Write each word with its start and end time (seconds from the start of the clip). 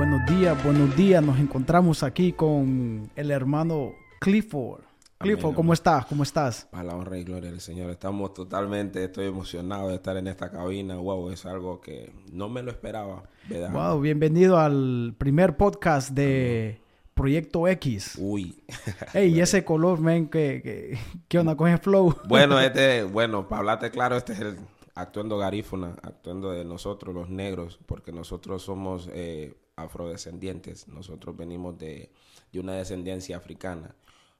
buenos 0.00 0.24
días, 0.24 0.64
buenos 0.64 0.96
días. 0.96 1.22
Nos 1.22 1.38
encontramos 1.38 2.02
aquí 2.02 2.32
con 2.32 3.10
el 3.16 3.30
hermano 3.30 3.92
Clifford. 4.18 4.80
Clifford, 5.18 5.44
Amén, 5.44 5.54
¿cómo 5.56 5.72
estás? 5.74 6.06
¿Cómo 6.06 6.22
estás? 6.22 6.68
A 6.72 6.82
la 6.82 6.96
honra 6.96 7.18
y 7.18 7.24
gloria 7.24 7.50
del 7.50 7.60
Señor. 7.60 7.90
Estamos 7.90 8.32
totalmente, 8.32 9.04
estoy 9.04 9.26
emocionado 9.26 9.88
de 9.88 9.96
estar 9.96 10.16
en 10.16 10.26
esta 10.26 10.50
cabina. 10.50 10.96
Wow, 10.96 11.32
es 11.32 11.44
algo 11.44 11.82
que 11.82 12.14
no 12.32 12.48
me 12.48 12.62
lo 12.62 12.70
esperaba, 12.70 13.24
¿verdad? 13.46 13.72
Wow, 13.72 14.00
bienvenido 14.00 14.58
al 14.58 15.14
primer 15.18 15.58
podcast 15.58 16.12
de 16.12 16.80
Proyecto 17.12 17.68
X. 17.68 18.16
Uy. 18.18 18.64
Ey, 19.12 19.34
y 19.34 19.40
ese 19.42 19.66
color, 19.66 20.00
men, 20.00 20.28
que, 20.28 20.62
que, 20.62 20.98
¿qué 21.28 21.38
onda 21.38 21.56
con 21.56 21.68
ese 21.68 21.76
flow? 21.76 22.16
bueno, 22.26 22.58
este, 22.58 23.02
bueno, 23.02 23.46
para 23.46 23.58
hablarte 23.58 23.90
claro, 23.90 24.16
este 24.16 24.32
es 24.32 24.40
el 24.40 24.56
actuando 24.94 25.36
garífuna, 25.36 25.96
actuando 26.02 26.52
de 26.52 26.64
nosotros 26.64 27.14
los 27.14 27.28
negros, 27.28 27.78
porque 27.84 28.12
nosotros 28.12 28.62
somos 28.62 29.10
eh, 29.12 29.54
afrodescendientes. 29.82 30.88
Nosotros 30.88 31.36
venimos 31.36 31.78
de, 31.78 32.10
de 32.52 32.60
una 32.60 32.74
descendencia 32.74 33.36
africana. 33.36 33.94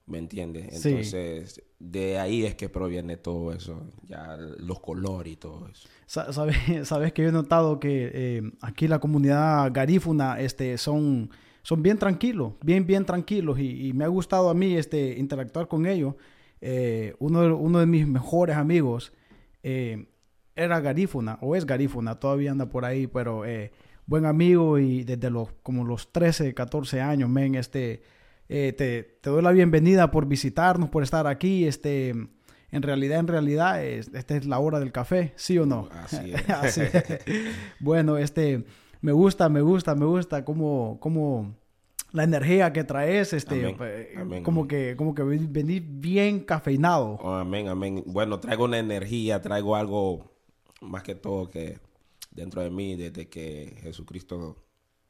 ¿Me 0.06 0.18
entiendes? 0.18 0.80
Sí. 0.80 0.88
Entonces, 0.88 1.62
de 1.78 2.18
ahí 2.18 2.44
es 2.44 2.56
que 2.56 2.68
proviene 2.68 3.16
todo 3.16 3.52
eso, 3.52 3.80
ya 4.08 4.36
los 4.58 4.80
colores 4.80 5.34
y 5.34 5.36
todo 5.36 5.68
eso. 5.68 5.88
Sa- 6.06 6.32
Sabes, 6.32 6.56
sabes 6.88 7.12
que 7.12 7.22
yo 7.22 7.28
he 7.28 7.32
notado 7.32 7.78
que 7.78 8.10
eh, 8.12 8.42
aquí 8.60 8.88
la 8.88 8.98
comunidad 8.98 9.70
garífuna 9.72 10.40
este, 10.40 10.78
son, 10.78 11.30
son 11.62 11.82
bien 11.82 11.96
tranquilos, 11.96 12.54
bien, 12.62 12.86
bien 12.86 13.04
tranquilos 13.04 13.60
y, 13.60 13.86
y 13.88 13.92
me 13.92 14.02
ha 14.04 14.08
gustado 14.08 14.50
a 14.50 14.54
mí 14.54 14.74
este, 14.74 15.16
interactuar 15.16 15.68
con 15.68 15.86
ellos. 15.86 16.14
Eh, 16.60 17.14
uno, 17.20 17.42
de, 17.42 17.52
uno 17.52 17.78
de 17.78 17.86
mis 17.86 18.06
mejores 18.08 18.56
amigos 18.56 19.12
eh, 19.62 20.08
era 20.56 20.80
garífuna 20.80 21.38
o 21.40 21.54
es 21.54 21.64
garífuna, 21.66 22.18
todavía 22.18 22.50
anda 22.50 22.68
por 22.68 22.84
ahí, 22.84 23.06
pero 23.06 23.44
eh, 23.46 23.70
buen 24.10 24.26
amigo 24.26 24.78
y 24.78 25.04
desde 25.04 25.30
los 25.30 25.48
como 25.62 25.84
los 25.84 26.12
13, 26.12 26.52
14 26.52 27.00
años, 27.00 27.28
men, 27.30 27.54
este, 27.54 28.02
eh, 28.48 28.74
te, 28.76 29.04
te 29.04 29.30
doy 29.30 29.40
la 29.42 29.52
bienvenida 29.52 30.10
por 30.10 30.26
visitarnos, 30.26 30.88
por 30.90 31.02
estar 31.02 31.26
aquí, 31.26 31.64
este... 31.64 32.14
En 32.72 32.82
realidad, 32.82 33.18
en 33.18 33.26
realidad, 33.26 33.84
es- 33.84 34.12
esta 34.14 34.36
es 34.36 34.46
la 34.46 34.60
hora 34.60 34.78
del 34.78 34.92
café, 34.92 35.32
¿sí 35.34 35.58
o 35.58 35.66
no? 35.66 35.88
Así 35.92 36.32
es. 36.34 36.48
Así 36.50 36.80
es. 36.82 37.04
Bueno, 37.80 38.16
este, 38.16 38.64
me 39.00 39.10
gusta, 39.10 39.48
me 39.48 39.60
gusta, 39.60 39.96
me 39.96 40.04
gusta 40.06 40.44
cómo, 40.44 40.98
cómo 41.00 41.56
la 42.12 42.22
energía 42.22 42.72
que 42.72 42.84
traes, 42.84 43.32
este, 43.32 43.60
Amén, 43.64 43.76
eh, 43.80 44.14
amén, 44.16 44.42
como 44.44 44.60
amén. 44.60 44.68
que, 44.68 44.94
como 44.96 45.14
que 45.16 45.22
ven- 45.24 45.52
venís 45.52 45.82
bien 45.84 46.40
cafeinado. 46.40 47.18
Oh, 47.22 47.34
amén, 47.34 47.66
amén. 47.66 48.04
Bueno, 48.06 48.38
traigo 48.38 48.64
una 48.66 48.78
energía, 48.78 49.42
traigo 49.42 49.74
algo 49.74 50.30
más 50.80 51.02
que 51.02 51.16
todo 51.16 51.50
que 51.50 51.78
dentro 52.40 52.62
de 52.62 52.70
mí, 52.70 52.96
desde 52.96 53.28
que 53.28 53.76
Jesucristo 53.82 54.56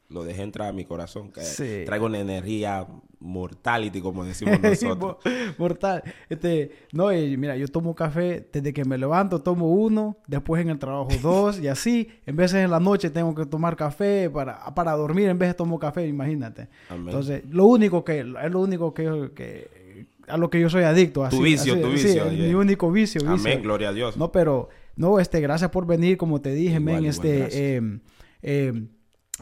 lo 0.09 0.25
dejé 0.25 0.43
entrar 0.43 0.69
a 0.69 0.73
mi 0.73 0.85
corazón, 0.85 1.31
que 1.31 1.41
Sí. 1.43 1.83
traigo 1.87 2.07
una 2.07 2.19
energía 2.19 2.85
mortality, 3.21 4.01
como 4.01 4.25
decimos 4.25 4.59
nosotros. 4.61 4.99
Mo- 4.99 5.19
Mortal. 5.59 6.03
Este, 6.29 6.73
no, 6.93 7.13
y 7.13 7.37
mira, 7.37 7.57
yo 7.57 7.69
tomo 7.69 7.95
café 7.95 8.49
desde 8.53 8.73
que 8.73 8.85
me 8.85 8.99
levanto, 8.99 9.41
tomo 9.41 9.69
uno, 9.73 10.17
después 10.27 10.63
en 10.63 10.71
el 10.71 10.79
trabajo 10.81 11.11
dos 11.23 11.61
y 11.61 11.69
así. 11.69 12.09
En 12.27 12.35
veces 12.35 12.65
en 12.65 12.71
la 12.71 12.81
noche 12.81 13.11
tengo 13.11 13.35
que 13.37 13.47
tomar 13.47 13.77
café 13.77 14.29
para, 14.31 14.75
para 14.75 14.93
dormir, 14.93 15.29
en 15.29 15.39
vez 15.39 15.51
de 15.51 15.55
tomo 15.55 15.79
café, 15.79 16.07
imagínate. 16.09 16.69
Amén. 16.89 17.09
Entonces, 17.09 17.45
lo 17.49 17.67
único 17.67 18.05
que, 18.05 18.21
es 18.21 18.27
lo 18.51 18.61
único 18.61 18.93
que, 18.93 19.31
que- 19.35 19.81
a 20.27 20.37
lo 20.37 20.49
que 20.51 20.61
yo 20.61 20.69
soy 20.71 20.85
adicto. 20.85 21.25
Así, 21.25 21.37
Tu 21.37 21.43
vicio, 21.43 21.73
así, 21.75 21.83
tu 21.83 21.89
sí, 21.89 21.93
vicio, 22.07 22.25
es 22.27 22.37
yeah. 22.37 22.47
mi 22.49 22.55
único 22.55 22.91
vicio, 22.93 23.21
vicio. 23.21 23.35
amén, 23.35 23.63
gloria 23.63 23.89
a 23.89 23.93
Dios. 23.93 24.17
No, 24.17 24.31
pero, 24.31 24.69
no, 25.01 25.19
este, 25.19 25.41
gracias 25.41 25.71
por 25.71 25.87
venir, 25.87 26.19
como 26.19 26.43
te 26.43 26.53
dije, 26.53 26.77
Igual, 26.77 26.83
men, 26.83 26.95
igual, 26.97 27.07
este, 27.07 27.77
eh, 27.77 28.01
eh, 28.43 28.87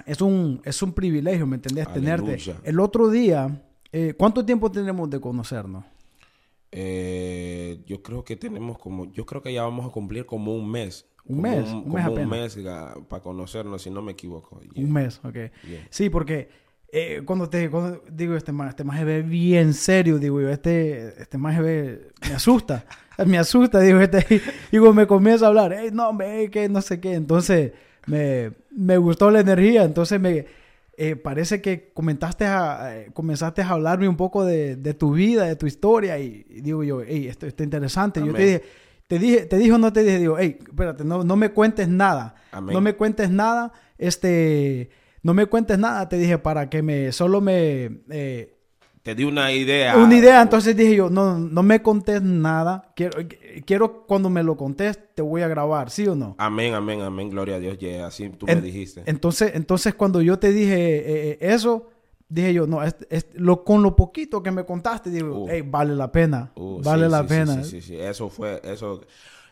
es 0.07 0.21
un, 0.21 0.61
es 0.65 0.81
un 0.83 0.93
privilegio, 0.93 1.49
¿me 1.49 1.57
entendés? 1.57 1.93
Tenerte. 1.93 2.35
Aleluya. 2.35 2.61
El 2.63 2.79
otro 2.79 3.11
día, 3.11 3.65
eh, 3.91 4.15
¿cuánto 4.17 4.45
tiempo 4.45 4.71
tenemos 4.71 5.11
de 5.11 5.21
conocernos? 5.21 5.85
Eh, 6.71 7.83
yo 7.87 8.01
creo 8.03 8.23
que 8.23 8.37
tenemos 8.37 8.79
como, 8.79 9.11
yo 9.11 9.27
creo 9.27 9.43
que 9.43 9.53
ya 9.53 9.65
vamos 9.65 9.85
a 9.87 9.91
cumplir 9.91 10.27
como 10.27 10.55
un 10.55 10.71
mes. 10.71 11.07
Un 11.25 11.37
Como 11.37 11.43
mes, 11.43 11.69
un, 11.69 11.77
un 11.77 11.83
como 11.83 12.27
mes 12.29 12.57
un 12.57 12.63
mes 12.65 13.05
para 13.09 13.23
conocernos, 13.23 13.83
si 13.83 13.91
no 13.91 14.01
me 14.01 14.13
equivoco. 14.13 14.61
Yeah. 14.61 14.85
Un 14.85 14.93
mes, 14.93 15.21
ok. 15.25 15.35
Yeah. 15.35 15.51
Sí, 15.91 16.09
porque 16.09 16.49
eh, 16.93 17.23
cuando 17.25 17.51
te 17.51 17.69
cuando 17.69 18.03
digo 18.11 18.37
este 18.37 18.53
más, 18.53 18.71
este 18.71 18.85
más 18.85 18.99
se 18.99 19.05
ve 19.05 19.23
bien 19.23 19.75
serio, 19.75 20.19
digo 20.19 20.41
yo, 20.41 20.51
este, 20.51 21.21
este 21.21 21.37
más 21.37 21.57
se 21.57 21.63
ve, 21.63 22.13
me 22.29 22.35
asusta, 22.35 22.87
me 23.27 23.39
asusta, 23.39 23.81
digo, 23.81 24.01
este, 24.01 24.41
digo, 24.73 24.93
me 24.95 25.07
comienza 25.07 25.47
a 25.47 25.49
hablar, 25.49 25.73
"Ey, 25.73 25.91
no, 25.93 26.13
me, 26.13 26.51
que 26.51 26.69
no 26.69 26.81
sé 26.83 27.01
qué, 27.01 27.15
entonces 27.15 27.73
me, 28.07 28.53
me 28.71 28.97
gustó 28.99 29.31
la 29.31 29.41
energía, 29.41 29.85
entonces 29.85 30.21
me, 30.21 30.47
eh, 30.97 31.15
parece 31.17 31.61
que 31.61 31.91
comentaste 31.95 32.45
a, 32.45 32.97
eh, 32.97 33.11
comenzaste 33.15 33.63
a 33.63 33.71
hablarme 33.71 34.09
un 34.09 34.17
poco 34.17 34.45
de, 34.45 34.77
de 34.77 34.95
tu 34.95 35.13
vida, 35.13 35.45
de 35.45 35.57
tu 35.57 35.67
historia, 35.67 36.19
y, 36.19 36.45
y 36.49 36.61
digo 36.61 36.83
yo, 36.83 37.03
hey, 37.07 37.29
esto 37.29 37.47
está 37.47 37.63
interesante, 37.63 38.21
yo 38.25 38.33
te 38.33 38.43
dije, 38.45 38.63
te 39.07 39.19
dije, 39.19 39.47
te 39.47 39.59
dije 39.59 39.73
o 39.73 39.79
no 39.79 39.93
te 39.93 40.03
dije, 40.03 40.19
digo, 40.19 40.37
hey, 40.39 40.59
espérate, 40.61 41.05
no, 41.05 41.23
no 41.25 41.37
me 41.37 41.51
cuentes 41.51 41.89
nada, 41.89 42.35
Amén. 42.51 42.75
no 42.75 42.81
me 42.81 42.95
cuentes 42.95 43.31
nada, 43.31 43.73
este, 43.97 44.91
no 45.23 45.35
me 45.35 45.47
cuentes 45.47 45.79
nada, 45.79 46.09
te 46.09 46.19
dije, 46.19 46.39
para 46.39 46.69
que 46.69 46.83
me, 46.83 47.13
solo 47.13 47.41
me, 47.41 48.01
eh, 48.11 48.58
Te 49.09 49.15
di 49.15 49.25
una 49.25 49.51
idea. 49.51 49.97
una 49.97 50.15
idea, 50.19 50.43
entonces 50.43 50.77
dije 50.77 50.95
yo, 50.97 51.09
no, 51.09 51.39
no 51.39 51.63
me 51.63 51.81
contes 51.81 52.21
nada, 52.21 52.93
quiero, 52.95 53.27
quiero 53.65 54.03
cuando 54.07 54.29
me 54.29 54.43
lo 54.43 54.55
contes, 54.55 54.99
te 55.15 55.23
voy 55.23 55.41
a 55.41 55.49
grabar, 55.49 55.89
¿sí 55.89 56.07
o 56.07 56.15
no? 56.15 56.35
Amén, 56.37 56.75
amén, 56.75 57.01
amén, 57.01 57.31
gloria 57.31 57.55
a 57.57 57.59
Dios. 57.59 57.79
Yeah, 57.79 58.09
así 58.09 58.29
tú 58.29 58.45
En- 58.47 58.57
me 58.59 58.61
dijiste. 58.67 59.05
Entonces, 59.07 59.53
entonces 59.55 59.95
cuando 59.95 60.21
yo 60.21 60.39
te 60.39 60.53
dije 60.53 60.75
eh, 60.75 61.31
eh, 61.31 61.39
eso, 61.41 61.87
dije 62.29 62.53
yo, 62.53 62.67
no, 62.67 62.83
es- 62.83 62.97
es- 63.09 63.29
lo, 63.33 63.65
con 63.65 63.83
lo 63.83 63.97
poquito 63.97 64.43
que 64.43 64.51
me 64.51 64.67
contaste, 64.67 65.09
digo, 65.09 65.45
Uh. 65.45 65.49
hey, 65.49 65.63
vale 65.67 65.95
la 65.95 66.13
pena, 66.13 66.53
Uh, 66.55 66.83
vale 66.83 67.07
sí, 67.07 67.11
la 67.11 67.23
sí, 67.23 67.29
pena. 67.29 67.65
Sí, 67.65 67.71
sí, 67.71 67.81
sí. 67.81 67.97
Eso 67.99 68.29
fue, 68.29 68.61
eso, 68.63 69.01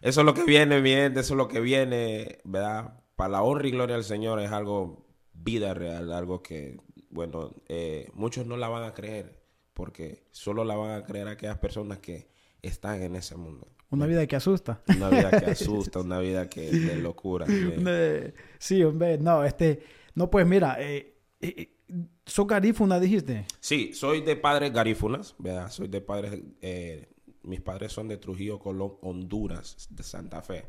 eso 0.02 0.20
es 0.20 0.26
lo 0.26 0.34
que 0.34 0.44
viene, 0.44 0.82
bien, 0.82 1.12
eso 1.12 1.32
es 1.32 1.38
lo 1.38 1.48
que 1.48 1.60
viene, 1.60 2.40
¿verdad? 2.44 2.92
Para 3.16 3.30
la 3.30 3.42
honra 3.42 3.66
y 3.66 3.70
gloria 3.70 3.94
del 3.96 4.04
Señor 4.04 4.38
es 4.38 4.52
algo 4.52 5.06
vida 5.32 5.72
real, 5.72 6.12
algo 6.12 6.42
que, 6.42 6.76
bueno, 7.08 7.54
eh, 7.70 8.10
muchos 8.12 8.44
no 8.46 8.58
la 8.58 8.68
van 8.68 8.84
a 8.84 8.92
creer, 8.92 9.45
porque 9.76 10.24
solo 10.30 10.64
la 10.64 10.74
van 10.74 10.92
a 10.92 11.04
creer 11.04 11.28
aquellas 11.28 11.58
personas 11.58 11.98
que 11.98 12.28
están 12.62 13.02
en 13.02 13.14
ese 13.14 13.36
mundo. 13.36 13.68
Una 13.90 14.06
vida 14.06 14.26
que 14.26 14.34
asusta. 14.34 14.82
Una 14.88 15.10
vida 15.10 15.30
que 15.30 15.50
asusta, 15.50 16.00
una 16.00 16.18
vida 16.18 16.48
que 16.48 16.70
de 16.70 16.96
locura. 16.96 17.46
sí, 18.58 18.82
hombre, 18.82 19.18
no, 19.18 19.44
este, 19.44 19.82
no, 20.14 20.30
pues 20.30 20.46
mira, 20.46 20.78
eh, 20.80 21.18
eh, 21.42 21.54
eh, 21.58 22.06
¿sos 22.24 22.46
garífuna, 22.46 22.98
dijiste? 22.98 23.44
Sí, 23.60 23.92
soy 23.92 24.22
de 24.22 24.36
padres 24.36 24.72
garífunas, 24.72 25.34
¿verdad? 25.38 25.70
Soy 25.70 25.88
de 25.88 26.00
padres, 26.00 26.40
eh, 26.62 27.10
mis 27.42 27.60
padres 27.60 27.92
son 27.92 28.08
de 28.08 28.16
Trujillo, 28.16 28.58
Colón, 28.58 28.94
Honduras, 29.02 29.88
de 29.90 30.02
Santa 30.02 30.40
Fe. 30.40 30.64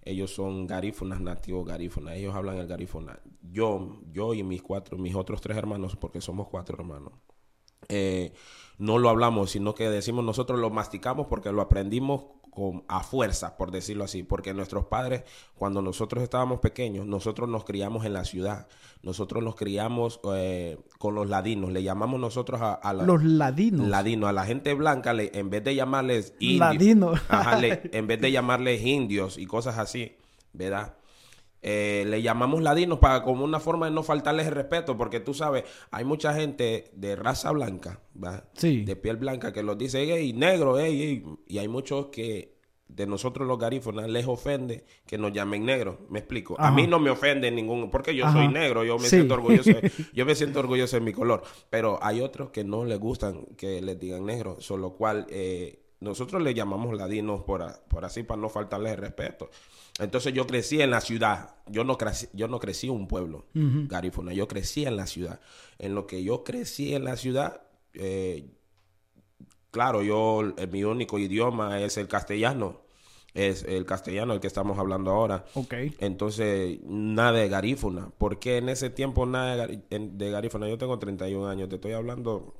Ellos 0.00 0.32
son 0.32 0.66
garífunas, 0.66 1.20
nativos 1.20 1.66
garífunas. 1.66 2.16
Ellos 2.16 2.34
hablan 2.34 2.56
el 2.56 2.66
garífuna. 2.66 3.20
Yo, 3.42 4.00
yo 4.10 4.32
y 4.32 4.42
mis 4.42 4.62
cuatro, 4.62 4.96
mis 4.96 5.14
otros 5.14 5.42
tres 5.42 5.58
hermanos, 5.58 5.96
porque 5.96 6.22
somos 6.22 6.48
cuatro 6.48 6.78
hermanos, 6.78 7.12
eh, 7.88 8.32
no 8.78 8.98
lo 8.98 9.08
hablamos, 9.08 9.50
sino 9.50 9.74
que 9.74 9.88
decimos 9.88 10.24
nosotros 10.24 10.58
lo 10.60 10.70
masticamos 10.70 11.26
porque 11.28 11.50
lo 11.52 11.62
aprendimos 11.62 12.24
con, 12.50 12.84
a 12.88 13.02
fuerza, 13.02 13.56
por 13.58 13.70
decirlo 13.70 14.04
así, 14.04 14.22
porque 14.22 14.54
nuestros 14.54 14.86
padres, 14.86 15.24
cuando 15.54 15.82
nosotros 15.82 16.22
estábamos 16.22 16.60
pequeños, 16.60 17.06
nosotros 17.06 17.48
nos 17.50 17.64
criamos 17.64 18.06
en 18.06 18.14
la 18.14 18.24
ciudad, 18.24 18.66
nosotros 19.02 19.44
nos 19.44 19.56
criamos 19.56 20.20
eh, 20.34 20.78
con 20.98 21.14
los 21.14 21.28
ladinos, 21.28 21.70
le 21.70 21.82
llamamos 21.82 22.18
nosotros 22.18 22.62
a, 22.62 22.72
a 22.72 22.94
la- 22.94 23.04
Los 23.04 23.22
ladinos. 23.24 23.86
ladino, 23.86 24.26
a 24.26 24.32
la 24.32 24.46
gente 24.46 24.72
blanca, 24.72 25.12
le- 25.12 25.30
en 25.38 25.50
vez 25.50 25.64
de 25.64 25.74
llamarles 25.74 26.32
indios, 26.38 26.60
Ladino. 26.60 27.12
ajá, 27.28 27.56
le- 27.60 27.82
en 27.92 28.06
vez 28.06 28.20
de 28.22 28.32
llamarles 28.32 28.82
indios 28.86 29.36
y 29.36 29.44
cosas 29.46 29.76
así, 29.78 30.16
¿verdad? 30.54 30.94
Eh, 31.62 32.04
le 32.06 32.22
llamamos 32.22 32.62
ladinos 32.62 32.98
para 32.98 33.22
como 33.22 33.42
una 33.44 33.58
forma 33.60 33.86
de 33.86 33.92
no 33.92 34.02
faltarles 34.02 34.46
el 34.46 34.54
respeto, 34.54 34.96
porque 34.96 35.20
tú 35.20 35.34
sabes, 35.34 35.64
hay 35.90 36.04
mucha 36.04 36.32
gente 36.34 36.90
de 36.94 37.16
raza 37.16 37.50
blanca, 37.50 38.00
de 38.60 38.96
piel 38.96 39.16
blanca, 39.16 39.52
que 39.52 39.62
los 39.62 39.76
dice, 39.76 40.04
hey, 40.08 40.32
negro, 40.32 40.78
hey, 40.78 41.22
hey", 41.24 41.34
y 41.48 41.58
hay 41.58 41.68
muchos 41.68 42.06
que 42.06 42.54
de 42.88 43.04
nosotros 43.06 43.48
los 43.48 43.58
garífonas 43.58 44.08
les 44.08 44.26
ofende 44.28 44.84
que 45.06 45.18
nos 45.18 45.32
llamen 45.32 45.64
negros, 45.64 45.96
me 46.08 46.20
explico. 46.20 46.54
A 46.58 46.70
mí 46.70 46.86
no 46.86 47.00
me 47.00 47.10
ofende 47.10 47.50
ningún, 47.50 47.90
porque 47.90 48.14
yo 48.14 48.26
Ajá. 48.26 48.34
soy 48.38 48.48
negro, 48.48 48.84
yo 48.84 48.96
me 48.96 49.04
Sí. 49.08 49.16
siento 49.16 49.34
orgulloso, 49.34 49.70
yo 50.14 50.24
me 50.24 50.34
siento 50.36 50.60
orgulloso 50.60 50.96
de 50.96 51.00
mi 51.02 51.12
color, 51.12 51.42
pero 51.68 51.98
hay 52.00 52.20
otros 52.20 52.50
que 52.50 52.62
no 52.62 52.84
les 52.84 53.00
gustan 53.00 53.44
que 53.56 53.82
les 53.82 53.98
digan 53.98 54.24
negro, 54.24 54.56
con 54.68 54.80
lo 54.80 54.92
cual 54.92 55.26
eh, 55.30 55.80
nosotros 55.98 56.40
le 56.42 56.54
llamamos 56.54 56.96
ladinos 56.96 57.42
por, 57.42 57.62
a- 57.62 57.80
por 57.88 58.04
así 58.04 58.22
para 58.22 58.40
no 58.40 58.48
faltarles 58.48 58.92
el 58.92 58.98
respeto. 58.98 59.50
Entonces 59.98 60.34
yo 60.34 60.46
crecí 60.46 60.80
en 60.82 60.90
la 60.90 61.00
ciudad, 61.00 61.56
yo 61.66 61.84
no 61.84 61.96
crecí, 61.96 62.28
yo 62.32 62.48
no 62.48 62.58
crecí 62.58 62.86
en 62.88 62.92
un 62.94 63.08
pueblo 63.08 63.46
garífuna, 63.54 64.32
yo 64.32 64.46
crecí 64.46 64.84
en 64.84 64.96
la 64.96 65.06
ciudad. 65.06 65.40
En 65.78 65.94
lo 65.94 66.06
que 66.06 66.22
yo 66.22 66.44
crecí 66.44 66.94
en 66.94 67.04
la 67.04 67.16
ciudad, 67.16 67.62
eh, 67.94 68.50
claro, 69.70 70.02
yo, 70.02 70.52
eh, 70.58 70.66
mi 70.66 70.84
único 70.84 71.18
idioma 71.18 71.80
es 71.80 71.96
el 71.96 72.08
castellano. 72.08 72.84
es 73.34 73.64
el 73.64 73.84
castellano, 73.84 74.32
el 74.32 74.40
que 74.40 74.46
estamos 74.46 74.78
hablando 74.78 75.10
ahora. 75.10 75.44
Ok. 75.52 75.74
Entonces, 75.98 76.78
nada 76.84 77.32
de 77.32 77.48
garífuna. 77.50 78.10
porque 78.16 78.56
en 78.56 78.70
ese 78.70 78.88
tiempo 78.88 79.26
nada 79.26 79.66
de, 79.66 79.82
de 79.90 80.30
garífuna? 80.30 80.68
Yo 80.68 80.78
tengo 80.78 80.98
31 80.98 81.46
años, 81.46 81.68
te 81.68 81.74
estoy 81.74 81.92
hablando 81.92 82.54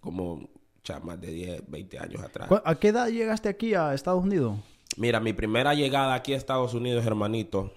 como 0.00 0.50
ya 0.84 1.00
más 1.00 1.20
de 1.20 1.28
10, 1.28 1.62
20 1.70 1.98
años 1.98 2.22
atrás. 2.22 2.50
¿A 2.64 2.74
qué 2.74 2.88
edad 2.88 3.08
llegaste 3.08 3.48
aquí 3.48 3.74
a 3.74 3.94
Estados 3.94 4.22
Unidos? 4.22 4.58
Mira, 4.96 5.20
mi 5.20 5.32
primera 5.32 5.74
llegada 5.74 6.14
aquí 6.14 6.34
a 6.34 6.36
Estados 6.36 6.74
Unidos, 6.74 7.04
hermanito, 7.06 7.72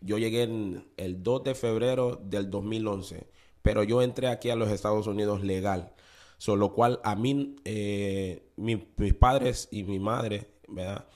yo 0.00 0.18
llegué 0.18 0.42
en 0.42 0.86
el 0.96 1.22
2 1.22 1.44
de 1.44 1.54
febrero 1.54 2.20
del 2.22 2.50
2011, 2.50 3.26
pero 3.62 3.82
yo 3.82 4.02
entré 4.02 4.28
aquí 4.28 4.50
a 4.50 4.56
los 4.56 4.70
Estados 4.70 5.06
Unidos 5.06 5.42
legal. 5.42 5.92
Solo 6.38 6.72
cual 6.72 7.00
a 7.04 7.16
mí, 7.16 7.56
eh, 7.66 8.50
mis 8.56 8.78
padres 9.18 9.68
y 9.70 9.82
mi 9.82 9.98
madre, 9.98 10.46
¿verdad? 10.68 11.06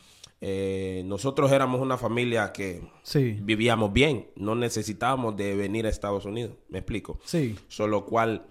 Eh, 0.46 1.02
nosotros 1.06 1.50
éramos 1.52 1.80
una 1.80 1.96
familia 1.96 2.52
que 2.52 2.82
vivíamos 3.40 3.90
bien, 3.90 4.28
no 4.36 4.54
necesitábamos 4.54 5.34
de 5.36 5.56
venir 5.56 5.86
a 5.86 5.88
Estados 5.88 6.26
Unidos, 6.26 6.52
me 6.68 6.80
explico. 6.80 7.18
Sí. 7.24 7.56
Solo 7.68 8.04
cual 8.04 8.44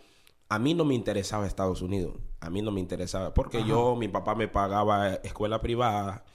a 0.50 0.58
mí 0.58 0.74
no 0.74 0.86
me 0.86 0.96
interesaba 0.96 1.46
Estados 1.46 1.84
Unidos, 1.84 2.16
a 2.40 2.50
mí 2.50 2.64
no 2.64 2.72
me 2.72 2.80
interesaba, 2.80 3.36
porque 3.36 3.64
yo, 3.64 3.96
mi 3.96 4.08
papá 4.08 4.34
me 4.34 4.48
pagaba 4.48 5.14
escuela 5.16 5.62
privada, 5.62 6.26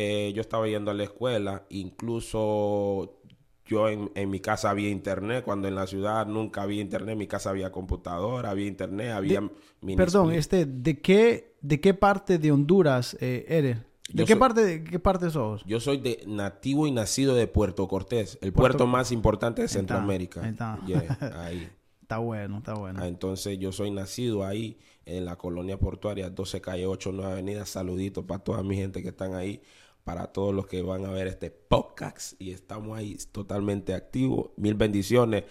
eh, 0.00 0.32
yo 0.32 0.42
estaba 0.42 0.68
yendo 0.68 0.92
a 0.92 0.94
la 0.94 1.02
escuela, 1.02 1.64
incluso 1.70 3.18
yo 3.66 3.88
en, 3.88 4.30
mi 4.30 4.38
casa 4.38 4.70
había 4.70 4.90
internet, 4.90 5.42
cuando 5.44 5.66
en 5.66 5.74
la 5.74 5.88
ciudad 5.88 6.24
nunca 6.24 6.62
había 6.62 6.80
internet, 6.80 7.14
en 7.14 7.18
mi 7.18 7.26
casa 7.26 7.50
había 7.50 7.72
computadora, 7.72 8.50
había 8.50 8.68
internet, 8.68 9.10
había... 9.10 9.42
perdón, 9.96 10.34
este, 10.34 10.66
¿de 10.66 11.00
qué, 11.00 11.56
¿de 11.62 11.80
qué 11.80 11.94
parte 11.94 12.38
de 12.38 12.52
Honduras 12.52 13.16
eh, 13.20 13.44
eres? 13.48 13.78
¿De 14.12 14.24
qué, 14.24 14.36
parte, 14.36 14.64
¿De 14.64 14.84
qué 14.84 15.00
parte 15.00 15.30
sos? 15.30 15.64
Yo 15.66 15.80
soy 15.80 15.96
de 15.96 16.22
nativo 16.28 16.86
y 16.86 16.92
nacido 16.92 17.34
de 17.34 17.48
Puerto 17.48 17.88
Cortés, 17.88 18.38
el 18.40 18.52
puerto, 18.52 18.86
más 18.86 19.10
importante 19.10 19.62
de 19.62 19.68
Centroamérica. 19.68 20.48
Está. 20.48 20.78
ahí. 21.42 21.68
Está 22.02 22.18
bueno, 22.18 22.58
está 22.58 22.74
bueno. 22.74 23.00
Ah, 23.02 23.08
entonces 23.08 23.58
yo 23.58 23.72
soy 23.72 23.90
nacido 23.90 24.46
ahí 24.46 24.78
en 25.04 25.24
la 25.24 25.36
colonia 25.36 25.78
portuaria 25.78 26.30
12 26.30 26.60
calle 26.60 26.86
8 26.86 27.12
Nueva 27.12 27.32
Avenida. 27.32 27.66
Saludito 27.66 28.26
para 28.26 28.42
toda 28.42 28.62
mi 28.62 28.76
gente 28.76 29.02
que 29.02 29.08
están 29.08 29.34
ahí, 29.34 29.60
para 30.08 30.28
todos 30.28 30.54
los 30.54 30.66
que 30.66 30.80
van 30.80 31.04
a 31.04 31.10
ver 31.10 31.26
este 31.26 31.50
podcast 31.50 32.32
y 32.40 32.52
estamos 32.52 32.96
ahí 32.96 33.18
totalmente 33.30 33.92
activos. 33.92 34.52
Mil 34.56 34.72
bendiciones. 34.72 35.44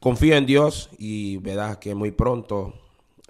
Confío 0.00 0.34
en 0.34 0.44
Dios 0.44 0.90
y 0.98 1.36
verás 1.36 1.76
que 1.76 1.94
muy 1.94 2.10
pronto, 2.10 2.74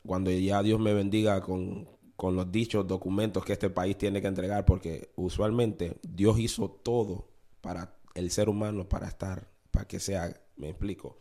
cuando 0.06 0.30
ya 0.30 0.62
Dios 0.62 0.80
me 0.80 0.94
bendiga 0.94 1.42
con, 1.42 1.86
con 2.16 2.36
los 2.36 2.50
dichos 2.50 2.88
documentos 2.88 3.44
que 3.44 3.52
este 3.52 3.68
país 3.68 3.98
tiene 3.98 4.22
que 4.22 4.28
entregar, 4.28 4.64
porque 4.64 5.10
usualmente 5.14 5.98
Dios 6.02 6.38
hizo 6.38 6.70
todo 6.70 7.28
para 7.60 7.94
el 8.14 8.30
ser 8.30 8.48
humano 8.48 8.88
para 8.88 9.08
estar, 9.08 9.50
para 9.70 9.86
que 9.86 10.00
sea, 10.00 10.34
me 10.56 10.70
explico 10.70 11.18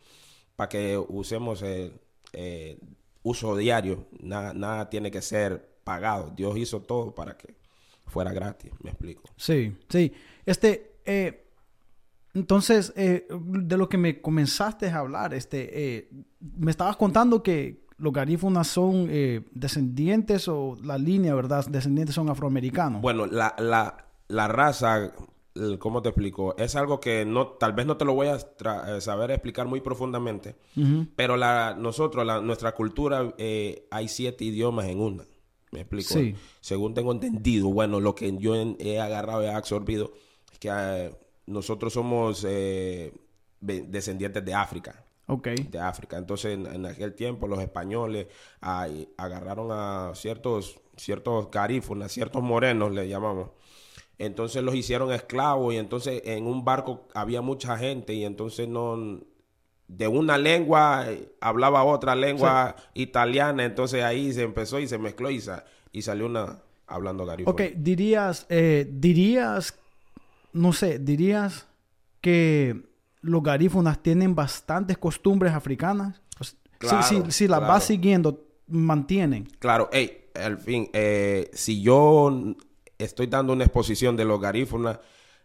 para 0.56 0.70
que 0.70 0.96
usemos 0.96 1.60
el 1.60 2.00
uso 3.22 3.54
diario. 3.54 4.06
Nada, 4.18 4.54
nada 4.54 4.88
tiene 4.88 5.10
que 5.10 5.20
ser 5.20 5.76
pagado. 5.84 6.32
Dios 6.34 6.56
hizo 6.56 6.80
todo 6.80 7.14
para 7.14 7.36
que 7.36 7.63
fuera 8.14 8.32
gratis, 8.32 8.72
me 8.82 8.90
explico. 8.90 9.22
Sí, 9.36 9.76
sí. 9.88 10.12
Este, 10.46 10.98
eh, 11.04 11.46
entonces, 12.32 12.92
eh, 12.96 13.26
de 13.28 13.76
lo 13.76 13.88
que 13.88 13.98
me 13.98 14.20
comenzaste 14.22 14.88
a 14.88 14.98
hablar, 14.98 15.34
este, 15.34 16.08
me 16.56 16.70
estabas 16.70 16.96
contando 16.96 17.42
que 17.42 17.84
los 17.98 18.12
garífunas 18.12 18.66
son 18.66 19.08
descendientes 19.52 20.48
o 20.48 20.76
la 20.82 20.98
línea, 20.98 21.34
¿verdad? 21.34 21.66
Descendientes 21.66 22.14
son 22.14 22.28
afroamericanos. 22.28 23.02
Bueno, 23.02 23.26
la, 23.26 23.54
la, 23.58 24.06
la 24.28 24.48
raza 24.48 25.12
¿cómo 25.78 26.02
te 26.02 26.08
explico? 26.08 26.56
Es 26.58 26.74
algo 26.76 27.00
que 27.00 27.24
no, 27.24 27.48
tal 27.48 27.72
vez 27.72 27.86
no 27.86 27.96
te 27.96 28.04
lo 28.04 28.14
voy 28.14 28.28
a 28.28 28.36
eh, 28.36 29.00
saber 29.00 29.30
explicar 29.30 29.66
muy 29.66 29.80
profundamente, 29.80 30.56
pero 31.16 31.36
la, 31.36 31.76
nosotros, 31.78 32.26
la, 32.26 32.40
nuestra 32.40 32.74
cultura, 32.74 33.34
eh, 33.38 33.86
hay 33.90 34.08
siete 34.08 34.44
idiomas 34.44 34.86
en 34.86 35.00
una. 35.00 35.24
¿Me 35.74 35.80
explico? 35.80 36.14
Sí. 36.14 36.34
Según 36.60 36.94
tengo 36.94 37.12
entendido, 37.12 37.68
bueno, 37.68 37.98
lo 37.98 38.14
que 38.14 38.34
yo 38.38 38.54
he 38.54 39.00
agarrado 39.00 39.42
y 39.42 39.46
he 39.46 39.50
absorbido 39.50 40.12
es 40.52 40.58
que 40.60 40.70
eh, 40.72 41.12
nosotros 41.46 41.92
somos 41.92 42.46
descendientes 43.60 44.44
de 44.44 44.54
África. 44.54 45.04
Ok. 45.26 45.48
De 45.48 45.78
África. 45.80 46.16
Entonces, 46.16 46.54
en, 46.54 46.86
aquel 46.86 47.14
tiempo, 47.14 47.48
los 47.48 47.60
españoles 47.60 48.28
agarraron 48.60 49.68
a 49.72 50.12
ciertos, 50.14 50.80
ciertos 50.96 51.50
garífunas, 51.50 52.12
ciertos 52.12 52.42
morenos, 52.42 52.92
le 52.92 53.08
llamamos 53.08 53.50
entonces 54.18 54.62
los 54.62 54.76
hicieron 54.76 55.12
esclavos 55.12 55.74
y 55.74 55.76
entonces 55.76 56.22
en 56.24 56.46
un 56.46 56.64
barco 56.64 57.08
había 57.14 57.42
mucha 57.42 57.76
gente 57.76 58.14
y 58.14 58.24
entonces 58.24 58.68
no 58.68 59.20
de 59.88 60.08
una 60.08 60.38
lengua 60.38 61.06
hablaba 61.40 61.84
otra 61.84 62.14
lengua 62.14 62.76
italiana, 62.94 63.64
entonces 63.64 64.02
ahí 64.02 64.32
se 64.32 64.42
empezó 64.42 64.80
y 64.80 64.88
se 64.88 64.98
mezcló 64.98 65.30
y, 65.30 65.42
y 65.92 66.02
salió 66.02 66.26
una 66.26 66.58
hablando 66.86 67.26
garífuna. 67.26 67.52
Ok, 67.52 67.74
dirías, 67.76 68.46
eh, 68.48 68.88
dirías, 68.90 69.78
no 70.52 70.72
sé, 70.72 70.98
dirías 70.98 71.66
que 72.20 72.82
los 73.20 73.42
garífunas 73.42 74.02
tienen 74.02 74.34
bastantes 74.34 74.98
costumbres 74.98 75.52
africanas. 75.52 76.20
si, 76.80 77.22
si, 77.30 77.48
las 77.48 77.60
vas 77.60 77.84
siguiendo, 77.84 78.44
mantienen. 78.68 79.48
Claro, 79.58 79.88
hey, 79.92 80.26
al 80.34 80.58
fin, 80.58 80.90
eh, 80.92 81.50
si 81.52 81.82
yo 81.82 82.56
estoy 82.98 83.26
dando 83.26 83.52
una 83.52 83.64
exposición 83.64 84.16
de 84.16 84.24
los 84.24 84.40
garífunas. 84.40 84.98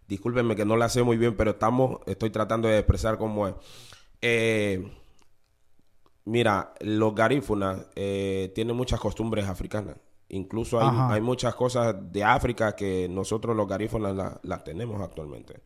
Discúlpenme 0.07 0.55
que 0.55 0.65
no 0.65 0.75
la 0.75 0.89
sé 0.89 1.03
muy 1.03 1.17
bien, 1.17 1.35
pero 1.35 1.51
estamos, 1.51 1.99
estoy 2.07 2.31
tratando 2.31 2.67
de 2.67 2.79
expresar 2.79 3.17
cómo 3.17 3.47
es. 3.47 3.53
Eh, 4.21 4.91
mira, 6.25 6.73
los 6.81 7.15
garífunas 7.15 7.87
eh, 7.95 8.51
tienen 8.55 8.75
muchas 8.75 8.99
costumbres 8.99 9.47
africanas. 9.47 9.97
Incluso 10.29 10.79
hay, 10.79 11.21
muchas 11.21 11.55
cosas 11.55 11.95
de 12.11 12.23
África 12.23 12.75
que 12.75 13.07
nosotros 13.09 13.55
los 13.55 13.67
garífunas 13.67 14.39
las 14.43 14.63
tenemos 14.63 15.01
actualmente. 15.01 15.59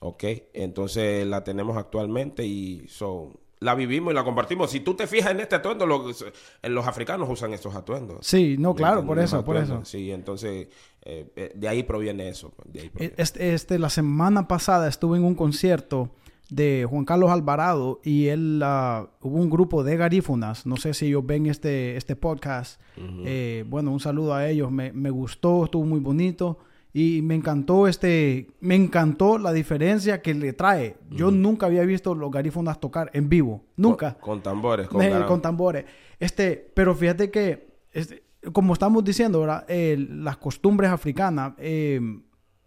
Ok, 0.00 0.24
entonces 0.52 1.24
la 1.26 1.44
tenemos 1.44 1.76
actualmente 1.76 2.44
y 2.44 2.88
son 2.88 3.38
la 3.60 3.74
vivimos 3.74 4.12
y 4.12 4.14
la 4.14 4.24
compartimos. 4.24 4.70
Si 4.70 4.80
tú 4.80 4.94
te 4.94 5.06
fijas 5.06 5.30
en 5.30 5.40
este 5.40 5.56
atuendo, 5.56 5.86
los, 5.86 6.24
los 6.62 6.86
africanos 6.86 7.28
usan 7.30 7.52
estos 7.52 7.74
atuendos. 7.74 8.18
Sí, 8.26 8.56
no, 8.58 8.74
claro, 8.74 9.04
por 9.04 9.18
eso, 9.18 9.44
por 9.44 9.56
eso. 9.56 9.84
Sí, 9.84 10.10
entonces 10.10 10.68
eh, 11.02 11.32
eh, 11.36 11.52
de 11.54 11.68
ahí 11.68 11.82
proviene 11.82 12.28
eso. 12.28 12.52
Pues, 12.92 13.12
este, 13.16 13.54
este, 13.54 13.78
la 13.78 13.90
semana 13.90 14.48
pasada 14.48 14.88
estuve 14.88 15.18
en 15.18 15.24
un 15.24 15.34
concierto 15.34 16.10
de 16.50 16.86
Juan 16.88 17.04
Carlos 17.04 17.30
Alvarado 17.30 18.00
y 18.04 18.28
él 18.28 18.62
uh, 18.62 19.08
hubo 19.20 19.36
un 19.36 19.50
grupo 19.50 19.82
de 19.82 19.96
garífunas. 19.96 20.66
No 20.66 20.76
sé 20.76 20.94
si 20.94 21.06
ellos 21.06 21.24
ven 21.26 21.46
este, 21.46 21.96
este 21.96 22.14
podcast. 22.14 22.80
Eh, 23.24 23.64
bueno, 23.66 23.90
un 23.90 24.00
saludo 24.00 24.34
a 24.34 24.48
ellos. 24.48 24.70
Me, 24.70 24.92
me 24.92 25.10
gustó, 25.10 25.64
estuvo 25.64 25.84
muy 25.84 26.00
bonito. 26.00 26.58
Y 26.98 27.20
me 27.20 27.34
encantó 27.34 27.88
este, 27.88 28.46
me 28.60 28.74
encantó 28.74 29.36
la 29.36 29.52
diferencia 29.52 30.22
que 30.22 30.32
le 30.32 30.54
trae. 30.54 30.96
Yo 31.10 31.30
nunca 31.30 31.66
había 31.66 31.82
visto 31.82 32.14
los 32.14 32.30
garífonas 32.30 32.80
tocar 32.80 33.10
en 33.12 33.28
vivo, 33.28 33.66
nunca. 33.76 34.14
Con, 34.14 34.42
tambores, 34.42 34.88
con, 34.88 35.04
con, 35.24 35.42
tambores. 35.42 35.84
Este, 36.18 36.56
pero 36.72 36.94
fíjate 36.94 37.30
que, 37.30 37.68
este, 37.92 38.22
como 38.50 38.72
estamos 38.72 39.04
diciendo, 39.04 39.40
¿verdad? 39.40 39.66
las 39.68 40.38
costumbres 40.38 40.90
africanas, 40.90 41.52
eh, 41.58 42.00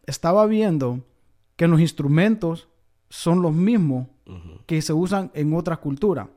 estaba 0.06 0.46
viendo 0.46 1.04
que 1.56 1.68
los 1.68 1.82
instrumentos 1.82 2.70
son 3.10 3.42
los 3.42 3.56
mismos 3.56 4.10
que 4.68 4.84
se 4.84 4.94
usan 4.94 5.32
en 5.34 5.56
otras 5.56 5.80
culturas. 5.80 6.28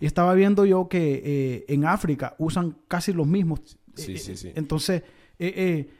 Y 0.00 0.06
estaba 0.06 0.32
viendo 0.32 0.64
yo 0.64 0.88
que 0.88 1.20
eh, 1.22 1.64
en 1.68 1.84
África 1.84 2.34
usan 2.38 2.78
casi 2.88 3.12
los 3.12 3.26
mismos. 3.26 3.60
Sí, 3.94 4.16
sí, 4.16 4.38
sí. 4.38 4.52
Entonces, 4.54 5.02
eh, 5.38 5.90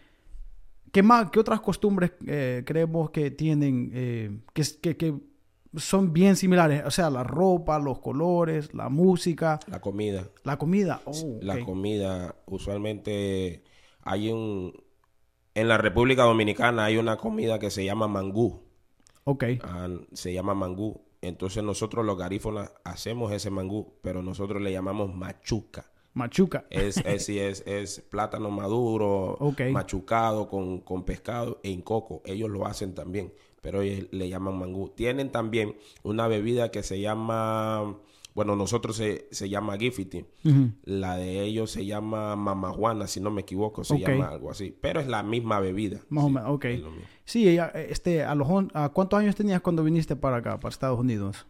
¿Qué 0.92 1.02
más, 1.02 1.30
qué 1.30 1.40
otras 1.40 1.60
costumbres 1.62 2.12
eh, 2.26 2.62
creemos 2.66 3.10
que 3.10 3.30
tienen 3.30 3.90
eh, 3.94 4.40
que, 4.52 4.96
que, 4.96 5.14
son 5.74 6.12
bien 6.12 6.36
similares? 6.36 6.84
O 6.84 6.90
sea, 6.90 7.08
la 7.08 7.24
ropa, 7.24 7.78
los 7.78 7.98
colores, 7.98 8.74
la 8.74 8.90
música. 8.90 9.58
La 9.68 9.80
comida. 9.80 10.28
La 10.44 10.58
comida. 10.58 11.00
Oh, 11.06 11.38
la 11.40 11.64
comida. 11.64 12.36
Usualmente 12.44 13.64
hay 14.02 14.30
un... 14.30 14.74
En 15.54 15.68
la 15.68 15.78
República 15.78 16.24
Dominicana 16.24 16.84
hay 16.84 16.98
una 16.98 17.16
comida 17.16 17.58
que 17.58 17.70
se 17.70 17.86
llama 17.86 18.06
mangú. 18.06 18.62
Ok. 19.24 19.44
Ah, 19.62 19.88
se 20.12 20.34
llama 20.34 20.54
mangú. 20.54 21.00
Entonces 21.22 21.62
nosotros 21.62 22.04
los 22.04 22.18
garífonas 22.18 22.72
hacemos 22.84 23.32
ese 23.32 23.48
mangú, 23.48 23.94
pero 24.02 24.22
nosotros 24.22 24.60
le 24.60 24.72
llamamos 24.72 25.14
machuca. 25.14 25.91
Machuca. 26.14 26.66
Es, 26.70 26.98
es, 26.98 27.28
es, 27.28 27.62
es 27.66 28.00
plátano 28.10 28.50
maduro, 28.50 29.38
machucado 29.72 30.48
con, 30.48 30.80
con, 30.80 31.04
pescado 31.04 31.58
en 31.62 31.80
coco. 31.82 32.22
Ellos 32.24 32.50
lo 32.50 32.66
hacen 32.66 32.94
también, 32.94 33.32
pero 33.60 33.80
ellos 33.82 34.08
le 34.10 34.28
llaman 34.28 34.58
mangú. 34.58 34.90
Tienen 34.90 35.30
también 35.30 35.76
una 36.02 36.28
bebida 36.28 36.70
que 36.70 36.82
se 36.82 37.00
llama 37.00 37.96
Bueno, 38.34 38.56
nosotros 38.56 38.96
se, 38.96 39.26
se 39.30 39.48
llama 39.48 39.76
Gifty. 39.78 40.24
Ujú. 40.44 40.70
La 40.84 41.16
de 41.16 41.42
ellos 41.42 41.70
se 41.70 41.86
llama 41.86 42.34
Mamajuana, 42.36 43.06
si 43.06 43.20
no 43.20 43.30
me 43.30 43.42
equivoco, 43.42 43.84
se 43.84 43.98
llama 43.98 44.28
algo 44.28 44.50
así. 44.50 44.76
Pero 44.80 45.00
es 45.00 45.06
la 45.06 45.22
misma 45.22 45.60
bebida. 45.60 46.00
Más 46.10 46.24
o 46.24 46.28
Sí, 46.28 46.34
menos, 46.34 46.50
ok. 46.50 46.64
es. 46.66 46.82
Sí, 47.24 47.58
este, 47.74 48.24
a 48.24 48.34
los, 48.34 48.48
on- 48.50 48.70
¿a 48.74 48.88
¿cuántos 48.90 49.18
años 49.18 49.34
tenías 49.36 49.60
cuando 49.60 49.82
viniste 49.84 50.16
para 50.16 50.38
acá, 50.38 50.58
para 50.58 50.70
Estados 50.70 50.98
Unidos? 50.98 51.46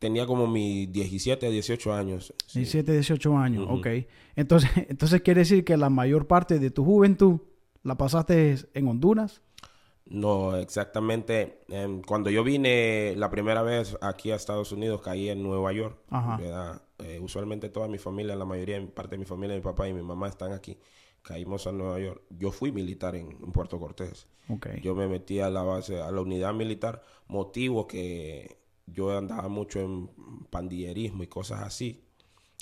Tenía 0.00 0.26
como 0.26 0.48
mis 0.48 0.90
17, 0.90 1.48
18 1.50 1.92
años. 1.92 2.34
sí. 2.46 2.60
17, 2.60 2.92
18 2.92 3.36
años, 3.36 3.64
Ujú. 3.66 3.74
ok. 3.78 3.86
Entonces, 4.34 4.70
entonces 4.88 5.20
quiere 5.20 5.42
decir 5.42 5.64
que 5.64 5.76
la 5.76 5.90
mayor 5.90 6.26
parte 6.26 6.58
de 6.58 6.70
tu 6.72 6.84
juventud 6.84 7.38
la 7.84 7.96
pasaste 7.96 8.56
en 8.74 8.88
Honduras. 8.88 9.42
No, 10.06 10.56
exactamente. 10.56 11.60
Em, 11.68 12.02
cuando 12.02 12.30
yo 12.30 12.42
vine 12.42 13.14
la 13.16 13.30
primera 13.30 13.62
vez 13.62 13.96
aquí 14.00 14.32
a 14.32 14.36
Estados 14.36 14.72
Unidos, 14.72 15.02
caí 15.02 15.28
en 15.28 15.42
Nueva 15.42 15.72
York. 15.72 15.98
Ajá. 16.08 16.82
Eh, 16.98 17.20
usualmente 17.22 17.68
toda 17.68 17.86
mi 17.86 17.98
familia, 17.98 18.34
la 18.34 18.44
mayoría, 18.44 18.84
parte 18.92 19.12
de 19.12 19.18
mi 19.18 19.24
familia, 19.24 19.54
mi 19.54 19.62
papá 19.62 19.88
y 19.88 19.92
mi 19.92 20.02
mamá 20.02 20.28
están 20.28 20.52
aquí. 20.52 20.76
Caímos 21.22 21.66
a 21.66 21.72
Nueva 21.72 22.00
York. 22.00 22.22
Yo 22.30 22.50
fui 22.50 22.72
militar 22.72 23.14
en, 23.14 23.30
en 23.30 23.52
Puerto 23.52 23.78
Cortés. 23.78 24.26
Ok. 24.48 24.68
Yo 24.82 24.94
me 24.94 25.06
metí 25.06 25.38
a 25.40 25.48
la 25.50 25.62
base, 25.62 26.00
a 26.00 26.10
la 26.10 26.20
unidad 26.22 26.54
militar, 26.54 27.02
motivo 27.28 27.86
que 27.86 28.58
yo 28.92 29.16
andaba 29.16 29.48
mucho 29.48 29.80
en 29.80 30.08
pandillerismo 30.50 31.22
y 31.22 31.26
cosas 31.26 31.60
así. 31.62 32.04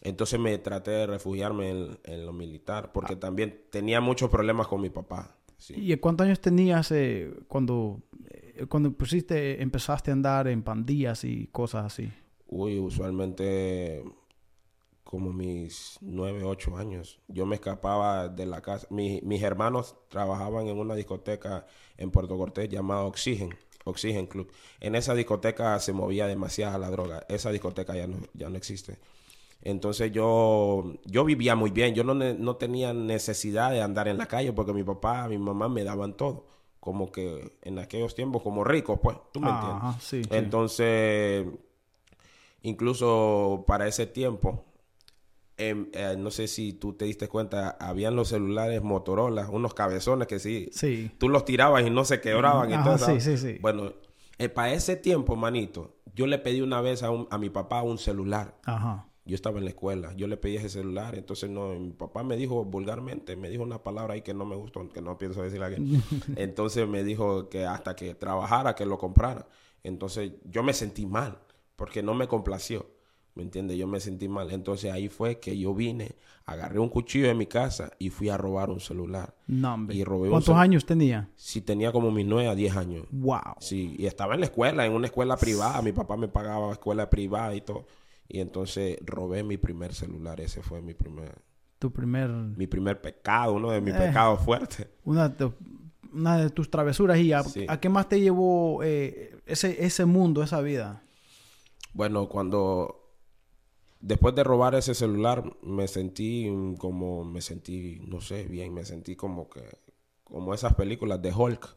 Entonces 0.03 0.39
me 0.39 0.57
traté 0.59 0.93
de 0.93 1.07
refugiarme 1.07 1.71
en, 1.71 1.99
en 2.05 2.25
lo 2.27 2.33
militar, 2.33 2.93
porque 2.93 3.17
también 3.17 3.63
tenía 3.71 4.01
muchos 4.01 4.31
problemas 4.31 4.69
con 4.69 4.81
mi 4.81 4.91
papá. 4.91 5.37
sí. 5.57 5.75
¿Y 5.77 5.97
cuántos 5.97 6.27
años 6.27 6.41
tenías 6.41 6.91
eh, 6.93 7.33
cuando, 7.49 8.01
eh, 8.31 8.67
cuando 8.69 8.93
pusiste, 8.93 9.61
empezaste 9.61 10.11
a 10.11 10.15
andar 10.15 10.47
en 10.49 10.63
pandillas 10.63 11.25
y 11.25 11.49
cosas 11.49 11.87
así? 11.87 12.13
Uy, 12.47 12.79
usualmente 12.79 14.05
como 15.05 15.33
mis 15.33 15.99
nueve, 16.03 16.45
ocho 16.45 16.77
años. 16.77 17.19
Yo 17.29 17.47
me 17.47 17.55
escapaba 17.57 18.29
de 18.29 18.45
la 18.47 18.61
casa. 18.61 18.87
Mi- 18.91 19.21
mis 19.23 19.43
hermanos 19.43 19.97
trabajaban 20.09 20.69
en 20.69 20.79
una 20.79 20.95
discoteca 20.95 21.67
en 21.97 22.11
Puerto 22.11 22.37
Cortés 22.37 22.69
llamada 22.69 23.03
Oxygen, 23.03 23.51
Oxygen 23.89 24.27
Club. 24.27 24.51
En 24.81 24.95
esa 24.95 25.15
discoteca 25.15 25.79
se 25.81 25.93
movía 25.93 26.27
demasiada 26.27 26.79
la 26.79 26.91
droga. 26.91 27.25
Esa 27.29 27.51
discoteca 27.51 27.95
ya 27.97 28.07
no, 28.07 28.19
ya 28.35 28.49
no 28.49 28.57
existe. 28.57 28.99
Entonces 29.63 30.13
yo, 30.13 30.95
yo 31.05 31.25
vivía 31.25 31.57
muy 31.57 31.71
bien. 31.71 31.95
Yo 31.95 32.05
no, 32.05 32.15
no 32.15 32.57
tenía 32.57 32.93
necesidad 32.93 33.71
de 33.71 33.83
andar 33.83 34.09
en 34.09 34.19
la 34.19 34.27
calle 34.27 34.53
porque 34.53 34.73
mi 34.73 34.85
papá, 34.85 35.29
mi 35.29 35.39
mamá 35.39 35.69
me 35.69 35.85
daban 35.85 36.15
todo. 36.15 36.47
Como 36.81 37.11
que 37.11 37.57
en 37.63 37.79
aquellos 37.79 38.15
tiempos, 38.15 38.43
como 38.43 38.63
ricos, 38.63 39.01
pues. 39.03 39.17
¿Tú 39.33 39.41
me 39.41 39.51
entiendes? 39.51 39.83
Ajá, 39.83 40.01
sí, 40.01 40.23
sí. 40.23 40.31
Entonces, 40.33 41.47
incluso 42.63 43.65
para 43.67 43.89
ese 43.89 44.07
tiempo, 44.07 44.65
em, 45.59 45.89
eh, 45.93 46.15
no 46.19 46.31
sé 46.31 46.49
si 46.49 46.73
tú 46.73 46.93
te 46.95 47.05
diste 47.05 47.29
cuenta, 47.29 47.77
habían 47.81 48.17
los 48.17 48.29
celulares 48.29 48.83
Motorola, 48.83 49.49
unos 49.51 49.75
cabezones 49.75 50.27
que 50.29 50.39
sí, 50.39 50.71
Sí. 50.73 51.11
tú 51.19 51.29
los 51.29 51.45
tirabas 51.45 51.85
y 51.87 51.91
no 51.91 52.05
se 52.05 52.21
quebraban. 52.21 52.71
y 52.71 52.75
Ajá, 52.75 52.85
todo, 52.85 52.99
sí, 52.99 53.05
¿sabes? 53.05 53.25
sí, 53.25 53.37
sí. 53.39 53.59
Bueno, 53.61 53.93
eh, 54.39 54.49
para 54.49 54.73
ese 54.73 54.97
tiempo, 54.97 55.37
manito, 55.37 55.97
yo 56.15 56.27
le 56.27 56.39
pedí 56.39 56.61
una 56.61 56.81
vez 56.81 57.03
a, 57.03 57.11
un- 57.11 57.27
a 57.31 57.39
mi 57.39 57.51
papá 57.51 57.83
un 57.83 57.99
celular. 57.99 58.57
Ajá. 58.65 59.05
Yo 59.25 59.35
estaba 59.35 59.59
en 59.59 59.65
la 59.65 59.71
escuela, 59.71 60.15
yo 60.15 60.27
le 60.27 60.39
pedí 60.39 60.57
ese 60.57 60.71
celular, 60.71 61.15
entonces 61.15 61.51
no, 61.51 61.69
mi 61.79 61.91
papá 61.93 62.23
me 62.23 62.35
dijo 62.37 62.65
vulgarmente, 62.65 63.37
me 63.37 63.51
dijo 63.51 63.63
una 63.63 63.83
palabra 63.83 64.15
ahí 64.15 64.23
que 64.23 64.33
no 64.33 64.47
me 64.47 64.57
gustó, 64.57 64.89
que 64.89 65.03
no 65.03 65.19
pienso 65.19 65.43
decir 65.43 65.63
aquí. 65.63 65.77
Entonces 66.37 66.89
me 66.89 67.05
dijo 67.05 67.51
que 67.51 67.67
hasta 67.67 67.95
que 67.95 68.15
trabajara, 68.15 68.75
que 68.75 68.87
lo 68.87 68.97
comprara. 68.97 69.47
Entonces 69.83 70.33
yo 70.45 70.63
me 70.63 70.73
sentí 70.73 71.05
mal, 71.05 71.39
porque 71.77 72.03
no 72.03 72.15
me 72.15 72.27
complació, 72.27 72.87
¿me 73.39 73.45
entiendes? 73.45 73.79
Yo 73.79 73.87
me 73.87 74.01
sentí 74.01 74.29
mal. 74.29 74.51
Entonces 74.51 74.93
ahí 74.93 75.09
fue 75.09 75.39
que 75.39 75.57
yo 75.57 75.73
vine, 75.75 76.17
agarré 76.45 76.79
un 76.81 76.89
cuchillo 76.89 77.29
en 77.31 77.39
mi 77.39 77.47
casa 77.47 77.93
y 77.99 78.11
fui 78.11 78.29
a 78.29 78.37
robar 78.37 78.69
un 78.69 78.81
celular. 78.81 79.35
No, 79.47 79.73
hombre. 79.75 79.97
Y 79.97 80.05
robé 80.05 80.29
¿Cuántos 80.29 80.57
años 80.57 80.85
tenía? 80.85 81.31
Si 81.37 81.61
tenía 81.63 81.93
como 81.93 82.11
mis 82.11 82.27
9 82.27 82.49
a 82.49 82.55
10 82.55 82.77
años. 82.77 83.07
Wow. 83.13 83.41
Sí, 83.61 83.95
y 83.99 84.07
estaba 84.07 84.35
en 84.35 84.41
la 84.41 84.47
escuela, 84.47 84.85
en 84.85 84.93
una 84.93 85.07
escuela 85.07 85.37
privada. 85.37 85.81
Mi 85.83 85.93
papá 85.93 86.17
me 86.17 86.29
pagaba 86.29 86.73
escuela 86.73 87.09
privada 87.09 87.55
y 87.55 87.61
todo. 87.61 87.87
Y 88.29 88.41
entonces 88.41 88.99
robé 89.07 89.43
mi 89.45 89.57
primer 89.57 89.95
celular. 89.95 90.41
Ese 90.41 90.61
fue 90.61 90.83
mi 90.83 90.93
primer, 90.95 91.35
Tu 91.79 91.93
primer... 91.93 92.29
mi 92.29 92.67
primer 92.67 93.01
pecado, 93.01 93.55
uno 93.55 93.71
de 93.71 93.81
mis 93.81 93.95
Eh. 93.95 93.99
pecados 93.99 94.41
fuertes. 94.45 94.89
Una 95.05 95.29
de, 95.29 95.51
una 96.13 96.37
de 96.39 96.51
tus 96.51 96.71
travesuras. 96.71 97.19
¿Y 97.21 97.33
a, 97.33 97.43
Sí. 97.45 97.65
a 97.69 97.79
qué 97.81 97.89
más 97.89 98.09
te 98.09 98.21
llevó 98.21 98.83
eh, 98.83 99.37
ese, 99.47 99.85
ese 99.87 100.05
mundo, 100.07 100.43
esa 100.43 100.61
vida? 100.61 101.03
Bueno, 101.95 102.29
cuando 102.29 102.98
después 104.01 104.35
de 104.35 104.45
robar 104.45 104.75
ese 104.75 104.95
celular 104.95 105.45
me 105.63 105.89
sentí 105.89 106.51
como, 106.79 107.25
me 107.25 107.41
sentí, 107.41 108.01
no 108.07 108.21
sé, 108.21 108.45
bien, 108.45 108.73
me 108.75 108.85
sentí 108.85 109.17
como 109.17 109.49
que, 109.49 109.63
como 110.25 110.55
esas 110.55 110.75
películas 110.75 111.21
de 111.23 111.33
Hulk. 111.33 111.77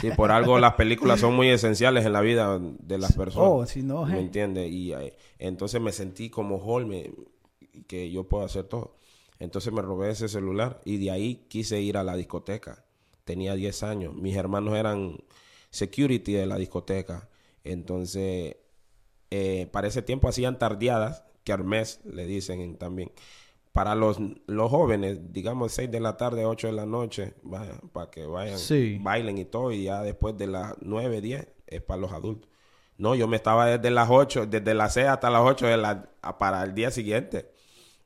Sí, 0.00 0.10
por 0.16 0.30
algo 0.32 0.58
las 0.58 0.74
películas 0.74 1.20
son 1.20 1.34
muy 1.34 1.48
esenciales 1.50 2.06
en 2.06 2.14
la 2.14 2.22
vida 2.22 2.58
de 2.58 2.98
las 2.98 3.12
personas. 3.12 3.50
Oh, 3.52 3.66
si 3.66 3.82
no, 3.82 4.06
¿Me 4.06 4.16
eh. 4.18 4.20
entiendes? 4.22 4.70
Y 4.72 4.92
eh, 4.94 5.14
entonces 5.38 5.80
me 5.80 5.92
sentí 5.92 6.30
como 6.30 6.56
Hulk, 6.56 6.86
me- 6.86 7.10
que 7.86 8.10
yo 8.10 8.24
puedo 8.24 8.44
hacer 8.44 8.64
todo. 8.64 8.96
Entonces 9.38 9.72
me 9.72 9.82
robé 9.82 10.10
ese 10.10 10.28
celular 10.28 10.80
y 10.84 10.96
de 10.98 11.10
ahí 11.10 11.44
quise 11.48 11.80
ir 11.80 11.96
a 11.98 12.04
la 12.04 12.16
discoteca. 12.16 12.84
Tenía 13.24 13.54
10 13.54 13.82
años. 13.82 14.14
Mis 14.14 14.36
hermanos 14.36 14.74
eran 14.76 15.18
security 15.70 16.32
de 16.32 16.46
la 16.46 16.56
discoteca. 16.56 17.28
Entonces, 17.64 18.56
eh, 19.30 19.68
para 19.72 19.88
ese 19.88 20.02
tiempo 20.02 20.28
hacían 20.28 20.58
tardeadas, 20.58 21.24
que 21.44 21.52
al 21.52 21.64
mes 21.64 22.00
le 22.04 22.26
dicen 22.26 22.60
en- 22.60 22.76
también. 22.76 23.10
Para 23.72 23.94
los, 23.94 24.18
los 24.46 24.68
jóvenes, 24.70 25.32
digamos 25.32 25.72
6 25.72 25.90
de 25.90 26.00
la 26.00 26.16
tarde, 26.16 26.44
8 26.44 26.66
de 26.66 26.72
la 26.72 26.86
noche, 26.86 27.34
vaya, 27.42 27.74
para 27.92 28.10
que 28.10 28.26
vayan, 28.26 28.58
Sí. 28.58 28.98
bailen 29.00 29.38
y 29.38 29.44
todo, 29.44 29.70
y 29.72 29.84
ya 29.84 30.02
después 30.02 30.36
de 30.36 30.48
las 30.48 30.74
9, 30.80 31.20
10 31.20 31.46
es 31.68 31.80
para 31.80 32.00
los 32.00 32.12
adultos. 32.12 32.50
No, 32.98 33.14
yo 33.14 33.28
me 33.28 33.36
estaba 33.36 33.66
desde 33.66 33.90
las 33.90 34.08
8, 34.10 34.46
desde 34.46 34.74
las 34.74 34.94
6 34.94 35.06
hasta 35.06 35.30
las 35.30 35.42
8 35.42 35.66
de 35.66 35.76
la, 35.76 36.10
para 36.38 36.62
el 36.64 36.74
día 36.74 36.90
siguiente. 36.90 37.52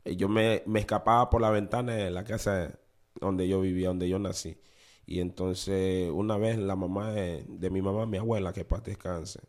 Y 0.04 0.16
yo 0.16 0.28
me, 0.28 0.62
me 0.66 0.80
escapaba 0.80 1.30
por 1.30 1.40
la 1.40 1.50
ventana 1.50 1.94
de 1.94 2.10
la 2.10 2.24
casa 2.24 2.78
donde 3.18 3.48
yo 3.48 3.60
vivía, 3.62 3.88
donde 3.88 4.06
yo 4.08 4.18
nací. 4.18 4.58
Y 5.06 5.20
entonces, 5.20 6.10
una 6.12 6.36
vez 6.36 6.58
la 6.58 6.76
mamá 6.76 7.10
de, 7.12 7.44
de 7.48 7.70
mi 7.70 7.80
mamá, 7.80 8.04
mi 8.06 8.18
abuela, 8.18 8.52
que 8.52 8.64
paz 8.66 8.84
descanse, 8.84 9.40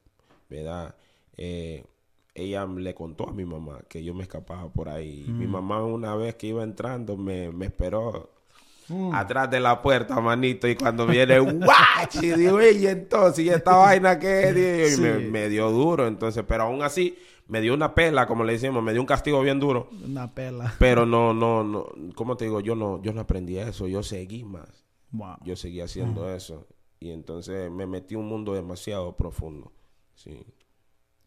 ¿verdad? 0.50 0.96
Eh, 1.38 1.84
ella 2.36 2.66
le 2.66 2.94
contó 2.94 3.30
a 3.30 3.34
mi 3.34 3.46
mamá 3.46 3.80
que 3.88 4.04
yo 4.04 4.14
me 4.14 4.24
escapaba 4.24 4.68
por 4.70 4.90
ahí. 4.90 5.24
Y 5.28 5.32
Mi 5.32 5.48
mamá 5.48 5.84
una 5.84 6.16
vez 6.16 6.36
que 6.36 6.48
iba 6.48 6.64
entrando 6.64 7.16
me, 7.18 7.50
me 7.52 7.66
esperó 7.68 8.30
atrás 9.14 9.50
de 9.50 9.60
la 9.60 9.82
puerta, 9.82 10.20
manito. 10.22 10.68
Y 10.68 10.76
cuando 10.76 11.08
viene, 11.08 11.40
¡guachi! 11.40 12.34
Digo, 12.34 12.62
y 12.62 12.86
entonces, 12.88 13.46
¿y 13.46 13.50
esta 13.50 13.76
vaina 13.78 14.20
qué? 14.20 14.50
Y 14.96 15.02
me, 15.02 15.20
Sí. 15.22 15.26
me 15.32 15.50
dio 15.50 15.72
duro, 15.72 16.06
entonces, 16.08 16.44
pero 16.48 16.64
aún 16.64 16.84
así, 16.84 17.18
me 17.48 17.62
dio 17.62 17.74
una 17.74 17.96
pela, 17.96 18.28
como 18.28 18.44
le 18.44 18.54
decimos, 18.54 18.84
me 18.84 18.92
dio 18.92 19.02
un 19.02 19.08
castigo 19.08 19.42
bien 19.42 19.60
duro. 19.60 19.90
Una 20.06 20.34
pela. 20.34 20.76
Pero 20.78 21.06
no, 21.06 21.34
no, 21.34 21.64
no, 21.64 21.86
¿cómo 22.16 22.38
te 22.38 22.46
digo? 22.46 22.60
Yo 22.60 22.76
no, 22.76 23.02
yo 23.02 23.14
no 23.14 23.22
aprendí 23.22 23.58
eso, 23.58 23.88
yo 23.88 24.04
seguí 24.04 24.44
más. 24.44 24.86
Wow. 25.12 25.38
Yo 25.46 25.56
seguí 25.56 25.80
haciendo 25.82 26.30
eso. 26.34 26.68
Y 27.00 27.12
entonces 27.12 27.72
me 27.72 27.86
metí 27.88 28.16
en 28.16 28.22
un 28.22 28.28
mundo 28.28 28.54
demasiado 28.54 29.16
profundo. 29.16 29.72
Sí. 30.16 30.46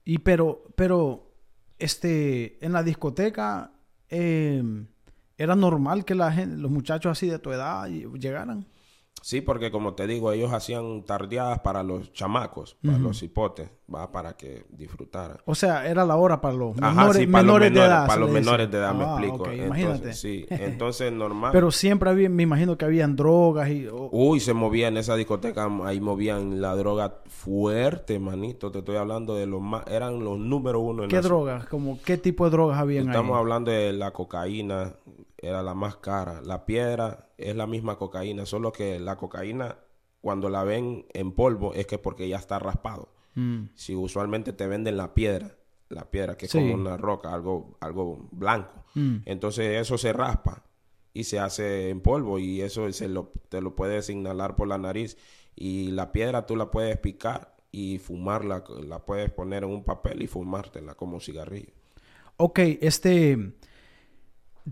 Y 0.08 0.20
pero, 0.20 0.64
pero, 0.74 1.34
este, 1.78 2.64
en 2.64 2.72
la 2.72 2.82
discoteca, 2.82 3.72
eh, 4.08 4.62
¿era 5.36 5.54
normal 5.54 6.06
que 6.06 6.14
la 6.14 6.32
gente, 6.32 6.56
los 6.56 6.70
muchachos 6.70 7.12
así 7.12 7.28
de 7.28 7.38
tu 7.38 7.52
edad 7.52 7.86
llegaran? 7.88 8.66
Sí, 9.20 9.42
porque 9.42 9.70
como 9.70 9.92
te 9.92 10.06
digo, 10.06 10.32
ellos 10.32 10.50
hacían 10.54 11.04
tardeadas 11.04 11.58
para 11.58 11.82
los 11.82 12.10
chamacos, 12.14 12.78
para 12.82 12.96
los 12.96 13.22
hipotes, 13.22 13.68
va 13.92 14.12
para 14.12 14.36
que 14.36 14.66
disfrutaran. 14.70 15.38
O 15.46 15.54
sea, 15.54 15.86
era 15.88 16.04
la 16.04 16.16
hora 16.16 16.40
para 16.40 16.54
los 16.54 16.76
Ajá, 16.80 16.92
menores, 17.00 17.16
sí, 17.22 17.26
para 17.26 17.42
menores 17.42 17.68
los 17.70 17.74
de 17.74 17.80
menores, 17.80 17.96
edad. 17.98 18.06
para 18.06 18.20
los 18.20 18.30
menores 18.30 18.70
de 18.70 18.78
edad, 18.78 18.94
me 18.94 19.04
Ah, 19.04 19.08
explico. 19.08 19.34
Entonces, 19.46 19.66
imagínate. 19.66 20.12
sí, 20.14 20.46
entonces 20.50 21.12
normal. 21.12 21.50
Pero 21.52 21.70
siempre 21.70 22.10
había, 22.10 22.28
me 22.28 22.42
imagino 22.42 22.76
que 22.76 22.84
habían 22.84 23.16
drogas 23.16 23.70
y... 23.70 23.88
Uy, 23.90 24.40
se 24.40 24.52
movía 24.52 24.88
en 24.88 24.96
esa 24.98 25.16
discoteca, 25.16 25.68
ahí 25.84 26.00
movían 26.00 26.60
la 26.60 26.76
droga 26.76 27.20
fuerte, 27.28 28.18
manito. 28.18 28.70
Te 28.70 28.80
estoy 28.80 28.96
hablando 28.96 29.34
de 29.34 29.46
los 29.46 29.60
más, 29.62 29.86
eran 29.86 30.22
los 30.22 30.38
número 30.38 30.80
uno 30.80 31.04
en 31.04 31.08
¿Qué 31.08 31.16
la 31.16 31.22
drogas? 31.22 31.66
Como, 31.66 31.98
¿Qué 32.02 32.18
tipo 32.18 32.44
de 32.44 32.50
drogas 32.50 32.78
habían 32.78 33.06
Estamos 33.08 33.34
ahí? 33.34 33.40
hablando 33.40 33.70
de 33.70 33.92
la 33.94 34.12
cocaína, 34.12 34.92
era 35.38 35.62
la 35.62 35.74
más 35.74 35.96
cara. 35.96 36.40
La 36.42 36.66
piedra 36.66 37.28
es 37.38 37.56
la 37.56 37.66
misma 37.66 37.96
cocaína, 37.96 38.44
solo 38.44 38.70
que 38.72 39.00
la 39.00 39.16
cocaína, 39.16 39.76
cuando 40.20 40.50
la 40.50 40.64
ven 40.64 41.06
en 41.14 41.32
polvo, 41.32 41.72
es 41.74 41.86
que 41.86 41.96
porque 41.98 42.28
ya 42.28 42.36
está 42.36 42.58
raspado. 42.58 43.08
Mm. 43.38 43.68
Si 43.74 43.94
usualmente 43.94 44.52
te 44.52 44.66
venden 44.66 44.96
la 44.96 45.14
piedra, 45.14 45.56
la 45.88 46.10
piedra 46.10 46.36
que 46.36 46.46
es 46.46 46.52
Sí. 46.52 46.58
como 46.58 46.74
una 46.74 46.96
roca, 46.96 47.32
algo, 47.32 47.76
algo 47.80 48.28
blanco. 48.32 48.84
Mm. 48.94 49.18
Entonces 49.26 49.80
eso 49.80 49.96
se 49.98 50.12
raspa 50.12 50.64
y 51.14 51.24
se 51.24 51.38
hace 51.38 51.88
en 51.90 52.00
polvo 52.00 52.38
y 52.38 52.60
eso 52.60 52.90
se 52.92 53.08
lo, 53.08 53.32
te 53.48 53.60
lo 53.60 53.74
puedes 53.76 54.10
inhalar 54.10 54.56
por 54.56 54.68
la 54.68 54.78
nariz. 54.78 55.16
Y 55.56 55.90
la 55.92 56.12
piedra 56.12 56.46
tú 56.46 56.56
la 56.56 56.70
puedes 56.70 56.96
picar 56.98 57.56
y 57.72 57.98
fumarla, 57.98 58.64
la 58.86 59.04
puedes 59.04 59.30
poner 59.30 59.64
en 59.64 59.70
un 59.70 59.84
papel 59.84 60.22
y 60.22 60.26
fumártela 60.26 60.94
como 60.94 61.20
cigarrillo. 61.20 61.72
ok, 62.36 62.58
este... 62.80 63.52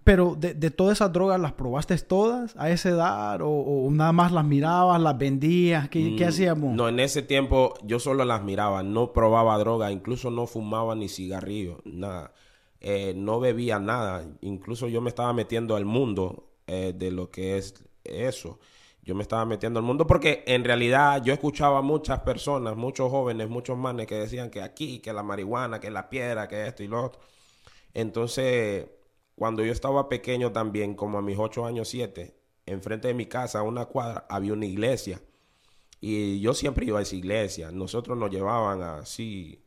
Pero 0.04 0.34
de, 0.36 0.54
de 0.54 0.70
todas 0.70 0.98
esas 0.98 1.12
drogas, 1.12 1.40
¿las 1.40 1.52
probaste 1.52 1.96
todas 1.98 2.54
a 2.56 2.70
esa 2.70 2.88
edad? 2.90 3.40
¿O, 3.40 3.48
o 3.48 3.90
nada 3.90 4.12
más 4.12 4.32
las 4.32 4.44
mirabas, 4.44 5.00
las 5.00 5.16
vendías? 5.16 5.88
¿Qué, 5.88 6.14
¿qué 6.16 6.26
Mm, 6.26 6.28
hacíamos? 6.28 6.74
No, 6.74 6.88
en 6.88 6.98
ese 7.00 7.22
tiempo 7.22 7.74
yo 7.84 7.98
solo 8.00 8.24
las 8.24 8.42
miraba, 8.42 8.82
no 8.82 9.12
probaba 9.12 9.56
droga, 9.58 9.92
incluso 9.92 10.30
no 10.30 10.46
fumaba 10.46 10.94
ni 10.94 11.08
cigarrillo, 11.08 11.80
nada. 11.84 12.32
Eh, 12.80 13.14
no 13.16 13.40
bebía 13.40 13.78
nada, 13.78 14.24
incluso 14.42 14.88
yo 14.88 15.00
me 15.00 15.08
estaba 15.08 15.32
metiendo 15.32 15.76
al 15.76 15.84
mundo 15.86 16.50
eh, 16.66 16.92
de 16.94 17.10
lo 17.10 17.30
que 17.30 17.56
es 17.56 17.74
eso. 18.04 18.58
Yo 19.02 19.14
me 19.14 19.22
estaba 19.22 19.44
metiendo 19.46 19.78
al 19.78 19.84
mundo 19.86 20.06
porque 20.06 20.42
en 20.46 20.64
realidad 20.64 21.22
yo 21.24 21.32
escuchaba 21.32 21.80
muchas 21.80 22.20
personas, 22.20 22.76
muchos 22.76 23.08
jóvenes, 23.10 23.48
muchos 23.48 23.78
manes 23.78 24.06
que 24.08 24.16
decían 24.16 24.50
que 24.50 24.60
aquí, 24.62 24.98
que 24.98 25.12
la 25.12 25.22
marihuana, 25.22 25.78
que 25.80 25.90
la 25.90 26.10
piedra, 26.10 26.48
que 26.48 26.66
esto 26.66 26.82
y 26.82 26.88
lo 26.88 27.04
otro. 27.04 27.20
Entonces, 27.94 28.86
cuando 29.36 29.62
yo 29.64 29.70
estaba 29.70 30.08
pequeño 30.08 30.50
también, 30.50 30.94
como 30.94 31.18
a 31.18 31.22
mis 31.22 31.38
ocho 31.38 31.66
años, 31.66 31.88
siete, 31.88 32.34
enfrente 32.64 33.08
de 33.08 33.14
mi 33.14 33.26
casa, 33.26 33.60
a 33.60 33.62
una 33.62 33.84
cuadra, 33.84 34.26
había 34.28 34.54
una 34.54 34.66
iglesia. 34.66 35.20
Y 36.00 36.40
yo 36.40 36.54
siempre 36.54 36.86
iba 36.86 36.98
a 36.98 37.02
esa 37.02 37.16
iglesia. 37.16 37.70
Nosotros 37.70 38.16
nos 38.16 38.30
llevaban 38.30 38.82
así 38.82 39.62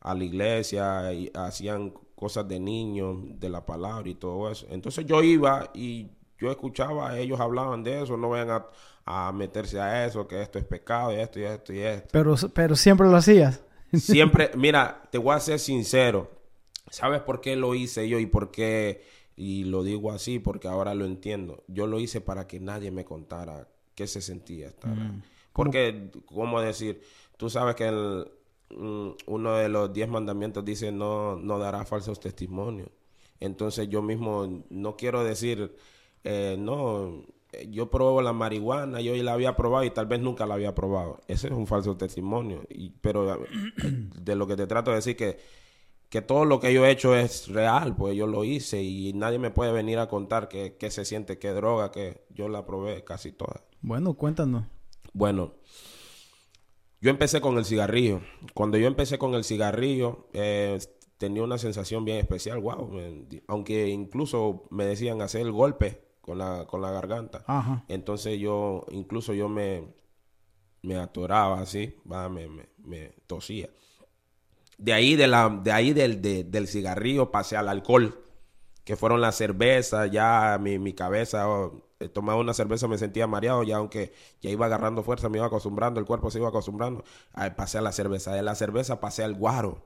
a 0.00 0.14
la 0.14 0.24
iglesia 0.24 1.12
y 1.12 1.30
hacían 1.34 1.92
cosas 2.14 2.46
de 2.48 2.60
niños, 2.60 3.16
de 3.40 3.48
la 3.48 3.66
palabra 3.66 4.08
y 4.08 4.14
todo 4.14 4.50
eso. 4.50 4.66
Entonces 4.70 5.04
yo 5.04 5.22
iba 5.22 5.70
y 5.74 6.10
yo 6.38 6.50
escuchaba, 6.50 7.18
ellos 7.18 7.40
hablaban 7.40 7.82
de 7.82 8.02
eso, 8.02 8.16
no 8.16 8.30
vayan 8.30 8.50
a, 8.50 8.66
a 9.04 9.32
meterse 9.32 9.80
a 9.80 10.06
eso, 10.06 10.28
que 10.28 10.40
esto 10.40 10.60
es 10.60 10.64
pecado 10.64 11.12
y 11.12 11.16
esto 11.16 11.40
y 11.40 11.44
esto 11.44 11.72
y 11.72 11.80
esto. 11.80 12.08
Pero, 12.12 12.36
pero 12.54 12.76
siempre 12.76 13.08
lo 13.08 13.16
hacías. 13.16 13.62
Siempre, 13.92 14.50
mira, 14.54 15.02
te 15.10 15.18
voy 15.18 15.34
a 15.34 15.40
ser 15.40 15.58
sincero. 15.58 16.37
¿Sabes 16.90 17.20
por 17.22 17.40
qué 17.40 17.56
lo 17.56 17.74
hice 17.74 18.08
yo 18.08 18.18
y 18.18 18.26
por 18.26 18.50
qué? 18.50 19.02
Y 19.36 19.64
lo 19.64 19.82
digo 19.82 20.10
así 20.10 20.38
porque 20.38 20.68
ahora 20.68 20.94
lo 20.94 21.04
entiendo. 21.04 21.64
Yo 21.68 21.86
lo 21.86 22.00
hice 22.00 22.20
para 22.20 22.46
que 22.46 22.60
nadie 22.60 22.90
me 22.90 23.04
contara 23.04 23.68
qué 23.94 24.06
se 24.06 24.20
sentía 24.20 24.68
estar. 24.68 24.92
ahí. 24.92 25.22
Porque, 25.52 26.10
¿cómo 26.26 26.60
decir? 26.60 27.02
Tú 27.36 27.50
sabes 27.50 27.74
que 27.74 27.88
el, 27.88 28.30
mm, 28.70 29.10
uno 29.26 29.54
de 29.54 29.68
los 29.68 29.92
diez 29.92 30.08
mandamientos 30.08 30.64
dice 30.64 30.92
no, 30.92 31.36
no 31.36 31.58
dará 31.58 31.84
falsos 31.84 32.20
testimonios. 32.20 32.88
Entonces 33.40 33.88
yo 33.88 34.02
mismo 34.02 34.64
no 34.70 34.96
quiero 34.96 35.22
decir, 35.22 35.74
eh, 36.24 36.56
no, 36.58 37.24
yo 37.68 37.90
pruebo 37.90 38.20
la 38.22 38.32
marihuana, 38.32 39.00
yo 39.00 39.14
la 39.22 39.32
había 39.32 39.56
probado 39.56 39.84
y 39.84 39.90
tal 39.90 40.06
vez 40.06 40.20
nunca 40.20 40.46
la 40.46 40.54
había 40.54 40.74
probado. 40.74 41.20
Ese 41.28 41.48
es 41.48 41.52
un 41.52 41.66
falso 41.66 41.96
testimonio. 41.96 42.62
Y, 42.68 42.90
pero 42.90 43.44
eh, 43.44 43.48
de 44.20 44.34
lo 44.34 44.46
que 44.46 44.56
te 44.56 44.66
trato 44.66 44.90
de 44.90 44.96
decir 44.96 45.16
que, 45.16 45.38
que 46.08 46.22
todo 46.22 46.44
lo 46.44 46.58
que 46.60 46.72
yo 46.72 46.86
he 46.86 46.90
hecho 46.90 47.14
es 47.14 47.48
real, 47.48 47.94
pues 47.96 48.16
yo 48.16 48.26
lo 48.26 48.44
hice 48.44 48.82
y 48.82 49.12
nadie 49.12 49.38
me 49.38 49.50
puede 49.50 49.72
venir 49.72 49.98
a 49.98 50.08
contar 50.08 50.48
que, 50.48 50.76
que 50.76 50.90
se 50.90 51.04
siente, 51.04 51.38
qué 51.38 51.50
droga, 51.50 51.90
que 51.90 52.24
yo 52.30 52.48
la 52.48 52.64
probé 52.64 53.04
casi 53.04 53.32
toda. 53.32 53.62
Bueno, 53.82 54.14
cuéntanos. 54.14 54.64
Bueno, 55.12 55.54
yo 57.00 57.10
empecé 57.10 57.40
con 57.40 57.58
el 57.58 57.64
cigarrillo. 57.64 58.20
Cuando 58.54 58.78
yo 58.78 58.86
empecé 58.86 59.18
con 59.18 59.34
el 59.34 59.44
cigarrillo, 59.44 60.28
eh, 60.32 60.78
tenía 61.18 61.42
una 61.44 61.58
sensación 61.58 62.04
bien 62.04 62.18
especial, 62.18 62.58
wow. 62.60 62.88
me- 62.88 63.42
aunque 63.46 63.88
incluso 63.88 64.64
me 64.70 64.84
decían 64.84 65.20
hacer 65.22 65.42
el 65.42 65.52
golpe 65.52 66.02
con 66.20 66.38
la, 66.38 66.66
con 66.66 66.80
la 66.82 66.90
garganta. 66.90 67.44
Ajá. 67.46 67.84
Entonces 67.88 68.38
yo, 68.40 68.84
incluso 68.90 69.34
yo 69.34 69.48
me, 69.48 69.94
me 70.82 70.96
atoraba 70.96 71.60
así, 71.60 71.94
va, 72.10 72.28
me, 72.28 72.48
me, 72.48 72.68
me 72.78 73.10
tosía. 73.26 73.68
De 74.78 74.92
ahí, 74.92 75.16
de 75.16 75.26
la, 75.26 75.48
de 75.62 75.72
ahí 75.72 75.92
del, 75.92 76.22
de- 76.22 76.44
del 76.44 76.66
cigarrillo 76.68 77.30
pasé 77.30 77.56
al 77.56 77.68
alcohol, 77.68 78.22
que 78.84 78.96
fueron 78.96 79.20
las 79.20 79.36
cervezas, 79.36 80.10
ya 80.10 80.56
mi, 80.60 80.78
mi 80.78 80.92
cabeza, 80.94 81.48
oh, 81.48 81.82
tomaba 82.14 82.38
una 82.40 82.54
cerveza 82.54 82.86
me 82.88 82.96
sentía 82.96 83.26
mareado, 83.26 83.64
ya 83.64 83.76
aunque 83.76 84.12
ya 84.40 84.50
iba 84.50 84.66
agarrando 84.66 85.02
fuerza, 85.02 85.28
me 85.28 85.38
iba 85.38 85.46
acostumbrando, 85.48 85.98
el 86.00 86.06
cuerpo 86.06 86.30
se 86.30 86.38
iba 86.38 86.48
acostumbrando. 86.48 87.02
Ahí 87.32 87.50
pasé 87.56 87.78
a 87.78 87.82
la 87.82 87.92
cerveza, 87.92 88.32
de 88.32 88.42
la 88.42 88.54
cerveza 88.54 89.00
pasé 89.00 89.24
al 89.24 89.34
guaro, 89.34 89.84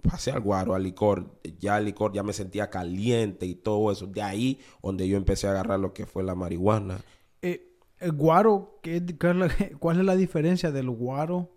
pasé 0.00 0.32
al 0.32 0.40
guaro, 0.40 0.74
al 0.74 0.82
licor, 0.82 1.38
ya 1.60 1.78
el 1.78 1.84
licor 1.84 2.12
ya 2.12 2.22
me 2.22 2.32
sentía 2.32 2.70
caliente 2.70 3.46
y 3.46 3.54
todo 3.54 3.92
eso. 3.92 4.06
De 4.06 4.22
ahí 4.22 4.58
donde 4.82 5.06
yo 5.06 5.16
empecé 5.16 5.46
a 5.46 5.50
agarrar 5.50 5.78
lo 5.78 5.92
que 5.92 6.06
fue 6.06 6.22
la 6.24 6.34
marihuana. 6.34 6.98
Eh, 7.42 7.76
el 7.98 8.12
guaro, 8.12 8.80
¿qué, 8.82 9.00
¿cuál 9.78 9.98
es 10.00 10.04
la 10.04 10.16
diferencia 10.16 10.72
del 10.72 10.90
guaro 10.90 11.50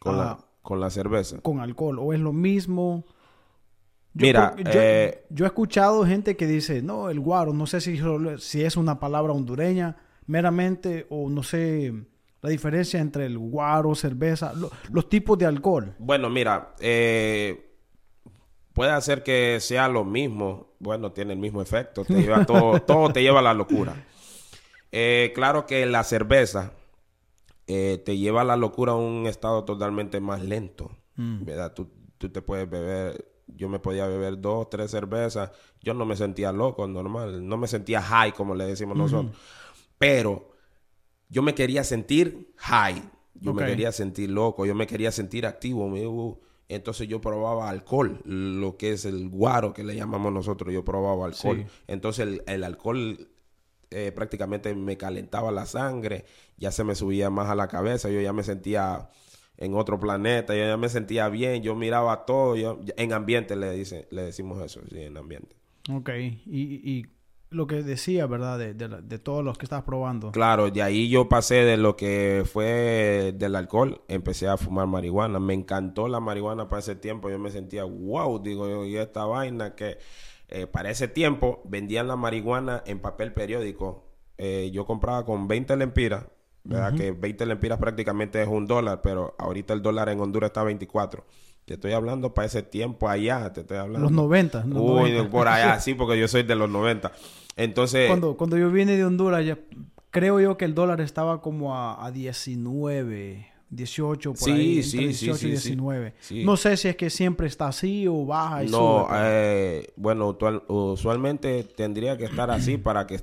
con, 0.00 0.16
Ah. 0.16 0.18
la, 0.18 0.47
con 0.68 0.80
la 0.80 0.90
cerveza. 0.90 1.40
con 1.40 1.60
alcohol? 1.60 1.98
¿O 1.98 2.12
es 2.12 2.20
lo 2.20 2.34
mismo? 2.34 3.06
Yo- 4.12 4.26
Mira, 4.26 4.54
yo, 4.58 4.64
eh, 4.66 5.24
yo 5.30 5.46
he 5.46 5.48
escuchado 5.48 6.04
gente 6.04 6.36
que 6.36 6.46
dice, 6.46 6.82
no, 6.82 7.08
el 7.08 7.20
guaro, 7.20 7.54
no 7.54 7.66
sé 7.66 7.80
si, 7.80 7.98
es 8.62 8.76
una 8.76 9.00
palabra 9.00 9.32
hondureña 9.32 9.96
meramente 10.26 11.06
o 11.08 11.30
no 11.30 11.42
sé 11.42 11.94
la 12.42 12.50
diferencia 12.50 13.00
entre 13.00 13.24
el 13.24 13.38
guaro, 13.38 13.94
cerveza, 13.94 14.52
lo- 14.52 14.70
los 14.92 15.08
tipos 15.08 15.38
de 15.38 15.46
alcohol. 15.46 15.94
Bueno, 15.98 16.28
mira, 16.28 16.74
eh, 16.80 17.72
puede 18.74 18.90
hacer 18.90 19.22
que 19.22 19.56
sea 19.60 19.88
lo 19.88 20.04
mismo. 20.04 20.74
Bueno, 20.80 21.12
tiene 21.12 21.32
el 21.32 21.38
mismo 21.38 21.62
efecto. 21.62 22.04
Te 22.04 22.20
lleva 22.20 22.44
todo, 22.44 22.78
todo 22.86 23.10
te 23.10 23.22
lleva 23.22 23.38
a 23.38 23.42
la 23.42 23.54
locura. 23.54 23.94
Eh, 24.92 25.32
claro 25.34 25.64
que 25.64 25.86
la 25.86 26.04
cerveza 26.04 26.72
eh, 27.68 28.02
te 28.04 28.16
lleva 28.18 28.40
a 28.40 28.44
la 28.44 28.56
locura 28.56 28.92
a 28.92 28.96
un 28.96 29.26
estado 29.26 29.64
totalmente 29.64 30.20
más 30.20 30.42
lento. 30.42 30.90
¿Verdad? 31.44 31.74
Tú, 31.74 31.88
tú 32.18 32.28
te 32.30 32.42
puedes 32.42 32.68
beber. 32.68 33.24
Yo 33.48 33.68
me 33.68 33.78
podía 33.78 34.06
beber 34.06 34.40
dos, 34.40 34.68
tres 34.70 34.90
cervezas. 34.90 35.50
Yo 35.82 35.94
no 35.94 36.04
me 36.04 36.16
sentía 36.16 36.52
loco, 36.52 36.86
normal. 36.86 37.46
No 37.48 37.56
me 37.56 37.66
sentía 37.68 38.00
high, 38.02 38.32
como 38.32 38.54
le 38.54 38.64
decimos 38.66 38.96
nosotros. 38.96 39.36
Pero 39.98 40.50
yo 41.28 41.42
me 41.42 41.54
quería 41.54 41.84
sentir 41.84 42.52
high. 42.56 43.02
Yo 43.34 43.52
me 43.52 43.62
quería 43.70 43.92
sentir 43.92 44.30
loco. 44.30 44.66
Yo 44.66 44.74
me 44.74 44.86
quería 44.86 45.12
sentir 45.12 45.46
activo. 45.46 45.88
me- 45.88 46.06
uh, 46.06 46.38
Entonces 46.68 47.08
yo 47.08 47.20
probaba 47.20 47.68
alcohol, 47.70 48.20
lo 48.24 48.76
que 48.76 48.92
es 48.92 49.04
el 49.04 49.28
guaro 49.28 49.72
que 49.72 49.82
le 49.84 49.94
llamamos 49.96 50.32
nosotros. 50.32 50.72
Yo 50.72 50.84
probaba 50.84 51.26
alcohol. 51.26 51.64
Sí. 51.66 51.66
Entonces 51.86 52.26
el, 52.26 52.42
el 52.46 52.62
alcohol 52.64 53.28
eh, 53.90 54.12
prácticamente 54.12 54.74
me 54.74 54.96
calentaba 54.96 55.50
la 55.50 55.66
sangre, 55.66 56.24
ya 56.56 56.70
se 56.70 56.84
me 56.84 56.94
subía 56.94 57.30
más 57.30 57.48
a 57.48 57.54
la 57.54 57.68
cabeza, 57.68 58.10
yo 58.10 58.20
ya 58.20 58.32
me 58.32 58.42
sentía 58.42 59.08
en 59.56 59.74
otro 59.74 59.98
planeta, 59.98 60.54
yo 60.54 60.64
ya 60.64 60.76
me 60.76 60.88
sentía 60.88 61.28
bien, 61.28 61.62
yo 61.62 61.74
miraba 61.74 62.24
todo, 62.24 62.56
yo, 62.56 62.80
en 62.96 63.12
ambiente 63.12 63.56
le 63.56 63.72
dice, 63.72 64.06
le 64.10 64.22
decimos 64.22 64.62
eso, 64.62 64.80
sí, 64.88 65.00
en 65.02 65.16
ambiente. 65.16 65.56
Ok, 65.90 66.10
y, 66.10 66.40
y 66.46 67.06
lo 67.50 67.66
que 67.66 67.82
decía, 67.82 68.26
¿verdad? 68.26 68.58
De, 68.58 68.74
de, 68.74 68.88
de 68.88 69.18
todos 69.18 69.42
los 69.42 69.56
que 69.56 69.64
estabas 69.64 69.84
probando. 69.84 70.32
Claro, 70.32 70.70
de 70.70 70.82
ahí 70.82 71.08
yo 71.08 71.28
pasé 71.28 71.56
de 71.64 71.76
lo 71.76 71.96
que 71.96 72.42
fue 72.44 73.32
del 73.36 73.56
alcohol, 73.56 74.02
empecé 74.08 74.48
a 74.48 74.56
fumar 74.56 74.86
marihuana. 74.86 75.40
Me 75.40 75.54
encantó 75.54 76.08
la 76.08 76.20
marihuana 76.20 76.68
para 76.68 76.80
ese 76.80 76.94
tiempo. 76.94 77.30
Yo 77.30 77.38
me 77.38 77.50
sentía, 77.50 77.84
wow, 77.84 78.38
digo 78.42 78.68
yo, 78.68 78.84
y 78.84 78.96
esta 78.96 79.24
vaina 79.24 79.74
que 79.74 79.96
eh, 80.48 80.66
para 80.66 80.90
ese 80.90 81.08
tiempo 81.08 81.62
vendían 81.64 82.08
la 82.08 82.16
marihuana 82.16 82.82
en 82.86 83.00
papel 83.00 83.32
periódico. 83.32 84.04
Eh, 84.38 84.70
yo 84.72 84.86
compraba 84.86 85.24
con 85.24 85.48
20 85.48 85.76
lempiras, 85.76 86.26
¿verdad? 86.64 86.94
Que 86.94 87.10
20 87.12 87.44
lempiras 87.46 87.78
prácticamente 87.78 88.40
es 88.40 88.48
un 88.48 88.66
dólar, 88.66 89.00
pero 89.02 89.34
ahorita 89.38 89.74
el 89.74 89.82
dólar 89.82 90.08
en 90.08 90.20
Honduras 90.20 90.48
está 90.48 90.60
a 90.60 90.64
24. 90.64 91.24
Te 91.64 91.74
estoy 91.74 91.92
hablando 91.92 92.32
para 92.32 92.46
ese 92.46 92.62
tiempo 92.62 93.08
allá, 93.08 93.52
te 93.52 93.60
estoy 93.60 93.76
hablando. 93.76 94.00
Los 94.00 94.12
90. 94.12 94.64
los 94.64 94.80
Uy, 94.80 95.12
90. 95.12 95.30
por 95.30 95.48
allá, 95.48 95.80
sí, 95.80 95.94
porque 95.94 96.18
yo 96.18 96.28
soy 96.28 96.44
de 96.44 96.54
los 96.54 96.70
90. 96.70 97.12
Entonces, 97.56 98.08
Cuando, 98.08 98.36
cuando 98.36 98.56
yo 98.56 98.70
vine 98.70 98.96
de 98.96 99.04
Honduras, 99.04 99.44
ya, 99.44 99.58
creo 100.10 100.40
yo 100.40 100.56
que 100.56 100.64
el 100.64 100.74
dólar 100.74 101.00
estaba 101.00 101.42
como 101.42 101.76
a, 101.76 102.06
a 102.06 102.10
19, 102.10 103.48
18, 103.70 104.30
por 104.32 104.38
Sí, 104.38 104.50
ahí. 104.50 104.82
sí, 104.82 104.98
entre 104.98 105.12
sí, 105.14 105.26
18 105.26 105.32
y 105.32 105.38
sí, 105.38 105.46
sí. 105.56 105.68
19. 105.70 106.14
Sí. 106.20 106.44
No 106.44 106.56
sé 106.56 106.76
si 106.76 106.88
es 106.88 106.96
que 106.96 107.10
siempre 107.10 107.46
está 107.46 107.68
así 107.68 108.06
o 108.06 108.24
baja 108.24 108.64
y 108.64 108.68
No, 108.68 109.06
sube, 109.08 109.16
eh, 109.20 109.92
bueno, 109.96 110.28
usual- 110.28 110.62
usualmente 110.68 111.64
tendría 111.64 112.16
que 112.16 112.24
estar 112.24 112.50
así 112.50 112.78
para 112.78 113.06
que 113.06 113.20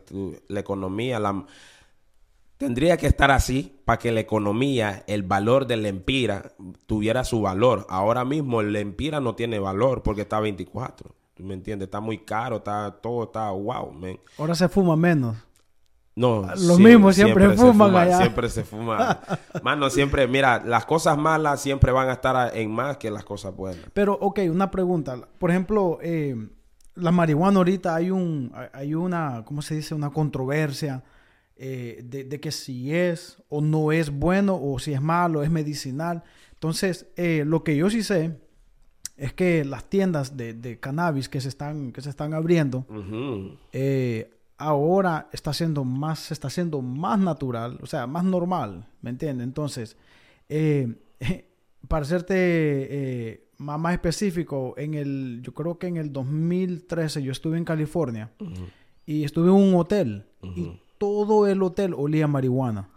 la 0.48 0.60
economía, 0.60 1.20
la, 1.20 1.46
tendría 2.58 2.98
que 2.98 3.08
estar 3.08 3.32
así 3.32 3.76
para 3.86 4.00
que 4.00 4.12
la 4.12 4.20
economía, 4.22 5.04
el 5.08 5.24
valor 5.24 5.68
del 5.68 5.86
empira 5.86 6.54
tuviera 6.86 7.24
su 7.24 7.42
valor. 7.42 7.86
Ahora 7.90 8.24
mismo 8.24 8.62
el 8.62 8.76
empira 8.76 9.20
no 9.20 9.36
tiene 9.36 9.60
valor 9.60 10.04
porque 10.04 10.22
está 10.22 10.38
a 10.38 10.42
24. 10.42 11.14
¿Tú 11.34 11.44
me 11.44 11.54
entiendes? 11.54 11.88
Está 11.88 12.00
muy 12.00 12.20
caro, 12.20 12.58
está 12.58 12.92
todo 13.02 13.26
está 13.26 13.50
wow, 13.52 13.92
man. 13.92 14.18
Ahora 14.38 14.56
se 14.56 14.70
fuma 14.70 14.96
menos. 14.96 15.36
No, 16.16 16.48
Lo 16.56 16.78
mismo 16.78 17.12
siempre 17.12 17.50
fuman 17.52 17.90
fuma, 17.90 18.02
allá. 18.02 18.18
Siempre 18.20 18.50
se 18.50 18.64
fuma. 18.64 19.20
Mano, 19.62 19.90
siempre, 19.90 20.28
mira, 20.28 20.64
las 20.64 20.86
cosas 20.86 21.18
malas 21.18 21.62
siempre 21.62 21.92
van 21.92 22.08
a 22.08 22.14
estar 22.14 22.56
en 22.56 22.72
más 22.72 22.98
que 22.98 23.12
las 23.12 23.26
cosas 23.26 23.54
buenas. 23.54 23.84
Pero, 23.94 24.14
ok, 24.14 24.40
una 24.50 24.72
pregunta. 24.72 25.28
Por 25.38 25.52
ejemplo, 25.52 26.00
eh, 26.02 26.36
la 26.96 27.12
marihuana 27.12 27.58
ahorita 27.58 27.96
hay 27.96 28.12
un, 28.12 28.54
hay 28.74 28.96
una, 28.96 29.44
¿cómo 29.46 29.62
se 29.62 29.76
dice? 29.76 29.94
Una 29.94 30.10
controversia 30.12 31.04
eh, 31.58 32.02
de, 32.04 32.24
de 32.24 32.40
que 32.40 32.52
si 32.52 32.94
es 32.94 33.42
o 33.50 33.62
no 33.62 33.92
es 33.92 34.10
bueno 34.10 34.58
o 34.62 34.80
si 34.80 34.94
es 34.94 35.02
malo, 35.02 35.44
es 35.44 35.50
medicinal. 35.52 36.24
Entonces, 36.54 37.08
eh, 37.18 37.44
lo 37.46 37.64
que 37.64 37.76
yo 37.76 37.90
sí 37.90 38.04
sé 38.04 38.40
es 39.18 39.34
que 39.34 39.64
las 39.64 39.86
tiendas 39.90 40.36
de, 40.36 40.54
de 40.54 40.80
cannabis 40.80 41.30
que 41.30 41.40
se 41.40 41.50
están, 41.50 41.92
que 41.92 42.02
se 42.02 42.10
están 42.10 42.34
abriendo, 42.34 42.86
eh, 43.72 44.32
ahora 44.58 45.30
está 45.34 45.54
siendo 45.54 45.84
más, 45.84 46.32
está 46.32 46.48
haciendo 46.48 46.82
más 46.82 47.20
natural, 47.20 47.78
o 47.82 47.86
sea, 47.86 48.08
más 48.08 48.24
normal, 48.24 48.88
¿me 49.02 49.10
entiendes? 49.10 49.44
Entonces, 49.46 49.98
eh, 50.50 50.96
para 51.88 52.06
serte 52.06 52.36
eh, 52.38 53.48
más, 53.58 53.80
más 53.80 53.94
específico, 53.94 54.74
en 54.78 54.94
el, 54.94 55.40
yo 55.44 55.54
creo 55.54 55.78
que 55.78 55.88
en 55.88 55.98
el 55.98 56.12
2013 56.14 57.22
yo 57.24 57.32
estuve 57.32 57.58
en 57.58 57.66
California 57.66 58.32
y 59.06 59.24
estuve 59.24 59.48
en 59.48 59.54
un 59.56 59.76
hotel 59.76 60.26
y 60.56 60.80
todo 60.98 61.48
el 61.48 61.62
hotel 61.62 61.94
olía 61.96 62.26
a 62.26 62.28
marihuana. 62.28 62.90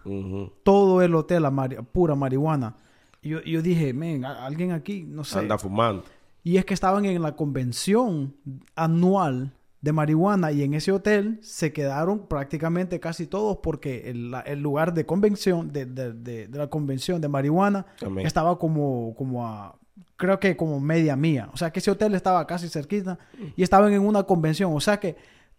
Todo 0.62 1.02
el 1.02 1.14
hotel 1.14 1.44
a 1.44 1.50
mari- 1.50 1.76
pura 1.92 2.14
marihuana. 2.14 2.76
Y 3.20 3.30
yo, 3.30 3.40
yo 3.42 3.60
dije, 3.62 3.92
men, 3.92 4.24
alguien 4.24 4.70
aquí, 4.72 5.02
no 5.02 5.24
sé. 5.24 5.40
Anda 5.40 5.58
fumando. 5.58 6.04
Y 6.44 6.56
es 6.56 6.64
que 6.64 6.72
estaban 6.74 7.04
en 7.04 7.20
la 7.20 7.34
convención 7.34 8.34
anual 8.76 9.52
de 9.80 9.92
marihuana 9.92 10.50
y 10.52 10.62
en 10.62 10.74
ese 10.74 10.90
hotel 10.90 11.38
se 11.42 11.72
quedaron 11.72 12.26
prácticamente 12.26 12.98
casi 13.00 13.26
todos 13.26 13.58
porque 13.62 14.10
el, 14.10 14.34
el 14.46 14.60
lugar 14.60 14.92
de 14.94 15.06
convención, 15.06 15.72
de, 15.72 15.86
de- 15.86 16.12
de- 16.12 16.48
de 16.48 16.58
la 16.58 16.66
convención 16.68 17.20
de 17.20 17.28
marihuana, 17.28 17.86
Amén. 18.04 18.26
estaba 18.26 18.58
como, 18.58 19.14
como 19.16 19.46
a, 19.46 19.76
creo 20.16 20.40
que 20.40 20.56
como 20.56 20.80
media 20.80 21.14
mía. 21.14 21.48
O 21.52 21.56
sea 21.56 21.70
que 21.70 21.78
ese 21.78 21.90
hotel 21.92 22.14
estaba 22.14 22.44
casi 22.46 22.68
cerquita 22.68 23.18
y 23.56 23.62
estaban 23.62 23.92
en 23.92 24.02
una 24.02 24.24
convención. 24.24 24.72
O 24.74 24.80
sea 24.80 24.98
que 24.98 25.16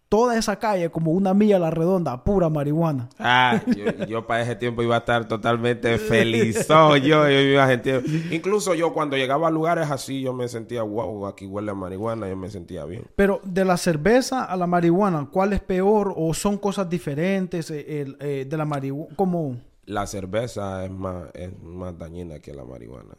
toda 0.10 0.38
esa 0.38 0.58
calle 0.58 0.90
como 0.90 1.12
una 1.12 1.34
milla 1.36 1.58
a 1.58 1.60
la 1.60 1.70
redonda, 1.70 2.24
pura 2.24 2.50
marihuana. 2.50 3.10
Ah, 3.20 3.62
yo, 3.68 4.06
yo 4.08 4.26
para 4.26 4.42
ese 4.42 4.56
tiempo 4.56 4.82
iba 4.82 4.96
a 4.96 5.00
estar 5.00 5.28
totalmente 5.28 5.98
feliz. 6.00 6.68
yo, 6.68 6.96
yo 6.98 7.30
iba 7.30 7.64
a 7.64 7.68
sentir- 7.70 8.28
Incluso 8.32 8.74
yo 8.74 8.92
cuando 8.94 9.16
llegaba 9.18 9.48
a 9.48 9.52
lugares 9.52 9.92
así, 9.92 10.22
yo 10.22 10.34
me 10.34 10.48
sentía, 10.48 10.82
wow, 10.82 11.28
aquí 11.28 11.46
huele 11.46 11.72
a 11.72 11.76
marihuana, 11.76 12.28
yo 12.28 12.36
me 12.36 12.50
sentía 12.50 12.86
bien. 12.86 13.04
Pero 13.16 13.40
de 13.44 13.64
la 13.66 13.78
cerveza 13.78 14.44
a 14.46 14.58
la 14.58 14.66
marihuana, 14.68 15.28
¿cuál 15.32 15.54
es 15.54 15.62
peor 15.62 16.14
o 16.18 16.34
son 16.34 16.58
cosas 16.58 16.90
diferentes 16.90 17.70
eh, 17.70 18.02
el, 18.02 18.18
eh, 18.20 18.46
de 18.50 18.58
la 18.58 18.66
marihuana? 18.66 19.16
Como... 19.16 19.58
La 19.86 20.06
cerveza 20.08 20.86
es 20.86 20.92
más, 20.92 21.26
es 21.34 21.52
más 21.62 21.98
dañina 21.98 22.40
que 22.40 22.54
la 22.54 22.64
marihuana. 22.66 23.14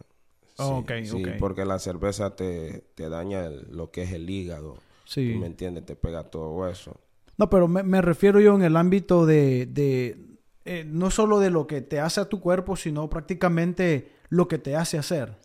Sí, 0.57 0.63
Oh, 0.67 0.85
sí, 1.05 1.23
porque 1.39 1.65
la 1.65 1.79
cerveza 1.79 2.37
te, 2.37 2.85
te 2.95 3.09
daña 3.09 3.47
el- 3.47 3.67
lo 3.71 3.91
que 3.91 4.03
es 4.03 4.13
el 4.13 4.29
hígado. 4.29 4.77
Sí. 5.11 5.33
¿Tú 5.33 5.41
me 5.41 5.49
entiendes? 5.49 5.85
Te 5.85 5.97
pega 5.97 6.23
todo 6.23 6.69
eso. 6.69 6.97
No, 7.37 7.51
pero 7.51 7.67
me, 7.67 7.83
me 7.83 8.01
refiero 8.01 8.39
yo 8.39 8.55
en 8.55 8.63
el 8.63 8.77
ámbito 8.77 9.27
de, 9.27 9.67
de 9.67 10.39
eh, 10.65 10.85
no 10.87 11.11
solo 11.11 11.41
de 11.41 11.51
lo 11.51 11.67
que 11.67 11.81
te 11.81 11.99
hace 11.99 12.21
a 12.21 12.29
tu 12.29 12.39
cuerpo, 12.39 12.77
sino 12.77 13.11
prácticamente 13.11 14.13
lo 14.29 14.47
que 14.47 14.59
te 14.59 14.77
hace 14.77 14.99
hacer. 14.99 15.37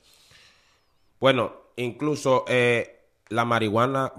Bueno, 1.20 1.52
incluso 1.78 2.46
eh, 2.48 3.08
la 3.30 3.44
marihuana, 3.44 4.14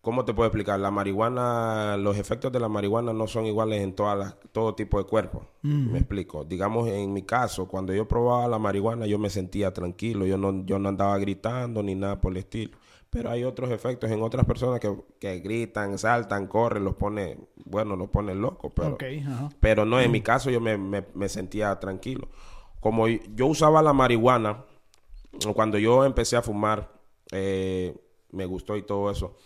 ¿cómo 0.00 0.24
te 0.24 0.32
puedo 0.32 0.46
explicar? 0.46 0.80
La 0.80 0.90
marihuana, 0.90 1.98
los 1.98 2.16
efectos 2.16 2.50
de 2.50 2.60
la 2.60 2.70
marihuana 2.70 3.12
no 3.12 3.26
son 3.26 3.44
iguales 3.44 3.82
en 3.82 3.94
todas 3.94 4.18
las, 4.18 4.36
todo 4.50 4.74
tipo 4.74 4.96
de 4.96 5.04
cuerpo. 5.04 5.46
Me 5.60 5.98
explico. 5.98 6.42
Digamos, 6.44 6.88
en 6.88 7.12
mi 7.12 7.22
caso, 7.22 7.68
cuando 7.68 7.92
yo 7.92 8.08
probaba 8.08 8.48
la 8.48 8.58
marihuana, 8.58 9.04
yo 9.04 9.18
me 9.18 9.28
sentía 9.28 9.74
tranquilo. 9.74 10.24
Yo 10.24 10.38
no, 10.38 10.64
yo 10.64 10.78
no 10.78 10.88
andaba 10.88 11.18
gritando 11.18 11.82
ni 11.82 11.94
nada 11.94 12.18
por 12.18 12.32
el 12.32 12.38
estilo. 12.38 12.78
Pero 13.14 13.30
hay 13.30 13.44
otros 13.44 13.70
efectos 13.70 14.10
en 14.10 14.22
otras 14.22 14.44
personas 14.44 14.80
que, 14.80 14.94
que 15.18 15.38
gritan, 15.38 15.96
saltan, 15.98 16.46
corren, 16.48 16.84
los 16.84 16.96
pone, 16.96 17.38
bueno, 17.64 17.96
los 17.96 18.10
pone 18.10 18.34
locos. 18.34 18.72
Pero, 18.74 18.90
pero 19.60 19.84
no, 19.86 20.00
en 20.00 20.10
mi 20.10 20.20
caso 20.20 20.50
yo 20.50 20.60
me, 20.60 20.76
me- 20.76 21.06
me 21.14 21.28
sentía 21.28 21.78
tranquilo. 21.80 22.28
Como 22.80 23.08
yo 23.08 23.46
usaba 23.46 23.80
la 23.82 23.92
marihuana, 23.92 24.64
cuando 25.54 25.78
yo 25.78 26.04
empecé 26.04 26.36
a 26.36 26.42
fumar, 26.42 26.92
eh, 27.32 27.96
me 28.32 28.44
gustó 28.46 28.76
y 28.76 28.82
todo 28.82 29.10
eso. 29.10 29.36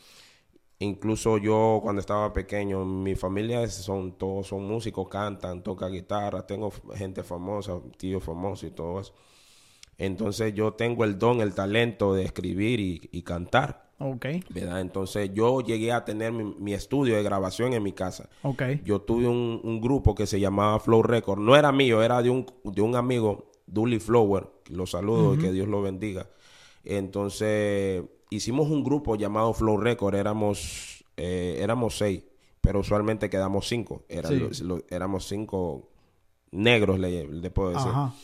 Incluso 0.80 1.38
yo 1.38 1.80
cuando 1.82 1.98
estaba 2.00 2.32
pequeño, 2.32 2.84
mi 2.84 3.16
familia 3.16 3.66
son 3.68 4.12
todos 4.12 4.46
son 4.46 4.64
músicos, 4.66 5.08
cantan, 5.08 5.62
tocan 5.62 5.92
guitarra, 5.92 6.46
tengo 6.46 6.70
gente 6.94 7.22
famosa, 7.24 7.80
tíos 7.96 8.22
famosos 8.22 8.68
y 8.68 8.72
todo 8.72 9.00
eso. 9.00 9.12
Entonces 9.98 10.54
yo 10.54 10.72
tengo 10.74 11.04
el 11.04 11.18
don, 11.18 11.40
el 11.40 11.54
talento 11.54 12.14
de 12.14 12.22
escribir 12.24 12.78
y, 12.80 13.08
y 13.12 13.22
cantar, 13.22 13.88
Ok, 14.00 14.26
¿verdad? 14.50 14.80
Entonces 14.80 15.30
yo 15.34 15.60
llegué 15.60 15.90
a 15.90 16.04
tener 16.04 16.30
mi, 16.30 16.44
mi 16.56 16.72
estudio 16.72 17.16
de 17.16 17.22
grabación 17.24 17.72
en 17.72 17.82
mi 17.82 17.92
casa. 17.92 18.28
ok. 18.42 18.62
Yo 18.84 19.00
tuve 19.00 19.26
un, 19.26 19.60
un 19.64 19.80
grupo 19.80 20.14
que 20.14 20.26
se 20.28 20.38
llamaba 20.38 20.78
Flow 20.78 21.02
Record. 21.02 21.40
No 21.40 21.56
era 21.56 21.72
mío, 21.72 22.00
era 22.02 22.22
de 22.22 22.30
un, 22.30 22.46
de 22.62 22.80
un 22.80 22.94
amigo, 22.94 23.50
Dully 23.66 23.98
Flower. 23.98 24.46
Lo 24.70 24.86
saludo 24.86 25.34
y 25.34 25.38
que 25.38 25.50
Dios 25.50 25.66
lo 25.66 25.82
bendiga. 25.82 26.28
Entonces, 26.84 28.02
hicimos 28.30 28.68
un 28.70 28.84
grupo 28.84 29.16
llamado 29.16 29.52
Flow 29.52 29.78
Record. 29.78 30.14
Éramos, 30.14 31.04
eh, 31.16 31.56
éramos 31.60 31.98
seis, 31.98 32.22
pero 32.60 32.80
usualmente 32.80 33.28
quedamos 33.30 33.66
cinco. 33.68 34.04
Sí. 34.08 34.62
los- 34.64 34.84
éramos 34.90 35.26
cinco 35.26 35.88
negros, 36.50 36.98
le, 36.98 37.26
le 37.26 37.50
puedo 37.50 37.70
decir 37.70 37.88
Ajá. 37.90 38.14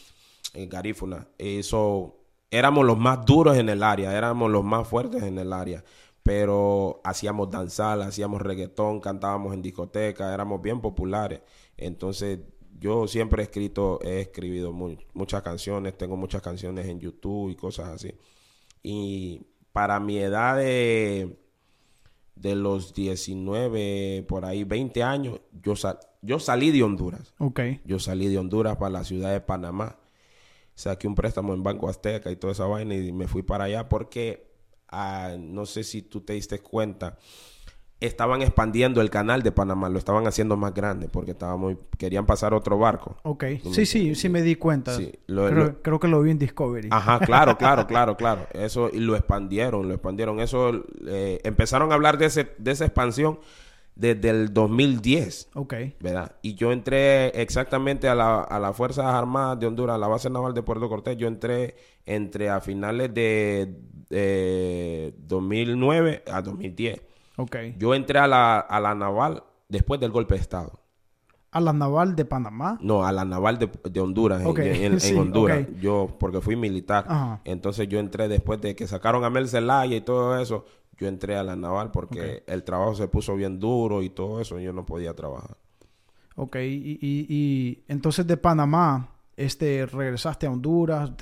Garífuna. 0.55 1.29
Eso, 1.39 2.17
éramos 2.51 2.85
los 2.85 2.99
más 2.99 3.25
duros 3.27 3.57
en 3.57 3.69
el 3.69 3.83
área, 3.83 4.17
éramos 4.17 4.51
los 4.51 4.65
más 4.65 4.87
fuertes 4.89 5.23
en 5.23 5.39
el 5.39 5.53
área. 5.53 5.85
Pero 6.23 7.01
hacíamos 7.05 7.51
danzal, 7.51 8.01
hacíamos 8.03 8.41
reggaetón, 8.41 9.01
cantábamos 9.01 9.53
en 9.53 9.61
discoteca, 9.63 10.33
éramos 10.33 10.63
bien 10.63 10.81
populares. 10.81 11.41
Entonces, 11.77 12.41
yo 12.81 13.07
siempre 13.07 13.43
he 13.43 13.45
escrito, 13.45 14.01
he 14.03 14.21
escribido 14.21 14.73
mu- 14.73 14.97
muchas 15.13 15.43
canciones, 15.43 15.99
tengo 15.99 16.17
muchas 16.17 16.41
canciones 16.41 16.87
en 16.87 16.99
YouTube 16.99 17.51
y 17.51 17.57
cosas 17.57 17.89
así. 17.89 18.15
Y 18.83 19.43
para 19.73 20.01
mi 20.01 20.17
edad 20.19 20.57
de, 20.57 21.37
de 22.37 22.55
los 22.55 22.95
19, 22.95 24.25
por 24.29 24.45
ahí 24.45 24.65
20 24.65 25.03
años, 25.03 25.41
yo, 25.63 25.77
sal- 25.77 25.99
yo 26.23 26.39
salí 26.39 26.71
de 26.71 26.83
Honduras. 26.83 27.35
Ok. 27.39 27.61
Yo 27.85 27.99
salí 27.99 28.29
de 28.29 28.39
Honduras 28.39 28.77
para 28.77 28.91
la 28.91 29.05
ciudad 29.05 29.31
de 29.33 29.41
Panamá. 29.41 29.99
Saqué 30.75 31.07
un 31.07 31.15
préstamo 31.15 31.55
en 31.55 31.63
Banco 31.63 31.89
Azteca 31.89 32.31
y 32.31 32.37
toda 32.37 32.53
esa 32.53 32.67
vaina 32.67 32.95
y 32.95 33.13
me 33.13 33.29
fui 33.29 33.43
para 33.43 33.65
allá 33.65 33.89
porque, 33.89 34.51
ah, 34.89 35.37
no 35.39 35.67
sé 35.67 35.85
si 35.85 36.03
tú 36.03 36.21
te 36.23 36.33
diste 36.33 36.59
cuenta, 36.61 37.17
estaban 38.01 38.43
expandiendo 38.43 39.01
el 39.01 39.09
canal 39.09 39.43
de 39.43 39.53
Panamá, 39.53 39.89
lo 39.89 39.99
estaban 39.99 40.27
haciendo 40.27 40.57
más 40.57 40.75
grande 40.75 41.09
porque 41.09 41.31
estaba 41.31 41.57
muy, 41.57 41.79
querían 41.97 42.27
pasar 42.27 42.53
otro 42.53 42.77
barco. 42.77 43.17
Ok. 43.23 43.45
Sí, 43.73 43.87
sí, 43.87 44.15
sí 44.15 44.29
me 44.29 44.43
di 44.43 44.57
cuenta. 44.57 44.97
Sí, 44.97 45.13
lo- 45.27 45.47
creo, 45.49 45.65
lo- 45.65 45.83
creo 45.83 46.01
que 46.01 46.09
lo 46.09 46.21
vi 46.21 46.33
en 46.33 46.39
Discovery. 46.39 46.89
Ajá, 46.91 47.21
claro, 47.25 47.57
claro, 47.57 47.87
claro, 47.87 48.17
claro. 48.17 48.47
Eso 48.53 48.91
y 48.93 48.99
lo 48.99 49.17
expandieron, 49.17 49.89
lo 49.89 49.95
expandieron. 49.95 50.41
Eso 50.41 50.85
eh, 51.07 51.41
empezaron 51.45 51.93
a 51.93 51.95
hablar 51.95 52.19
de, 52.19 52.27
ese, 52.27 52.53
de 52.59 52.71
esa 52.73 52.85
expansión 52.85 53.39
desde 53.97 54.31
el 54.31 54.53
2010. 54.53 55.51
Ok. 55.55 55.75
¿verdad? 56.01 56.35
Y 56.43 56.55
yo 56.55 56.73
entré 56.73 57.29
exactamente 57.41 58.09
a, 58.09 58.15
la, 58.15 58.41
a 58.43 58.59
las 58.59 58.77
Fuerzas 58.77 59.07
Armadas 59.07 59.61
de 59.61 59.67
Honduras, 59.67 59.95
a 59.95 59.99
la 59.99 60.09
base 60.09 60.29
naval 60.31 60.53
de 60.55 60.63
Puerto 60.63 60.89
Cortés. 60.89 61.17
Yo 61.17 61.29
entré 61.29 61.77
entre 62.07 62.51
a 62.51 62.61
finales 62.61 63.15
de, 63.15 63.77
de 64.11 65.15
2009 65.19 66.25
a 66.31 66.43
2010. 66.43 67.03
Ok. 67.37 67.57
Yo 67.79 67.95
entré 67.95 68.19
a 68.19 68.27
la, 68.27 68.59
a 68.59 68.81
la 68.81 68.95
naval 68.95 69.43
después 69.69 70.01
del 70.01 70.11
golpe 70.11 70.35
de 70.35 70.41
Estado. 70.41 70.81
A 71.51 71.61
la 71.61 71.73
naval 71.73 72.17
de 72.17 72.25
Panamá. 72.25 72.79
No, 72.81 73.05
a 73.07 73.13
la 73.13 73.25
naval 73.25 73.59
de, 73.61 73.71
de 73.89 74.01
Honduras, 74.01 74.41
en- 74.41 74.47
Ok, 74.49 74.59
en, 74.59 74.93
en 74.95 75.01
sí, 75.01 75.15
Honduras. 75.15 75.61
ok. 75.69 75.77
Yo, 75.81 76.17
porque 76.19 76.41
fui 76.41 76.57
militar. 76.57 77.05
Ajá. 77.09 77.41
Entonces 77.45 77.87
yo 77.89 78.01
entré 78.01 78.27
después 78.27 78.61
de 78.61 78.75
que 78.75 78.89
sacaron 78.89 79.23
a 79.25 79.31
Mel 79.31 79.49
Zelaya 79.49 79.95
y 79.97 80.01
todo 80.01 80.37
eso. 80.41 80.65
Yo 80.99 81.09
entré 81.09 81.37
a 81.37 81.43
la 81.43 81.57
naval 81.57 81.91
porque 81.91 82.45
el 82.47 82.63
trabajo 82.63 82.95
se 82.95 83.09
puso 83.09 83.35
bien 83.35 83.59
duro 83.59 84.03
y 84.03 84.11
todo 84.11 84.41
eso. 84.41 84.61
y 84.61 84.65
yo 84.65 84.73
no 84.73 84.87
podía 84.87 85.15
trabajar. 85.15 85.57
Ok. 86.37 86.57
Y, 86.57 86.99
y, 87.01 87.27
y 87.29 87.85
entonces 87.89 88.27
de 88.27 88.37
Panamá, 88.37 89.09
este, 89.37 89.87
regresaste 89.87 90.47
a 90.47 90.51
Honduras. 90.51 91.13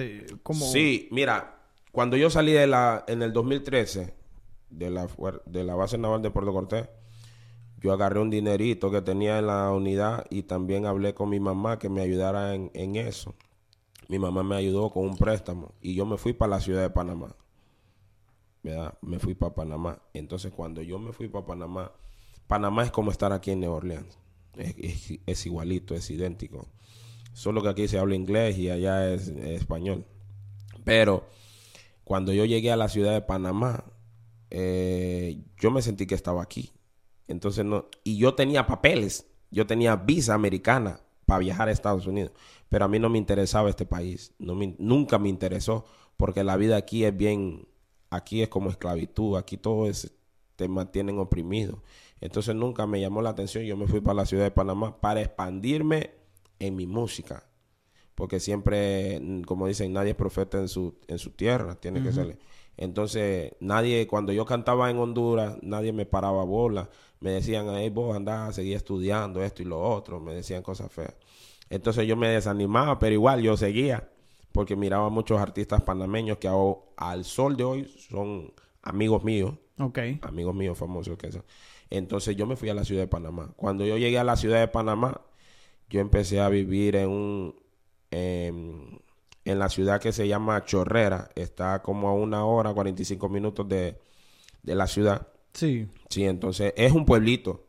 ¿cómo? 0.43 0.65
Sí, 0.67 1.09
mira, 1.11 1.59
cuando 1.91 2.17
yo 2.17 2.31
salí 2.31 2.53
de 2.53 2.67
la, 2.67 3.05
en 3.07 3.23
el 3.23 3.33
2013 3.33 4.15
de 4.71 4.91
la, 4.91 5.07
de 5.47 5.65
la 5.65 5.75
base 5.75 5.99
naval 5.99 6.23
de 6.23 6.31
Puerto 6.31 6.53
Cortés, 6.53 6.89
yo 7.79 7.93
agarré 7.93 8.21
un 8.21 8.31
dinerito 8.31 8.91
que 8.91 9.03
tenía 9.03 9.39
en 9.39 9.49
la 9.49 9.71
unidad 9.73 10.27
y 10.31 10.45
también 10.45 10.87
hablé 10.87 11.15
con 11.15 11.29
mi 11.29 11.41
mamá 11.41 11.79
que 11.79 11.89
me 11.89 12.01
ayudara 12.01 12.55
en, 12.55 12.71
en 12.75 12.97
eso. 12.97 13.35
Mi 14.09 14.19
mamá 14.19 14.43
me 14.43 14.57
ayudó 14.57 14.91
con 14.91 15.05
un 15.05 15.17
préstamo 15.17 15.75
y 15.81 15.95
yo 15.95 16.07
me 16.07 16.17
fui 16.17 16.33
para 16.33 16.51
la 16.51 16.61
ciudad 16.61 16.83
de 16.83 16.91
Panamá. 16.91 17.35
Me 19.01 19.19
fui 19.19 19.35
para 19.35 19.55
Panamá. 19.55 20.01
Entonces, 20.15 20.53
cuando 20.53 20.83
yo 20.83 20.99
me 20.99 21.13
fui 21.13 21.29
para 21.29 21.45
Panamá, 21.47 21.93
Panamá 22.47 22.85
es 22.85 22.91
como 22.91 23.11
estar 23.11 23.33
aquí 23.33 23.51
en 23.51 23.61
Nueva 23.61 23.77
Orleans. 23.77 24.19
Es, 24.57 25.19
es- 25.27 25.47
igualito, 25.47 25.95
es 25.95 26.11
idéntico. 26.11 26.69
Solo 27.33 27.63
que 27.63 27.69
aquí 27.71 27.89
se 27.89 27.99
habla 27.99 28.15
inglés 28.15 28.59
y 28.59 28.71
allá 28.71 29.13
es, 29.13 29.29
es 29.29 29.61
español. 29.63 30.05
Pero 30.85 31.27
cuando 32.05 32.33
yo 32.33 32.45
llegué 32.45 32.73
a 32.73 32.77
la 32.77 32.89
ciudad 32.89 33.13
de 33.13 33.23
Panamá, 33.23 33.85
eh, 34.51 35.43
yo 35.59 35.71
me 35.71 35.83
sentí 35.83 36.07
que 36.07 36.15
estaba 36.15 36.43
aquí. 36.43 36.73
Entonces 37.29 37.65
no, 37.65 37.87
y 38.05 38.19
yo 38.19 38.35
tenía 38.35 38.67
papeles, 38.67 39.27
yo 39.51 39.67
tenía 39.67 39.97
visa 39.97 40.35
americana 40.35 41.01
para 41.27 41.39
viajar 41.41 41.69
a 41.69 41.73
Estados 41.73 42.07
Unidos, 42.07 42.33
pero 42.69 42.85
a 42.85 42.89
mí 42.89 42.99
no 42.99 43.09
me 43.09 43.19
interesaba 43.19 43.71
este 43.71 43.87
país, 43.87 44.35
no 44.39 44.55
me- 44.55 44.75
nunca 44.79 45.19
me 45.19 45.29
interesó 45.29 45.85
porque 46.17 46.45
la 46.45 46.57
vida 46.57 46.77
aquí 46.77 47.05
es 47.05 47.17
bien, 47.17 47.67
aquí 48.13 48.43
es 48.43 48.49
como 48.49 48.71
esclavitud, 48.71 49.37
aquí 49.37 49.57
todo 49.57 49.89
es, 49.89 50.13
te 50.57 50.69
mantienen 50.69 51.19
oprimido. 51.19 51.83
Entonces 52.21 52.55
nunca 52.55 52.87
me 52.87 53.01
llamó 53.01 53.23
la 53.23 53.31
atención, 53.31 53.65
yo 53.65 53.77
me 53.77 53.87
fui 53.89 54.01
para 54.01 54.15
la 54.15 54.27
ciudad 54.27 54.45
de 54.45 54.51
Panamá 54.51 55.01
para 55.01 55.23
expandirme 55.23 56.11
en 56.59 56.77
mi 56.77 56.87
música. 56.87 57.49
Porque 58.15 58.39
siempre, 58.39 59.21
como 59.47 59.67
dicen, 59.67 59.93
nadie 59.93 60.11
es 60.11 60.17
profeta 60.17 60.59
en 60.59 60.69
su, 60.69 61.01
en 61.09 61.19
su 61.19 61.31
tierra, 61.31 61.75
tiene 61.77 62.03
que 62.03 62.13
ser. 62.13 62.39
Entonces, 62.77 63.53
nadie, 63.61 64.07
cuando 64.07 64.33
yo 64.33 64.45
cantaba 64.45 64.91
en 64.91 64.99
Honduras, 64.99 65.57
nadie 65.63 65.93
me 65.93 66.05
paraba 66.05 66.45
bola. 66.45 66.91
Me 67.21 67.31
decían, 67.31 67.67
hey, 67.71 67.89
vos 67.89 68.15
andás 68.15 68.51
a 68.51 68.53
seguir 68.53 68.77
estudiando 68.77 69.43
esto 69.43 69.63
y 69.63 69.65
lo 69.65 69.81
otro. 69.81 70.21
Me 70.21 70.35
decían 70.35 70.63
cosas 70.63 70.93
feas. 70.93 71.15
Entonces 71.71 72.07
yo 72.07 72.17
me 72.17 72.29
desanimaba, 72.29 72.99
pero 72.99 73.15
igual 73.15 73.41
yo 73.41 73.57
seguía. 73.57 74.12
Porque 74.53 74.77
miraba 74.77 75.07
a 75.07 75.11
muchos 75.11 75.41
artistas 75.41 75.83
panameños 75.83 76.39
que 76.39 76.49
al 76.97 77.25
sol 77.25 77.57
de 77.57 77.65
hoy 77.65 77.95
son 78.11 78.53
amigos 78.83 79.25
míos. 79.25 79.55
Ok. 79.79 79.99
Amigos 80.23 80.55
míos 80.55 80.79
famosos 80.79 81.17
que 81.17 81.33
son. 81.33 81.45
Entonces 81.91 82.37
yo 82.37 82.47
me 82.47 82.57
fui 82.57 82.69
a 82.69 82.75
la 82.75 82.85
ciudad 82.85 83.03
de 83.03 83.09
Panamá. 83.09 83.53
Cuando 83.57 83.85
yo 83.85 83.97
llegué 83.97 84.19
a 84.19 84.25
la 84.25 84.37
ciudad 84.37 84.61
de 84.61 84.69
Panamá, 84.69 85.21
yo 85.89 86.01
empecé 86.01 86.41
a 86.41 86.49
vivir 86.49 86.97
en 86.97 87.09
un... 87.09 87.55
en 88.11 89.59
la 89.59 89.69
ciudad 89.69 90.01
que 90.01 90.13
se 90.13 90.29
llama 90.29 90.65
Chorrera. 90.65 91.31
Está 91.35 91.83
como 91.83 92.09
a 92.09 92.15
una 92.15 92.45
hora, 92.45 92.73
45 92.73 93.29
minutos 93.29 93.69
de, 93.69 93.99
de 94.63 94.75
la 94.75 94.87
ciudad. 94.87 95.29
Sí. 95.53 95.89
Sí, 96.09 96.25
entonces 96.25 96.73
es 96.77 96.93
un 96.93 97.05
pueblito. 97.05 97.67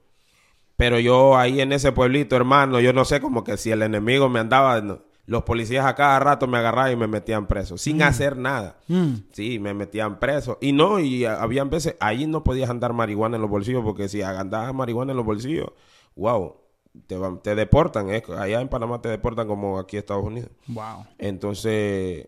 Pero 0.78 1.00
yo 1.00 1.38
ahí 1.38 1.62
en 1.62 1.72
ese 1.72 1.92
pueblito, 1.92 2.36
hermano, 2.36 2.80
yo 2.80 2.94
no 2.94 3.06
sé 3.06 3.22
como 3.22 3.44
que 3.44 3.58
si 3.58 3.72
el 3.72 3.82
enemigo 3.82 4.30
me 4.30 4.40
andaba... 4.40 4.82
Los 5.26 5.44
policías 5.44 5.86
a 5.86 5.96
cada 5.96 6.20
rato 6.20 6.48
me 6.48 6.58
agarraban 6.58 6.92
y 6.92 6.96
me 6.98 7.08
metían 7.08 7.48
preso, 7.48 7.78
sin 7.78 7.98
mm. 7.98 8.02
hacer 8.02 8.36
nada. 8.36 8.78
Mm. 8.90 9.14
Sí, 9.32 9.58
me 9.58 9.74
metían 9.74 10.20
preso. 10.20 10.58
Y 10.60 10.74
no, 10.74 11.00
y 11.00 11.24
habían 11.24 11.70
veces, 11.70 11.96
ahí 12.02 12.28
no 12.28 12.44
podías 12.44 12.70
andar 12.70 12.92
marihuana 12.92 13.38
en 13.38 13.42
los 13.42 13.50
bolsillos, 13.50 13.84
porque 13.84 14.10
si 14.10 14.22
andabas 14.22 14.74
marihuana 14.74 15.12
en 15.12 15.18
los 15.18 15.26
bolsillos, 15.26 15.70
wow, 16.18 16.58
te, 17.08 17.18
te 17.42 17.56
deportan. 17.56 18.10
Allá 18.10 18.60
en 18.60 18.68
Panamá 18.68 19.02
te 19.02 19.08
deportan 19.08 19.48
como 19.48 19.80
aquí 19.80 19.96
en 19.96 20.00
Estados 20.00 20.26
Unidos. 20.26 20.50
Wow. 20.68 21.06
Entonces, 21.18 22.28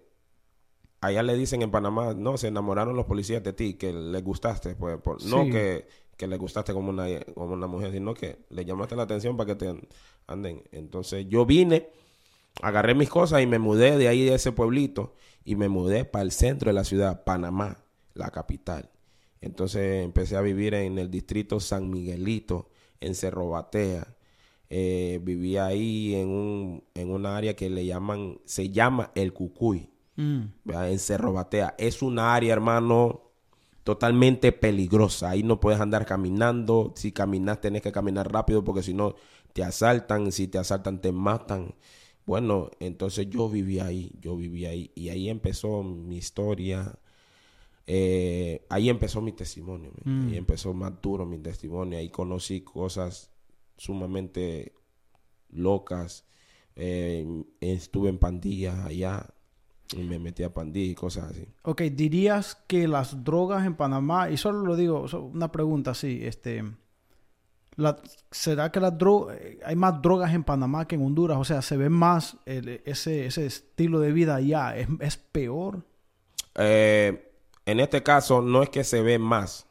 allá 1.02 1.22
le 1.22 1.36
dicen 1.36 1.62
en 1.62 1.72
Panamá, 1.72 2.14
no, 2.14 2.38
se 2.38 2.48
enamoraron 2.48 2.96
los 2.96 3.06
policías 3.06 3.44
de 3.44 3.52
ti, 3.52 3.74
que 3.74 3.92
les 3.92 4.24
gustaste. 4.24 4.76
Pues, 4.76 5.26
No 5.26 5.44
que, 5.44 5.86
que 6.16 6.28
les 6.28 6.40
gustaste 6.40 6.74
como 6.74 6.92
una, 6.92 7.08
como 7.34 7.54
una 7.54 7.68
mujer, 7.68 7.92
sino 7.92 8.14
que 8.14 8.46
le 8.50 8.64
llamaste 8.64 8.96
la 8.96 9.04
atención 9.04 9.36
para 9.36 9.48
que 9.48 9.56
te 9.56 9.88
anden. 10.28 10.64
Entonces, 10.72 11.28
yo 11.28 11.46
vine 11.46 11.90
agarré 12.62 12.96
mis 12.96 13.10
cosas 13.10 13.42
y 13.42 13.48
me 13.48 13.60
mudé 13.60 13.98
de 13.98 14.08
ahí 14.08 14.24
de 14.24 14.36
ese 14.36 14.52
pueblito 14.52 15.16
y 15.44 15.56
me 15.56 15.70
mudé 15.70 16.06
para 16.06 16.24
el 16.24 16.32
centro 16.32 16.70
de 16.70 16.74
la 16.74 16.84
ciudad, 16.84 17.24
Panamá, 17.24 17.84
la 18.14 18.32
capital. 18.32 18.90
Entonces 19.42 20.04
empecé 20.04 20.36
a 20.38 20.42
vivir 20.42 20.74
en 20.74 20.98
el 20.98 21.12
distrito 21.12 21.60
San 21.60 21.90
Miguelito, 21.90 22.70
en 23.00 23.14
Cerro 23.14 23.50
Batea. 23.50 24.16
Eh, 24.70 25.20
vivía 25.24 25.68
ahí 25.68 26.16
en 26.16 26.28
un 26.30 26.84
en 26.96 27.12
una 27.12 27.38
área 27.38 27.56
que 27.56 27.70
le 27.70 27.86
llaman, 27.86 28.40
se 28.46 28.72
llama 28.72 29.12
El 29.14 29.32
Cucuy, 29.34 29.92
mm. 30.16 30.42
en 30.74 31.00
Cerro 31.00 31.34
Batea. 31.34 31.76
Es 31.78 32.02
una 32.02 32.34
área, 32.34 32.54
hermano, 32.54 33.26
totalmente 33.84 34.52
peligrosa. 34.52 35.30
Ahí 35.30 35.44
no 35.44 35.60
puedes 35.60 35.80
andar 35.80 36.08
caminando. 36.08 36.94
Si 36.96 37.12
caminas, 37.12 37.62
tenés 37.62 37.84
que 37.84 37.92
caminar 37.92 38.32
rápido 38.32 38.64
porque 38.64 38.82
si 38.82 38.96
no, 38.96 39.14
te 39.54 39.64
asaltan. 39.64 40.32
Si 40.32 40.48
te 40.48 40.58
asaltan, 40.58 41.00
te 41.02 41.12
matan. 41.12 41.76
Bueno, 42.26 42.72
entonces 42.80 43.30
yo 43.30 43.50
viví 43.50 43.80
ahí, 43.80 44.12
yo 44.20 44.36
viví 44.36 44.66
ahí 44.66 44.92
y 44.96 45.10
ahí 45.10 45.30
empezó 45.30 45.84
mi 45.84 46.18
historia. 46.18 46.98
Eh, 47.88 48.66
ahí 48.70 48.90
empezó 48.90 49.22
mi 49.22 49.32
testimonio, 49.32 49.92
mm. 50.04 50.30
ahí 50.30 50.38
empezó 50.38 50.74
más 50.74 50.94
duro 51.02 51.26
mi 51.26 51.38
testimonio. 51.38 52.00
Ahí 52.00 52.10
conocí 52.10 52.62
cosas 52.62 53.32
sumamente 53.78 54.74
locas. 55.50 56.26
Eh, 56.76 57.44
estuve 57.62 58.10
en 58.10 58.18
pandillas 58.18 58.86
allá 58.86 59.28
y 59.96 60.04
me 60.04 60.18
metí 60.18 60.44
a 60.44 60.54
pandillas 60.54 60.92
y 60.92 60.96
cosas 60.96 61.32
así. 61.32 61.48
Ok, 61.62 61.84
dirías 61.84 62.56
que 62.68 62.88
las 62.88 63.24
drogas 63.24 63.66
en 63.66 63.76
Panamá, 63.76 64.32
y 64.32 64.38
solo 64.38 64.66
lo 64.66 64.76
digo, 64.76 65.06
una 65.32 65.52
pregunta 65.52 65.92
así, 65.92 66.22
este 66.24 66.64
¿Será 68.32 68.72
que 68.72 68.80
las 68.80 68.94
eh, 68.94 69.60
hay 69.66 69.76
más 69.76 70.02
drogas 70.02 70.34
en 70.34 70.44
Panamá 70.44 70.88
que 70.88 70.96
en 70.96 71.06
Honduras? 71.06 71.38
O 71.38 71.44
sea, 71.44 71.62
¿se 71.62 71.76
ve 71.76 71.90
más 71.90 72.38
ese, 72.46 73.26
ese 73.26 73.46
estilo 73.46 74.00
de 74.00 74.12
vida 74.12 74.36
allá? 74.36 74.76
¿Es, 74.78 75.18
peor? 75.18 75.84
Eh, 76.56 77.32
en 77.66 77.80
este 77.80 78.02
caso, 78.02 78.42
no 78.42 78.64
es 78.64 78.70
que 78.70 78.84
se 78.84 79.02
ve 79.02 79.20
más. 79.20 79.68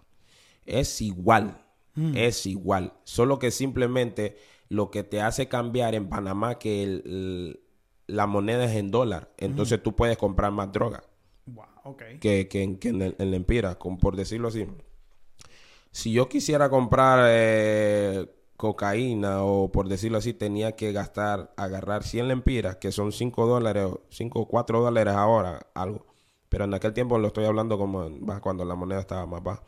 Es 0.66 1.00
igual. 1.00 1.62
Mm. 1.94 2.16
Es 2.16 2.46
igual. 2.46 2.92
Solo 3.04 3.38
que 3.38 3.50
simplemente 3.50 4.36
lo 4.68 4.90
que 4.90 5.02
te 5.02 5.22
hace 5.22 5.48
cambiar 5.48 5.94
en 5.94 6.08
Panamá 6.08 6.58
que 6.58 7.58
la 8.06 8.26
moneda 8.26 8.64
es 8.64 8.76
en 8.76 8.90
dólar. 8.90 9.32
Entonces 9.38 9.82
tú 9.82 9.96
puedes 9.96 10.18
comprar 10.18 10.52
más 10.52 10.72
droga. 10.72 11.04
Que, 12.20 12.48
en, 12.52 13.02
el, 13.02 13.14
en 13.18 13.30
la 13.30 13.36
Empira, 13.36 13.78
por 13.78 14.16
decirlo 14.16 14.48
así 14.48 14.66
si 15.94 16.10
yo 16.10 16.28
quisiera 16.28 16.70
comprar 16.70 17.20
eh, 17.28 18.26
cocaína 18.56 19.44
o 19.44 19.70
por 19.70 19.88
decirlo 19.88 20.18
así, 20.18 20.34
tenía 20.34 20.72
que 20.72 20.90
gastar, 20.90 21.54
agarrar 21.56 22.02
100 22.02 22.26
lempiras, 22.26 22.76
que 22.76 22.90
son 22.90 23.12
5 23.12 23.46
dólares, 23.46 23.86
5 24.10 24.40
o 24.40 24.48
4 24.48 24.80
dólares 24.80 25.14
ahora, 25.14 25.68
algo. 25.72 26.04
Pero 26.48 26.64
en 26.64 26.74
aquel 26.74 26.94
tiempo 26.94 27.16
lo 27.16 27.28
estoy 27.28 27.44
hablando 27.44 27.78
como 27.78 28.10
cuando 28.40 28.64
la 28.64 28.74
moneda 28.74 28.98
estaba 28.98 29.24
más 29.26 29.44
baja. 29.44 29.62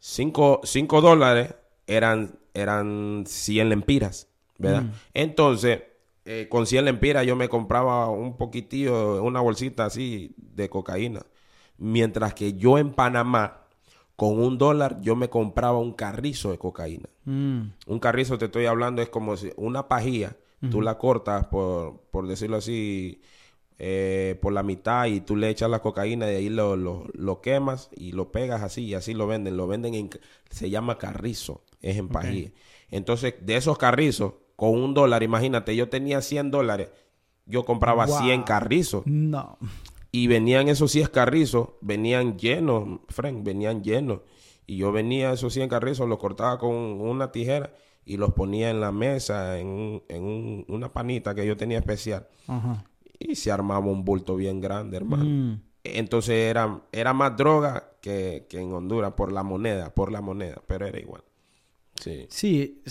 5, 0.00 0.60
dólares 1.00 1.54
eran, 1.86 2.36
eran 2.52 3.22
100 3.24 3.68
lempiras, 3.68 4.26
¿verdad? 4.58 4.82
Mm. 4.82 4.92
Entonces, 5.14 5.82
eh, 6.24 6.48
con 6.50 6.66
100 6.66 6.84
lempiras 6.84 7.24
yo 7.24 7.36
me 7.36 7.48
compraba 7.48 8.10
un 8.10 8.36
poquitillo, 8.36 9.22
una 9.22 9.40
bolsita 9.40 9.84
así 9.84 10.34
de 10.36 10.68
cocaína. 10.68 11.20
Mientras 11.76 12.34
que 12.34 12.54
yo 12.54 12.76
en 12.76 12.92
Panamá 12.92 13.67
con 14.18 14.40
un 14.40 14.58
dólar 14.58 15.00
yo 15.00 15.14
me 15.14 15.30
compraba 15.30 15.78
un 15.78 15.92
carrizo 15.92 16.50
de 16.50 16.58
cocaína. 16.58 17.08
Mm. 17.24 17.60
Un 17.86 17.98
carrizo, 18.00 18.36
te 18.36 18.46
estoy 18.46 18.66
hablando, 18.66 19.00
es 19.00 19.10
como 19.10 19.36
si 19.36 19.52
una 19.54 19.86
pajilla, 19.86 20.36
tú 20.72 20.82
la 20.82 20.98
cortas 20.98 21.46
por, 21.46 22.00
por 22.10 22.26
decirlo 22.26 22.56
así, 22.56 23.20
eh, 23.78 24.36
por 24.42 24.52
la 24.52 24.64
mitad 24.64 25.06
y 25.06 25.20
tú 25.20 25.36
le 25.36 25.48
echas 25.48 25.70
la 25.70 25.78
cocaína 25.78 26.28
y 26.32 26.34
ahí 26.34 26.48
lo, 26.48 26.76
lo, 26.76 27.40
quemas 27.40 27.90
y 27.94 28.10
lo 28.10 28.32
pegas 28.32 28.62
así 28.62 28.86
y 28.86 28.94
así 28.94 29.14
lo 29.14 29.28
venden. 29.28 29.56
Lo 29.56 29.68
venden 29.68 29.94
en, 29.94 30.10
se 30.50 30.68
llama 30.68 30.98
carrizo, 30.98 31.62
es 31.80 31.96
en 31.96 32.08
pajilla. 32.08 32.50
Entonces, 32.90 33.36
de 33.40 33.54
esos 33.54 33.78
carrizos, 33.78 34.32
con 34.56 34.70
un 34.70 34.94
dólar, 34.94 35.22
imagínate, 35.22 35.76
yo 35.76 35.88
tenía 35.90 36.22
100 36.22 36.50
dólares, 36.50 36.90
yo 37.46 37.64
compraba 37.64 38.08
100 38.08 38.42
carrizos. 38.42 39.06
No. 39.06 39.58
Y 40.10 40.26
venían 40.26 40.68
esos 40.68 40.90
100 40.92 41.08
carrizos, 41.08 41.70
venían 41.80 42.38
llenos, 42.38 43.00
Frank, 43.08 43.42
venían 43.42 43.82
llenos. 43.82 44.20
Y 44.66 44.78
yo 44.78 44.92
venía 44.92 45.32
esos 45.32 45.52
100 45.52 45.68
carrizos, 45.68 46.08
los 46.08 46.18
cortaba 46.18 46.58
con 46.58 46.74
una 46.74 47.32
tijera 47.32 47.72
y 48.04 48.16
los 48.16 48.32
ponía 48.32 48.70
en 48.70 48.80
la 48.80 48.90
mesa, 48.90 49.58
en, 49.58 50.02
en 50.08 50.64
una 50.68 50.92
panita 50.92 51.34
que 51.34 51.46
yo 51.46 51.56
tenía 51.56 51.78
especial. 51.78 52.26
Y 53.18 53.34
se 53.34 53.50
armaba 53.50 53.86
un 53.86 54.04
bulto 54.04 54.36
bien 54.36 54.60
grande, 54.60 54.96
hermano. 54.96 55.24
Mm. 55.24 55.60
Entonces 55.84 56.34
era, 56.34 56.82
era 56.92 57.12
más 57.12 57.36
droga 57.36 57.92
que, 58.00 58.46
que, 58.48 58.60
en 58.60 58.72
Honduras 58.72 59.12
por 59.12 59.32
la 59.32 59.42
moneda, 59.42 59.94
por 59.94 60.10
la 60.10 60.20
moneda, 60.20 60.62
pero 60.66 60.86
era 60.86 60.98
igual. 60.98 61.22
Sí. 61.94 62.26
Sí, 62.30 62.82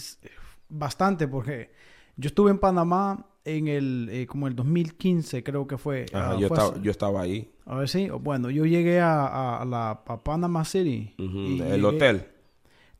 bastante, 0.69 1.27
porque 1.27 1.71
yo 2.15 2.27
estuve 2.27 2.51
en 2.51 2.60
Panamá 2.60 3.25
en 3.47 3.67
el, 3.67 4.10
eh, 4.12 4.27
como 4.27 4.47
el 4.47 4.55
2015 4.55 5.43
creo 5.43 5.65
que 5.67 5.77
fue. 5.77 6.05
Ajá, 6.13 6.31
ah, 6.31 6.38
yo, 6.39 6.47
estaba, 6.47 6.81
yo 6.81 6.91
estaba 6.91 7.21
ahí. 7.21 7.49
A 7.65 7.77
ver 7.77 7.89
si, 7.89 8.10
bueno, 8.10 8.49
yo 8.49 8.65
llegué 8.65 8.99
a, 8.99 9.62
a, 9.62 9.65
la 9.65 10.03
Panama 10.23 10.65
City. 10.65 11.15
¿El 11.17 11.83
hotel? 11.86 12.27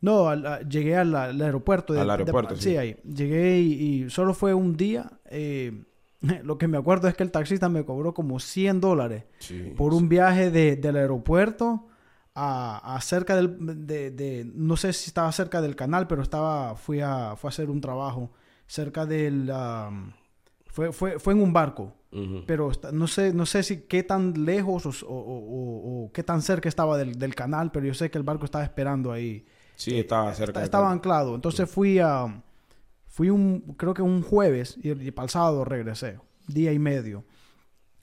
No, 0.00 0.32
llegué 0.62 0.96
al, 0.96 1.14
aeropuerto. 1.14 1.98
al 1.98 2.10
aeropuerto, 2.10 2.56
sí. 2.56 2.76
ahí. 2.76 2.96
Llegué 3.04 3.58
y, 3.60 4.10
solo 4.10 4.32
fue 4.32 4.54
un 4.54 4.76
día. 4.76 5.10
Eh, 5.26 5.84
lo 6.42 6.58
que 6.58 6.68
me 6.68 6.78
acuerdo 6.78 7.08
es 7.08 7.14
que 7.14 7.22
el 7.22 7.30
taxista 7.30 7.68
me 7.68 7.84
cobró 7.84 8.14
como 8.14 8.40
100 8.40 8.80
dólares 8.80 9.24
por 9.76 9.94
un 9.94 10.08
viaje 10.08 10.50
de, 10.50 10.76
del 10.76 10.96
aeropuerto 10.96 11.86
a, 12.34 12.96
a 12.96 13.00
cerca 13.00 13.36
del, 13.36 13.86
de, 13.86 14.10
de, 14.10 14.50
no 14.54 14.76
sé 14.76 14.92
si 14.92 15.08
estaba 15.08 15.30
cerca 15.32 15.60
del 15.60 15.76
canal, 15.76 16.06
pero 16.06 16.22
estaba, 16.22 16.76
fui 16.76 17.00
a, 17.00 17.34
fui 17.36 17.48
a 17.48 17.50
hacer 17.50 17.70
un 17.70 17.80
trabajo 17.80 18.32
cerca 18.66 19.06
del, 19.06 19.50
fue, 20.68 20.92
fue, 20.92 21.18
fue 21.18 21.32
en 21.32 21.42
un 21.42 21.52
barco. 21.52 21.94
Pero 22.46 22.72
no 22.92 23.06
sé, 23.06 23.34
no 23.34 23.44
sé 23.44 23.62
si 23.62 23.82
qué 23.82 24.02
tan 24.02 24.46
lejos 24.46 25.04
o, 25.06 26.10
qué 26.14 26.22
tan 26.22 26.40
cerca 26.40 26.68
estaba 26.68 26.96
del, 26.96 27.34
canal, 27.34 27.70
pero 27.70 27.86
yo 27.86 27.92
sé 27.92 28.10
que 28.10 28.16
el 28.16 28.24
barco 28.24 28.46
estaba 28.46 28.64
esperando 28.64 29.12
ahí. 29.12 29.44
Sí, 29.76 29.98
estaba 29.98 30.32
cerca. 30.34 30.62
estaba 30.62 30.90
anclado. 30.90 31.34
Entonces 31.34 31.70
fui 31.70 31.98
a... 31.98 32.42
Fui 33.06 33.30
un, 33.30 33.74
creo 33.76 33.94
que 33.94 34.02
un 34.02 34.22
jueves 34.22 34.78
y, 34.82 34.90
y 34.90 35.10
para 35.10 35.24
el 35.24 35.30
sábado 35.30 35.64
regresé. 35.64 36.18
Día 36.46 36.72
y 36.72 36.78
medio. 36.78 37.24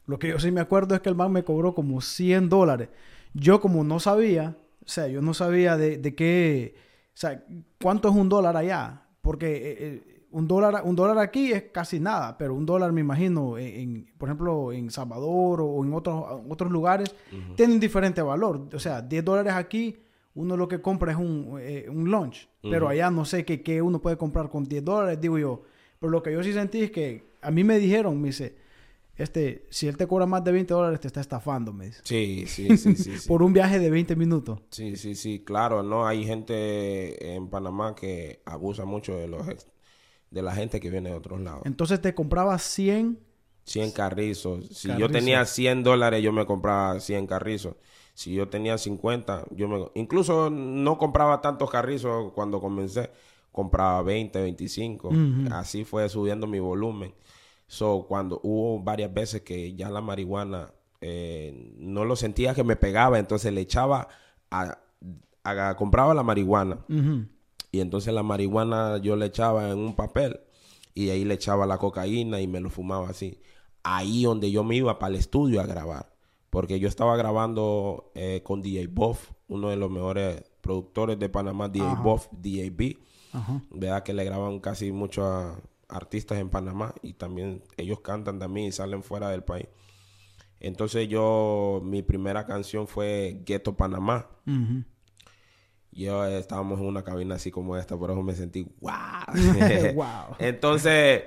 Lo 0.06 0.20
que 0.20 0.30
yo 0.30 0.40
sí 0.40 0.52
me 0.52 0.62
acuerdo 0.62 0.94
es 0.94 1.02
que 1.02 1.10
el 1.10 1.16
man 1.16 1.32
me 1.32 1.44
cobró 1.44 1.74
como 1.74 2.02
100 2.02 2.50
dólares. 2.50 2.90
Yo 3.34 3.60
como 3.60 3.84
no 3.84 4.00
sabía, 4.00 4.58
o 4.86 4.88
sea, 4.88 5.08
yo 5.08 5.22
no 5.22 5.34
sabía 5.34 5.78
de, 5.78 5.98
de 5.98 6.16
qué, 6.16 6.76
o 7.08 7.18
sea, 7.18 7.44
cuánto 7.82 8.10
es 8.10 8.16
un 8.16 8.30
dólar 8.30 8.56
allá, 8.56 9.04
porque 9.22 9.56
eh, 9.56 9.78
eh, 9.80 10.15
un 10.36 10.50
dólar, 10.50 10.82
un 10.84 10.98
dólar 10.98 11.18
aquí 11.20 11.54
es 11.54 11.64
casi 11.72 11.98
nada, 11.98 12.38
pero 12.38 12.54
un 12.56 12.66
dólar 12.66 12.92
me 12.92 13.00
imagino, 13.00 13.58
en, 13.58 14.06
por 14.18 14.28
ejemplo, 14.28 14.74
en 14.74 14.92
Salvador 14.92 15.62
o 15.62 15.82
en 15.82 15.94
otros, 15.94 16.42
otros 16.50 16.70
lugares, 16.70 17.16
tienen 17.56 17.80
diferente 17.80 18.22
valor. 18.22 18.68
O 18.74 18.80
sea, 18.80 19.02
10 19.02 19.24
dólares 19.24 19.54
aquí, 19.54 19.96
uno 20.34 20.58
lo 20.58 20.68
que 20.68 20.82
compra 20.82 21.14
es 21.14 21.18
un, 21.18 21.58
eh, 21.62 21.86
un 21.88 22.12
lunch, 22.12 22.50
pero 22.62 22.90
allá 22.90 23.10
no 23.10 23.24
sé 23.24 23.46
qué, 23.46 23.64
qué 23.64 23.82
uno 23.82 24.02
puede 24.02 24.18
comprar 24.18 24.50
con 24.50 24.66
10 24.66 24.84
dólares, 24.84 25.22
digo 25.22 25.40
yo. 25.40 25.62
Pero 26.00 26.12
lo 26.12 26.22
que 26.22 26.34
yo 26.34 26.44
sí 26.44 26.52
sentí 26.52 26.82
es 26.82 26.92
que 26.92 27.24
a 27.42 27.50
mí 27.50 27.64
me 27.64 27.80
dijeron, 27.80 28.20
me 28.20 28.28
dice, 28.28 28.58
este, 29.16 29.66
si 29.70 29.88
él 29.88 29.96
te 29.96 30.06
cobra 30.06 30.26
más 30.26 30.44
de 30.44 30.52
20 30.52 30.74
dólares, 30.74 31.00
te 31.00 31.08
está 31.08 31.22
estafando, 31.22 31.72
me 31.72 31.86
dice. 31.86 32.02
Sí, 32.04 32.44
sí, 32.46 32.76
sí, 32.76 32.96
sí. 32.98 33.26
Por 33.26 33.42
un 33.42 33.54
viaje 33.54 33.80
de 33.80 33.90
20 33.90 34.18
minutos. 34.18 34.60
Sí, 34.70 34.98
sí, 34.98 35.16
sí, 35.16 35.46
claro, 35.46 35.82
no, 35.82 36.06
hay 36.06 36.26
gente 36.26 37.36
en 37.36 37.48
Panamá 37.48 37.96
que 37.96 38.42
abusa 38.44 38.84
mucho 38.84 39.16
de 39.16 39.30
los 39.30 39.48
de 40.32 40.42
la 40.42 40.54
gente 40.54 40.80
que 40.80 40.90
viene 40.90 41.10
de 41.10 41.16
otros 41.16 41.40
lados. 41.40 41.62
Entonces 41.66 42.02
te 42.02 42.14
compraba 42.14 42.58
100 42.58 43.20
100 43.66 43.92
carrizos. 43.92 44.66
Si 44.70 44.96
yo 44.96 45.10
tenía 45.10 45.44
100 45.44 45.84
dólares, 45.84 46.24
yo 46.24 46.32
me 46.32 46.46
compraba 46.46 47.00
100 47.00 47.28
carrizos. 47.28 47.76
Si 48.14 48.34
yo 48.34 48.48
tenía 48.48 48.78
50, 48.78 49.46
yo 49.52 49.68
me... 49.68 49.88
Incluso 49.96 50.50
no 50.50 50.98
compraba 50.98 51.42
tantos 51.42 51.70
carrizos 51.70 52.32
cuando 52.34 52.62
comencé. 52.62 53.10
Compraba 53.52 54.04
20, 54.04 54.40
25. 54.42 55.10
Así 55.52 55.84
fue 55.84 56.08
subiendo 56.10 56.46
mi 56.46 56.60
volumen. 56.60 57.14
So, 57.68 58.06
cuando 58.08 58.40
hubo 58.44 58.80
varias 58.84 59.12
veces 59.14 59.42
que 59.42 59.74
ya 59.74 59.90
la 59.90 60.02
marihuana 60.02 60.72
eh, 61.02 61.74
no 61.78 62.06
lo 62.06 62.16
sentía 62.16 62.54
que 62.54 62.64
me 62.64 62.76
pegaba, 62.76 63.18
entonces 63.18 63.52
le 63.52 63.62
echaba 63.62 64.08
a, 64.52 64.78
compraba 65.76 66.14
la 66.14 66.22
marihuana 66.22 66.86
y 67.76 67.82
entonces 67.82 68.14
la 68.14 68.24
marihuana 68.24 69.00
yo 69.00 69.18
le 69.18 69.26
echaba 69.26 69.70
en 69.70 69.80
un 69.80 69.96
papel 69.98 70.40
y 70.94 71.10
ahí 71.10 71.26
le 71.26 71.34
echaba 71.34 71.66
la 71.66 71.78
cocaína 71.78 72.40
y 72.40 72.48
me 72.48 72.62
lo 72.62 72.70
fumaba 72.70 73.10
así. 73.10 73.42
Ahí 73.84 74.24
donde 74.24 74.50
yo 74.50 74.64
me 74.64 74.78
iba 74.78 74.98
para 74.98 75.14
el 75.14 75.20
estudio 75.20 75.60
a 75.60 75.66
grabar, 75.66 76.16
porque 76.50 76.80
yo 76.80 76.88
estaba 76.88 77.18
grabando 77.18 78.14
eh, 78.16 78.42
con 78.46 78.62
DJ 78.62 78.88
Boff, 78.88 79.32
uno 79.50 79.68
de 79.68 79.76
los 79.76 79.92
mejores 79.92 80.42
productores 80.62 81.20
de 81.20 81.28
Panamá, 81.28 81.68
DJ 81.68 81.96
Boff, 82.02 82.30
DJB, 82.32 82.98
¿verdad? 83.72 84.04
Que 84.04 84.14
le 84.14 84.24
graban 84.24 84.62
casi 84.62 84.94
mucho 84.94 85.26
a 85.26 85.60
artistas 85.90 86.38
en 86.40 86.50
Panamá 86.50 86.96
y 87.02 87.12
también 87.12 87.62
ellos 87.76 88.00
cantan 88.00 88.40
también 88.40 88.68
y 88.68 88.72
salen 88.72 89.04
fuera 89.04 89.30
del 89.32 89.44
país. 89.44 89.68
Entonces 90.62 91.10
yo, 91.10 91.82
mi 91.84 92.04
primera 92.04 92.46
canción 92.46 92.88
fue 92.88 93.42
Ghetto 93.46 93.76
Panamá. 93.76 94.30
Yo 95.96 96.26
estábamos 96.26 96.80
en 96.80 96.88
una 96.88 97.04
cabina 97.04 97.36
así 97.36 97.52
como 97.52 97.78
esta, 97.78 97.98
por 97.98 98.12
eso 98.12 98.22
me 98.22 98.36
sentí 98.36 98.68
wow. 98.82 99.94
wow. 99.96 100.06
Entonces 100.40 101.24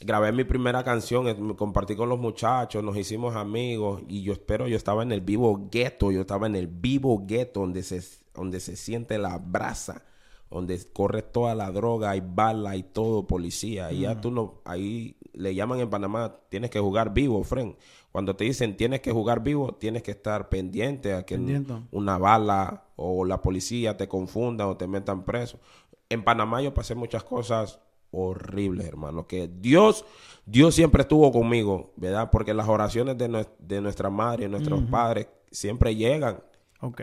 grabé 0.00 0.32
mi 0.32 0.44
primera 0.44 0.82
canción, 0.82 1.24
me 1.24 1.54
compartí 1.54 1.94
con 1.94 2.08
los 2.08 2.18
muchachos, 2.18 2.82
nos 2.82 2.96
hicimos 2.96 3.36
amigos 3.36 4.02
y 4.08 4.22
yo 4.22 4.32
espero, 4.32 4.66
yo 4.66 4.76
estaba 4.76 5.04
en 5.04 5.12
el 5.12 5.20
vivo 5.20 5.68
ghetto, 5.70 6.10
yo 6.10 6.22
estaba 6.22 6.46
en 6.46 6.56
el 6.56 6.66
vivo 6.66 7.24
ghetto 7.24 7.60
donde 7.60 7.82
se, 7.82 8.02
donde 8.34 8.60
se 8.60 8.76
siente 8.76 9.16
la 9.16 9.38
brasa 9.38 10.02
donde 10.54 10.80
corre 10.92 11.22
toda 11.22 11.54
la 11.56 11.72
droga, 11.72 12.14
y 12.14 12.22
bala 12.24 12.76
y 12.76 12.84
todo, 12.84 13.26
policía. 13.26 13.90
Y 13.90 14.02
ya 14.02 14.20
tú 14.20 14.30
no, 14.30 14.60
ahí 14.64 15.16
le 15.32 15.52
llaman 15.52 15.80
en 15.80 15.90
Panamá, 15.90 16.36
tienes 16.48 16.70
que 16.70 16.78
jugar 16.78 17.12
vivo, 17.12 17.42
friend. 17.42 17.74
Cuando 18.14 18.36
te 18.36 18.44
dicen 18.44 18.76
tienes 18.76 19.00
que 19.00 19.10
jugar 19.10 19.42
vivo, 19.42 19.74
tienes 19.74 20.04
que 20.04 20.12
estar 20.12 20.48
pendiente 20.48 21.14
a 21.14 21.26
que 21.26 21.34
una 21.90 22.16
bala 22.16 22.84
o 22.94 23.24
la 23.24 23.42
policía 23.42 23.96
te 23.96 24.06
confunda 24.06 24.68
o 24.68 24.76
te 24.76 24.86
metan 24.86 25.24
preso. 25.24 25.58
En 26.08 26.22
Panamá 26.22 26.62
yo 26.62 26.72
pasé 26.72 26.94
muchas 26.94 27.24
cosas 27.24 27.80
horribles, 28.12 28.86
hermano. 28.86 29.26
Que 29.26 29.48
Dios, 29.48 30.04
Dios 30.46 30.76
siempre 30.76 31.02
estuvo 31.02 31.32
conmigo, 31.32 31.92
¿verdad? 31.96 32.30
Porque 32.30 32.54
las 32.54 32.68
oraciones 32.68 33.18
de, 33.18 33.48
de 33.58 33.80
nuestra 33.80 34.10
madre 34.10 34.44
y 34.44 34.48
nuestros 34.48 34.80
padres 34.82 35.26
siempre 35.50 35.96
llegan. 35.96 36.38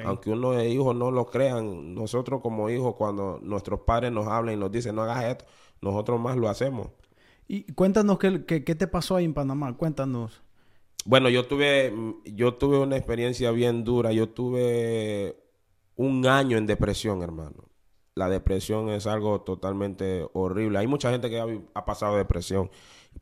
Aunque 0.05 0.29
uno 0.29 0.51
de 0.51 0.69
hijos 0.69 0.95
no 0.95 1.11
lo 1.11 1.25
crean, 1.25 1.93
nosotros 1.93 2.39
como 2.39 2.69
hijos, 2.69 2.95
cuando 2.95 3.37
nuestros 3.43 3.81
padres 3.81 4.13
nos 4.13 4.27
hablan 4.27 4.55
y 4.55 4.57
nos 4.57 4.71
dicen 4.71 4.95
no 4.95 5.01
hagas 5.01 5.25
esto, 5.25 5.45
nosotros 5.81 6.21
más 6.21 6.37
lo 6.37 6.47
hacemos. 6.47 6.87
Y 7.49 7.63
cuéntanos 7.73 8.17
qué, 8.17 8.45
qué, 8.45 8.61
te 8.61 8.87
pasó 8.87 9.17
ahí 9.17 9.25
en 9.25 9.33
Panamá, 9.33 9.75
cuéntanos. 9.75 10.41
Bueno, 11.05 11.29
yo 11.29 11.45
tuve, 11.47 11.93
yo 12.25 12.55
tuve 12.55 12.79
una 12.79 12.97
experiencia 12.97 13.51
bien 13.51 13.83
dura. 13.83 14.11
Yo 14.11 14.29
tuve 14.29 15.37
un 15.95 16.25
año 16.27 16.57
en 16.57 16.67
depresión, 16.67 17.21
hermano. 17.21 17.69
La 18.15 18.29
depresión 18.29 18.89
es 18.89 19.07
algo 19.07 19.41
totalmente 19.41 20.27
horrible. 20.33 20.79
Hay 20.79 20.87
mucha 20.87 21.11
gente 21.11 21.29
que 21.29 21.39
ha, 21.39 21.45
ha, 21.73 21.85
pasado 21.85 22.17
depresión, 22.17 22.69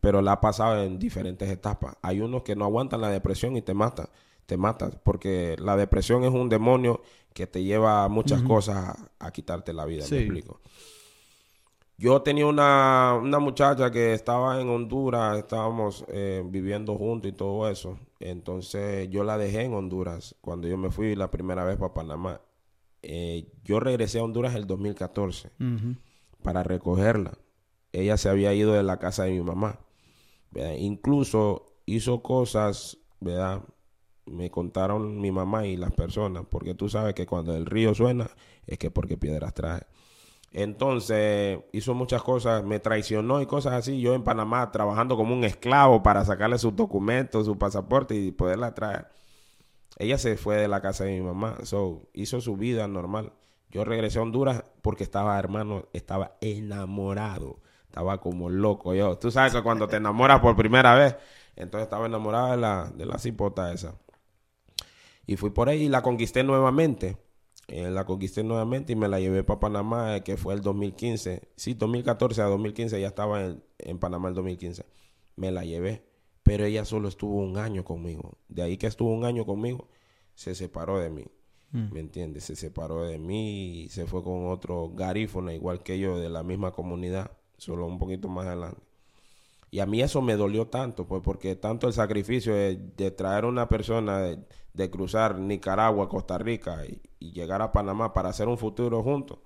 pero 0.02 0.22
la 0.22 0.34
ha 0.34 0.42
pasado 0.42 0.84
en 0.84 1.00
diferentes 1.00 1.50
etapas. 1.50 1.96
Hay 2.02 2.22
unos 2.22 2.44
que 2.44 2.56
no 2.56 2.66
aguantan 2.66 3.02
la 3.02 3.10
depresión 3.10 3.56
y 3.56 3.62
te 3.62 3.74
matan 3.74 4.08
te 4.50 4.58
matas, 4.58 4.98
porque 5.04 5.56
la 5.60 5.78
depresión 5.78 6.24
es 6.24 6.32
un 6.32 6.50
demonio 6.50 7.04
que 7.34 7.46
te 7.46 7.64
lleva 7.64 8.04
a 8.04 8.10
muchas 8.10 8.42
cosas 8.42 8.98
a, 9.20 9.32
quitarte 9.32 9.74
la 9.74 9.86
vida, 9.86 10.06
me 10.10 10.18
explico. 10.18 10.60
Yo 12.00 12.22
tenía 12.22 12.46
una, 12.46 13.20
muchacha 13.42 13.92
que 13.92 14.14
estaba 14.14 14.62
en 14.62 14.70
Honduras, 14.70 15.38
estábamos 15.38 16.06
eh, 16.08 16.42
viviendo 16.46 16.96
juntos 16.96 17.30
y 17.30 17.34
todo 17.34 17.70
eso. 17.70 18.00
Entonces 18.22 19.10
yo 19.10 19.26
la 19.26 19.38
dejé 19.38 19.64
en 19.64 19.74
Honduras 19.74 20.34
cuando 20.40 20.70
yo 20.70 20.78
me 20.78 20.92
fui 20.92 21.14
la 21.18 21.30
primera 21.30 21.66
vez 21.66 21.76
para 21.76 21.94
Panamá. 21.94 22.40
Eh, 23.02 23.52
yo 23.66 23.82
regresé 23.82 24.20
a 24.20 24.24
Honduras 24.24 24.56
el 24.56 24.66
2014 24.66 25.52
para 26.42 26.64
recogerla. 26.64 27.34
Ella 27.92 28.16
se 28.16 28.30
había 28.30 28.54
ido 28.54 28.72
de 28.72 28.84
la 28.84 28.98
casa 28.98 29.26
de 29.26 29.32
mi 29.32 29.42
mamá. 29.42 29.82
Incluso 30.78 31.82
hizo 31.86 32.24
cosas, 32.24 32.98
¿verdad? 33.20 33.62
me 34.26 34.50
contaron 34.50 35.20
mi 35.20 35.32
mamá 35.32 35.66
y 35.66 35.76
las 35.76 35.92
personas, 35.92 36.46
porque 36.50 36.76
tú 36.76 36.88
sabes 36.88 37.14
que 37.14 37.26
cuando 37.26 37.56
el 37.56 37.66
río 37.66 37.94
suena 37.94 38.30
es 38.68 38.78
que 38.78 38.90
porque 38.90 39.18
piedras 39.18 39.54
trae. 39.54 39.82
Entonces 40.52 41.60
hizo 41.72 41.94
muchas 41.94 42.24
cosas, 42.24 42.64
me 42.64 42.80
traicionó 42.80 43.42
y 43.42 43.46
cosas 43.46 43.74
así. 43.74 44.02
Yo 44.02 44.16
en 44.16 44.24
Panamá 44.24 44.72
trabajando 44.72 45.16
como 45.16 45.34
un 45.34 45.44
esclavo 45.44 46.02
para 46.04 46.26
sacarle 46.26 46.58
sus 46.58 46.76
documentos, 46.76 47.46
su 47.46 47.58
pasaporte 47.58 48.16
y 48.16 48.32
poderla 48.32 48.74
traer. 48.74 49.08
Ella 49.98 50.18
se 50.18 50.38
fue 50.38 50.56
de 50.56 50.68
la 50.68 50.82
casa 50.82 51.04
de 51.04 51.12
mi 51.20 51.22
mamá, 51.22 51.58
so, 51.64 52.10
hizo 52.14 52.42
su 52.42 52.56
vida 52.56 52.88
normal. 52.88 53.34
Yo 53.70 53.84
regresé 53.86 54.20
a 54.20 54.24
Honduras 54.24 54.64
porque 54.82 55.04
estaba, 55.04 55.38
hermano, 55.38 55.88
estaba 55.94 56.38
enamorado. 56.42 57.60
Estaba 57.86 58.20
como 58.20 58.50
loco 58.50 58.94
yo. 58.94 59.18
Tú 59.18 59.32
sabes 59.32 59.54
que 59.54 59.62
cuando 59.62 59.88
te 59.88 59.96
enamoras 59.98 60.40
por 60.40 60.56
primera 60.56 60.96
vez, 60.96 61.16
entonces 61.56 61.86
estaba 61.86 62.06
enamorado 62.06 62.52
de 62.52 62.58
la, 62.58 62.92
de 62.96 63.06
la 63.06 63.18
cipota 63.20 63.74
esa. 63.74 63.96
Y 65.26 65.36
fui 65.36 65.52
por 65.52 65.70
ahí 65.70 65.84
y 65.84 65.90
la 65.90 66.02
conquisté 66.02 66.44
nuevamente. 66.44 67.18
Eh, 67.72 67.90
la 67.90 68.06
conquisté 68.06 68.44
nuevamente 68.44 68.94
y 68.94 68.96
me 68.96 69.08
la 69.08 69.20
llevé 69.20 69.44
para 69.44 69.60
Panamá, 69.60 70.18
eh, 70.18 70.24
que 70.24 70.38
fue 70.38 70.54
el 70.54 70.62
2015. 70.62 71.50
Sí, 71.56 71.74
2014 71.74 72.42
a 72.42 72.46
2015, 72.46 73.00
ya 73.00 73.08
estaba 73.08 73.42
en, 73.78 74.00
Panamá 74.00 74.30
el 74.30 74.36
2015. 74.36 74.86
Me 75.36 75.52
la 75.52 75.64
llevé, 75.64 76.04
pero 76.44 76.66
ella 76.66 76.86
solo 76.86 77.08
estuvo 77.08 77.38
un 77.38 77.58
año 77.58 77.84
conmigo. 77.84 78.38
De 78.48 78.64
ahí 78.64 78.78
que 78.78 78.88
estuvo 78.88 79.12
un 79.12 79.26
año 79.26 79.46
conmigo, 79.46 79.88
se 80.36 80.56
separó 80.56 81.00
de 81.00 81.10
mí. 81.10 81.26
Mm. 81.72 81.94
¿Me 81.94 82.00
entiendes? 82.00 82.46
Se 82.46 82.56
separó 82.56 83.04
de 83.06 83.20
mí 83.20 83.84
y 83.84 83.90
se 83.90 84.08
fue 84.08 84.24
con 84.24 84.48
otro 84.48 84.90
garífono, 84.90 85.52
igual 85.52 85.84
que 85.84 86.00
yo, 86.00 86.18
de 86.18 86.30
la 86.30 86.44
misma 86.44 86.72
comunidad, 86.72 87.32
solo 87.58 87.86
un 87.86 88.00
poquito 88.00 88.28
más 88.28 88.48
adelante. 88.48 88.89
Y 89.72 89.80
a 89.80 89.86
mí 89.86 90.02
eso 90.02 90.22
me 90.22 90.36
dolió 90.36 90.68
tanto, 90.68 91.06
pues 91.06 91.22
porque 91.24 91.56
tanto 91.56 91.88
el 91.88 91.94
sacrificio 91.94 92.54
de, 92.56 93.12
traer 93.12 93.44
a 93.44 93.48
una 93.48 93.70
persona, 93.70 94.20
de, 94.20 94.90
cruzar 94.90 95.38
Nicaragua, 95.38 96.10
Costa 96.10 96.38
Rica 96.38 96.84
y, 96.86 97.02
llegar 97.32 97.62
a 97.62 97.72
Panamá 97.72 98.14
para 98.14 98.30
hacer 98.30 98.48
un 98.48 98.58
futuro 98.58 99.04
juntos, 99.04 99.38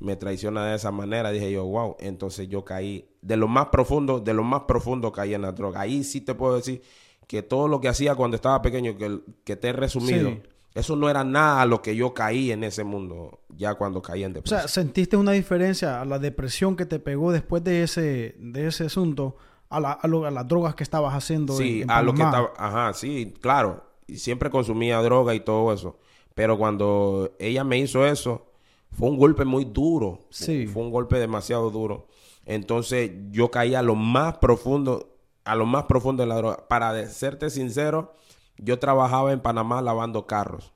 me 0.00 0.16
traiciona 0.16 0.64
de 0.66 0.76
esa 0.76 0.90
manera. 0.90 1.30
Dije 1.30 1.52
yo, 1.52 1.66
wow, 1.66 1.96
entonces 1.98 2.48
yo 2.48 2.64
caí 2.64 3.10
de 3.20 3.36
lo 3.36 3.48
más 3.48 3.66
profundo, 3.66 4.20
de 4.20 4.32
lo 4.32 4.44
más 4.44 4.62
profundo 4.62 5.12
caí 5.12 5.34
en 5.34 5.42
la 5.42 5.52
droga. 5.52 5.80
Ahí 5.80 6.04
sí 6.04 6.20
te 6.20 6.34
puedo 6.34 6.56
decir 6.56 6.82
que 7.26 7.42
todo 7.42 7.68
lo 7.68 7.80
que 7.80 7.88
hacía 7.88 8.14
cuando 8.14 8.36
estaba 8.36 8.62
pequeño, 8.62 8.96
que, 8.96 9.20
que 9.44 9.56
te 9.56 9.68
he 9.68 9.72
resumido, 9.72 10.38
eso 10.78 10.94
no 10.94 11.10
era 11.10 11.24
nada 11.24 11.62
a 11.62 11.66
lo 11.66 11.82
que 11.82 11.96
yo 11.96 12.14
caí 12.14 12.52
en 12.52 12.62
ese 12.62 12.84
mundo 12.84 13.40
ya 13.48 13.74
cuando 13.74 14.00
caí 14.00 14.22
en 14.22 14.32
depresión. 14.32 14.58
O 14.58 14.62
sea, 14.62 14.68
¿sentiste 14.68 15.16
una 15.16 15.32
diferencia 15.32 16.00
a 16.00 16.04
la 16.04 16.18
depresión 16.18 16.76
que 16.76 16.86
te 16.86 17.00
pegó 17.00 17.32
después 17.32 17.64
de 17.64 17.82
ese, 17.82 18.36
de 18.38 18.66
ese 18.68 18.84
asunto 18.84 19.36
a, 19.68 19.80
la, 19.80 19.92
a, 19.92 20.06
las 20.06 20.46
drogas 20.46 20.74
que 20.74 20.84
estabas 20.84 21.14
haciendo? 21.14 21.56
Sí, 21.56 21.84
a 21.88 22.02
lo 22.02 22.14
que 22.14 22.22
estaba... 22.22 22.52
Ajá, 22.56 22.94
sí, 22.94 23.34
claro. 23.40 23.84
Siempre 24.14 24.50
consumía 24.50 25.02
droga 25.02 25.34
y 25.34 25.40
todo 25.40 25.72
eso. 25.72 25.98
Pero 26.34 26.56
cuando 26.56 27.34
ella 27.40 27.64
me 27.64 27.78
hizo 27.78 28.06
eso, 28.06 28.46
fue 28.92 29.08
un 29.08 29.18
golpe 29.18 29.44
muy 29.44 29.64
duro. 29.64 30.26
Sí. 30.30 30.66
Fue 30.68 30.82
un 30.82 30.90
golpe 30.90 31.18
demasiado 31.18 31.70
duro. 31.70 32.06
Entonces 32.46 33.10
yo 33.30 33.50
caí 33.50 33.74
a 33.74 33.82
lo 33.82 33.96
más 33.96 34.38
profundo, 34.38 35.16
a 35.44 35.56
lo 35.56 35.66
más 35.66 35.84
profundo 35.84 36.22
de 36.22 36.28
la 36.28 36.36
droga. 36.36 36.68
Para 36.68 37.06
serte 37.08 37.50
sincero, 37.50 38.14
Yo 38.58 38.78
trabajaba 38.78 39.32
en 39.32 39.40
Panamá 39.40 39.82
lavando 39.82 40.26
carros. 40.26 40.72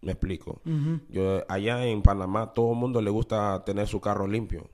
Me 0.00 0.12
explico. 0.12 0.60
Yo 1.08 1.44
allá 1.48 1.84
en 1.84 2.02
Panamá 2.02 2.54
todo 2.54 2.72
el 2.72 2.78
mundo 2.78 3.02
le 3.02 3.10
gusta 3.10 3.62
tener 3.64 3.86
su 3.86 4.00
carro 4.00 4.26
limpio. 4.26 4.70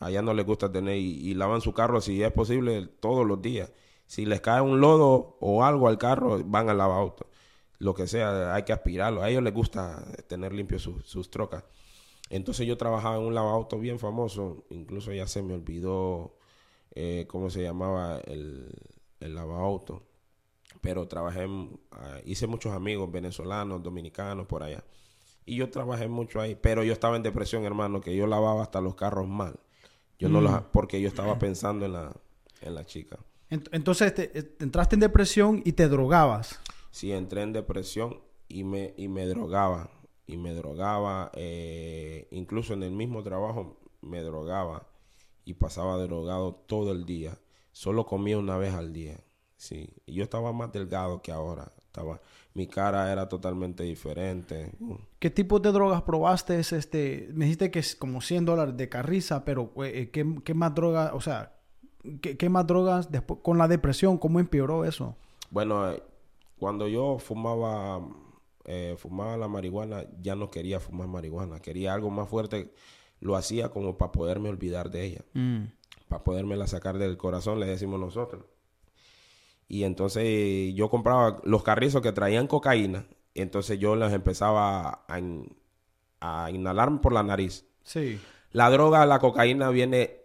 Allá 0.00 0.20
no 0.20 0.34
les 0.34 0.44
gusta 0.44 0.70
tener 0.70 0.96
y, 0.96 1.30
y 1.30 1.34
lavan 1.34 1.60
su 1.60 1.72
carro 1.72 2.00
si 2.00 2.22
es 2.22 2.32
posible 2.32 2.86
todos 3.00 3.24
los 3.24 3.40
días. 3.40 3.72
Si 4.06 4.26
les 4.26 4.40
cae 4.40 4.60
un 4.60 4.80
lodo 4.80 5.38
o 5.40 5.64
algo 5.64 5.88
al 5.88 5.98
carro, 5.98 6.42
van 6.44 6.68
al 6.68 6.78
lavauto. 6.78 7.26
Lo 7.78 7.94
que 7.94 8.06
sea, 8.06 8.54
hay 8.54 8.64
que 8.64 8.72
aspirarlo. 8.72 9.22
A 9.22 9.30
ellos 9.30 9.42
les 9.42 9.54
gusta 9.54 10.04
tener 10.28 10.52
limpios 10.52 10.82
sus 11.04 11.30
trocas. 11.30 11.64
Entonces 12.30 12.66
yo 12.66 12.76
trabajaba 12.76 13.16
en 13.16 13.22
un 13.22 13.34
lavauto 13.34 13.78
bien 13.78 13.98
famoso. 13.98 14.64
Incluso 14.70 15.12
ya 15.12 15.26
se 15.26 15.42
me 15.42 15.54
olvidó 15.54 16.36
eh, 16.94 17.26
cómo 17.28 17.50
se 17.50 17.62
llamaba 17.62 18.18
el, 18.26 18.68
el 19.20 19.34
lavauto. 19.34 20.02
Pero 20.84 21.08
trabajé, 21.08 21.48
ah, 21.92 22.18
hice 22.26 22.46
muchos 22.46 22.74
amigos 22.74 23.10
venezolanos, 23.10 23.82
dominicanos, 23.82 24.46
por 24.46 24.62
allá. 24.62 24.84
Y 25.46 25.56
yo 25.56 25.70
trabajé 25.70 26.08
mucho 26.08 26.42
ahí. 26.42 26.56
Pero 26.56 26.84
yo 26.84 26.92
estaba 26.92 27.16
en 27.16 27.22
depresión, 27.22 27.64
hermano, 27.64 28.02
que 28.02 28.14
yo 28.14 28.26
lavaba 28.26 28.62
hasta 28.62 28.82
los 28.82 28.94
carros 28.94 29.26
mal. 29.26 29.58
Yo 30.18 30.28
no 30.28 30.42
los, 30.42 30.52
mm. 30.52 30.64
porque 30.74 31.00
yo 31.00 31.08
estaba 31.08 31.38
pensando 31.38 31.86
en 31.86 31.94
la, 31.94 32.14
en 32.60 32.74
la 32.74 32.84
chica. 32.84 33.18
Entonces 33.48 34.14
te, 34.14 34.56
entraste 34.60 34.96
en 34.96 35.00
depresión 35.00 35.62
y 35.64 35.72
te 35.72 35.88
drogabas. 35.88 36.60
Sí, 36.90 37.12
entré 37.12 37.40
en 37.40 37.54
depresión 37.54 38.20
y 38.46 38.64
me, 38.64 38.92
y 38.98 39.08
me 39.08 39.24
drogaba. 39.24 39.90
Y 40.26 40.36
me 40.36 40.52
drogaba, 40.52 41.30
eh, 41.32 42.28
incluso 42.30 42.74
en 42.74 42.82
el 42.82 42.92
mismo 42.92 43.22
trabajo 43.22 43.80
me 44.02 44.20
drogaba 44.20 44.86
y 45.46 45.54
pasaba 45.54 45.96
drogado 45.96 46.54
todo 46.66 46.92
el 46.92 47.06
día. 47.06 47.38
Solo 47.72 48.04
comía 48.04 48.36
una 48.36 48.58
vez 48.58 48.74
al 48.74 48.92
día. 48.92 49.23
Sí, 49.56 49.88
yo 50.06 50.24
estaba 50.24 50.52
más 50.52 50.72
delgado 50.72 51.22
que 51.22 51.32
ahora. 51.32 51.72
Estaba, 51.78 52.20
mi 52.54 52.66
cara 52.66 53.10
era 53.12 53.28
totalmente 53.28 53.84
diferente. 53.84 54.72
¿Qué 55.18 55.30
tipo 55.30 55.60
de 55.60 55.70
drogas 55.72 56.02
probaste? 56.02 56.58
Este, 56.58 57.28
me 57.32 57.44
dijiste 57.44 57.70
que 57.70 57.78
es 57.78 57.94
como 57.94 58.20
100 58.20 58.44
dólares 58.44 58.76
de 58.76 58.88
carriza, 58.88 59.44
pero 59.44 59.72
eh, 59.84 60.10
¿qué, 60.12 60.26
¿qué, 60.44 60.54
más 60.54 60.74
drogas, 60.74 61.12
o 61.14 61.20
sea, 61.20 61.54
¿Qué, 62.20 62.48
más 62.50 62.66
drogas 62.66 63.10
después 63.10 63.40
con 63.42 63.56
la 63.56 63.66
depresión? 63.66 64.18
¿Cómo 64.18 64.38
empeoró 64.38 64.84
eso? 64.84 65.16
Bueno, 65.50 65.90
eh, 65.90 66.02
cuando 66.58 66.86
yo 66.86 67.18
fumaba, 67.18 68.06
eh, 68.66 68.94
fumaba 68.98 69.38
la 69.38 69.48
marihuana, 69.48 70.04
ya 70.20 70.36
no 70.36 70.50
quería 70.50 70.80
fumar 70.80 71.08
marihuana. 71.08 71.60
Quería 71.60 71.94
algo 71.94 72.10
más 72.10 72.28
fuerte. 72.28 72.74
Lo 73.20 73.36
hacía 73.36 73.70
como 73.70 73.96
para 73.96 74.12
poderme 74.12 74.50
olvidar 74.50 74.90
de 74.90 75.04
ella. 75.04 75.24
Mm. 75.32 75.64
Para 76.08 76.22
poderme 76.24 76.56
la 76.56 76.66
sacar 76.66 76.98
del 76.98 77.16
corazón, 77.16 77.58
le 77.58 77.66
decimos 77.66 77.98
nosotros. 77.98 78.44
Y 79.74 79.82
entonces 79.82 80.72
yo 80.76 80.88
compraba 80.88 81.40
los 81.42 81.64
carrizos 81.64 82.00
que 82.00 82.12
traían 82.12 82.46
cocaína. 82.46 83.08
entonces 83.34 83.76
yo 83.80 83.96
las 83.96 84.12
empezaba 84.12 85.04
a, 85.08 85.20
a 86.20 86.50
inhalar 86.52 87.00
por 87.00 87.12
la 87.12 87.24
nariz. 87.24 87.66
Sí. 87.82 88.20
La 88.52 88.70
droga, 88.70 89.04
la 89.04 89.18
cocaína 89.18 89.70
viene 89.70 90.20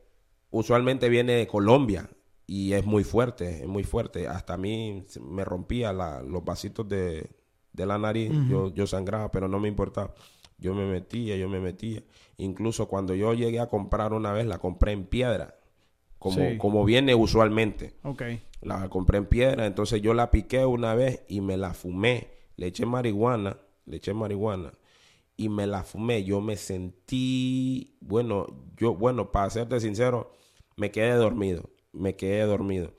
usualmente 0.51 1.09
viene 1.09 1.33
de 1.33 1.47
Colombia 1.47 2.11
y 2.45 2.73
es 2.73 2.85
muy 2.85 3.03
fuerte, 3.03 3.63
es 3.63 3.67
muy 3.67 3.83
fuerte. 3.83 4.27
Hasta 4.27 4.53
a 4.53 4.57
mí 4.57 5.03
me 5.19 5.43
rompía 5.43 5.93
los 5.93 6.45
vasitos 6.45 6.87
de, 6.87 7.31
la 7.73 7.97
nariz, 7.97 8.31
yo, 8.47 8.71
yo 8.71 8.85
sangraba, 8.85 9.31
pero 9.31 9.47
no 9.47 9.59
me 9.59 9.67
importaba. 9.67 10.13
Yo 10.59 10.75
me 10.75 10.85
metía, 10.85 11.37
yo 11.37 11.49
me 11.49 11.59
metía. 11.59 12.03
Incluso 12.37 12.87
cuando 12.87 13.15
yo 13.15 13.33
llegué 13.33 13.59
a 13.59 13.67
comprar 13.67 14.13
una 14.13 14.31
vez, 14.31 14.45
la 14.45 14.59
compré 14.59 14.91
en 14.91 15.05
piedra, 15.05 15.55
como, 16.19 16.57
como 16.57 16.85
viene 16.85 17.15
usualmente. 17.15 17.93
Okay. 18.03 18.41
La 18.61 18.89
compré 18.89 19.17
en 19.17 19.25
piedra, 19.25 19.65
entonces 19.65 20.01
yo 20.01 20.13
la 20.13 20.29
piqué 20.29 20.65
una 20.65 20.93
vez 20.93 21.23
y 21.29 21.41
me 21.41 21.57
la 21.57 21.73
fumé. 21.73 22.27
Le 22.57 22.67
eché 22.67 22.85
marihuana, 22.85 23.57
le 23.85 23.97
eché 23.97 24.13
marihuana 24.13 24.73
y 25.37 25.47
me 25.47 25.65
la 25.65 25.83
fumé. 25.83 26.25
Yo 26.25 26.41
me 26.41 26.57
sentí, 26.57 27.97
bueno, 28.01 28.47
yo, 28.75 28.93
bueno, 28.93 29.31
para 29.31 29.49
serte 29.49 29.79
sincero, 29.79 30.33
me 30.75 30.91
quedé 30.91 31.13
dormido, 31.13 31.69
me 31.93 32.17
quedé 32.17 32.41
dormido. 32.41 32.91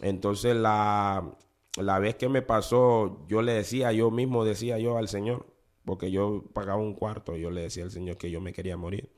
Entonces 0.00 0.56
la, 0.56 1.36
la 1.76 1.98
vez 1.98 2.14
que 2.14 2.30
me 2.30 2.40
pasó, 2.40 3.26
yo 3.28 3.42
le 3.42 3.52
decía, 3.52 3.92
yo 3.92 4.10
mismo 4.10 4.46
decía 4.46 4.78
yo 4.78 4.96
al 4.96 5.08
Señor, 5.08 5.46
porque 5.84 6.10
yo 6.10 6.44
pagaba 6.54 6.80
un 6.80 6.94
cuarto, 6.94 7.36
yo 7.36 7.50
le 7.50 7.60
decía 7.60 7.84
al 7.84 7.90
Señor 7.90 8.16
que 8.16 8.30
yo 8.30 8.40
me 8.40 8.54
quería 8.54 8.78
morir. 8.78 9.10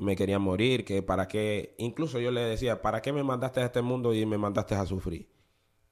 Me 0.00 0.16
quería 0.16 0.38
morir, 0.38 0.84
que 0.84 1.02
para 1.02 1.28
qué, 1.28 1.74
incluso 1.78 2.18
yo 2.20 2.30
le 2.30 2.40
decía, 2.40 2.80
¿para 2.80 3.02
qué 3.02 3.12
me 3.12 3.22
mandaste 3.22 3.60
a 3.60 3.66
este 3.66 3.82
mundo 3.82 4.14
y 4.14 4.24
me 4.26 4.38
mandaste 4.38 4.74
a 4.74 4.86
sufrir? 4.86 5.28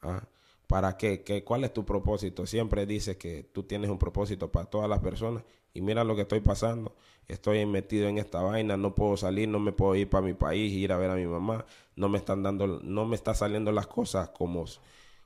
¿Ah? 0.01 0.25
¿Para 0.67 0.97
qué? 0.97 1.23
qué? 1.23 1.45
¿Cuál 1.45 1.65
es 1.65 1.73
tu 1.75 1.85
propósito? 1.85 2.47
Siempre 2.47 2.87
dices 2.87 3.17
que 3.17 3.43
tú 3.43 3.65
tienes 3.65 3.91
un 3.91 3.99
propósito 3.99 4.51
para 4.51 4.67
todas 4.67 4.89
las 4.89 5.01
personas 5.01 5.45
y 5.75 5.83
mira 5.83 6.05
lo 6.05 6.17
que 6.17 6.23
estoy 6.23 6.41
pasando 6.41 6.95
estoy 7.29 7.65
metido 7.67 8.09
en 8.09 8.19
esta 8.19 8.43
vaina, 8.43 8.77
no 8.77 8.95
puedo 8.95 9.17
salir, 9.17 9.49
no 9.49 9.59
me 9.59 9.73
puedo 9.73 9.95
ir 9.97 10.09
para 10.09 10.25
mi 10.25 10.35
país, 10.35 10.73
ir 10.73 10.93
a 10.93 10.97
ver 10.97 11.11
a 11.11 11.15
mi 11.15 11.27
mamá, 11.27 11.65
no 11.97 12.09
me 12.09 12.19
están 12.19 12.43
dando, 12.43 12.81
no 12.83 13.07
me 13.07 13.17
está 13.17 13.35
saliendo 13.35 13.73
las 13.73 13.87
cosas 13.87 14.31
como, 14.31 14.65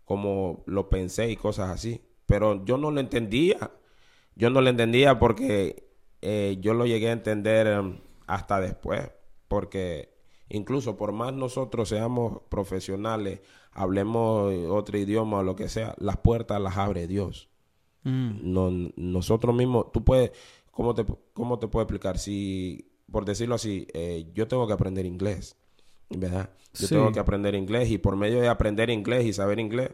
como 0.05 0.63
lo 0.67 0.89
pensé 0.89 1.31
y 1.31 1.37
cosas 1.37 1.71
así. 1.71 2.01
Pero 2.27 2.65
yo 2.65 2.79
no 2.79 2.91
lo 2.91 3.01
entendía, 3.01 3.71
yo 4.35 4.51
no 4.51 4.61
lo 4.61 4.71
entendía 4.71 5.19
porque 5.19 5.85
eh, 6.23 6.59
yo 6.61 6.75
lo 6.75 6.87
llegué 6.87 7.09
a 7.09 7.13
entender 7.13 7.67
em, 7.67 7.99
hasta 8.27 8.61
después, 8.61 9.11
porque 9.49 10.15
incluso 10.49 10.97
por 10.97 11.13
más 11.13 11.33
nosotros 11.33 11.89
seamos 11.89 12.43
profesionales, 12.49 13.41
hablemos 13.73 14.53
otro 14.69 14.99
idioma 14.99 15.39
o 15.39 15.43
lo 15.43 15.57
que 15.57 15.69
sea, 15.69 15.95
las 15.99 16.17
puertas 16.19 16.61
las 16.61 16.77
abre 16.77 17.07
Dios. 17.07 17.49
Mm. 18.05 18.53
No, 18.53 18.71
nosotros 18.97 19.55
mismos, 19.55 19.93
tú 19.93 20.05
puedes, 20.05 20.33
¿cómo 20.71 20.95
te, 20.95 21.05
cómo 21.33 21.59
te 21.59 21.69
puedo 21.69 21.83
explicar? 21.83 22.19
Si, 22.19 22.89
por 23.11 23.25
decirlo 23.25 23.57
así, 23.57 23.87
eh, 23.95 24.31
yo 24.35 24.47
tengo 24.49 24.67
que 24.67 24.73
aprender 24.73 25.07
inglés, 25.07 25.57
¿verdad? 26.11 26.51
Yo 26.75 26.89
tengo 26.89 27.13
que 27.13 27.21
aprender 27.21 27.55
inglés 27.55 27.91
y 27.91 27.99
por 27.99 28.17
medio 28.17 28.41
de 28.41 28.49
aprender 28.49 28.91
inglés 28.91 29.25
y 29.25 29.33
saber 29.33 29.59
inglés, 29.59 29.91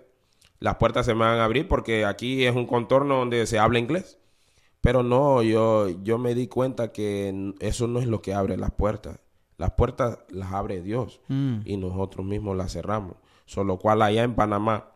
las 0.59 0.77
puertas 0.77 1.07
se 1.07 1.15
me 1.15 1.21
van 1.21 1.39
a 1.39 1.45
abrir 1.45 1.69
porque 1.69 2.05
aquí 2.05 2.45
es 2.45 2.55
un 2.55 2.67
contorno 2.67 3.17
donde 3.17 3.47
se 3.47 3.59
habla 3.59 3.79
inglés. 3.79 4.19
Pero 4.83 5.03
no, 5.03 5.43
yo, 5.43 5.89
yo 6.03 6.19
me 6.19 6.35
di 6.35 6.49
cuenta 6.49 6.93
que 6.93 7.55
eso 7.61 7.87
no 7.87 8.01
es 8.01 8.07
lo 8.07 8.21
que 8.21 8.35
abre 8.35 8.59
las 8.59 8.73
puertas. 8.73 9.19
Las 9.57 9.71
puertas 9.71 10.19
las 10.29 10.53
abre 10.53 10.83
Dios 10.83 11.21
mm. 11.29 11.61
y 11.65 11.79
nosotros 11.79 12.27
mismos 12.27 12.57
las 12.57 12.73
cerramos. 12.73 13.17
Solo 13.47 13.79
cual 13.79 14.03
allá 14.03 14.23
en 14.23 14.35
Panamá 14.35 14.91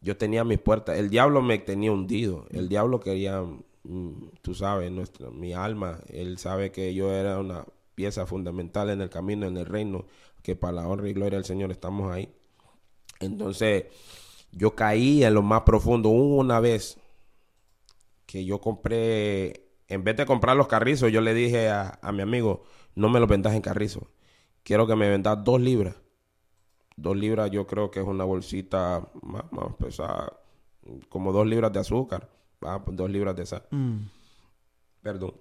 yo 0.00 0.16
tenía 0.16 0.44
mis 0.44 0.58
puertas. 0.58 0.98
El 0.98 1.10
diablo 1.10 1.42
me 1.42 1.58
tenía 1.58 1.92
hundido. 1.92 2.46
El 2.50 2.70
diablo 2.70 3.00
quería 3.00 3.44
Mm, 3.84 4.28
tú 4.42 4.54
sabes, 4.54 4.90
nuestra, 4.92 5.30
mi 5.30 5.52
alma, 5.54 6.00
él 6.08 6.38
sabe 6.38 6.70
que 6.70 6.94
yo 6.94 7.12
era 7.12 7.38
una 7.38 7.64
pieza 7.94 8.26
fundamental 8.26 8.90
en 8.90 9.00
el 9.00 9.10
camino, 9.10 9.46
en 9.46 9.56
el 9.56 9.66
reino, 9.66 10.06
que 10.42 10.56
para 10.56 10.74
la 10.74 10.88
honra 10.88 11.08
y 11.08 11.12
gloria 11.14 11.38
del 11.38 11.44
Señor 11.44 11.70
estamos 11.70 12.12
ahí. 12.12 12.28
Entonces, 13.20 13.86
yo 14.52 14.74
caí 14.74 15.24
en 15.24 15.34
lo 15.34 15.42
más 15.42 15.62
profundo. 15.62 16.08
una 16.10 16.60
vez 16.60 16.98
que 18.30 18.44
yo 18.44 18.60
compré, 18.60 19.72
en 19.88 20.04
vez 20.04 20.16
de 20.16 20.24
comprar 20.24 20.56
los 20.56 20.68
carrizos, 20.68 21.10
yo 21.10 21.20
le 21.20 21.34
dije 21.34 21.68
a, 21.68 21.98
mi 22.12 22.22
amigo, 22.22 22.62
no 22.94 23.08
me 23.08 23.18
los 23.18 23.28
vendas 23.28 23.54
en 23.54 23.60
carrizo, 23.60 24.06
quiero 24.62 24.86
que 24.86 24.94
me 24.94 25.10
vendas 25.10 25.42
dos 25.42 25.60
libras. 25.60 25.96
Dos 26.96 27.16
libras 27.16 27.50
yo 27.50 27.66
creo 27.66 27.90
que 27.90 27.98
es 27.98 28.06
una 28.06 28.22
bolsita 28.22 29.02
más, 29.22 29.50
más 29.50 29.74
pesada, 29.78 30.32
como 31.08 31.32
dos 31.32 31.46
libras 31.46 31.72
de 31.72 31.80
azúcar 31.80 32.28
Ah, 32.62 32.82
pues 32.84 32.96
dos 32.96 33.10
libras 33.10 33.34
de 33.34 33.46
sal. 33.46 33.64
Mm. 33.70 34.00
Perdón. 35.02 35.32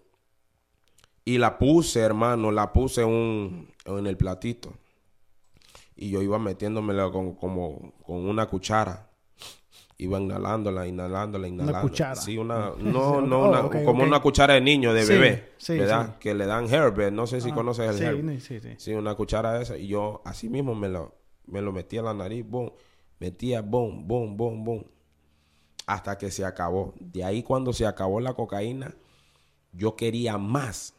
Y 1.26 1.38
la 1.38 1.60
puse, 1.60 2.00
hermano, 2.00 2.50
la 2.50 2.72
puse 2.72 3.04
un, 3.04 3.72
en 3.86 4.08
el 4.08 4.18
platito. 4.18 4.74
Y 5.96 6.10
yo 6.10 6.22
iba 6.22 6.40
metiéndomela 6.40 7.12
con, 7.12 7.36
como 7.36 7.94
con 8.06 8.28
una 8.28 8.48
cuchara. 8.48 9.09
Iba 10.00 10.20
inhalándola, 10.20 10.88
inhalándola, 10.88 11.47
inhalándola. 11.47 11.80
Una 11.80 11.89
cuchara. 11.89 12.16
Sí, 12.16 12.38
una, 12.38 12.72
no, 12.80 13.22
no, 13.22 13.66
oh, 13.66 13.70
como 13.86 14.04
una 14.04 14.20
cuchara 14.22 14.56
de 14.56 14.62
niño, 14.62 14.93
de 14.93 15.06
bebé, 15.06 15.52
¿verdad? 15.68 16.18
Que 16.18 16.34
le 16.34 16.47
dan 16.47 16.74
herb, 16.74 17.12
no 17.12 17.28
sé 17.28 17.41
si 17.41 17.52
ah, 17.52 17.54
conoces 17.54 17.95
el 17.95 18.04
herb. 18.04 18.39
Sí, 18.39 18.60
sí, 18.60 18.70
sí. 18.78 18.93
una 18.93 19.14
cuchara 19.14 19.54
de 19.54 19.64
esa. 19.64 19.78
Y 19.78 19.88
yo 19.88 20.22
así 20.26 20.50
mismo 20.50 20.74
me 20.74 20.89
lo, 20.89 21.16
me 21.45 21.62
lo 21.62 21.72
metía 21.72 22.00
en 22.00 22.06
la 22.06 22.14
nariz, 22.16 22.43
boom. 22.47 22.72
Metía, 23.20 23.62
boom, 23.62 24.08
boom, 24.08 24.36
boom, 24.36 24.64
boom 24.64 24.86
hasta 25.89 26.20
que 26.20 26.30
se 26.30 26.45
acabó. 26.45 26.93
De 27.00 27.24
ahí 27.24 27.41
cuando 27.41 27.74
se 27.74 27.88
acabó 27.88 28.20
la 28.20 28.36
cocaína, 28.36 28.93
yo 29.74 29.95
quería 29.95 30.38
más. 30.38 30.93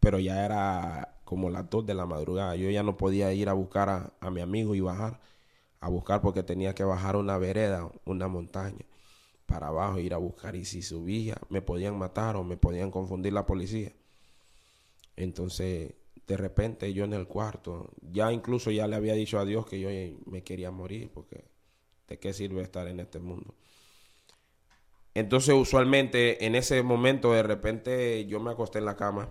Pero 0.00 0.18
ya 0.18 0.44
era 0.44 1.16
como 1.24 1.48
las 1.48 1.70
dos 1.70 1.86
de 1.86 1.94
la 1.94 2.04
madrugada. 2.04 2.56
Yo 2.56 2.68
ya 2.68 2.82
no 2.82 2.98
podía 2.98 3.32
ir 3.32 3.48
a 3.48 3.54
buscar 3.54 4.12
a, 4.20 4.30
mi 4.30 4.42
amigo 4.42 4.74
y 4.74 4.80
bajar. 4.80 5.18
A 5.84 5.88
buscar 5.88 6.20
porque 6.22 6.42
tenía 6.42 6.74
que 6.74 6.84
bajar 6.84 7.16
una 7.16 7.36
vereda, 7.38 7.90
una 8.04 8.28
montaña, 8.28 8.86
para 9.46 9.68
abajo, 9.68 9.98
ir 9.98 10.14
a 10.14 10.18
buscar. 10.18 10.56
Y 10.56 10.64
si 10.64 10.82
subía, 10.82 11.36
me 11.50 11.62
podían 11.62 11.98
matar 11.98 12.36
o 12.36 12.44
me 12.44 12.56
podían 12.56 12.90
confundir 12.90 13.32
la 13.32 13.46
policía. 13.46 13.92
Entonces, 15.16 15.94
de 16.26 16.36
repente 16.36 16.92
yo 16.94 17.04
en 17.04 17.12
el 17.12 17.26
cuarto, 17.26 17.90
ya 18.00 18.32
incluso 18.32 18.70
ya 18.70 18.86
le 18.86 18.96
había 18.96 19.14
dicho 19.14 19.38
a 19.38 19.44
Dios 19.44 19.66
que 19.66 19.80
yo 19.80 19.88
me 20.26 20.42
quería 20.42 20.70
morir 20.70 21.10
porque 21.12 21.44
¿De 22.08 22.18
qué 22.18 22.32
sirve 22.32 22.62
estar 22.62 22.86
en 22.88 23.00
este 23.00 23.18
mundo? 23.18 23.54
Entonces, 25.14 25.54
usualmente, 25.54 26.44
en 26.44 26.54
ese 26.54 26.82
momento, 26.82 27.32
de 27.32 27.42
repente, 27.42 28.26
yo 28.26 28.40
me 28.40 28.50
acosté 28.50 28.78
en 28.78 28.84
la 28.84 28.96
cama. 28.96 29.30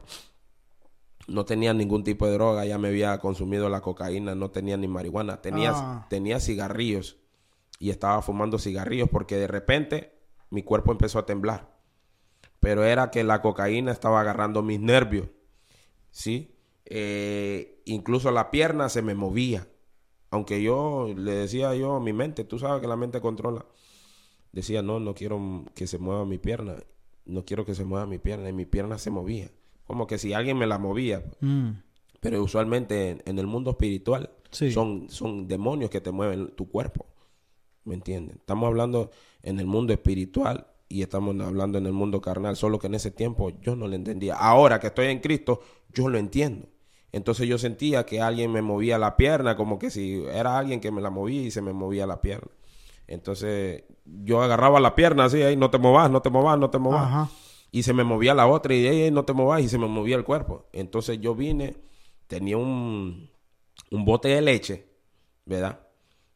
No 1.28 1.45
tenía 1.45 1.74
ningún 1.74 2.03
tipo 2.03 2.28
de 2.28 2.34
droga, 2.34 2.65
ya 2.65 2.78
me 2.78 2.89
había 2.89 3.17
consumido 3.19 3.69
la 3.69 3.82
cocaína, 3.82 4.36
no 4.36 4.51
tenía 4.51 4.76
ni 4.78 4.88
marihuana. 4.88 5.41
Tenía, 5.41 5.71
Ah. 5.74 6.07
tenía 6.09 6.39
cigarrillos 6.39 7.17
y 7.80 7.89
estaba 7.91 8.21
fumando 8.21 8.59
cigarrillos 8.59 9.09
porque 9.09 9.38
de 9.38 9.47
repente 9.47 10.13
mi 10.49 10.63
cuerpo 10.63 10.91
empezó 10.91 11.19
a 11.19 11.26
temblar. 11.26 11.74
Pero 12.59 12.84
era 12.84 13.09
que 13.11 13.24
la 13.24 13.41
cocaína 13.41 13.91
estaba 13.91 14.21
agarrando 14.21 14.61
mis 14.63 14.80
nervios. 14.80 15.28
¿Sí? 16.11 16.55
Eh, 16.86 17.82
incluso 17.86 18.32
la 18.32 18.51
pierna 18.51 18.89
se 18.89 19.01
me 19.01 19.15
movía. 19.15 19.67
Aunque 20.30 20.61
yo 20.61 21.07
le 21.15 21.32
decía 21.34 21.74
yo 21.76 21.95
a 21.95 21.99
mi 21.99 22.11
mente, 22.13 22.43
tú 22.43 22.59
sabes 22.59 22.82
que 22.82 22.88
la 22.88 22.95
mente 22.95 23.21
controla. 23.21 23.65
Decía, 24.51 24.82
no, 24.82 24.99
no 24.99 25.13
quiero 25.15 25.63
que 25.74 25.88
se 25.88 25.97
mueva 25.97 26.26
mi 26.26 26.38
pierna. 26.38 26.76
No 27.26 27.45
quiero 27.45 27.65
que 27.65 27.76
se 27.76 27.86
mueva 27.86 28.05
mi 28.05 28.19
pierna. 28.19 28.49
Y 28.49 28.53
mi 28.53 28.65
pierna 28.65 28.97
se 28.97 29.09
movía. 29.09 29.49
Como 29.86 30.07
que 30.07 30.17
si 30.17 30.34
alguien 30.34 30.57
me 30.57 30.67
la 30.67 30.77
movía. 30.77 31.23
Mm. 31.41 31.69
Pero 32.19 32.41
usualmente 32.43 33.09
en, 33.11 33.23
en 33.25 33.39
el 33.39 33.47
mundo 33.47 33.71
espiritual 33.71 34.31
Sí. 34.51 34.71
son, 34.71 35.09
son 35.09 35.47
demonios 35.47 35.89
que 35.89 35.99
te 35.99 36.11
mueven 36.11 36.55
tu 36.55 36.69
cuerpo. 36.69 37.07
¿Me 37.86 37.95
entienden? 37.95 38.38
Estamos 38.38 38.67
hablando 38.67 39.09
en 39.41 39.59
el 39.59 39.65
mundo 39.65 39.91
espiritual 39.93 40.67
y 40.88 41.01
estamos 41.01 41.36
hablando 41.41 41.79
en 41.79 41.88
el 41.88 41.91
mundo 41.93 42.21
carnal. 42.21 42.55
Solo 42.55 42.77
que 42.77 42.86
en 42.88 42.93
ese 42.95 43.09
tiempo 43.11 43.49
yo 43.61 43.75
no 43.75 43.88
lo 43.88 43.95
entendía. 43.95 44.36
Ahora 44.36 44.79
que 44.79 44.88
estoy 44.88 45.07
en 45.07 45.19
Cristo, 45.19 45.59
yo 45.91 46.07
lo 46.07 46.17
entiendo. 46.19 46.67
Entonces 47.11 47.47
yo 47.47 47.57
sentía 47.57 48.05
que 48.05 48.21
alguien 48.21 48.51
me 48.51 48.61
movía 48.61 48.97
la 48.99 49.17
pierna, 49.17 49.55
como 49.55 49.77
que 49.79 49.89
si 49.89 50.23
era 50.31 50.57
alguien 50.57 50.79
que 50.79 50.91
me 50.91 51.01
la 51.01 51.09
movía 51.09 51.41
y 51.41 51.51
se 51.51 51.61
me 51.61 51.73
movía 51.73 52.05
la 52.07 52.21
pierna. 52.21 52.51
Entonces 53.07 53.84
yo 54.05 54.41
agarraba 54.41 54.79
la 54.79 54.95
pierna 54.95 55.25
así, 55.25 55.41
ahí 55.41 55.55
no 55.55 55.69
te 55.69 55.77
movas, 55.77 56.09
no 56.09 56.21
te 56.21 56.29
movas, 56.29 56.57
no 56.57 56.69
te 56.69 56.79
movas. 56.79 57.03
Ajá. 57.03 57.29
Y 57.74 57.82
se 57.82 57.91
me 57.91 58.03
movía 58.03 58.36
la 58.36 58.45
otra 58.45 58.76
y 58.76 58.88
ella 58.88 59.09
no 59.09 59.26
te 59.26 59.34
movas 59.34 59.63
y 59.63 59.67
se 59.67 59.80
me 59.80 59.88
movía 59.88 60.15
el 60.15 60.24
cuerpo. 60.24 60.67
Entonces 60.74 61.19
yo 61.19 61.34
vine, 61.34 61.76
tenía 62.28 62.55
un, 62.55 63.32
un 63.89 64.05
bote 64.05 64.28
de 64.28 64.43
leche, 64.43 64.88
¿verdad? 65.43 65.80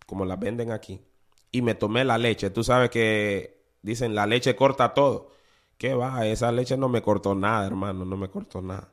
Como 0.07 0.25
la 0.25 0.35
venden 0.35 0.71
aquí. 0.71 0.99
Y 1.51 1.61
me 1.61 1.75
tomé 1.75 2.03
la 2.05 2.17
leche. 2.17 2.49
Tú 2.49 2.63
sabes 2.63 2.89
que 2.89 3.61
dicen 3.83 4.15
la 4.15 4.25
leche 4.25 4.55
corta 4.55 4.95
todo. 4.95 5.29
¿Qué 5.77 5.93
va? 5.93 6.25
Esa 6.25 6.51
leche 6.51 6.75
no 6.75 6.89
me 6.89 7.03
cortó 7.03 7.35
nada, 7.35 7.67
hermano, 7.67 8.03
no 8.03 8.17
me 8.17 8.29
cortó 8.31 8.63
nada. 8.63 8.91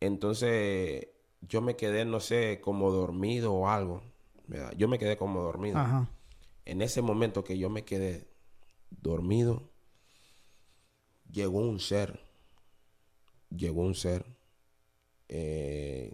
Entonces 0.00 1.08
yo 1.42 1.60
me 1.60 1.76
quedé, 1.76 2.06
no 2.06 2.20
sé, 2.20 2.62
como 2.62 2.90
dormido 2.90 3.52
o 3.52 3.68
algo. 3.68 4.02
¿verdad? 4.46 4.72
Yo 4.78 4.88
me 4.88 4.98
quedé 4.98 5.18
como 5.18 5.42
dormido 5.42 5.78
Ajá. 5.78 6.08
en 6.64 6.80
ese 6.80 7.02
momento 7.02 7.44
que 7.44 7.58
yo 7.58 7.68
me 7.68 7.84
quedé 7.84 8.28
dormido, 8.90 9.69
llegó 11.30 11.58
un 11.60 11.78
ser. 11.80 12.20
Llegó 13.50 13.82
un 13.82 13.94
ser. 13.94 14.24
Eh, 15.28 16.12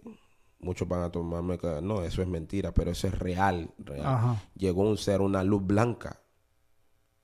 muchos 0.59 0.87
van 0.87 1.01
a 1.03 1.11
tomarme 1.11 1.57
que 1.57 1.81
no, 1.81 2.03
eso 2.03 2.21
es 2.21 2.27
mentira, 2.27 2.73
pero 2.73 2.91
eso 2.91 3.07
es 3.07 3.17
real. 3.17 3.73
real. 3.77 4.05
Ajá. 4.05 4.43
Llegó 4.55 4.81
un 4.83 4.97
ser, 4.97 5.21
una 5.21 5.43
luz 5.43 5.65
blanca. 5.65 6.21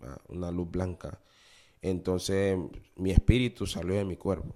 ah, 0.02 0.18
Una 0.30 0.52
luz 0.52 0.70
blanca. 0.70 1.20
Entonces 1.82 2.58
mi 2.96 3.12
espíritu 3.12 3.66
salió 3.68 3.96
de 3.96 4.06
mi 4.06 4.16
cuerpo. 4.16 4.56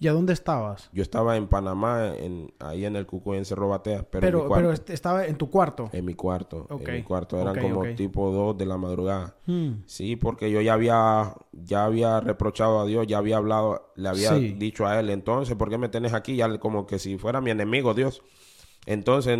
¿Y 0.00 0.08
a 0.08 0.12
dónde 0.12 0.32
estabas? 0.32 0.90
Yo 0.92 1.02
estaba 1.02 1.36
en 1.36 1.46
Panamá, 1.46 2.12
en, 2.16 2.52
ahí 2.58 2.84
en 2.84 2.96
el 2.96 3.06
Cuco, 3.06 3.34
en 3.34 3.44
Cerro 3.44 3.68
Batea, 3.68 4.02
pero, 4.10 4.26
en 4.26 4.34
mi 4.34 4.38
Pero, 4.40 4.48
cuarto. 4.48 4.54
pero 4.62 4.72
est- 4.72 4.90
estaba 4.90 5.24
en 5.26 5.36
tu 5.36 5.48
cuarto. 5.48 5.88
En 5.92 6.04
mi 6.04 6.14
cuarto. 6.14 6.66
En 6.84 6.94
mi 6.94 7.02
cuarto. 7.02 7.40
Eran 7.40 7.58
como 7.60 7.84
tipo 7.94 8.30
2 8.30 8.58
de 8.58 8.66
la 8.66 8.76
madrugada. 8.76 9.36
Hmm. 9.46 9.82
Sí, 9.86 10.16
porque 10.16 10.50
yo 10.50 10.60
ya 10.60 10.74
había, 10.74 11.34
ya 11.52 11.84
había 11.84 12.20
reprochado 12.20 12.80
a 12.80 12.86
Dios, 12.86 13.06
ya 13.06 13.18
había 13.18 13.36
hablado, 13.36 13.92
le 13.94 14.08
había 14.08 14.30
Sí. 14.36 14.52
dicho 14.58 14.84
a 14.86 14.98
él, 14.98 15.10
entonces, 15.10 15.54
¿por 15.56 15.70
qué 15.70 15.78
me 15.78 15.88
tenés 15.88 16.12
aquí? 16.12 16.36
Ya 16.36 16.58
como 16.58 16.86
que 16.86 16.98
si 16.98 17.16
fuera 17.16 17.40
mi 17.40 17.50
enemigo, 17.52 17.94
Dios. 17.94 18.20
Entonces, 18.86 19.38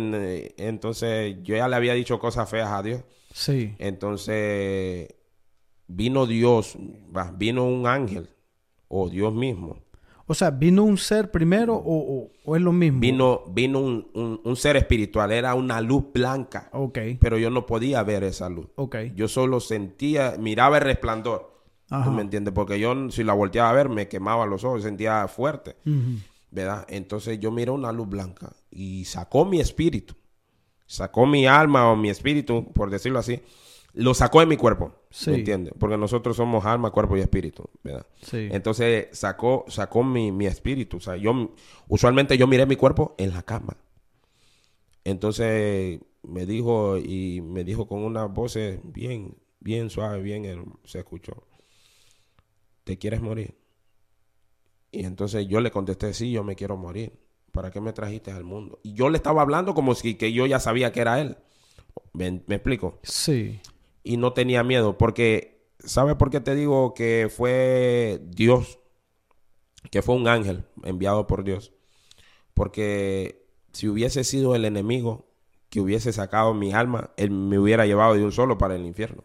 entonces, 0.57 1.35
yo 1.43 1.55
ya 1.55 1.67
le 1.67 1.75
había 1.75 1.93
dicho 1.93 2.17
cosas 2.17 2.49
feas 2.49 2.71
a 2.71 2.81
Dios. 2.81 3.03
Sí. 3.31 3.75
Entonces, 3.77 5.13
vino 5.87 6.25
Dios, 6.25 6.75
vino 7.35 7.65
un 7.65 7.85
ángel, 7.87 8.29
o 8.87 9.09
Dios 9.09 9.33
mismo. 9.33 9.77
O 10.27 10.33
sea, 10.33 10.49
¿vino 10.49 10.83
un 10.83 10.97
ser 10.97 11.29
primero 11.29 11.75
o, 11.75 11.97
o- 12.23 12.31
o 12.45 12.55
es 12.55 12.61
lo 12.61 12.71
mismo? 12.71 12.99
Vino, 12.99 13.43
vino 13.51 13.79
un, 13.79 14.07
un- 14.15 14.41
un 14.43 14.55
ser 14.55 14.75
espiritual, 14.75 15.31
era 15.31 15.53
una 15.53 15.81
luz 15.81 16.05
blanca, 16.13 16.69
Ok. 16.73 16.97
pero 17.19 17.37
yo 17.37 17.49
no 17.51 17.65
podía 17.67 18.01
ver 18.03 18.23
esa 18.23 18.49
luz. 18.49 18.67
Ok. 18.75 18.95
Yo 19.15 19.27
solo 19.27 19.59
sentía, 19.59 20.35
miraba 20.39 20.77
el 20.79 20.83
resplandor. 20.83 21.53
Ajá. 21.91 22.05
¿Tú 22.05 22.11
me 22.11 22.23
entiendes? 22.23 22.53
Porque 22.55 22.79
yo, 22.79 23.11
si 23.11 23.23
la 23.23 23.33
volteaba 23.33 23.69
a 23.69 23.73
ver, 23.73 23.89
me 23.89 24.07
quemaba 24.07 24.47
los 24.47 24.63
ojos, 24.63 24.81
sentía 24.81 25.27
fuerte. 25.27 25.75
¿verdad? 26.49 26.85
Entonces 26.89 27.37
yo 27.39 27.51
miré 27.51 27.69
una 27.71 27.91
luz 27.91 28.07
blanca 28.09 28.53
y 28.71 29.03
sacó 29.05 29.43
mi 29.45 29.59
espíritu, 29.59 30.15
sacó 30.85 31.25
mi 31.25 31.45
alma 31.47 31.91
o 31.91 31.95
mi 31.97 32.09
espíritu, 32.09 32.71
por 32.73 32.89
decirlo 32.89 33.19
así, 33.19 33.41
lo 33.95 34.13
sacó 34.13 34.39
de 34.41 34.45
mi 34.45 34.57
cuerpo, 34.57 34.93
Sí. 35.09 35.31
¿me 35.31 35.37
entiendes? 35.37 35.73
Porque 35.79 35.97
nosotros 35.97 36.35
somos 36.37 36.65
alma, 36.65 36.91
cuerpo 36.91 37.15
y 37.17 37.21
espíritu, 37.21 37.63
¿verdad? 37.83 38.05
Sí. 38.21 38.49
Entonces 38.51 39.07
sacó, 39.13 39.65
sacó 39.67 40.03
mi, 40.03 40.31
mi 40.31 40.45
espíritu, 40.45 40.97
o 40.97 40.99
sea, 40.99 41.15
yo, 41.15 41.51
usualmente 41.87 42.37
yo 42.37 42.47
miré 42.47 42.65
mi 42.65 42.75
cuerpo 42.75 43.15
en 43.17 43.31
la 43.33 43.41
cama. 43.43 43.77
Entonces 45.03 45.99
me 46.23 46.45
dijo 46.45 46.97
y 46.97 47.41
me 47.41 47.63
dijo 47.63 47.87
con 47.87 48.03
una 48.03 48.25
voz 48.25 48.57
bien, 48.83 49.37
bien 49.59 49.89
suave, 49.89 50.21
bien, 50.21 50.73
se 50.83 50.99
escuchó. 50.99 51.43
¿Te 52.83 52.97
quieres 52.97 53.21
morir? 53.21 53.55
Y 54.91 55.03
entonces 55.05 55.47
yo 55.47 55.59
le 55.61 55.71
contesté, 55.71 56.13
sí, 56.13 56.31
yo 56.31 56.43
me 56.43 56.55
quiero 56.55 56.77
morir. 56.77 57.13
¿Para 57.51 57.71
qué 57.71 57.79
me 57.79 57.93
trajiste 57.93 58.31
al 58.31 58.43
mundo? 58.43 58.79
Y 58.83 58.93
yo 58.93 59.09
le 59.09 59.17
estaba 59.17 59.41
hablando 59.41 59.73
como 59.73 59.95
si 59.95 60.15
que 60.15 60.33
yo 60.33 60.45
ya 60.45 60.59
sabía 60.59 60.91
que 60.91 60.99
era 61.01 61.21
él. 61.21 61.37
¿Me, 62.13 62.41
me 62.47 62.55
explico? 62.55 62.99
Sí. 63.03 63.59
Y 64.07 64.17
no 64.17 64.33
tenía 64.33 64.63
miedo, 64.63 64.97
porque, 64.99 65.67
¿sabes 65.79 66.15
por 66.15 66.29
qué 66.29 66.39
te 66.39 66.53
digo 66.53 66.93
que 66.93 67.27
fue 67.35 68.21
Dios? 68.29 68.77
Que 69.89 70.01
fue 70.03 70.13
un 70.15 70.27
ángel 70.27 70.63
enviado 70.83 71.25
por 71.25 71.43
Dios. 71.43 71.73
Porque 72.53 73.45
si 73.73 73.87
hubiese 73.87 74.23
sido 74.23 74.55
el 74.55 74.63
enemigo 74.65 75.25
que 75.69 75.81
hubiese 75.81 76.13
sacado 76.13 76.53
mi 76.53 76.71
alma, 76.71 77.11
él 77.17 77.31
me 77.31 77.57
hubiera 77.59 77.85
llevado 77.85 78.13
de 78.13 78.23
un 78.23 78.31
solo 78.31 78.57
para 78.57 78.75
el 78.75 78.85
infierno. 78.85 79.23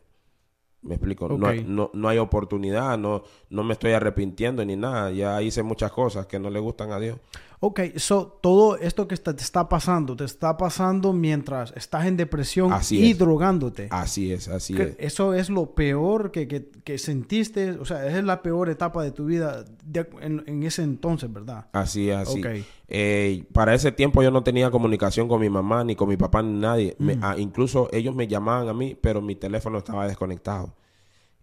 Me 0.82 0.94
explico. 0.94 1.28
No, 1.28 1.46
hay- 1.46 1.64
no, 1.64 1.90
no 1.92 2.08
hay 2.08 2.16
oportunidad, 2.18 2.96
no, 2.96 3.22
no 3.50 3.62
me 3.64 3.74
estoy 3.74 3.92
arrepintiendo 3.92 4.64
ni 4.64 4.76
nada. 4.76 5.10
Ya 5.12 5.40
hice 5.42 5.62
muchas 5.62 5.92
cosas 5.92 6.26
que 6.26 6.38
no 6.38 6.48
le 6.48 6.58
gustan 6.58 6.90
a 6.90 6.98
Dios. 6.98 7.18
Ok, 7.62 7.80
so 7.96 8.38
todo 8.40 8.78
esto 8.78 9.06
que 9.06 9.12
está- 9.14 9.36
te 9.36 9.42
está 9.42 9.68
pasando, 9.68 10.16
te 10.16 10.24
está 10.24 10.56
pasando 10.56 11.12
mientras 11.12 11.74
estás 11.76 12.06
en 12.06 12.16
depresión 12.16 12.72
Así 12.72 12.98
y 12.98 13.10
es. 13.10 13.18
drogándote. 13.18 13.88
Así 13.90 14.32
es, 14.32 14.48
así 14.48 14.72
Que 14.72 14.82
es. 14.82 14.96
Eso 14.98 15.34
es 15.34 15.50
lo 15.50 15.74
peor 15.74 16.30
que, 16.30 16.48
que- 16.48 16.70
que 16.82 16.96
sentiste, 16.96 17.72
o 17.72 17.84
sea, 17.84 18.06
esa 18.06 18.16
es 18.18 18.24
la 18.24 18.40
peor 18.40 18.70
etapa 18.70 19.02
de 19.04 19.10
tu 19.12 19.26
vida 19.26 19.62
de- 19.84 20.08
en, 20.22 20.42
en 20.46 20.62
ese 20.62 20.82
entonces, 20.82 21.30
¿verdad? 21.30 21.66
Así 21.72 22.08
es, 22.08 22.16
así. 22.16 22.40
Ok. 22.40 22.46
Eh, 22.88 23.44
para 23.52 23.74
ese 23.74 23.92
tiempo 23.92 24.22
yo 24.22 24.30
no 24.30 24.42
tenía 24.42 24.70
comunicación 24.70 25.28
con 25.28 25.38
mi 25.42 25.50
mamá, 25.50 25.84
ni 25.84 25.94
con 25.96 26.08
mi 26.08 26.16
papá, 26.16 26.42
ni 26.42 26.58
nadie. 26.58 26.96
Me- 26.98 27.16
Mm. 27.16 27.20
ah, 27.24 27.34
incluso 27.36 27.90
ellos 27.92 28.14
me 28.14 28.26
llamaban 28.26 28.68
a 28.70 28.72
mí, 28.72 28.96
pero 28.98 29.20
mi 29.20 29.34
teléfono 29.36 29.76
estaba 29.76 30.06
desconectado. 30.08 30.74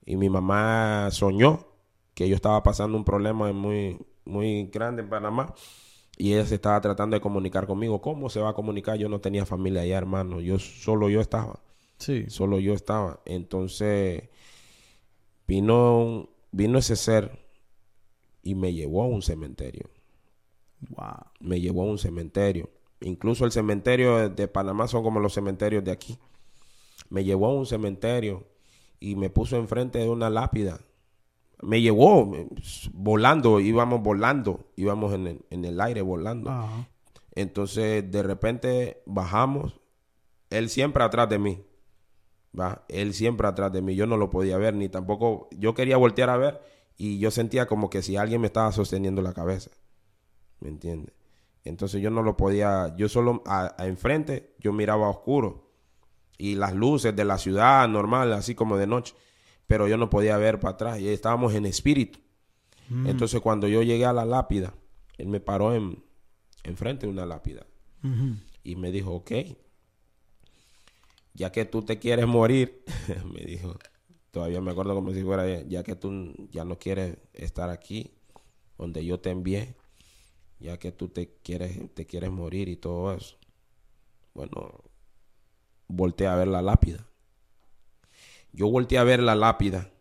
Y 0.04 0.16
mi 0.18 0.30
mamá 0.30 1.10
soñó 1.12 1.68
que 2.16 2.28
yo 2.28 2.36
estaba 2.36 2.64
pasando 2.64 2.98
un 2.98 3.04
problema 3.06 3.54
muy, 3.54 4.00
muy 4.26 4.66
grande 4.74 5.04
en 5.04 5.10
Panamá. 5.10 5.54
Y 6.18 6.34
ella 6.34 6.46
se 6.46 6.56
estaba 6.56 6.82
tratando 6.82 7.16
de 7.16 7.22
comunicar 7.22 7.68
conmigo. 7.68 8.02
¿Cómo 8.02 8.30
se 8.30 8.40
va 8.40 8.50
a 8.50 8.54
comunicar? 8.54 8.98
Yo 8.98 9.08
no 9.08 9.22
tenía 9.22 9.46
familia 9.46 9.82
allá, 9.82 9.98
hermano. 9.98 10.42
Yo 10.42 10.58
solo 10.58 11.10
yo 11.10 11.22
estaba. 11.22 11.60
Sí. 12.00 12.26
Solo 12.30 12.60
yo 12.60 12.74
estaba. 12.74 13.22
Entonces 13.26 14.24
vino, 15.48 16.30
vino 16.52 16.80
ese 16.80 16.96
ser 16.96 17.46
y 18.42 18.56
me 18.56 18.74
llevó 18.74 19.04
a 19.04 19.08
un 19.08 19.22
cementerio 19.22 19.90
Wow. 20.90 21.32
me 21.40 21.60
llevó 21.60 21.84
a 21.84 21.86
un 21.86 21.98
cementerio. 21.98 22.70
Incluso 23.02 23.46
el 23.46 23.52
cementerio 23.52 24.30
de 24.30 24.48
Panamá 24.48 24.88
son 24.88 25.04
como 25.04 25.20
los 25.20 25.34
cementerios 25.34 25.84
de 25.84 25.92
aquí. 25.92 26.18
Me 27.10 27.24
llevó 27.24 27.48
a 27.48 27.54
un 27.54 27.66
cementerio 27.66 28.46
y 29.00 29.16
me 29.16 29.30
puso 29.30 29.58
enfrente 29.58 30.00
de 30.00 30.10
una 30.10 30.30
lápida. 30.30 30.80
Me 31.62 31.82
llevó 31.82 32.32
volando, 32.94 33.60
íbamos 33.60 34.02
volando, 34.02 34.72
íbamos 34.76 35.14
en 35.14 35.28
el, 35.28 35.46
en 35.50 35.66
el 35.66 35.82
aire 35.82 36.02
volando. 36.02 36.50
Ajá. 36.52 36.88
Entonces 37.36 38.10
de 38.12 38.24
repente 38.24 39.02
bajamos, 39.06 39.80
él 40.50 40.70
siempre 40.70 41.04
atrás 41.04 41.30
de 41.30 41.40
mí. 41.40 41.64
¿va? 42.60 42.86
Él 42.90 43.14
siempre 43.14 43.48
atrás 43.48 43.72
de 43.72 43.82
mí. 43.82 43.96
Yo 43.96 44.08
no 44.08 44.18
lo 44.18 44.30
podía 44.30 44.58
ver, 44.58 44.74
ni 44.76 44.90
tampoco. 44.90 45.48
Yo 45.52 45.74
quería 45.74 45.98
voltear 45.98 46.30
a 46.30 46.38
ver 46.38 46.62
y 46.98 47.20
yo 47.20 47.30
sentía 47.32 47.68
como 47.68 47.90
que 47.90 48.02
si 48.02 48.18
alguien 48.18 48.42
me 48.42 48.48
estaba 48.48 48.72
sosteniendo 48.72 49.22
la 49.22 49.34
cabeza. 49.34 49.72
¿Me 50.60 50.70
entiendes? 50.70 51.14
Entonces 51.64 52.02
yo 52.02 52.10
no 52.10 52.24
lo 52.24 52.38
podía. 52.38 52.96
Yo 52.98 53.10
solo 53.10 53.44
a, 53.46 53.76
a 53.78 53.88
enfrente, 53.88 54.56
yo 54.60 54.74
miraba 54.74 55.10
oscuro. 55.10 55.72
y 56.38 56.56
las 56.56 56.74
luces 56.74 57.16
de 57.16 57.26
la 57.26 57.38
ciudad 57.38 57.88
normal, 57.88 58.34
así 58.34 58.56
como 58.56 58.78
de 58.78 58.88
noche, 58.88 59.16
pero 59.68 59.88
yo 59.88 59.98
no 59.98 60.10
podía 60.10 60.38
ver 60.38 60.60
para 60.60 60.74
atrás 60.74 61.00
y 61.00 61.10
estábamos 61.10 61.54
en 61.54 61.66
espíritu. 61.66 62.20
Mm. 62.90 63.08
Entonces 63.08 63.42
cuando 63.42 63.68
yo 63.68 63.84
llegué 63.84 64.06
a 64.06 64.14
la 64.14 64.26
lápida, 64.26 64.74
él 65.18 65.28
me 65.28 65.40
paró 65.40 65.76
en, 65.76 66.04
enfrente 66.64 67.06
de 67.06 67.12
una 67.12 67.26
lápida 67.26 67.66
y 68.64 68.76
me 68.78 68.92
dijo, 68.92 69.14
ok, 69.14 69.32
ya 71.34 71.52
que 71.52 71.66
tú 71.66 71.82
te 71.82 72.00
quieres 72.00 72.26
morir, 72.26 72.84
me 73.34 73.42
dijo, 73.42 73.78
todavía 74.32 74.62
me 74.62 74.72
acuerdo 74.72 74.96
como 74.96 75.14
si 75.14 75.24
fuera, 75.24 75.44
ayer, 75.44 75.68
ya 75.68 75.84
que 75.84 75.96
tú 75.96 76.34
ya 76.52 76.64
no 76.64 76.80
quieres 76.80 77.18
estar 77.34 77.70
aquí, 77.70 78.12
donde 78.78 79.04
yo 79.04 79.20
te 79.20 79.32
envié, 79.32 79.76
ya 80.60 80.78
que 80.80 80.92
tú 80.92 81.10
te 81.10 81.36
quieres, 81.44 81.94
te 81.94 82.06
quieres 82.06 82.32
morir 82.32 82.70
y 82.70 82.78
todo 82.78 83.14
eso. 83.14 83.38
Bueno, 84.34 84.84
volteé 85.88 86.28
a 86.28 86.36
ver 86.36 86.48
la 86.48 86.62
lápida. 86.62 87.07
Yo 88.58 88.70
volteé 88.72 88.98
a 88.98 89.04
ver 89.04 89.22
la 89.22 89.36
lápida, 89.36 89.92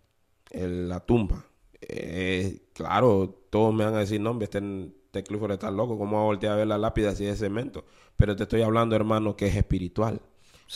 el- 0.50 0.88
la 0.88 1.00
tumba. 1.00 1.44
Eh, 1.82 2.62
claro, 2.72 3.28
todos 3.50 3.74
me 3.74 3.84
van 3.84 3.94
a 3.94 3.98
decir, 3.98 4.18
no, 4.18 4.30
hombre, 4.30 4.44
este, 4.44 4.58
este 5.04 5.22
Clifford 5.22 5.52
está 5.52 5.70
loco, 5.70 5.98
¿cómo 5.98 6.16
va 6.16 6.22
a 6.22 6.26
voltear 6.26 6.54
a 6.54 6.56
ver 6.56 6.66
la 6.66 6.78
lápida 6.78 7.14
si 7.14 7.26
es 7.26 7.38
cemento? 7.38 7.84
Pero 8.16 8.34
te 8.34 8.44
estoy 8.44 8.62
hablando, 8.62 8.96
hermano, 8.96 9.36
que 9.36 9.46
es 9.48 9.56
espiritual. 9.56 10.22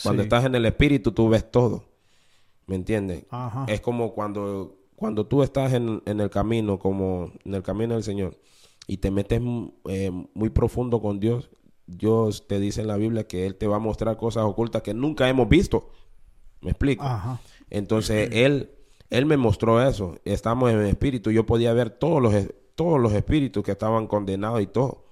Cuando 0.03 0.21
Sí. 0.21 0.27
estás 0.27 0.45
en 0.45 0.53
el 0.53 0.65
espíritu, 0.67 1.11
tú 1.11 1.27
ves 1.27 1.49
todo. 1.51 1.85
¿Me 2.67 2.75
entiendes? 2.75 3.25
Ajá. 3.31 3.65
Es 3.67 3.81
como 3.81 4.13
cuando, 4.13 4.77
cuando 4.95 5.25
tú 5.25 5.41
estás 5.41 5.73
en, 5.73 6.03
en 6.05 6.19
el 6.21 6.29
camino, 6.29 6.77
como 6.77 7.31
en 7.43 7.55
el 7.55 7.63
camino 7.63 7.95
del 7.95 8.03
Señor, 8.03 8.37
y 8.87 8.97
te 8.97 9.09
metes 9.09 9.41
eh, 9.89 10.11
muy 10.35 10.49
profundo 10.51 11.01
con 11.01 11.19
Dios, 11.19 11.49
Dios 11.87 12.47
te 12.47 12.59
dice 12.59 12.81
en 12.81 12.87
la 12.87 12.97
Biblia 12.97 13.27
que 13.27 13.47
Él 13.47 13.55
te 13.55 13.67
va 13.67 13.77
a 13.77 13.79
mostrar 13.79 14.15
cosas 14.17 14.43
ocultas 14.45 14.83
que 14.83 14.93
nunca 14.93 15.27
hemos 15.27 15.49
visto. 15.49 15.89
¿Me 16.61 16.69
explico? 16.71 17.03
Ajá. 17.03 17.41
Entonces 17.71 18.29
Él, 18.33 18.69
Él 19.09 19.25
me 19.25 19.37
mostró 19.37 19.81
eso. 19.81 20.17
Estamos 20.25 20.71
en 20.71 20.79
el 20.81 20.87
espíritu. 20.87 21.31
Yo 21.31 21.45
podía 21.45 21.73
ver 21.73 21.89
todos 21.89 22.21
los, 22.21 22.33
todos 22.75 22.99
los 22.99 23.13
espíritus 23.13 23.63
que 23.63 23.71
estaban 23.71 24.05
condenados 24.07 24.61
y 24.61 24.67
todo. 24.67 25.05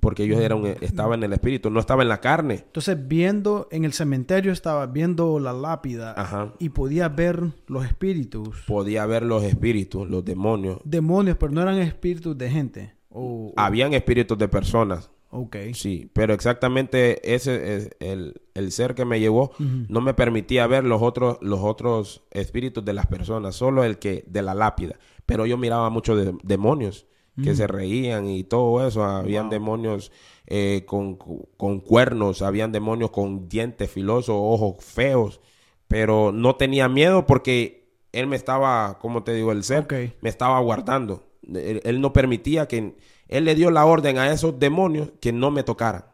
Porque 0.00 0.26
yo 0.26 0.38
era 0.38 0.54
un- 0.54 0.66
estaba 0.82 1.14
en 1.14 1.22
el 1.22 1.32
espíritu, 1.32 1.70
no 1.70 1.80
estaba 1.80 2.02
en 2.02 2.10
la 2.10 2.20
carne. 2.20 2.56
Entonces, 2.66 3.08
viendo 3.08 3.68
en 3.70 3.86
el 3.86 3.94
cementerio, 3.94 4.52
estaba 4.52 4.86
viendo 4.86 5.40
la 5.40 5.54
lápida 5.54 6.12
Ajá. 6.14 6.52
y 6.58 6.68
podía 6.68 7.08
ver 7.08 7.40
los 7.68 7.86
espíritus. 7.86 8.64
Podía 8.66 9.06
ver 9.06 9.22
los 9.22 9.42
espíritus, 9.44 10.06
los 10.10 10.22
demonios. 10.22 10.78
Demonios, 10.84 11.38
pero 11.40 11.52
no 11.52 11.62
eran 11.62 11.78
espíritus 11.78 12.36
de 12.36 12.50
gente. 12.50 12.92
O- 13.08 13.54
Habían 13.56 13.94
espíritus 13.94 14.36
de 14.36 14.46
personas. 14.46 15.10
Ok. 15.34 15.56
Sí, 15.74 16.10
pero 16.12 16.32
exactamente 16.34 17.34
ese 17.34 17.76
es 17.76 17.90
el, 18.00 18.40
el 18.54 18.72
ser 18.72 18.94
que 18.94 19.04
me 19.04 19.20
llevó 19.20 19.50
no 19.88 20.00
me 20.00 20.14
permitía 20.14 20.66
ver 20.66 20.84
los 20.84 21.02
otros 21.02 21.38
los 21.40 21.60
otros 21.60 22.22
espíritus 22.30 22.84
de 22.84 22.92
las 22.92 23.06
personas, 23.06 23.54
solo 23.56 23.84
el 23.84 23.98
que 23.98 24.24
de 24.26 24.42
la 24.42 24.54
lápida. 24.54 24.96
Pero 25.26 25.46
yo 25.46 25.56
miraba 25.58 25.90
muchos 25.90 26.16
de- 26.24 26.36
demonios 26.42 27.06
que 27.42 27.54
se 27.56 27.66
reían 27.66 28.28
y 28.28 28.44
todo 28.44 28.86
eso. 28.86 29.02
Habían 29.02 29.44
Wow. 29.46 29.50
demonios 29.52 30.12
eh, 30.46 30.84
con, 30.86 31.16
con 31.56 31.80
cuernos, 31.80 32.42
habían 32.42 32.70
demonios 32.70 33.10
con 33.10 33.48
dientes 33.48 33.90
filosos, 33.90 34.36
ojos 34.38 34.76
feos, 34.84 35.40
pero 35.88 36.30
no 36.32 36.54
tenía 36.56 36.88
miedo 36.88 37.26
porque 37.26 37.88
él 38.12 38.28
me 38.28 38.36
estaba, 38.36 38.98
como 39.00 39.24
te 39.24 39.34
digo, 39.34 39.50
el 39.50 39.64
ser 39.64 39.86
me 40.20 40.28
estaba 40.28 40.60
guardando. 40.60 41.24
Él, 41.52 41.80
él 41.84 42.00
no 42.00 42.12
permitía 42.12 42.68
que 42.68 42.94
él 43.28 43.44
le 43.44 43.54
dio 43.54 43.70
la 43.70 43.84
orden 43.86 44.18
a 44.18 44.30
esos 44.32 44.58
demonios 44.58 45.10
que 45.20 45.32
no 45.32 45.50
me 45.50 45.62
tocaran. 45.62 46.04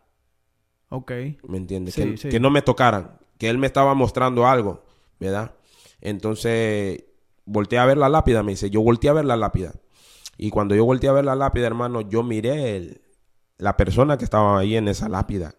Ok. 0.88 1.12
¿Me 1.48 1.56
entiendes? 1.58 1.94
Sí, 1.94 2.02
que, 2.02 2.16
sí. 2.16 2.28
que 2.28 2.40
no 2.40 2.50
me 2.50 2.62
tocaran. 2.62 3.18
Que 3.38 3.48
él 3.48 3.58
me 3.58 3.66
estaba 3.66 3.94
mostrando 3.94 4.46
algo, 4.46 4.82
¿verdad? 5.18 5.54
Entonces, 6.00 7.04
volteé 7.44 7.78
a 7.78 7.86
ver 7.86 7.96
la 7.98 8.08
lápida, 8.08 8.42
me 8.42 8.52
dice. 8.52 8.70
Yo 8.70 8.82
volteé 8.82 9.10
a 9.10 9.14
ver 9.14 9.24
la 9.24 9.36
lápida. 9.36 9.72
Y 10.36 10.50
cuando 10.50 10.74
yo 10.74 10.84
volteé 10.84 11.08
a 11.10 11.12
ver 11.14 11.24
la 11.24 11.34
lápida, 11.36 11.66
hermano, 11.66 12.00
yo 12.00 12.22
miré 12.22 12.76
el- 12.76 13.00
la 13.58 13.76
persona 13.76 14.16
que 14.18 14.24
estaba 14.24 14.58
ahí 14.58 14.76
en 14.76 14.88
esa 14.88 15.08
lápida. 15.08 15.54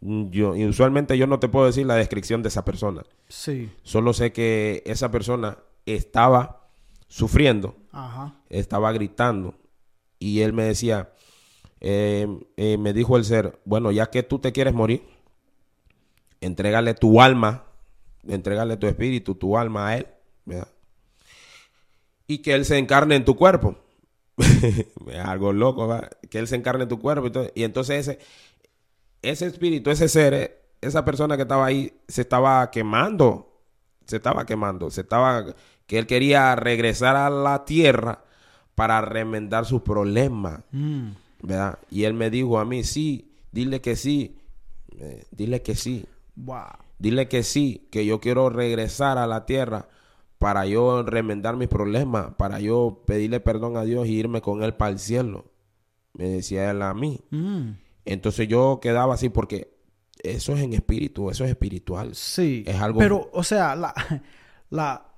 Mm, 0.00 0.30
Yo, 0.30 0.56
y 0.56 0.64
usualmente 0.64 1.18
yo 1.18 1.26
no 1.26 1.38
te 1.38 1.48
puedo 1.48 1.66
decir 1.66 1.86
la 1.86 1.94
descripción 1.96 2.42
de 2.42 2.48
esa 2.48 2.64
persona. 2.64 3.02
Sí. 3.28 3.70
Solo 3.82 4.12
sé 4.12 4.32
que 4.32 4.82
esa 4.86 5.10
persona 5.10 5.58
estaba 5.86 6.68
sufriendo 7.08 7.76
Ajá. 7.92 8.34
estaba 8.48 8.90
gritando 8.92 9.54
y 10.22 10.42
él 10.42 10.52
me 10.52 10.62
decía, 10.62 11.10
eh, 11.80 12.28
eh, 12.56 12.78
me 12.78 12.92
dijo 12.92 13.16
el 13.16 13.24
ser, 13.24 13.58
bueno, 13.64 13.90
ya 13.90 14.08
que 14.08 14.22
tú 14.22 14.38
te 14.38 14.52
quieres 14.52 14.72
morir, 14.72 15.02
entrégale 16.40 16.94
tu 16.94 17.20
alma, 17.20 17.64
entrégale 18.28 18.76
tu 18.76 18.86
espíritu, 18.86 19.34
tu 19.34 19.58
alma 19.58 19.88
a 19.88 19.96
él. 19.96 20.06
Y 22.28 22.38
que 22.38 22.54
él 22.54 22.64
se 22.64 22.78
encarne 22.78 23.16
en 23.16 23.24
tu 23.24 23.34
cuerpo. 23.34 23.76
algo 25.24 25.52
loco. 25.52 25.88
Que 26.30 26.38
él 26.38 26.46
se 26.46 26.54
encarne 26.54 26.84
en 26.84 26.88
tu 26.88 27.00
cuerpo. 27.00 27.28
Y, 27.56 27.64
entonces 27.64 28.06
ese, 28.06 28.18
ese 29.22 29.46
espíritu, 29.46 29.90
ese 29.90 30.08
ser, 30.08 30.70
esa 30.80 31.04
persona 31.04 31.34
que 31.36 31.42
estaba 31.42 31.66
ahí, 31.66 32.00
se 32.06 32.22
estaba 32.22 32.70
quemando. 32.70 33.60
Se 34.06 34.16
estaba 34.16 34.46
quemando. 34.46 34.88
Se 34.90 35.00
estaba... 35.00 35.46
Que 35.86 35.98
él 35.98 36.06
quería 36.06 36.54
regresar 36.54 37.16
a 37.16 37.28
la 37.28 37.64
tierra 37.64 38.24
para 38.74 39.00
remendar 39.00 39.64
sus 39.66 39.82
problemas. 39.82 40.60
Mm. 40.72 41.08
¿Verdad? 41.42 41.78
Y 41.90 42.04
él 42.04 42.14
me 42.14 42.30
dijo 42.30 42.58
a 42.58 42.64
mí, 42.64 42.84
sí, 42.84 43.32
dile 43.50 43.80
que 43.80 43.96
sí. 43.96 44.36
Eh, 44.98 45.24
dile 45.30 45.62
que 45.62 45.74
sí. 45.74 46.04
Wow. 46.36 46.64
Dile 46.98 47.26
que 47.28 47.42
sí, 47.42 47.88
que 47.90 48.06
yo 48.06 48.20
quiero 48.20 48.48
regresar 48.48 49.18
a 49.18 49.26
la 49.26 49.44
tierra 49.44 49.88
para 50.38 50.66
yo 50.66 51.02
remendar 51.02 51.56
mis 51.56 51.68
problemas, 51.68 52.34
para 52.36 52.60
yo 52.60 53.02
pedirle 53.06 53.40
perdón 53.40 53.76
a 53.76 53.82
Dios 53.84 54.06
y 54.06 54.12
irme 54.12 54.40
con 54.40 54.62
él 54.62 54.74
para 54.74 54.92
el 54.92 54.98
cielo. 54.98 55.46
Me 56.14 56.28
decía 56.28 56.70
él 56.70 56.82
a 56.82 56.94
mí. 56.94 57.20
Mm. 57.30 57.70
Entonces 58.04 58.46
yo 58.48 58.78
quedaba 58.80 59.14
así 59.14 59.28
porque 59.28 59.72
eso 60.22 60.54
es 60.54 60.60
en 60.62 60.72
espíritu, 60.74 61.30
eso 61.30 61.44
es 61.44 61.50
espiritual. 61.50 62.14
Sí. 62.14 62.62
Es 62.66 62.80
algo- 62.80 62.98
Pero, 63.00 63.30
o 63.32 63.42
sea, 63.42 63.74
la, 63.74 63.94
la, 64.70 65.11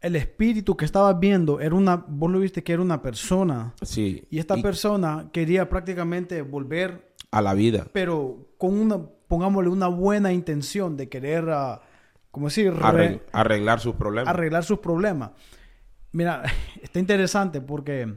el 0.00 0.16
espíritu 0.16 0.76
que 0.76 0.84
estabas 0.84 1.18
viendo 1.20 1.60
era 1.60 1.74
una, 1.74 1.96
vos 2.08 2.30
lo 2.30 2.38
viste 2.40 2.62
que 2.62 2.72
era 2.72 2.82
una 2.82 3.02
persona. 3.02 3.74
Sí. 3.82 4.24
Y 4.30 4.38
esta 4.38 4.56
persona 4.56 5.28
quería 5.32 5.68
prácticamente 5.68 6.42
volver, 6.42 7.12
a 7.32 7.40
la 7.42 7.54
vida. 7.54 7.86
pero 7.92 8.48
con 8.58 8.78
una, 8.78 8.98
pongámosle, 9.28 9.68
una 9.70 9.86
buena 9.88 10.32
intención 10.32 10.96
de 10.96 11.08
querer, 11.08 11.48
ah, 11.50 11.80
como 12.30 12.46
decir, 12.46 12.72
re- 12.72 12.80
Arreg- 12.82 13.20
arreglar 13.32 13.78
sus 13.80 13.94
problemas. 13.94 14.34
arreglar 14.34 14.64
sus 14.64 14.78
problemas. 14.78 15.30
Mira, 16.12 16.42
está 16.82 16.98
interesante 16.98 17.60
porque 17.60 18.12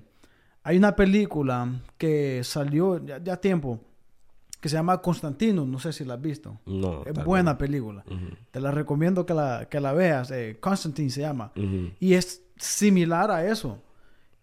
hay 0.64 0.78
una 0.78 0.96
película 0.96 1.70
que 1.98 2.42
salió 2.44 3.04
ya, 3.06 3.22
ya 3.22 3.38
tiempo 3.38 3.82
que 4.64 4.70
se 4.70 4.78
llama 4.78 5.02
Constantino, 5.02 5.66
no 5.66 5.78
sé 5.78 5.92
si 5.92 6.06
la 6.06 6.14
has 6.14 6.22
visto. 6.22 6.58
no. 6.66 7.04
Es 7.06 7.14
buena 7.26 7.58
película. 7.58 8.06
Te 8.50 8.62
la 8.62 8.72
recomiendo 8.72 9.26
que 9.26 9.34
la, 9.34 9.68
que 9.70 9.82
la 9.82 9.92
veas. 9.92 10.32
Eh, 10.32 10.56
Constantine 10.62 11.10
se 11.10 11.20
llama. 11.20 11.52
Y 12.00 12.14
es 12.14 12.42
similar 12.56 13.30
a 13.30 13.46
eso. 13.46 13.82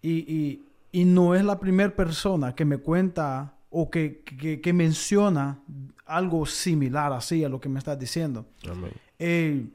Y, 0.03 0.19
y- 0.31 0.63
y 0.93 1.05
no 1.07 1.35
es 1.35 1.43
la 1.43 1.59
primera 1.59 1.97
persona 1.97 2.55
que 2.55 2.67
me 2.67 2.77
cuenta 2.77 3.55
o 3.71 3.89
que, 3.91 4.23
que- 4.25 4.61
que 4.61 4.73
menciona 4.75 5.61
algo 6.05 6.45
similar 6.45 7.15
así 7.15 7.43
a 7.43 7.49
lo 7.49 7.59
que 7.59 7.71
me 7.71 7.79
estás 7.79 7.99
diciendo. 7.99 8.45
Amén. 8.71 8.93
Eh, 9.19 9.67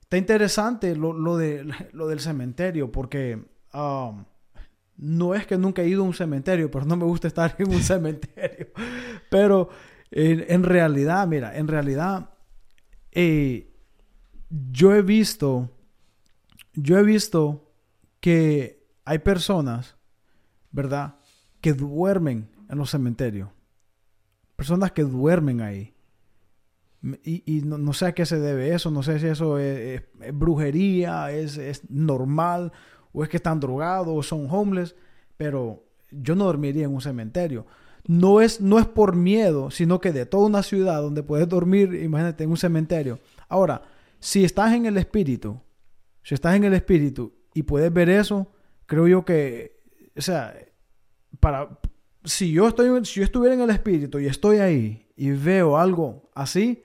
está 0.00 0.16
interesante 0.16 0.94
lo, 0.94 1.12
lo 1.12 1.36
de, 1.38 1.64
lo 1.92 2.06
del 2.06 2.20
cementerio 2.20 2.92
porque 2.92 3.42
um, 3.74 4.24
no 4.98 5.34
es 5.34 5.46
que 5.46 5.56
nunca 5.56 5.82
he 5.82 5.88
ido 5.88 6.02
a 6.02 6.06
un 6.06 6.14
cementerio, 6.14 6.70
pero 6.70 6.84
no 6.84 6.96
me 6.96 7.04
gusta 7.04 7.28
estar 7.28 7.54
en 7.58 7.70
un 7.70 7.80
cementerio. 7.82 8.68
Pero 9.30 9.70
en, 10.10 10.62
realidad, 10.64 11.26
mira, 11.26 11.56
en 11.56 11.68
realidad 11.68 12.30
eh, 13.12 13.72
yo 14.50 14.94
he 14.94 15.02
visto, 15.02 15.70
yo 16.74 16.98
he 16.98 17.02
visto 17.02 17.72
que 18.20 18.86
hay 19.04 19.18
personas, 19.20 19.96
¿verdad? 20.70 21.16
Que 21.60 21.72
duermen 21.72 22.50
en 22.68 22.78
los 22.78 22.90
cementerios. 22.90 23.50
Personas 24.56 24.92
que 24.92 25.04
duermen 25.04 25.60
ahí. 25.60 25.94
Y, 27.22 27.62
no, 27.64 27.78
no 27.78 27.92
sé 27.92 28.06
a 28.06 28.12
qué 28.12 28.26
se 28.26 28.40
debe 28.40 28.74
eso, 28.74 28.90
no 28.90 29.04
sé 29.04 29.20
si 29.20 29.26
eso 29.28 29.56
es, 29.58 29.78
es- 30.02 30.02
es 30.20 30.36
brujería, 30.36 31.30
es, 31.30 31.56
es 31.56 31.88
normal, 31.88 32.72
o 33.12 33.22
es 33.22 33.28
que 33.28 33.38
están 33.38 33.60
drogados, 33.60 34.08
o 34.08 34.22
son 34.22 34.46
homeless, 34.50 34.94
pero 35.36 35.84
yo 36.10 36.34
no 36.34 36.44
dormiría 36.44 36.84
en 36.84 36.94
un 36.94 37.00
cementerio. 37.00 37.66
No 38.06 38.40
es, 38.40 38.60
no 38.60 38.78
es 38.78 38.86
por 38.86 39.16
miedo, 39.16 39.70
sino 39.70 40.00
que 40.00 40.12
de 40.12 40.26
toda 40.26 40.46
una 40.46 40.62
ciudad 40.62 41.02
donde 41.02 41.22
puedes 41.22 41.48
dormir, 41.48 41.94
imagínate, 41.94 42.44
en 42.44 42.50
un 42.50 42.56
cementerio. 42.56 43.18
Ahora, 43.48 43.82
si 44.18 44.44
estás 44.44 44.72
en 44.72 44.86
el 44.86 44.96
espíritu, 44.96 45.60
si 46.22 46.34
estás 46.34 46.56
en 46.56 46.64
el 46.64 46.74
espíritu 46.74 47.34
y 47.54 47.62
puedes 47.62 47.92
ver 47.92 48.08
eso, 48.08 48.50
creo 48.86 49.06
yo 49.06 49.24
que, 49.24 49.80
o 50.16 50.20
sea, 50.20 50.54
para, 51.40 51.78
si 52.24 52.52
yo 52.52 52.68
estoy, 52.68 53.04
si 53.04 53.20
yo 53.20 53.24
estuviera 53.24 53.54
en 53.54 53.60
el 53.60 53.70
espíritu 53.70 54.18
y 54.18 54.26
estoy 54.26 54.58
ahí 54.58 55.06
y 55.16 55.30
veo 55.30 55.78
algo 55.78 56.30
así, 56.34 56.84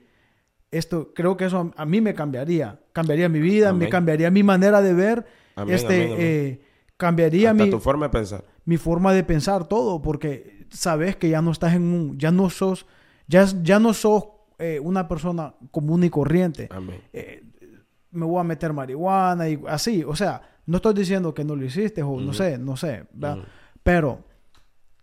esto, 0.70 1.12
creo 1.14 1.36
que 1.36 1.46
eso 1.46 1.72
a, 1.76 1.82
a 1.82 1.86
mí 1.86 2.00
me 2.00 2.14
cambiaría. 2.14 2.80
Cambiaría 2.92 3.28
mi 3.28 3.40
vida, 3.40 3.72
me 3.72 3.88
cambiaría 3.88 4.30
mi 4.30 4.42
manera 4.42 4.82
de 4.82 4.92
ver, 4.92 5.26
Amén, 5.56 5.74
este, 5.74 5.94
amén, 5.94 6.06
amén. 6.12 6.16
eh, 6.20 6.60
cambiaría 6.96 7.50
Hasta 7.50 7.64
mi, 7.64 7.70
tu 7.70 7.78
forma 7.80 8.06
de 8.06 8.10
pensar. 8.10 8.44
mi 8.64 8.76
forma 8.76 9.12
de 9.12 9.24
pensar 9.24 9.66
todo, 9.66 10.00
porque 10.02 10.66
sabes 10.70 11.16
que 11.16 11.28
ya 11.28 11.40
no 11.42 11.50
estás 11.52 11.74
en 11.74 11.82
un, 11.82 12.18
ya 12.18 12.30
no 12.30 12.50
sos, 12.50 12.86
ya, 13.28 13.44
ya 13.62 13.78
no 13.78 13.92
sos 13.94 14.24
eh, 14.58 14.80
una 14.80 15.06
persona 15.08 15.54
común 15.70 16.04
y 16.04 16.10
corriente. 16.10 16.68
Eh, 17.12 17.42
me 18.10 18.24
voy 18.26 18.40
a 18.40 18.44
meter 18.44 18.72
marihuana 18.72 19.48
y 19.48 19.60
así, 19.68 20.04
o 20.04 20.14
sea, 20.14 20.40
no 20.66 20.76
estoy 20.76 20.94
diciendo 20.94 21.34
que 21.34 21.44
no 21.44 21.56
lo 21.56 21.64
hiciste 21.64 22.02
o 22.02 22.16
no 22.20 22.26
Ujú. 22.26 22.34
sé, 22.34 22.58
no 22.58 22.76
sé, 22.76 23.04
¿verdad? 23.12 23.38
Ujú. 23.38 23.46
Pero 23.82 24.24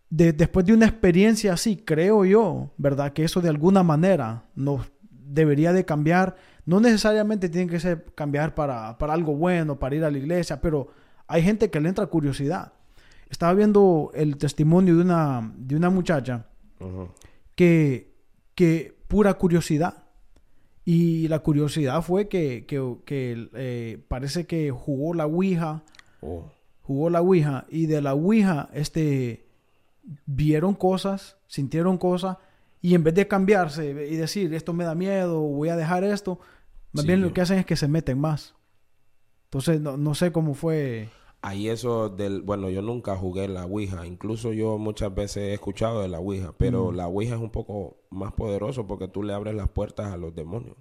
de- 0.09 0.33
después 0.33 0.65
de 0.65 0.73
una 0.73 0.85
experiencia 0.87 1.53
así, 1.53 1.75
creo 1.77 2.25
yo, 2.25 2.71
¿verdad? 2.77 3.13
Que 3.13 3.23
eso 3.23 3.41
de 3.41 3.49
alguna 3.49 3.83
manera 3.83 4.45
nos 4.55 4.89
debería 5.09 5.71
de 5.73 5.85
cambiar. 5.85 6.35
No 6.65 6.79
necesariamente 6.79 7.49
tiene 7.49 7.69
que 7.69 7.79
ser 7.79 8.05
cambiar 8.15 8.53
para, 8.55 8.97
para 8.97 9.13
algo 9.13 9.35
bueno, 9.35 9.79
para 9.79 9.95
ir 9.95 10.03
a 10.03 10.11
la 10.11 10.17
iglesia, 10.17 10.61
pero 10.61 10.89
hay 11.27 11.43
gente 11.43 11.69
que 11.69 11.79
le 11.79 11.89
entra 11.89 12.05
curiosidad. 12.07 12.73
Estaba 13.29 13.53
viendo 13.53 14.11
el 14.13 14.37
testimonio 14.37 14.95
de 14.97 15.03
una, 15.03 15.53
de 15.55 15.75
una 15.75 15.89
muchacha 15.89 16.47
que, 17.55 18.13
que 18.55 18.97
pura 19.07 19.35
curiosidad. 19.35 20.03
Y 20.83 21.27
la 21.27 21.39
curiosidad 21.39 22.01
fue 22.01 22.27
que, 22.27 22.65
que, 22.65 22.97
que, 23.05 23.49
eh, 23.53 24.03
parece 24.07 24.47
que 24.47 24.71
jugó 24.71 25.13
la 25.13 25.27
Ouija 25.27 25.83
Oh. 26.21 26.51
jugó 26.83 27.09
la 27.09 27.21
Ouija 27.21 27.65
y 27.69 27.87
de 27.87 28.01
la 28.01 28.13
Ouija 28.13 28.69
este, 28.73 29.47
vieron 30.25 30.75
cosas, 30.75 31.37
sintieron 31.47 31.97
cosas 31.97 32.37
y 32.81 32.95
en 32.95 33.03
vez 33.03 33.13
de 33.13 33.27
cambiarse 33.27 33.85
y 34.09 34.15
decir 34.15 34.53
esto 34.53 34.73
me 34.73 34.83
da 34.83 34.95
miedo, 34.95 35.39
voy 35.41 35.69
a 35.69 35.75
dejar 35.75 36.03
esto, 36.03 36.39
más 36.93 37.03
Sí, 37.03 37.07
bien 37.07 37.21
lo 37.21 37.33
que 37.33 37.41
hacen 37.41 37.59
es 37.59 37.65
que 37.65 37.75
se 37.75 37.87
meten 37.87 38.19
más. 38.19 38.55
Entonces 39.45 39.81
no, 39.81 39.97
no 39.97 40.15
sé 40.15 40.31
cómo 40.31 40.53
fue. 40.53 41.09
Ahí 41.43 41.69
eso 41.69 42.09
del, 42.09 42.41
bueno, 42.43 42.69
yo 42.69 42.81
nunca 42.83 43.15
jugué 43.15 43.47
la 43.47 43.65
Ouija, 43.65 44.05
incluso 44.05 44.53
yo 44.53 44.77
muchas 44.77 45.13
veces 45.13 45.37
he 45.37 45.53
escuchado 45.53 46.01
de 46.01 46.07
la 46.07 46.19
Ouija, 46.19 46.53
pero 46.57 46.91
Mm. 46.91 46.95
la 46.95 47.07
Ouija 47.07 47.35
es 47.35 47.41
un 47.41 47.49
poco 47.49 47.97
más 48.11 48.33
poderoso 48.33 48.85
porque 48.87 49.07
tú 49.07 49.23
le 49.23 49.33
abres 49.33 49.55
las 49.55 49.67
puertas 49.69 50.11
a 50.13 50.17
los 50.17 50.35
demonios. 50.35 50.77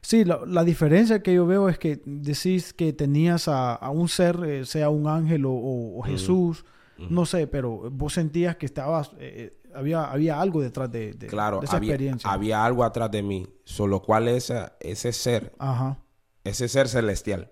Sí, 0.00 0.24
la, 0.24 0.40
la 0.46 0.62
diferencia 0.64 1.22
que 1.22 1.34
yo 1.34 1.46
veo 1.46 1.68
es 1.68 1.78
que 1.78 2.00
decís 2.04 2.72
que 2.72 2.92
tenías 2.92 3.48
a, 3.48 3.74
a 3.74 3.90
un 3.90 4.08
ser, 4.08 4.38
eh, 4.44 4.64
sea 4.66 4.88
un 4.90 5.06
ángel 5.08 5.46
o, 5.46 5.52
o- 5.52 5.98
o 5.98 6.02
Jesús, 6.02 6.64
Ujú. 6.98 7.06
no 7.12 7.24
sé, 7.26 7.46
pero 7.46 7.90
vos 7.90 8.12
sentías 8.14 8.56
que 8.56 8.66
estabas, 8.66 9.12
eh, 9.18 9.52
eh, 9.64 9.65
había, 9.76 10.04
había 10.04 10.40
algo 10.40 10.60
detrás 10.62 10.90
de, 10.90 11.12
de- 11.12 11.26
Claro, 11.26 11.60
de 11.60 11.66
esa 11.66 11.76
había, 11.76 11.92
experiencia. 11.94 12.30
había 12.30 12.64
algo 12.64 12.84
atrás 12.84 13.10
de 13.10 13.22
mí, 13.22 13.46
solo 13.64 14.00
cual 14.02 14.28
esa, 14.28 14.76
ese 14.80 15.12
ser, 15.12 15.52
Ajá. 15.58 15.98
ese 16.44 16.68
ser 16.68 16.88
celestial, 16.88 17.50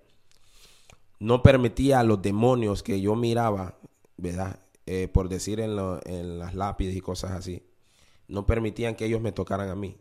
no 1.20 1.43
permitía 1.43 2.01
a 2.01 2.03
los 2.05 2.20
demonios 2.22 2.83
que 2.83 3.01
yo 3.01 3.14
miraba, 3.16 3.79
¿verdad? 4.16 4.59
Eh, 4.87 5.09
por 5.09 5.29
decir 5.29 5.61
en, 5.61 5.77
lo- 5.77 6.01
en 6.07 6.39
las 6.39 6.55
lápides 6.55 6.95
y 6.97 7.01
cosas 7.01 7.31
así, 7.33 7.62
no 8.29 8.47
permitían 8.47 8.95
que 8.95 9.07
ellos 9.07 9.20
me 9.20 9.33
tocaran 9.33 9.68
a 9.68 9.75
mí. 9.75 9.97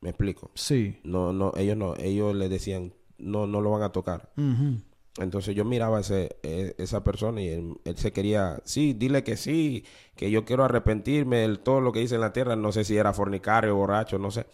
¿Me 0.00 0.10
explico? 0.10 0.50
Sí. 0.54 0.98
No, 1.04 1.32
no, 1.32 1.52
ellos 1.56 1.76
no, 1.76 1.94
ellos 1.96 2.34
le 2.34 2.48
decían, 2.48 2.94
no, 3.18 3.46
no 3.46 3.60
lo 3.60 3.70
van 3.70 3.82
a 3.82 3.92
tocar. 3.92 4.30
Ujú. 4.36 4.80
Entonces 5.18 5.54
yo 5.54 5.64
miraba 5.64 5.98
a 5.98 6.00
ese, 6.00 6.36
eh, 6.42 6.74
esa 6.78 7.02
persona 7.02 7.42
y 7.42 7.48
él, 7.48 7.74
él 7.84 7.96
se 7.96 8.12
quería, 8.12 8.60
sí, 8.64 8.92
dile 8.92 9.24
que 9.24 9.36
sí, 9.36 9.84
que 10.14 10.30
yo 10.30 10.44
quiero 10.44 10.64
arrepentirme 10.64 11.38
de 11.38 11.56
todo 11.56 11.80
lo 11.80 11.92
que 11.92 12.00
hice 12.00 12.14
en 12.14 12.20
la 12.20 12.32
tierra. 12.32 12.56
No 12.56 12.72
sé 12.72 12.84
si 12.84 12.96
era 12.96 13.12
fornicario, 13.12 13.74
borracho, 13.74 14.18
no 14.18 14.30
sé 14.30 14.46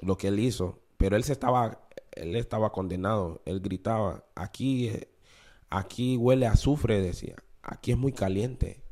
lo 0.00 0.16
que 0.16 0.28
él 0.28 0.38
hizo. 0.38 0.80
Pero 0.96 1.16
él 1.16 1.24
se 1.24 1.32
estaba, 1.32 1.80
él 2.12 2.36
estaba 2.36 2.72
condenado. 2.72 3.42
Él 3.44 3.60
gritaba, 3.60 4.24
aquí, 4.34 4.88
eh, 4.88 5.08
aquí 5.68 6.16
huele 6.16 6.46
a 6.46 6.52
azufre, 6.52 7.00
decía. 7.00 7.36
Aquí 7.62 7.92
es 7.92 7.98
muy 7.98 8.12
caliente. 8.12 8.82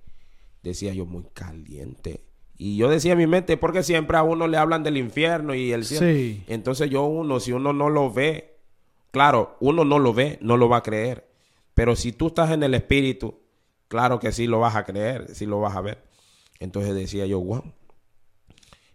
Decía 0.62 0.92
yo, 0.92 1.06
muy 1.06 1.24
caliente. 1.32 2.24
Y 2.56 2.76
yo 2.76 2.88
decía 2.88 3.12
en 3.12 3.18
mi 3.18 3.26
mente, 3.26 3.56
porque 3.56 3.82
siempre 3.82 4.16
a 4.16 4.22
uno 4.22 4.48
le 4.48 4.56
hablan 4.56 4.82
del 4.82 4.96
infierno 4.96 5.54
y 5.54 5.72
el 5.72 5.84
cielo. 5.84 6.06
Sí. 6.06 6.42
Entonces 6.48 6.90
yo 6.90 7.04
uno, 7.04 7.40
si 7.40 7.52
uno 7.52 7.72
no 7.72 7.88
lo 7.88 8.12
ve, 8.12 8.57
claro, 9.10 9.56
uno 9.60 9.84
no 9.84 9.98
lo 9.98 10.12
ve, 10.12 10.38
no 10.40 10.56
lo 10.56 10.68
va 10.68 10.78
a 10.78 10.82
creer. 10.82 11.28
Pero 11.74 11.94
si 11.96 12.12
tú 12.12 12.28
estás 12.28 12.50
en 12.50 12.62
el 12.62 12.74
espíritu, 12.74 13.38
claro 13.88 14.18
que 14.18 14.32
sí 14.32 14.46
lo 14.46 14.60
vas 14.60 14.76
a 14.76 14.84
creer, 14.84 15.34
sí 15.34 15.46
lo 15.46 15.60
vas 15.60 15.76
a 15.76 15.80
ver. 15.80 16.02
Entonces 16.60 16.94
decía 16.94 17.26
yo, 17.26 17.40
wow. 17.40 17.64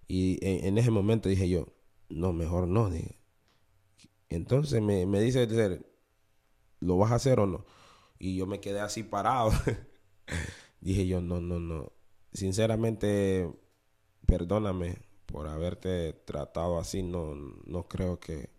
Y 0.08 0.40
en, 0.42 0.78
ese 0.78 0.92
momento 0.92 1.30
dije 1.30 1.48
yo, 1.50 1.68
no, 2.10 2.34
mejor 2.34 2.68
no. 2.68 2.90
dije. 2.90 3.18
Entonces 4.30 4.82
me, 4.82 5.06
dice, 5.22 5.48
¿lo 6.80 6.98
vas 6.98 7.12
a 7.12 7.16
hacer 7.16 7.40
o 7.40 7.48
no? 7.48 7.66
Y 8.20 8.36
yo 8.36 8.46
me 8.46 8.60
quedé 8.60 8.80
así 8.80 9.04
parado. 9.04 9.52
dije 10.82 11.08
yo, 11.08 11.22
no, 11.22 11.40
no, 11.40 11.60
no. 11.60 11.92
Sinceramente, 12.34 13.50
perdóname 14.26 14.98
por 15.26 15.48
haberte 15.48 16.14
tratado 16.14 16.80
así. 16.80 17.02
No, 17.02 17.34
no 17.66 17.88
creo 17.88 18.20
que... 18.20 18.53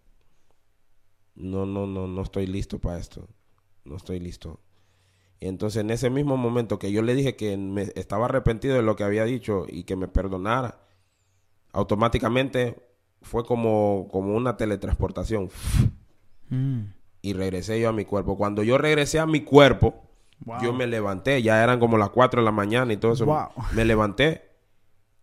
No, 1.35 1.67
no, 1.67 1.87
no, 1.87 2.07
no 2.07 2.23
estoy 2.23 2.47
listo 2.47 2.79
para 2.79 2.99
esto. 2.99 3.27
No 3.85 3.97
estoy 3.97 4.21
listo. 4.21 4.61
Y 5.41 5.47
entonces 5.49 5.81
en 5.81 5.91
ese 5.91 6.11
mismo 6.11 6.37
momento 6.37 6.79
que 6.79 6.93
yo 6.93 7.03
le 7.03 7.15
dije 7.15 7.37
que 7.37 7.57
me 7.57 7.83
estaba 7.97 8.27
arrepentido 8.27 8.77
de 8.77 8.83
lo 8.83 8.97
que 8.97 9.05
había 9.05 9.25
dicho 9.25 9.67
y 9.69 9.85
que 9.85 9.97
me 9.97 10.09
perdonara, 10.09 10.81
automáticamente 11.73 12.77
fue 13.23 13.45
como, 13.45 14.09
como 14.11 14.35
una 14.37 14.57
teletransportación. 14.57 15.51
Mm. 16.51 16.81
Y 17.23 17.33
regresé 17.33 17.81
yo 17.81 17.89
a 17.89 17.93
mi 17.93 18.05
cuerpo. 18.05 18.37
Cuando 18.37 18.63
yo 18.63 18.79
regresé 18.79 19.19
a 19.19 19.27
mi 19.27 19.41
cuerpo, 19.41 19.95
Wow. 20.45 20.61
yo 20.63 20.73
me 20.75 20.87
levanté. 20.87 21.43
Ya 21.43 21.63
eran 21.63 21.81
como 21.81 21.97
las 21.97 22.11
4 22.11 22.41
de 22.43 22.45
la 22.45 22.51
mañana 22.53 22.93
y 22.93 22.97
todo 22.97 23.13
eso. 23.13 23.25
Wow. 23.25 23.49
Me 23.75 23.85
levanté 23.85 24.43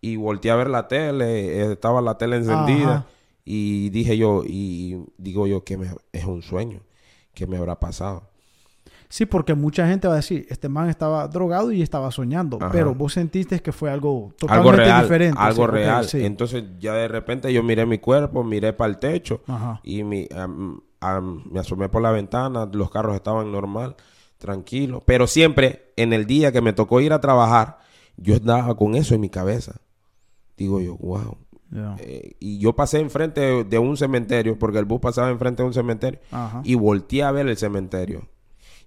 y 0.00 0.16
volteé 0.16 0.50
a 0.50 0.56
ver 0.56 0.68
la 0.68 0.88
tele. 0.88 1.72
Estaba 1.72 2.00
la 2.00 2.18
tele 2.18 2.36
encendida. 2.36 2.90
Ajá. 2.96 3.06
Y 3.44 3.90
dije 3.90 4.16
yo, 4.16 4.42
y 4.46 4.96
digo 5.18 5.46
yo 5.46 5.64
que 5.64 5.76
me- 5.76 5.90
es 6.12 6.24
un 6.24 6.42
sueño. 6.42 6.80
¿Qué 7.34 7.46
me 7.46 7.56
habrá 7.56 7.80
pasado? 7.80 8.28
Sí, 9.08 9.26
porque 9.26 9.54
mucha 9.54 9.86
gente 9.88 10.06
va 10.08 10.14
a 10.14 10.16
decir, 10.16 10.46
este 10.48 10.68
man 10.70 10.88
estaba 10.88 11.28
drogado 11.28 11.70
y 11.72 11.82
estaba 11.82 12.10
soñando, 12.10 12.56
Ajá. 12.60 12.70
pero 12.72 12.94
vos 12.94 13.12
sentiste 13.12 13.60
que 13.60 13.72
fue 13.72 13.90
algo 13.90 14.32
totalmente 14.38 14.70
algo 14.70 14.84
real. 14.84 15.02
diferente. 15.02 15.38
algo 15.38 15.64
sí, 15.66 15.70
real. 15.70 16.08
sí. 16.08 16.24
Entonces 16.24 16.64
ya 16.78 16.94
de 16.94 17.08
repente 17.08 17.52
yo 17.52 17.62
miré 17.62 17.84
mi 17.84 17.98
cuerpo, 17.98 18.42
miré 18.44 18.72
para 18.72 18.90
el 18.90 18.98
techo. 18.98 19.42
Ajá. 19.46 19.80
Y 19.82 20.02
mi, 20.04 20.26
am- 20.34 20.80
me 21.50 21.60
asomé 21.60 21.88
por 21.88 22.00
la 22.00 22.10
ventana, 22.12 22.66
los 22.72 22.90
carros 22.90 23.14
estaban 23.16 23.50
normal, 23.52 23.96
tranquilo. 24.38 25.02
Pero 25.04 25.26
siempre, 25.26 25.92
en 25.96 26.12
el 26.12 26.26
día 26.26 26.52
que 26.52 26.60
me 26.62 26.72
tocó 26.72 27.00
ir 27.00 27.12
a 27.12 27.20
trabajar, 27.20 27.78
yo 28.16 28.36
andaba 28.36 28.74
con 28.76 28.94
eso 28.94 29.14
en 29.14 29.20
mi 29.20 29.28
cabeza. 29.28 29.80
Digo 30.56 30.80
yo, 30.80 30.96
wow. 30.96 31.36
Eh, 31.98 32.32
y 32.38 32.58
yo 32.58 32.74
pasé 32.74 33.00
enfrente 33.00 33.64
de, 33.64 33.78
un 33.78 33.96
cementerio, 33.96 34.58
porque 34.58 34.78
el 34.78 34.84
bus 34.84 35.00
pasaba 35.00 35.30
enfrente 35.30 35.62
de 35.62 35.68
un 35.68 35.74
cementerio, 35.74 36.20
Ajá. 36.30 36.60
y 36.64 36.74
volteé 36.74 37.22
a 37.22 37.32
ver 37.32 37.48
el 37.48 37.56
cementerio. 37.56 38.28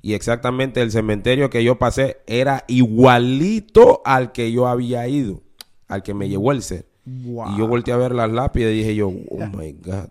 Y 0.02 0.14
exactamente 0.14 0.82
el 0.82 0.92
cementerio 0.92 1.50
que 1.50 1.64
yo 1.64 1.80
pasé 1.80 2.18
era 2.28 2.64
igualito 2.68 4.02
al 4.06 4.32
que 4.32 4.52
yo 4.52 4.68
había 4.68 5.08
ido, 5.08 5.42
al 5.88 6.04
que 6.04 6.14
me 6.14 6.30
llevó 6.30 6.52
el 6.52 6.62
ser. 6.62 6.86
Wow. 7.06 7.54
Y 7.54 7.58
yo 7.58 7.68
volteé 7.68 7.94
a 7.94 7.98
ver 7.98 8.14
las 8.14 8.30
lápidas 8.32 8.72
y 8.72 8.78
dije 8.78 8.96
yo, 8.96 9.08
oh 9.30 9.48
my 9.48 9.74
God. 9.74 10.10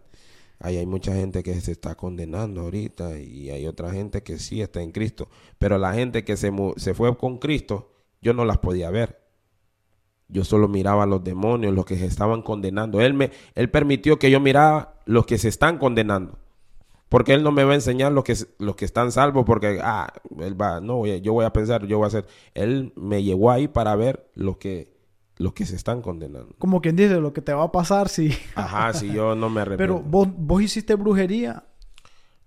Ahí 0.59 0.79
hay 0.79 0.87
mucha 0.87 1.15
gente 1.15 1.43
que 1.43 1.61
se 1.61 1.73
está 1.73 1.95
condenando 1.95 2.63
ahorita 2.63 3.19
y 3.19 3.51
hay 3.51 3.67
otra 3.67 3.93
gente 3.93 4.23
que 4.23 4.39
sí 4.39 4.63
está 4.63 4.83
en 4.83 4.93
Cristo. 4.93 5.29
Pero 5.59 5.79
la 5.79 5.93
gente 5.93 6.25
que 6.25 6.37
se, 6.37 6.51
se 6.77 6.95
fue 6.95 7.17
con 7.17 7.39
Cristo, 7.39 7.93
yo 8.23 8.33
no 8.33 8.45
las 8.45 8.59
podía 8.59 8.91
ver. 8.91 9.24
Yo 10.35 10.43
solo 10.43 10.67
miraba 10.67 11.05
a 11.05 11.07
los 11.07 11.23
demonios, 11.23 11.73
los 11.73 11.85
que 11.85 11.97
se 11.97 12.07
estaban 12.07 12.43
condenando. 12.43 13.01
Él, 13.01 13.15
me, 13.15 13.31
él 13.55 13.71
permitió 13.71 14.19
que 14.19 14.33
yo 14.33 14.41
mirara 14.41 14.95
los 15.07 15.27
que 15.27 15.39
se 15.39 15.47
están 15.47 15.79
condenando. 15.79 16.37
Porque 17.09 17.35
Él 17.35 17.45
no 17.45 17.53
me 17.53 17.63
va 17.63 17.71
a 17.71 17.77
enseñar 17.77 18.11
los 18.11 18.25
que, 18.25 18.35
los 18.59 18.75
que 18.75 18.85
están 18.85 19.13
salvos 19.13 19.45
porque, 19.47 19.79
ah, 19.81 20.13
Él 20.41 20.61
va, 20.61 20.81
no, 20.81 21.07
yo 21.07 21.33
voy 21.33 21.45
a 21.45 21.53
pensar, 21.53 21.87
yo 21.87 21.99
voy 21.99 22.07
a 22.07 22.09
hacer. 22.09 22.27
Él 22.53 22.93
me 22.97 23.23
llevó 23.23 23.53
ahí 23.53 23.69
para 23.69 23.95
ver 23.95 24.29
los 24.35 24.57
que, 24.57 24.97
los 25.37 25.53
que 25.53 25.67
se 25.67 25.77
están 25.77 26.03
condenando. 26.03 26.53
Como 26.59 26.81
quien 26.81 26.97
dice, 26.97 27.21
lo 27.21 27.33
que 27.33 27.41
te 27.41 27.55
va 27.55 27.63
a 27.63 27.71
pasar 27.71 28.09
si... 28.09 28.33
Ajá, 28.57 28.93
si 28.93 29.13
yo 29.13 29.37
no 29.37 29.49
me 29.51 29.61
arrepiento. 29.61 29.95
Pero 29.99 30.11
vos, 30.11 30.27
vos 30.37 30.63
hiciste 30.63 30.97
brujería. 30.97 31.63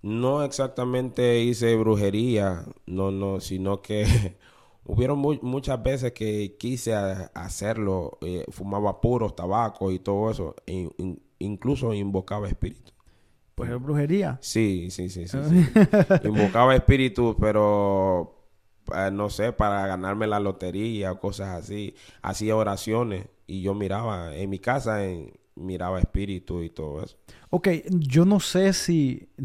No 0.02 0.44
exactamente 0.44 1.40
hice 1.40 1.74
brujería, 1.76 2.66
no, 2.84 3.10
no, 3.10 3.40
sino 3.40 3.80
que 3.80 4.36
hubieron 4.88 5.18
mu- 5.18 5.38
muchas 5.42 5.80
veces 5.82 6.12
que 6.12 6.56
quise 6.58 6.92
hacerlo, 7.34 8.18
eh, 8.22 8.44
fumaba 8.50 9.00
puros, 9.00 9.36
tabaco 9.36 9.92
y 9.92 10.00
todo 10.00 10.30
eso, 10.30 10.56
e 10.66 10.88
in- 10.98 11.22
incluso 11.38 11.94
invocaba 11.94 12.48
espíritus. 12.48 12.92
Pues 13.54 13.70
es 13.70 13.80
brujería. 13.80 14.38
Sí, 14.40 14.88
sí, 14.90 15.08
sí, 15.08 15.28
sí. 15.28 15.38
sí. 15.48 15.66
invocaba 16.24 16.74
espíritus, 16.74 17.36
pero 17.40 18.46
eh, 18.94 19.10
no 19.12 19.30
sé, 19.30 19.52
para 19.52 19.86
ganarme 19.86 20.26
la 20.26 20.40
lotería 20.40 21.12
o 21.12 21.20
cosas 21.20 21.48
así. 21.64 21.94
Hacía 22.22 22.56
oraciones 22.56 23.26
y 23.46 23.62
yo 23.62 23.74
miraba 23.74 24.34
en 24.36 24.48
mi 24.50 24.58
casa, 24.58 25.04
en, 25.04 25.32
miraba 25.56 25.98
espíritu 25.98 26.62
y 26.62 26.70
todo 26.70 27.02
eso. 27.02 27.16
Ok, 27.50 27.68
yo 27.90 28.24
no 28.24 28.40
sé 28.40 28.72
si. 28.72 29.28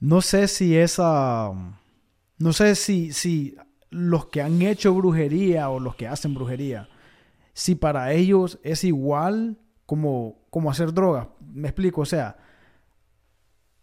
No 0.00 0.20
sé 0.20 0.48
si 0.48 0.76
esa. 0.76 1.52
No 2.38 2.52
sé 2.52 2.74
si, 2.74 3.12
si 3.12 3.54
los 3.92 4.26
que 4.26 4.42
han 4.42 4.62
hecho 4.62 4.94
brujería 4.94 5.68
o 5.68 5.78
los 5.78 5.94
que 5.94 6.08
hacen 6.08 6.34
brujería, 6.34 6.88
si 7.52 7.74
para 7.74 8.12
ellos 8.12 8.58
es 8.62 8.84
igual 8.84 9.58
como, 9.86 10.40
como 10.50 10.70
hacer 10.70 10.92
droga. 10.92 11.28
Me 11.52 11.68
explico, 11.68 12.00
o 12.00 12.06
sea, 12.06 12.36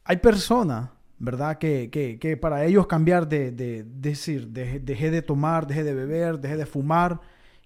hay 0.04 0.18
personas, 0.18 0.90
¿verdad? 1.20 1.60
Que, 1.60 1.92
que, 1.92 2.18
que 2.18 2.36
para 2.36 2.66
ellos 2.66 2.88
cambiar 2.88 3.30
de, 3.30 3.52
de, 3.52 3.84
decir, 3.84 4.48
dejé 4.48 5.12
de 5.12 5.22
tomar, 5.22 5.68
dejé 5.68 5.84
de 5.84 5.94
beber, 5.94 6.40
dejé 6.40 6.58
de 6.58 6.66
fumar 6.66 7.22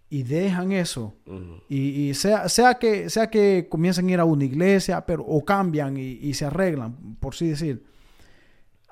y 0.10 0.24
dejan 0.24 0.74
eso. 0.74 1.16
y, 1.70 2.10
y, 2.10 2.14
sea, 2.14 2.50
sea, 2.50 2.76
que, 2.76 3.10
sea 3.10 3.30
que 3.30 3.68
comiencen 3.70 4.10
a 4.10 4.12
ir 4.12 4.20
a 4.20 4.26
una 4.26 4.44
iglesia, 4.44 5.06
pero, 5.06 5.24
o 5.24 5.46
cambian 5.46 5.96
y, 5.96 6.20
y 6.22 6.34
se 6.34 6.46
arreglan, 6.46 7.16
por 7.22 7.36
sí 7.36 7.48
decir. 7.48 7.93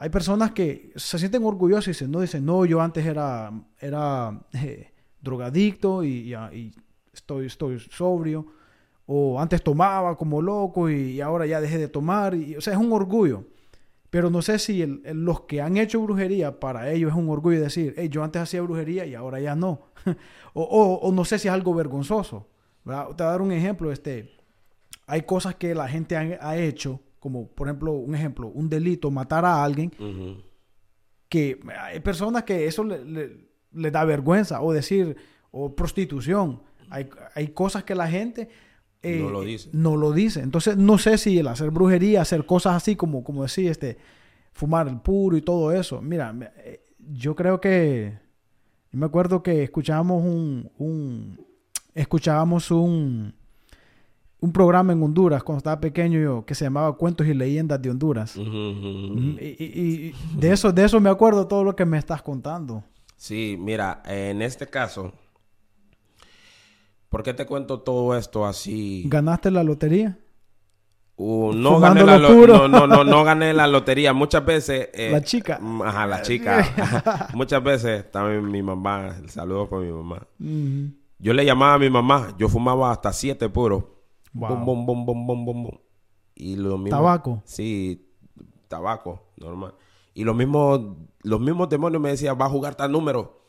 Hay 0.02 0.10
personas 0.10 0.50
que 0.50 0.92
se 0.96 1.20
sienten 1.20 1.44
orgullosas 1.44 1.90
y 1.90 1.92
dicen, 1.92 2.10
no, 2.10 2.22
dicen, 2.22 2.44
no, 2.44 2.66
yo 2.66 2.82
antes 2.82 3.06
era, 3.06 3.54
era 3.80 4.42
eh, 4.54 4.92
drogadicto 5.22 6.04
y, 6.04 6.34
y, 6.34 6.72
estoy, 7.14 7.46
estoy 7.46 7.80
sobrio. 7.80 8.48
O 9.06 9.40
antes 9.40 9.64
tomaba 9.64 10.18
como 10.18 10.42
loco 10.42 10.90
y, 10.90 11.22
ahora 11.22 11.46
ya 11.46 11.62
dejé 11.62 11.78
de 11.78 11.88
tomar. 11.88 12.34
O 12.58 12.62
sea, 12.62 12.74
es 12.74 12.80
un 12.80 12.92
orgullo. 12.92 13.46
Pero 14.10 14.32
no 14.32 14.42
sé 14.42 14.58
si 14.58 14.84
los 14.86 15.42
que 15.42 15.62
han 15.62 15.78
hecho 15.78 16.02
brujería, 16.02 16.60
para 16.60 16.90
ellos 16.90 17.12
es 17.12 17.18
un 17.18 17.30
orgullo 17.30 17.62
decir, 17.62 17.94
hey, 17.96 18.10
yo 18.10 18.24
antes 18.24 18.42
hacía 18.42 18.64
brujería 18.64 19.06
y 19.06 19.14
ahora 19.14 19.40
ya 19.40 19.56
no. 19.56 19.82
o, 20.54 20.64
o, 20.64 21.12
no 21.12 21.26
sé 21.26 21.38
si 21.38 21.48
es 21.48 21.54
algo 21.54 21.76
vergonzoso. 21.76 22.48
Te 22.84 22.90
voy 22.90 22.96
a 23.20 23.24
dar 23.24 23.44
un 23.44 23.52
ejemplo. 23.52 23.92
Este, 23.92 24.32
hay 25.06 25.22
cosas 25.22 25.54
que 25.54 25.76
la 25.76 25.88
gente 25.88 26.18
ha, 26.18 26.58
hecho, 26.58 27.02
como 27.22 27.48
por 27.48 27.68
ejemplo, 27.68 27.94
un 27.94 28.16
ejemplo, 28.16 28.48
un 28.48 28.68
delito, 28.68 29.12
matar 29.12 29.46
a 29.46 29.64
alguien, 29.64 29.92
que 31.30 31.60
hay 31.80 32.00
personas 32.00 32.44
que 32.44 32.66
eso 32.66 32.84
le, 32.84 33.92
da 33.92 34.04
vergüenza, 34.06 34.60
o 34.64 34.74
decir, 34.74 35.16
o 35.52 35.76
prostitución. 35.76 36.64
Hay, 36.90 37.08
hay 37.36 37.50
cosas 37.50 37.84
que 37.84 37.94
la 37.94 38.08
gente... 38.08 38.50
Eh, 39.04 39.20
no 39.22 39.30
lo 39.30 39.42
dice. 39.44 39.70
No 39.72 39.98
lo 39.98 40.12
dice. 40.14 40.42
Entonces, 40.42 40.78
no 40.78 40.98
sé 40.98 41.20
si 41.20 41.38
el 41.38 41.48
hacer 41.48 41.70
brujería, 41.70 42.24
hacer 42.24 42.44
cosas 42.48 42.76
así 42.76 42.96
como, 42.96 43.24
como 43.24 43.44
decía, 43.44 43.70
este, 43.70 44.00
fumar 44.52 44.88
el 44.88 45.00
puro 45.00 45.38
y 45.38 45.44
todo 45.44 45.72
eso. 45.72 46.02
Mira, 46.02 46.36
eh, 46.58 46.84
yo 46.98 47.36
creo 47.36 47.62
que 47.62 48.18
yo 48.92 49.00
me 49.00 49.06
acuerdo 49.06 49.44
que 49.44 49.62
escuchábamos 49.62 50.24
un, 50.24 50.72
un 50.80 51.46
escuchábamos 51.94 52.72
un, 52.72 53.36
un 54.42 54.52
programa 54.52 54.92
en 54.92 55.02
Honduras 55.02 55.44
cuando 55.44 55.60
estaba 55.60 55.80
pequeño 55.80 56.20
yo 56.20 56.46
que 56.46 56.56
se 56.56 56.66
llamaba 56.66 56.98
Cuentos 56.98 57.28
y 57.28 57.34
Leyendas 57.34 57.82
de 57.82 57.92
Honduras. 57.92 58.36
Mm, 58.36 59.38
y, 59.40 60.14
de 60.36 60.52
eso 60.52 60.72
de 60.72 60.84
eso 60.84 61.00
me 61.00 61.10
acuerdo 61.10 61.48
todo 61.48 61.64
lo 61.64 61.76
que 61.76 61.86
me 61.86 61.98
estás 61.98 62.22
contando. 62.22 62.84
Sí, 63.16 63.56
mira, 63.60 64.02
en 64.04 64.42
este 64.42 64.66
caso, 64.66 65.14
¿por 67.08 67.22
qué 67.22 67.36
te 67.36 67.46
cuento 67.46 67.82
todo 67.82 68.18
esto 68.18 68.46
así? 68.46 69.04
¿Ganaste 69.06 69.52
la 69.52 69.64
lotería? 69.64 70.18
Uh, 71.18 71.54
no, 71.54 71.80
gané 71.80 72.04
la 72.04 72.18
no, 72.18 72.68
no, 72.68 72.88
no, 72.88 73.04
no, 73.04 73.24
gané 73.24 73.54
la 73.54 73.68
lotería. 73.68 74.12
Muchas 74.12 74.44
veces. 74.44 74.90
Eh, 74.94 75.12
la 75.12 75.22
chica. 75.22 75.60
Ajá, 75.86 76.08
la 76.08 76.22
chica. 76.24 77.30
Muchas 77.36 77.64
veces 77.64 78.10
también 78.10 78.50
mi 78.50 78.64
mamá. 78.64 79.16
El 79.22 79.30
saludo 79.30 79.70
para 79.70 79.84
mi 79.84 79.92
mamá. 79.92 80.26
Yo 81.20 81.34
le 81.34 81.46
llamaba 81.46 81.76
a 81.76 81.80
mi 81.80 81.92
mamá. 81.92 82.34
Yo 82.40 82.50
fumaba 82.50 82.92
hasta 82.92 83.14
siete 83.14 83.48
puros. 83.50 83.84
Bom, 84.34 84.66
bom, 84.66 84.86
bom, 85.06 85.46
bom, 85.46 85.68
Y 86.36 86.56
lo 86.56 86.78
mismo. 86.78 86.98
¿Tabaco? 86.98 87.42
Sí, 87.46 88.08
tabaco, 88.68 89.28
normal. 89.38 89.74
Y 90.14 90.24
los 90.24 90.36
mismos, 90.36 90.82
los 91.24 91.40
mismos 91.40 91.70
demonios 91.70 92.02
me 92.02 92.10
decían, 92.10 92.38
va 92.40 92.46
a 92.46 92.50
jugar 92.50 92.76
tal 92.76 92.92
número. 92.92 93.42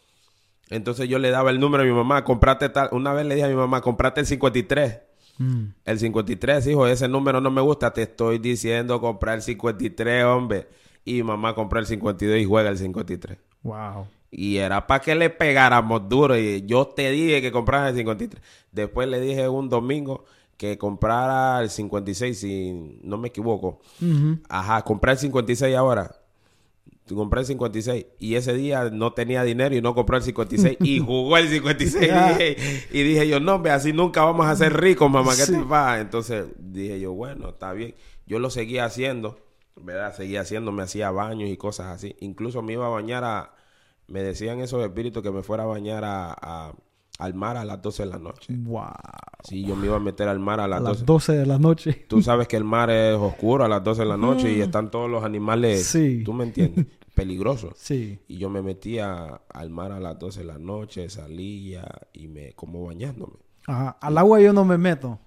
Entonces 0.70 1.09
yo 1.09 1.18
le 1.18 1.30
daba 1.30 1.51
el 1.51 1.61
número 1.61 1.83
a 1.83 1.87
mi 1.87 1.93
mamá, 1.93 2.24
comprate 2.24 2.68
tal. 2.68 2.89
Una 2.93 3.12
vez 3.12 3.26
le 3.26 3.35
dije 3.35 3.47
a 3.47 3.51
mi 3.51 3.55
mamá, 3.55 3.80
comprate 3.80 4.20
el 4.20 4.26
53. 4.26 5.01
Mm. 5.39 5.64
El 5.85 5.99
53, 5.99 6.66
hijo, 6.68 6.87
ese 6.87 7.09
número 7.09 7.41
no 7.41 7.51
me 7.51 7.61
gusta. 7.61 7.93
Te 7.93 8.03
estoy 8.03 8.39
diciendo 8.39 9.01
comprar 9.01 9.37
el 9.37 9.43
53, 9.43 10.24
hombre. 10.24 10.68
Y 11.05 11.22
mamá 11.22 11.55
compró 11.55 11.80
el 11.80 11.87
52 11.87 12.39
y 12.39 12.45
juega 12.45 12.70
el 12.70 12.78
53. 12.78 13.39
Wow. 13.62 14.07
Y 14.30 14.57
era 14.57 14.87
para 14.87 15.01
que 15.01 15.14
le 15.14 15.30
pegáramos 15.30 16.09
duro. 16.09 16.39
Y 16.39 16.64
yo 16.64 16.87
te 16.87 17.11
dije 17.11 17.43
que 17.43 17.53
compraras 17.53 17.91
el 17.91 17.97
53. 17.99 18.43
Después 18.70 19.09
le 19.09 19.20
dije 19.20 19.49
un 19.49 19.68
domingo 19.68 20.24
que 20.62 20.78
comprara 20.78 21.60
el 21.60 21.70
56, 21.70 22.38
si 22.38 23.00
no 23.02 23.18
me 23.18 23.28
equivoco. 23.28 23.80
Ajá, 24.48 24.82
comprar 24.82 25.14
el 25.14 25.18
56 25.18 25.74
ahora 25.74 26.22
compré 27.14 27.40
el 27.40 27.46
56 27.46 28.06
y 28.20 28.36
ese 28.36 28.54
día 28.54 28.88
no 28.90 29.12
tenía 29.12 29.42
dinero 29.42 29.74
y 29.74 29.82
no 29.82 29.94
compró 29.94 30.16
el 30.16 30.22
56 30.22 30.78
y 30.80 30.98
jugó 31.04 31.36
el 31.36 31.48
56 31.48 32.10
y, 32.90 33.02
dije, 33.02 33.28
yo, 33.28 33.38
no, 33.40 33.62
así 33.70 33.92
nunca 33.92 34.24
vamos 34.24 34.46
a 34.46 34.56
ser 34.56 34.72
ricos, 34.72 35.10
mamá, 35.10 35.32
¿qué 35.36 35.50
te 35.50 35.60
va? 35.60 36.00
Entonces 36.00 36.46
dije 36.56 37.00
yo, 37.00 37.12
bueno, 37.12 37.50
está 37.50 37.72
bien. 37.72 37.94
Yo 38.26 38.38
lo 38.38 38.48
seguía 38.48 38.84
haciendo, 38.84 39.38
¿verdad? 39.76 40.14
Seguía 40.14 40.42
haciendo, 40.42 40.72
me 40.72 40.84
hacía 40.84 41.10
baños 41.10 41.50
y 41.50 41.56
cosas 41.56 41.88
así. 41.88 42.16
Incluso 42.20 42.62
me 42.62 42.74
iba 42.74 42.86
a 42.86 42.90
bañar 42.90 43.24
a, 43.24 43.52
me 44.06 44.22
decían 44.22 44.60
esos 44.60 44.82
espíritus 44.82 45.22
que 45.24 45.32
me 45.32 45.42
fuera 45.42 45.64
a 45.64 45.66
bañar 45.66 46.04
a, 46.06 46.72
al 47.22 47.34
mar 47.34 47.56
a 47.56 47.64
las 47.64 47.80
12 47.80 48.02
de 48.02 48.08
la 48.08 48.18
noche. 48.18 48.52
Wow. 48.56 48.86
Sí, 49.44 49.64
yo 49.64 49.76
me 49.76 49.86
iba 49.86 49.96
a 49.96 50.00
meter 50.00 50.28
al 50.28 50.40
mar 50.40 50.58
a 50.58 50.66
las, 50.66 50.80
a 50.80 50.82
las 50.82 51.06
12. 51.06 51.32
de 51.32 51.46
la 51.46 51.58
noche. 51.58 52.04
Tú 52.08 52.20
sabes 52.20 52.48
que 52.48 52.56
el 52.56 52.64
mar 52.64 52.90
es 52.90 53.16
oscuro 53.16 53.64
a 53.64 53.68
las 53.68 53.84
12 53.84 54.02
de 54.02 54.08
la 54.08 54.16
noche 54.16 54.52
y 54.52 54.60
están 54.60 54.90
todos 54.90 55.08
los 55.08 55.24
animales. 55.24 55.86
Sí. 55.86 56.22
¿Tú 56.24 56.32
me 56.32 56.44
entiendes? 56.44 56.86
peligroso. 57.14 57.72
Sí. 57.76 58.18
Y 58.26 58.38
yo 58.38 58.50
me 58.50 58.60
metía 58.60 59.40
al 59.52 59.70
mar 59.70 59.92
a 59.92 60.00
las 60.00 60.18
12 60.18 60.40
de 60.40 60.46
la 60.46 60.58
noche, 60.58 61.08
salía 61.08 61.86
y 62.12 62.26
me 62.26 62.54
como 62.54 62.84
bañándome. 62.84 63.34
Ajá. 63.66 63.96
Al 64.00 64.18
agua 64.18 64.40
yo 64.40 64.52
no 64.52 64.64
me 64.64 64.78
meto. 64.78 65.20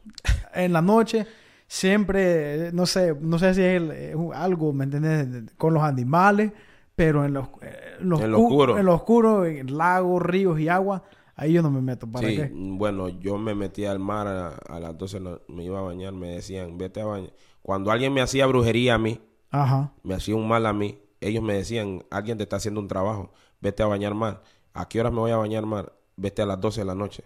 En 0.53 0.73
la 0.73 0.81
noche 0.81 1.25
siempre, 1.67 2.71
no 2.73 2.85
sé, 2.85 3.15
no 3.19 3.39
sé 3.39 3.53
si 3.53 3.61
es, 3.61 4.15
algo, 4.33 4.73
¿me 4.73 4.83
entiendes? 4.83 5.53
Con 5.57 5.73
los 5.73 5.83
animales, 5.83 6.51
pero 6.95 7.25
en 7.25 7.33
los, 7.33 7.47
eh, 7.61 7.95
en, 7.99 8.09
lo 8.09 8.17
oscuro. 8.17 8.77
En 8.77 8.85
lo 8.85 8.93
oscuro, 8.93 9.45
en 9.45 9.77
lagos, 9.77 10.21
ríos 10.21 10.59
y 10.59 10.69
agua, 10.69 11.03
ahí 11.35 11.53
yo 11.53 11.61
no 11.61 11.71
me 11.71 11.81
meto. 11.81 12.07
¿Para 12.07 12.27
sí, 12.27 12.37
bueno, 12.53 13.09
yo 13.09 13.37
me 13.37 13.55
metía 13.55 13.91
al 13.91 13.99
mar 13.99 14.27
a, 14.27 14.79
las 14.79 14.97
12, 14.97 15.19
me 15.47 15.63
iba 15.63 15.79
a 15.79 15.83
bañar, 15.83 16.13
me 16.13 16.29
decían, 16.29 16.77
vete 16.77 17.01
a 17.01 17.05
bañar. 17.05 17.33
Cuando 17.61 17.91
alguien 17.91 18.13
me 18.13 18.21
hacía 18.21 18.45
brujería 18.45 18.95
a 18.95 18.97
mí, 18.97 19.19
Ajá. 19.51 19.93
me 20.03 20.15
hacía 20.15 20.35
un 20.35 20.47
mal 20.47 20.65
a 20.65 20.73
mí, 20.73 20.99
ellos 21.21 21.43
me 21.43 21.53
decían, 21.53 22.03
alguien 22.11 22.37
te 22.37 22.43
está 22.43 22.57
haciendo 22.57 22.79
un 22.79 22.87
trabajo, 22.87 23.33
vete 23.61 23.83
a 23.83 23.87
bañar 23.87 24.13
mar. 24.13 24.43
¿A 24.73 24.87
qué 24.87 24.99
horas 24.99 25.13
me 25.13 25.19
voy 25.19 25.31
a 25.31 25.37
bañar 25.37 25.65
mar? 25.65 25.97
Vete 26.17 26.41
a 26.41 26.45
las 26.45 26.59
12 26.59 26.81
de 26.81 26.85
la 26.85 26.95
noche. 26.95 27.23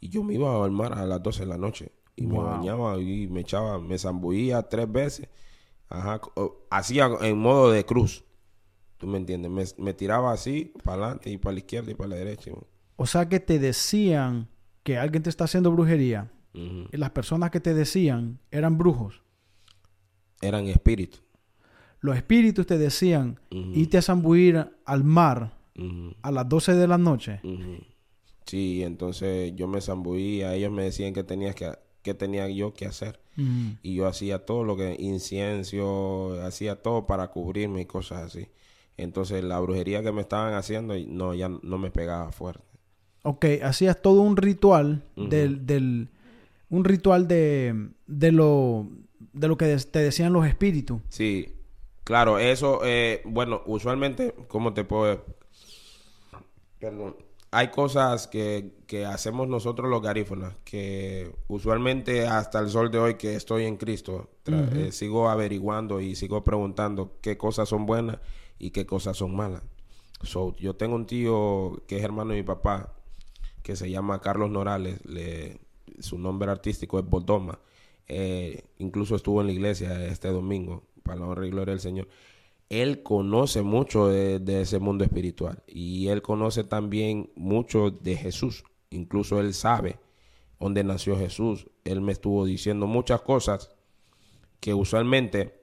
Y 0.00 0.08
yo 0.08 0.22
me 0.22 0.34
iba 0.34 0.64
al 0.64 0.70
mar 0.70 0.94
a 0.94 1.04
las 1.04 1.22
12 1.22 1.40
de 1.40 1.46
la 1.46 1.58
noche. 1.58 1.92
Y 2.16 2.26
me 2.26 2.38
bañaba 2.38 2.98
y 2.98 3.28
me 3.28 3.40
echaba, 3.40 3.78
me 3.78 3.98
zambullía 3.98 4.62
tres 4.62 4.90
veces. 4.90 5.28
Ajá. 5.88 6.20
Hacía 6.70 7.10
en 7.20 7.38
modo 7.38 7.70
de 7.70 7.84
cruz. 7.84 8.24
¿Tú 8.98 9.06
me 9.06 9.18
entiendes? 9.18 9.78
Me, 9.78 9.94
tiraba 9.94 10.32
así, 10.32 10.74
para 10.84 11.04
adelante 11.04 11.30
y 11.30 11.38
para 11.38 11.54
la 11.54 11.60
izquierda 11.60 11.90
y 11.90 11.94
para 11.94 12.10
la 12.10 12.16
derecha. 12.16 12.50
O 13.00 13.06
sea 13.06 13.28
que 13.28 13.40
te 13.40 13.58
decían 13.58 14.48
que 14.82 14.98
alguien 14.98 15.22
te 15.22 15.30
está 15.30 15.44
haciendo 15.44 15.72
brujería. 15.72 16.30
Y 16.52 16.96
las 16.96 17.10
personas 17.10 17.50
que 17.50 17.60
te 17.60 17.74
decían 17.74 18.40
eran 18.50 18.76
brujos. 18.76 19.22
Eran 20.42 20.66
espíritus 20.66 21.22
los 22.00 22.16
espíritus 22.16 22.66
te 22.66 22.78
decían, 22.78 23.38
y 23.50 23.86
te 23.86 23.98
a 23.98 24.02
zambuir 24.02 24.70
al 24.84 25.04
mar 25.04 25.56
a 26.22 26.30
las 26.30 26.48
12 26.48 26.74
de 26.74 26.88
la 26.88 26.98
noche. 26.98 27.40
Sí, 28.46 28.82
entonces 28.82 29.54
yo 29.54 29.68
me 29.68 29.80
zambuía, 29.80 30.54
ellos 30.54 30.72
me 30.72 30.84
decían 30.84 31.12
que, 31.12 31.22
tenías 31.22 31.54
que, 31.54 31.70
que 32.02 32.14
tenía 32.14 32.48
yo 32.48 32.72
que 32.72 32.86
hacer. 32.86 33.20
Y 33.82 33.94
yo 33.94 34.06
hacía 34.06 34.44
todo 34.44 34.64
lo 34.64 34.76
que, 34.76 34.96
incienso, 34.98 36.38
hacía 36.42 36.82
todo 36.82 37.06
para 37.06 37.28
cubrirme 37.28 37.82
y 37.82 37.86
cosas 37.86 38.22
así. 38.22 38.48
Entonces 38.98 39.42
la 39.44 39.58
brujería 39.60 40.02
que 40.02 40.12
me 40.12 40.20
estaban 40.20 40.52
haciendo, 40.52 40.94
no, 41.06 41.34
ya 41.34 41.48
no 41.48 41.78
me 41.78 41.90
pegaba 41.90 42.32
fuerte. 42.32 42.69
Ok, 43.22 43.46
hacías 43.62 44.00
todo 44.00 44.22
un 44.22 44.36
ritual 44.36 45.04
del, 45.16 45.66
del, 45.66 46.08
un 46.70 46.84
ritual 46.84 47.28
de, 47.28 47.90
de 48.06 48.32
lo, 48.32 48.88
de 49.32 49.48
lo 49.48 49.56
que 49.56 49.76
te 49.76 49.98
decían 49.98 50.32
los 50.32 50.46
espíritus. 50.46 51.00
Sí, 51.08 51.60
Claro, 52.10 52.40
eso, 52.40 52.80
eh, 52.82 53.22
bueno, 53.24 53.62
usualmente, 53.66 54.34
¿cómo 54.48 54.74
te 54.74 54.82
puedo...? 54.82 55.24
Perdón. 56.80 57.14
Hay 57.52 57.68
cosas 57.68 58.26
que, 58.26 58.78
que 58.88 59.06
hacemos 59.06 59.46
nosotros 59.46 59.88
los 59.88 60.02
garífonas, 60.02 60.56
que 60.64 61.32
usualmente 61.46 62.26
hasta 62.26 62.58
el 62.58 62.68
sol 62.68 62.90
de 62.90 62.98
hoy 62.98 63.14
que 63.14 63.36
estoy 63.36 63.64
en 63.64 63.76
Cristo, 63.76 64.28
eh, 64.46 64.90
sigo 64.90 65.28
averiguando 65.28 66.00
y 66.00 66.16
sigo 66.16 66.42
preguntando 66.42 67.18
qué 67.20 67.38
cosas 67.38 67.68
son 67.68 67.86
buenas 67.86 68.18
y 68.58 68.70
qué 68.70 68.86
cosas 68.86 69.16
son 69.16 69.36
malas. 69.36 69.62
So, 70.24 70.56
yo 70.56 70.74
tengo 70.74 70.96
un 70.96 71.06
tío 71.06 71.80
que 71.86 71.98
es 71.98 72.02
hermano 72.02 72.30
de 72.30 72.38
mi 72.38 72.42
papá, 72.42 72.92
que 73.62 73.76
se 73.76 73.90
llama 73.90 74.20
Carlos 74.20 74.50
Norales. 74.50 75.04
Le, 75.04 75.60
su 75.98 76.18
nombre 76.18 76.50
artístico 76.50 76.98
es 76.98 77.04
Bodoma. 77.04 77.58
Eh, 78.08 78.64
incluso 78.78 79.14
estuvo 79.14 79.40
en 79.40 79.48
la 79.48 79.52
iglesia 79.52 80.06
este 80.06 80.28
domingo, 80.28 80.84
para 81.02 81.20
la 81.20 81.26
honra 81.26 81.46
y 81.46 81.50
gloria 81.50 81.72
del 81.72 81.80
Señor. 81.80 82.08
Él 82.68 83.02
conoce 83.02 83.62
mucho 83.62 84.08
de, 84.08 84.38
de 84.38 84.62
ese 84.62 84.78
mundo 84.78 85.04
espiritual 85.04 85.62
y 85.66 86.08
él 86.08 86.22
conoce 86.22 86.64
también 86.64 87.30
mucho 87.34 87.90
de 87.90 88.16
Jesús. 88.16 88.64
Incluso 88.90 89.40
él 89.40 89.54
sabe 89.54 89.98
dónde 90.58 90.84
nació 90.84 91.16
Jesús. 91.18 91.66
Él 91.84 92.00
me 92.00 92.12
estuvo 92.12 92.44
diciendo 92.44 92.86
muchas 92.86 93.22
cosas 93.22 93.70
que 94.60 94.74
usualmente 94.74 95.60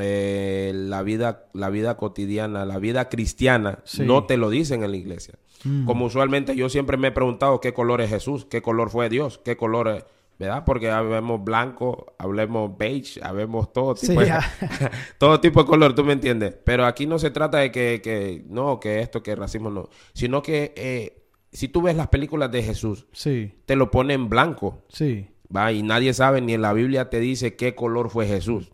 eh, 0.00 0.72
la 0.74 1.02
vida 1.02 1.50
la 1.52 1.68
vida 1.68 1.96
cotidiana, 1.98 2.64
la 2.64 2.78
vida 2.78 3.08
cristiana 3.10 3.80
Sí. 3.84 4.02
no 4.04 4.24
te 4.24 4.36
lo 4.38 4.48
dicen 4.48 4.84
en 4.84 4.90
la 4.90 4.96
iglesia. 4.96 5.38
Mm. 5.64 5.86
Como 5.86 6.06
usualmente 6.06 6.56
yo 6.56 6.68
siempre 6.68 6.96
me 6.96 7.08
he 7.08 7.12
preguntado 7.12 7.60
qué 7.60 7.72
color 7.72 8.00
es 8.00 8.10
Jesús, 8.10 8.44
qué 8.44 8.62
color 8.62 8.90
fue 8.90 9.08
Dios, 9.08 9.40
qué 9.44 9.56
color 9.56 9.88
es, 9.88 10.04
¿verdad? 10.38 10.64
Porque 10.64 10.90
habemos 10.90 11.42
blanco, 11.44 12.14
hablemos 12.18 12.76
beige, 12.76 13.20
habemos 13.22 13.72
todo 13.72 13.94
Sí, 13.96 14.08
tipo, 14.08 14.20
de, 14.20 14.32
todo 15.18 15.40
tipo 15.40 15.60
de 15.62 15.66
color, 15.66 15.94
¿tú 15.94 16.04
me 16.04 16.12
entiendes? 16.14 16.54
Pero 16.64 16.86
aquí 16.86 17.06
no 17.06 17.18
se 17.18 17.30
trata 17.30 17.58
de 17.58 17.70
que, 17.70 18.00
que 18.02 18.44
no, 18.48 18.80
que 18.80 19.00
esto, 19.00 19.22
que 19.22 19.34
racismo 19.36 19.70
no, 19.70 19.88
sino 20.14 20.42
que 20.42 20.72
eh, 20.76 21.22
si 21.52 21.68
tú 21.68 21.82
ves 21.82 21.96
las 21.96 22.08
películas 22.08 22.50
de 22.50 22.62
Jesús, 22.62 23.06
Sí, 23.12 23.52
te 23.66 23.76
lo 23.76 23.90
ponen 23.90 24.28
blanco, 24.28 24.82
sí. 24.88 25.28
¿va? 25.54 25.70
Y 25.72 25.82
nadie 25.82 26.14
sabe, 26.14 26.40
ni 26.40 26.54
en 26.54 26.62
la 26.62 26.72
Biblia 26.72 27.10
te 27.10 27.20
dice 27.20 27.56
qué 27.56 27.74
color 27.74 28.10
fue 28.10 28.26
Jesús. 28.26 28.70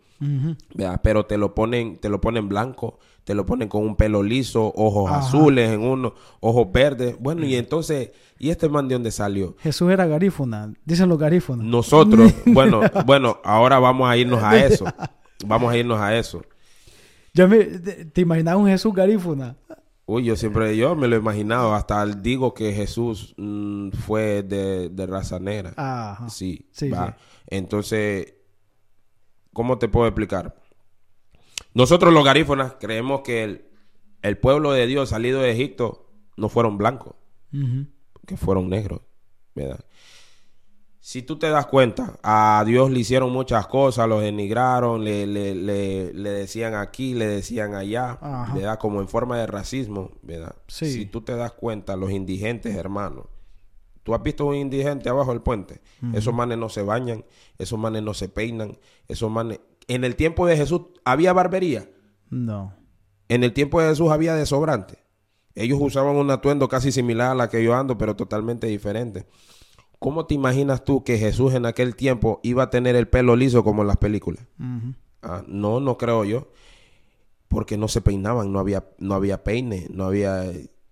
¿verdad? 0.75 1.01
Pero 1.03 1.27
te 1.27 1.39
lo 1.39 1.55
ponen, 1.55 1.97
te 1.97 2.09
lo 2.09 2.21
ponen 2.21 2.49
blanco, 2.49 2.99
te 3.29 3.35
lo 3.35 3.45
ponen 3.45 3.69
con 3.69 3.85
un 3.85 3.95
pelo 3.95 4.23
liso, 4.23 4.73
ojos 4.75 5.11
Ajá. 5.11 5.19
azules 5.19 5.69
en 5.71 5.83
uno, 5.83 6.15
ojos 6.41 6.73
verdes. 6.73 7.15
Bueno, 7.21 7.45
y 7.45 7.57
entonces, 7.57 8.11
¿y 8.39 8.49
este 8.49 8.71
man 8.71 8.89
de 8.89 8.95
dónde 8.95 9.11
salió? 9.11 9.55
Jesús 9.59 9.91
era 9.91 10.07
garífuna, 10.07 10.73
dicen 10.87 11.11
los 11.11 11.19
garífunas. 11.19 11.67
Nosotros, 11.67 12.33
bueno, 12.47 12.81
bueno, 13.05 13.39
ahora 13.45 13.79
vamos 13.81 14.09
a 14.09 14.17
irnos 14.17 14.43
a 14.43 14.57
eso. 14.65 14.87
Vamos 15.45 15.71
a 15.71 15.77
irnos 15.77 16.01
a 16.01 16.17
eso. 16.17 16.41
Ya 17.35 17.47
me, 17.47 17.65
te, 17.67 18.07
te 18.07 18.21
imaginas 18.23 18.57
un 18.57 18.67
Jesús 18.67 18.95
garífuna? 18.95 19.59
Uy, 20.07 20.25
yo 20.25 20.35
siempre, 20.35 20.75
yo 20.75 20.97
me 20.97 21.07
lo 21.07 21.17
he 21.17 21.19
imaginado, 21.19 21.75
hasta 21.75 22.07
digo 22.07 22.55
que 22.55 22.73
Jesús 22.73 23.35
mm, 23.37 23.91
fue 23.91 24.43
de, 24.43 24.89
de 24.89 25.07
raza 25.07 25.39
negra. 25.39 25.75
Ajá. 25.77 26.31
Sí, 26.31 26.67
Sí, 26.73 26.89
va. 26.89 27.09
sí. 27.19 27.25
Entonces, 27.49 28.33
¿cómo 29.53 29.77
te 29.77 29.89
puedo 29.89 30.07
explicar? 30.07 30.55
Nosotros 31.75 32.13
los 32.13 32.25
garífonas 32.25 32.75
creemos 32.81 33.21
que 33.23 33.45
el, 33.45 33.65
el 34.23 34.39
pueblo 34.39 34.73
de 34.73 34.87
Dios 34.87 35.11
salido 35.11 35.41
de 35.41 35.51
Egipto 35.53 36.11
no 36.37 36.49
fueron 36.49 36.79
blancos, 36.79 37.15
Ujú. 37.53 37.87
que 38.27 38.37
fueron 38.37 38.69
negros, 38.69 39.01
¿verdad? 39.55 39.81
Si 41.01 41.23
tú 41.23 41.39
te 41.39 41.49
das 41.49 41.67
cuenta, 41.67 42.19
a 42.23 42.63
Dios 42.67 42.91
le 42.91 43.01
hicieron 43.01 43.33
muchas 43.33 43.67
cosas, 43.67 44.07
los 44.09 44.21
denigraron, 44.21 45.05
le, 45.05 45.27
le, 45.27 45.55
le, 45.55 46.13
le 46.13 46.31
decían 46.31 46.75
aquí, 46.75 47.15
le 47.15 47.27
decían 47.27 47.75
allá, 47.75 48.19
Ajá. 48.21 48.55
¿verdad? 48.55 48.79
Como 48.79 49.01
en 49.01 49.09
forma 49.09 49.39
de 49.39 49.47
racismo, 49.47 50.11
¿verdad? 50.23 50.55
Sí. 50.67 50.93
Si 50.93 51.07
tú 51.07 51.23
te 51.23 51.35
das 51.35 51.53
cuenta, 51.53 51.97
los 51.97 52.11
indigentes, 52.11 52.77
hermanos, 52.77 53.25
tú 54.03 54.15
has 54.15 54.23
visto 54.23 54.45
un 54.45 54.57
indigente 54.57 55.09
abajo 55.09 55.31
del 55.31 55.41
puente, 55.41 55.81
esos 56.13 56.35
manes 56.35 56.59
no 56.59 56.69
se 56.69 56.83
bañan, 56.83 57.25
esos 57.57 57.79
manes 57.79 58.03
no 58.03 58.13
se 58.15 58.29
peinan, 58.29 58.77
esos 59.07 59.31
manes... 59.31 59.61
En 59.89 60.05
el 60.05 60.17
tiempo 60.17 60.47
de 60.47 60.57
Jesús 60.57 60.83
había 61.05 61.33
barbería, 61.33 61.89
No. 62.31 62.75
en 63.29 63.43
el 63.45 63.53
tiempo 63.53 63.81
de 63.81 63.89
Jesús 63.89 64.11
había 64.11 64.35
desobrante. 64.35 64.99
Ellos 65.55 65.79
usaban 65.81 66.15
un 66.17 66.31
atuendo 66.31 66.69
casi 66.69 66.93
similar 66.93 67.33
a 67.33 67.35
la 67.35 67.49
que 67.51 67.65
yo 67.65 67.75
ando, 67.75 67.99
pero 67.99 68.15
totalmente 68.15 68.67
diferente. 68.69 69.27
¿Cómo 69.99 70.27
te 70.27 70.35
imaginas 70.35 70.85
tú 70.85 71.03
que 71.03 71.19
Jesús 71.19 71.55
en 71.55 71.67
aquel 71.67 71.97
tiempo 71.97 72.39
iba 72.45 72.63
a 72.65 72.71
tener 72.71 72.95
el 72.95 73.09
pelo 73.09 73.35
liso 73.35 73.65
como 73.65 73.83
en 73.83 73.89
las 73.89 73.97
películas? 73.97 74.47
Ah, 75.23 75.43
no, 75.49 75.81
no 75.81 75.99
creo 75.99 76.25
yo. 76.25 76.49
Porque 77.49 77.77
no 77.77 77.89
se 77.89 78.01
peinaban, 78.03 78.53
no 78.53 78.59
había, 78.61 78.85
no 78.99 79.15
había 79.15 79.43
peine, 79.43 79.89
no 79.91 80.05
había... 80.05 80.45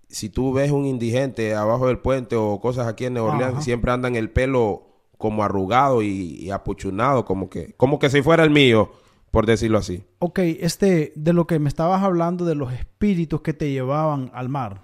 Si 0.08 0.30
tú 0.30 0.52
ves 0.52 0.70
un 0.72 0.86
indigente 0.86 1.54
abajo 1.54 1.86
del 1.86 1.98
puente 1.98 2.34
o 2.34 2.58
cosas 2.60 2.88
aquí 2.88 3.04
en 3.04 3.12
Nueva 3.14 3.34
Orleans, 3.34 3.52
Ajá. 3.54 3.62
siempre 3.62 3.92
andan 3.92 4.16
el 4.16 4.30
pelo 4.30 4.85
como 5.18 5.42
arrugado 5.42 6.02
y, 6.02 6.08
y 6.38 6.50
apuchunado, 6.50 7.24
como 7.24 7.48
que, 7.50 7.72
como 7.76 7.98
que 7.98 8.10
si 8.10 8.22
fuera 8.22 8.44
el 8.44 8.50
mío, 8.50 8.90
por 9.30 9.46
decirlo 9.46 9.78
así. 9.78 10.04
Ok, 10.18 10.38
este, 10.40 11.12
de 11.16 11.32
lo 11.32 11.46
que 11.46 11.58
me 11.58 11.68
estabas 11.68 12.02
hablando 12.02 12.44
de 12.44 12.54
los 12.54 12.72
espíritus 12.72 13.40
que 13.42 13.52
te 13.52 13.70
llevaban 13.70 14.30
al 14.34 14.48
mar. 14.48 14.82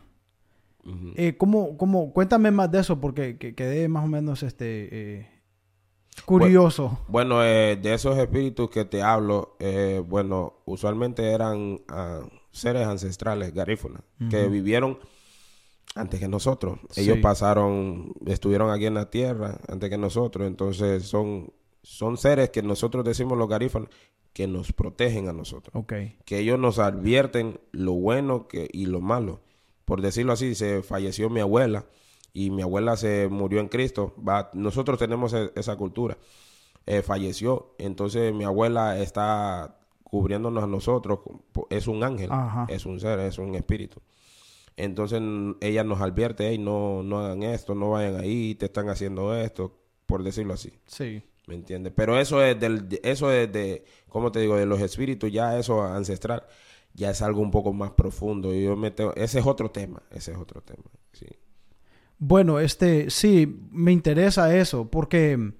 Ujú. 0.84 1.12
Eh, 1.16 1.36
¿cómo, 1.36 1.76
cómo, 1.76 2.12
cuéntame 2.12 2.50
más 2.50 2.70
de 2.70 2.80
eso 2.80 3.00
porque 3.00 3.36
que- 3.38 3.54
quedé 3.54 3.88
más 3.88 4.04
o 4.04 4.08
menos 4.08 4.42
este 4.42 4.88
eh, 5.20 5.28
curioso. 6.24 6.98
Bueno, 7.08 7.44
eh, 7.44 7.76
de 7.80 7.94
esos 7.94 8.18
espíritus 8.18 8.70
que 8.70 8.84
te 8.84 9.02
hablo, 9.02 9.56
bueno, 10.08 10.54
usualmente 10.64 11.30
eran 11.30 11.80
ah, 11.88 12.20
seres 12.50 12.86
ancestrales, 12.86 13.52
garífunas, 13.54 14.02
que 14.30 14.46
vivieron 14.48 14.98
antes 15.94 16.20
que 16.20 16.28
nosotros. 16.28 16.78
Ellos 16.96 17.16
Sí. 17.16 17.22
pasaron, 17.22 18.12
estuvieron 18.26 18.70
aquí 18.70 18.86
en 18.86 18.94
la 18.94 19.10
tierra 19.10 19.58
antes 19.68 19.90
que 19.90 19.98
nosotros, 19.98 20.46
entonces 20.46 21.04
son, 21.04 21.52
son 21.82 22.16
seres 22.16 22.50
que 22.50 22.62
nosotros 22.62 23.04
decimos 23.04 23.36
los 23.38 23.48
garífunas, 23.48 23.88
que 24.32 24.46
nos 24.46 24.72
protegen 24.72 25.28
a 25.28 25.32
nosotros, 25.34 25.74
Ok. 25.76 25.92
que 26.24 26.38
ellos 26.38 26.58
nos 26.58 26.78
advierten 26.78 27.60
lo 27.72 27.92
bueno 27.92 28.48
que, 28.48 28.68
y 28.72 28.86
lo 28.86 29.00
malo. 29.02 29.40
Por 29.84 30.00
decirlo 30.00 30.32
así, 30.32 30.54
se 30.54 30.82
falleció 30.82 31.28
mi 31.28 31.40
abuela 31.40 31.84
y 32.32 32.50
mi 32.50 32.62
abuela 32.62 32.96
se 32.96 33.28
murió 33.28 33.60
en 33.60 33.68
Cristo. 33.68 34.14
Va, 34.26 34.48
nosotros 34.54 34.98
tenemos 34.98 35.34
e- 35.34 35.52
esa 35.54 35.76
cultura. 35.76 36.16
Eh, 36.86 37.02
falleció, 37.02 37.74
entonces 37.78 38.32
mi 38.32 38.44
abuela 38.44 38.98
está 38.98 39.78
cubriéndonos 40.04 40.64
a 40.64 40.66
nosotros. 40.66 41.18
Es 41.68 41.86
un 41.86 42.02
ángel, 42.02 42.30
Ajá. 42.32 42.66
es 42.70 42.86
un 42.86 42.98
ser, 43.00 43.18
es 43.20 43.36
un 43.38 43.54
espíritu. 43.54 44.00
Entonces 44.76 45.20
ella 45.60 45.84
nos 45.84 46.00
advierte, 46.00 46.48
"Ey, 46.48 46.58
no, 46.58 47.02
no 47.02 47.20
hagan 47.20 47.42
esto, 47.42 47.74
no 47.74 47.90
vayan 47.90 48.16
ahí, 48.16 48.54
te 48.54 48.66
están 48.66 48.88
haciendo 48.88 49.36
esto, 49.36 49.78
por 50.06 50.22
decirlo 50.22 50.54
así. 50.54 50.72
Sí. 50.86 51.22
¿Me 51.46 51.54
entiendes? 51.56 51.92
Pero 51.94 52.18
eso 52.18 52.42
es 52.42 52.58
del, 52.58 52.88
de- 52.88 53.00
eso 53.04 53.30
es 53.32 53.52
de, 53.52 53.84
¿cómo 54.08 54.30
te 54.32 54.40
digo? 54.40 54.56
De 54.56 54.64
los 54.66 54.80
espíritus, 54.80 55.30
ya 55.32 55.58
eso 55.58 55.82
ancestral, 55.82 56.44
ya 56.94 57.10
es 57.10 57.20
algo 57.20 57.40
un 57.42 57.50
poco 57.50 57.72
más 57.72 57.90
profundo. 57.92 58.54
Y 58.54 58.62
yo 58.64 58.76
me 58.76 58.90
tengo- 58.92 59.12
ese 59.16 59.40
es 59.40 59.46
otro 59.46 59.70
tema, 59.70 60.02
ese 60.10 60.32
es 60.32 60.38
otro 60.38 60.60
tema, 60.62 60.84
sí. 61.12 61.26
Bueno, 62.18 62.60
este, 62.60 63.10
sí, 63.10 63.60
me 63.72 63.90
interesa 63.92 64.56
eso, 64.56 64.88
porque 64.88 65.52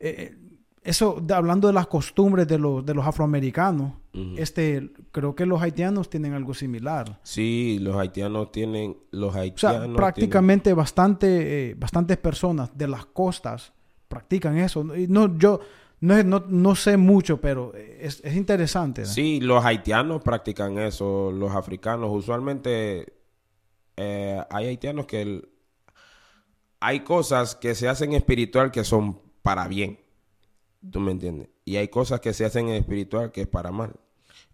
eh, 0.00 0.36
eso, 0.84 1.18
de- 1.20 1.34
hablando 1.34 1.66
de 1.68 1.74
las 1.74 1.86
costumbres 1.88 2.46
de 2.46 2.58
los, 2.58 2.84
de 2.86 2.94
los 2.94 3.04
afroamericanos, 3.06 3.94
este, 4.36 4.92
creo 5.10 5.34
que 5.34 5.44
los 5.44 5.60
haitianos 5.60 6.08
tienen 6.08 6.34
algo 6.34 6.54
similar. 6.54 7.18
Sí, 7.24 7.78
los 7.80 7.96
haitianos 7.96 8.52
tienen, 8.52 8.96
los 9.10 9.30
O 9.30 9.32
sea, 9.32 9.40
haitianos 9.42 9.96
prácticamente 9.96 10.72
bastante, 10.72 11.70
eh, 11.70 11.74
bastantes 11.74 12.16
personas 12.18 12.70
de 12.78 12.86
las 12.86 13.06
costas 13.06 13.72
practican 14.06 14.56
eso. 14.58 14.84
No, 14.84 15.36
yo 15.36 15.58
no, 16.00 16.22
no, 16.22 16.44
no 16.48 16.74
sé 16.76 16.96
mucho, 16.96 17.40
pero 17.40 17.72
es, 17.74 18.20
es 18.22 18.36
interesante. 18.36 19.02
¿no? 19.02 19.08
sí, 19.08 19.40
los 19.40 19.64
haitianos 19.64 20.22
practican 20.22 20.78
eso, 20.78 21.32
los 21.32 21.50
africanos, 21.52 22.10
usualmente 22.12 23.14
eh, 23.96 24.40
hay 24.50 24.66
haitianos 24.66 25.06
que 25.06 25.22
el- 25.22 25.48
hay 26.80 27.00
cosas 27.00 27.56
que 27.56 27.74
se 27.74 27.88
hacen 27.88 28.12
espiritual 28.12 28.70
que 28.70 28.84
son 28.84 29.18
para 29.42 29.66
bien. 29.66 29.98
¿Tú 30.90 31.00
me 31.00 31.12
entiendes? 31.12 31.48
Y 31.64 31.76
hay 31.76 31.88
cosas 31.88 32.20
que 32.20 32.32
se 32.34 32.44
hacen 32.44 32.68
en 32.68 32.76
espiritual 32.76 33.32
que 33.32 33.42
es 33.42 33.46
para 33.48 33.72
mal. 33.72 33.94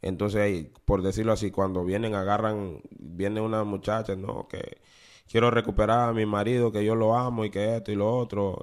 Entonces, 0.03 0.41
hay- 0.43 0.73
por 0.85 1.03
decirlo 1.03 1.33
así, 1.33 1.51
cuando 1.51 1.85
vienen, 1.85 2.15
agarran, 2.15 2.83
viene 2.99 3.41
una 3.41 3.65
muchacha, 3.65 4.17
no, 4.17 4.49
que 4.49 4.79
quiero 5.31 5.51
recuperar 5.51 6.09
a 6.09 6.13
mi 6.13 6.27
marido, 6.27 6.73
que 6.73 6.85
yo 6.85 6.95
lo 6.95 7.17
amo 7.17 7.45
y 7.45 7.51
que 7.51 7.77
esto 7.77 7.93
y 7.93 7.97
lo 7.97 8.17
otro. 8.17 8.61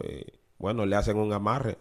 bueno, 0.59 0.85
le 0.85 0.95
hacen 0.95 1.17
un 1.17 1.33
amarre 1.33 1.77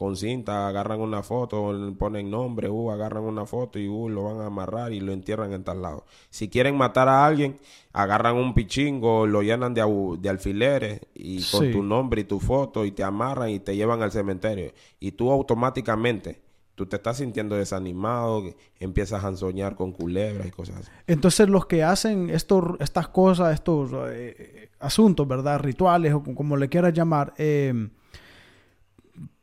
con 0.00 0.16
cinta, 0.16 0.66
agarran 0.66 0.98
una 0.98 1.22
foto, 1.22 1.74
ponen 1.98 2.30
nombre, 2.30 2.70
uh, 2.70 2.90
agarran 2.90 3.22
una 3.22 3.44
foto 3.44 3.78
y 3.78 3.86
uh, 3.86 4.08
lo 4.08 4.22
van 4.24 4.40
a 4.40 4.46
amarrar 4.46 4.94
y 4.94 5.00
lo 5.00 5.12
entierran 5.12 5.52
en 5.52 5.62
tal 5.62 5.82
lado. 5.82 6.06
Si 6.30 6.48
quieren 6.48 6.74
matar 6.74 7.06
a 7.06 7.26
alguien, 7.26 7.58
agarran 7.92 8.36
un 8.36 8.54
pichingo, 8.54 9.26
lo 9.26 9.42
llenan 9.42 9.74
de, 9.74 9.82
de 10.18 10.28
alfileres 10.30 11.02
y 11.14 11.42
con 11.50 11.66
Sí. 11.66 11.70
tu 11.72 11.82
nombre 11.82 12.22
y 12.22 12.24
tu 12.24 12.40
foto 12.40 12.86
y 12.86 12.92
te 12.92 13.04
amarran 13.04 13.50
y 13.50 13.60
te 13.60 13.76
llevan 13.76 14.00
al 14.02 14.10
cementerio. 14.10 14.72
Y 15.00 15.12
tú 15.12 15.30
automáticamente, 15.30 16.40
tú 16.74 16.86
te 16.86 16.96
estás 16.96 17.18
sintiendo 17.18 17.54
desanimado, 17.56 18.42
empiezas 18.78 19.22
a 19.22 19.36
soñar 19.36 19.76
con 19.76 19.92
culebras 19.92 20.46
y 20.46 20.50
cosas 20.50 20.76
así. 20.78 20.90
Entonces 21.08 21.46
los 21.50 21.66
que 21.66 21.82
hacen 21.84 22.30
estos, 22.30 22.64
estas 22.80 23.08
cosas, 23.08 23.52
estos 23.52 23.90
eh, 24.10 24.70
asuntos, 24.78 25.28
¿verdad? 25.28 25.58
Rituales 25.60 26.14
o 26.14 26.22
como 26.22 26.56
le 26.56 26.70
quieras 26.70 26.94
llamar, 26.94 27.34
eh, 27.36 27.90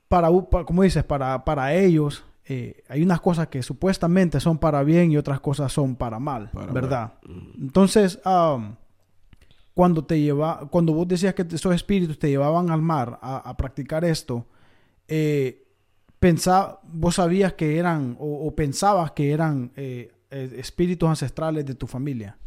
para, 0.07 0.29
como 0.65 0.83
dices, 0.83 1.03
para, 1.03 1.43
para 1.43 1.73
ellos 1.73 2.23
eh, 2.49 2.83
hay 2.87 3.03
unas 3.03 3.19
cosas 3.19 3.47
que 3.47 3.61
supuestamente 3.61 4.39
son 4.39 4.57
para 4.57 4.83
bien 4.83 5.11
y 5.11 5.17
otras 5.17 5.41
cosas 5.41 5.71
son 5.71 5.95
para 5.97 6.17
mal, 6.17 6.49
Para 6.51 6.71
¿verdad? 6.71 7.13
mal. 7.23 7.37
Ujú. 7.37 7.51
Entonces, 7.59 8.19
cuando 9.73 10.05
te 10.05 10.21
lleva, 10.21 10.67
cuando 10.71 10.93
vos 10.93 11.07
decías 11.07 11.33
que 11.33 11.45
esos 11.51 11.75
espíritus 11.75 12.17
te 12.17 12.29
llevaban 12.29 12.71
al 12.71 12.81
mar 12.81 13.19
a, 13.21 13.55
practicar 13.57 14.05
esto, 14.05 14.45
eh, 15.09 15.67
vos 16.93 17.15
sabías 17.15 17.53
que 17.53 17.77
eran 17.77 18.15
o, 18.19 18.53
pensabas 18.55 19.11
que 19.11 19.31
eran 19.31 19.71
eh, 19.75 20.11
espíritus 20.31 21.09
ancestrales 21.09 21.65
de 21.65 21.75
tu 21.75 21.85
familia. 21.85 22.37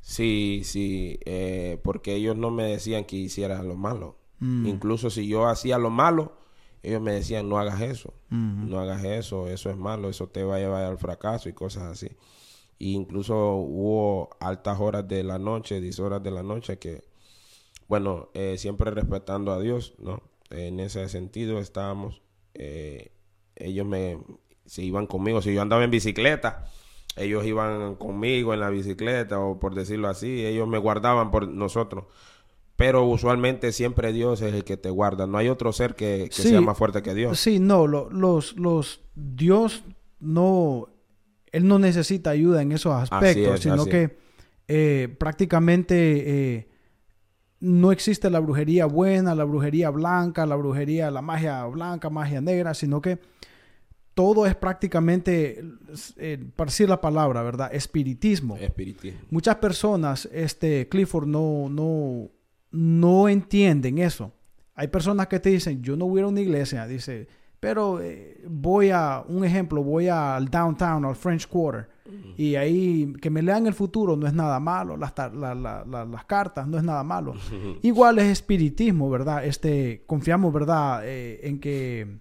Sí, 0.00 0.62
sí, 0.64 1.18
eh, 1.24 1.78
porque 1.82 2.14
ellos 2.14 2.36
no 2.36 2.50
me 2.50 2.64
decían 2.64 3.04
que 3.04 3.16
hiciera 3.16 3.62
lo 3.62 3.74
malo. 3.74 4.18
Mm. 4.38 4.66
Incluso 4.66 5.10
si 5.10 5.26
yo 5.26 5.46
hacía 5.46 5.78
lo 5.78 5.90
malo, 5.90 6.36
ellos 6.84 7.00
me 7.00 7.12
decían 7.12 7.48
no 7.48 7.58
hagas 7.58 7.80
eso, 7.80 8.12
no 8.30 8.78
hagas 8.78 9.04
eso, 9.04 9.48
eso 9.48 9.70
es 9.70 9.76
malo, 9.76 10.10
eso 10.10 10.28
te 10.28 10.44
va 10.44 10.56
a 10.56 10.58
llevar 10.58 10.84
al 10.84 10.98
fracaso 10.98 11.48
y 11.48 11.54
cosas 11.54 11.84
así. 11.84 12.08
E 12.78 12.88
incluso 12.88 13.54
hubo 13.54 14.30
altas 14.38 14.78
horas 14.80 15.08
de 15.08 15.22
la 15.22 15.38
noche, 15.38 15.80
10 15.80 16.00
horas 16.00 16.22
de 16.22 16.30
la 16.30 16.42
noche 16.42 16.78
que, 16.78 17.02
bueno, 17.88 18.28
eh, 18.34 18.56
siempre 18.58 18.90
respetando 18.90 19.52
a 19.52 19.60
Dios, 19.60 19.94
¿no? 19.98 20.22
En 20.50 20.78
ese 20.78 21.08
sentido 21.08 21.58
estábamos, 21.58 22.20
eh, 22.52 23.12
ellos 23.56 23.86
me, 23.86 24.18
se 24.66 24.82
iban 24.82 25.06
conmigo, 25.06 25.40
si 25.40 25.54
yo 25.54 25.62
andaba 25.62 25.84
en 25.84 25.90
bicicleta, 25.90 26.66
ellos 27.16 27.46
iban 27.46 27.94
conmigo 27.94 28.52
en 28.52 28.60
la 28.60 28.68
bicicleta 28.68 29.40
o 29.40 29.58
por 29.58 29.74
decirlo 29.74 30.08
así, 30.08 30.44
ellos 30.44 30.68
me 30.68 30.78
guardaban 30.78 31.30
por 31.30 31.48
nosotros. 31.48 32.04
Pero 32.76 33.04
usualmente 33.06 33.70
siempre 33.72 34.12
Dios 34.12 34.42
es 34.42 34.52
el 34.52 34.64
que 34.64 34.76
te 34.76 34.90
guarda. 34.90 35.26
No 35.26 35.38
hay 35.38 35.48
otro 35.48 35.72
ser 35.72 35.94
que, 35.94 36.28
sea 36.32 36.60
más 36.60 36.76
fuerte 36.76 37.02
que 37.02 37.14
Dios. 37.14 37.38
Sí, 37.38 37.60
no, 37.60 37.86
los, 37.86 38.56
los 38.56 39.00
Dios 39.14 39.84
no, 40.18 40.88
Él 41.52 41.68
no 41.68 41.78
necesita 41.78 42.30
ayuda 42.30 42.62
en 42.62 42.72
esos 42.72 42.92
aspectos, 42.92 43.60
sino 43.60 43.86
que 43.86 44.16
eh, 44.66 45.14
prácticamente 45.18 46.56
eh, 46.56 46.68
no 47.60 47.92
existe 47.92 48.28
la 48.30 48.40
brujería 48.40 48.86
buena, 48.86 49.34
la 49.34 49.44
brujería 49.44 49.90
blanca, 49.90 50.46
la 50.46 50.56
brujería, 50.56 51.10
la 51.10 51.22
magia 51.22 51.64
blanca, 51.66 52.10
magia 52.10 52.40
negra, 52.40 52.74
sino 52.74 53.00
que 53.00 53.18
todo 54.14 54.46
es 54.46 54.54
prácticamente, 54.54 55.64
eh, 56.18 56.38
para 56.54 56.70
decir 56.70 56.88
la 56.88 57.00
palabra, 57.00 57.42
¿verdad? 57.42 57.74
Espiritismo. 57.74 58.56
Espiritismo. 58.56 59.20
Muchas 59.30 59.56
personas, 59.56 60.28
este, 60.32 60.88
Clifford, 60.88 61.26
no, 61.26 61.68
no, 61.68 62.30
no 62.74 63.28
entienden 63.28 63.98
eso. 63.98 64.32
Hay 64.74 64.88
personas 64.88 65.28
que 65.28 65.38
te 65.38 65.50
dicen, 65.50 65.82
yo 65.82 65.96
no 65.96 66.06
voy 66.06 66.22
a 66.22 66.26
una 66.26 66.40
iglesia, 66.40 66.86
dice, 66.86 67.28
pero 67.60 68.00
eh, 68.02 68.42
voy 68.48 68.90
a, 68.90 69.24
un 69.28 69.44
ejemplo, 69.44 69.82
voy 69.82 70.08
al 70.08 70.48
downtown, 70.48 71.04
al 71.04 71.14
French 71.14 71.46
Quarter, 71.46 71.88
y 72.36 72.56
ahí 72.56 73.14
que 73.22 73.30
me 73.30 73.40
lean 73.40 73.66
el 73.66 73.72
futuro 73.72 74.14
no 74.16 74.26
es 74.26 74.34
nada 74.34 74.60
malo, 74.60 74.96
las, 74.96 75.14
las 75.16 76.24
cartas 76.26 76.66
no 76.66 76.76
es 76.76 76.84
nada 76.84 77.02
malo. 77.02 77.34
Igual 77.82 78.18
es 78.18 78.26
espiritismo, 78.26 79.08
¿verdad? 79.08 79.44
Este, 79.44 80.02
confiamos, 80.06 80.52
¿verdad? 80.52 81.00
Eh, 81.04 81.40
en 81.44 81.60
que 81.60 82.18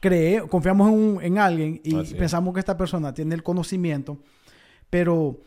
cree, 0.00 0.46
confiamos 0.48 1.22
en, 1.22 1.38
alguien 1.38 1.80
y 1.82 1.94
pensamos 2.14 2.52
que 2.52 2.60
esta 2.60 2.76
persona 2.76 3.14
tiene 3.14 3.34
el 3.34 3.42
conocimiento, 3.42 4.18
pero 4.90 5.40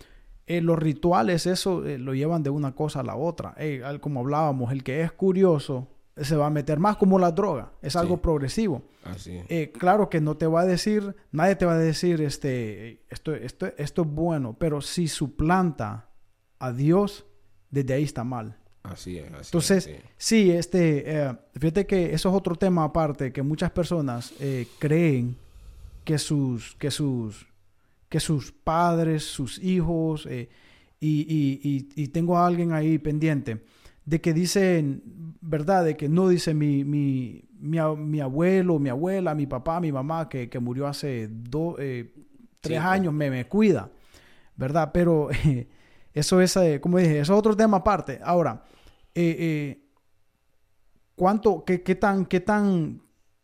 eh, 0.46 0.62
los 0.62 0.78
rituales, 0.78 1.46
eso 1.46 1.86
eh, 1.86 1.98
lo 1.98 2.14
llevan 2.14 2.44
de 2.44 2.50
una 2.50 2.74
cosa 2.74 3.00
a 3.00 3.04
la 3.04 3.16
otra. 3.16 3.56
como 4.02 4.20
hablábamos, 4.20 4.72
el 4.72 4.84
que 4.84 5.02
es 5.02 5.12
curioso 5.12 5.88
se 6.18 6.36
va 6.36 6.48
a 6.48 6.50
meter 6.50 6.80
más 6.80 6.98
como 6.98 7.18
la 7.18 7.32
droga, 7.32 7.72
es 7.82 7.96
algo 7.96 8.22
progresivo. 8.22 8.84
Eh, 9.26 9.72
claro 9.78 10.10
que 10.10 10.22
no 10.22 10.38
te 10.38 10.46
va 10.46 10.62
a 10.62 10.66
decir, 10.66 11.16
nadie 11.32 11.56
te 11.56 11.66
va 11.66 11.74
a 11.74 11.78
decir, 11.78 12.22
este, 12.22 13.02
esto, 13.10 13.34
esto, 13.34 13.68
esto 13.78 14.02
es 14.04 14.08
bueno, 14.08 14.56
pero 14.60 14.82
si 14.82 15.08
suplanta 15.08 16.10
a 16.60 16.72
Dios, 16.72 17.26
desde 17.72 17.94
ahí 17.94 18.04
está 18.04 18.24
mal. 18.24 18.58
Así 18.84 19.18
es. 19.18 19.26
Entonces, 19.26 19.90
sí. 20.18 20.52
este, 20.52 21.36
fíjate 21.54 21.88
que 21.88 22.14
eso 22.14 22.30
es 22.30 22.36
otro 22.36 22.56
tema 22.56 22.84
aparte, 22.84 23.32
que 23.32 23.42
muchas 23.42 23.72
personas 23.72 24.34
creen 24.78 25.38
que 26.04 26.18
sus, 26.18 26.76
que 26.76 26.92
sus, 26.92 27.48
que 28.14 28.20
sus 28.20 28.52
padres, 28.52 29.24
sus 29.24 29.58
hijos, 29.58 30.28
eh, 30.30 30.48
y, 31.00 32.08
tengo 32.10 32.38
a 32.38 32.46
alguien 32.46 32.72
ahí 32.72 33.00
pendiente, 33.00 33.64
de 34.06 34.22
que 34.22 34.36
dicen, 34.36 35.02
¿verdad? 35.42 35.84
De 35.84 35.98
que 35.98 36.08
no 36.10 36.28
dice 36.28 36.54
mi, 36.54 36.84
mi, 36.84 37.44
mi, 37.60 37.80
abuelo, 38.20 38.78
mi 38.78 38.90
abuela, 38.90 39.34
mi 39.34 39.48
papá, 39.48 39.80
mi 39.80 39.92
mamá, 39.92 40.30
que, 40.30 40.48
murió 40.62 40.86
hace 40.86 41.28
dos, 41.28 41.78
tres 42.62 42.80
años, 42.80 43.12
me, 43.16 43.32
me 43.32 43.48
cuida, 43.48 43.90
¿verdad? 44.58 44.92
Pero 44.94 45.30
eso 46.14 46.40
es, 46.40 46.56
como 46.82 47.00
dije, 47.00 47.20
eso 47.20 47.34
es 47.34 47.40
otro 47.40 47.58
tema 47.58 47.78
aparte. 47.78 48.20
Ahora, 48.24 48.64
eh, 49.16 49.36
eh, 49.40 49.90
¿cuánto, 51.16 51.66
qué, 51.66 51.82
qué, 51.82 51.96
tan, 51.96 52.28
qué 52.28 52.42
tan, 52.42 53.02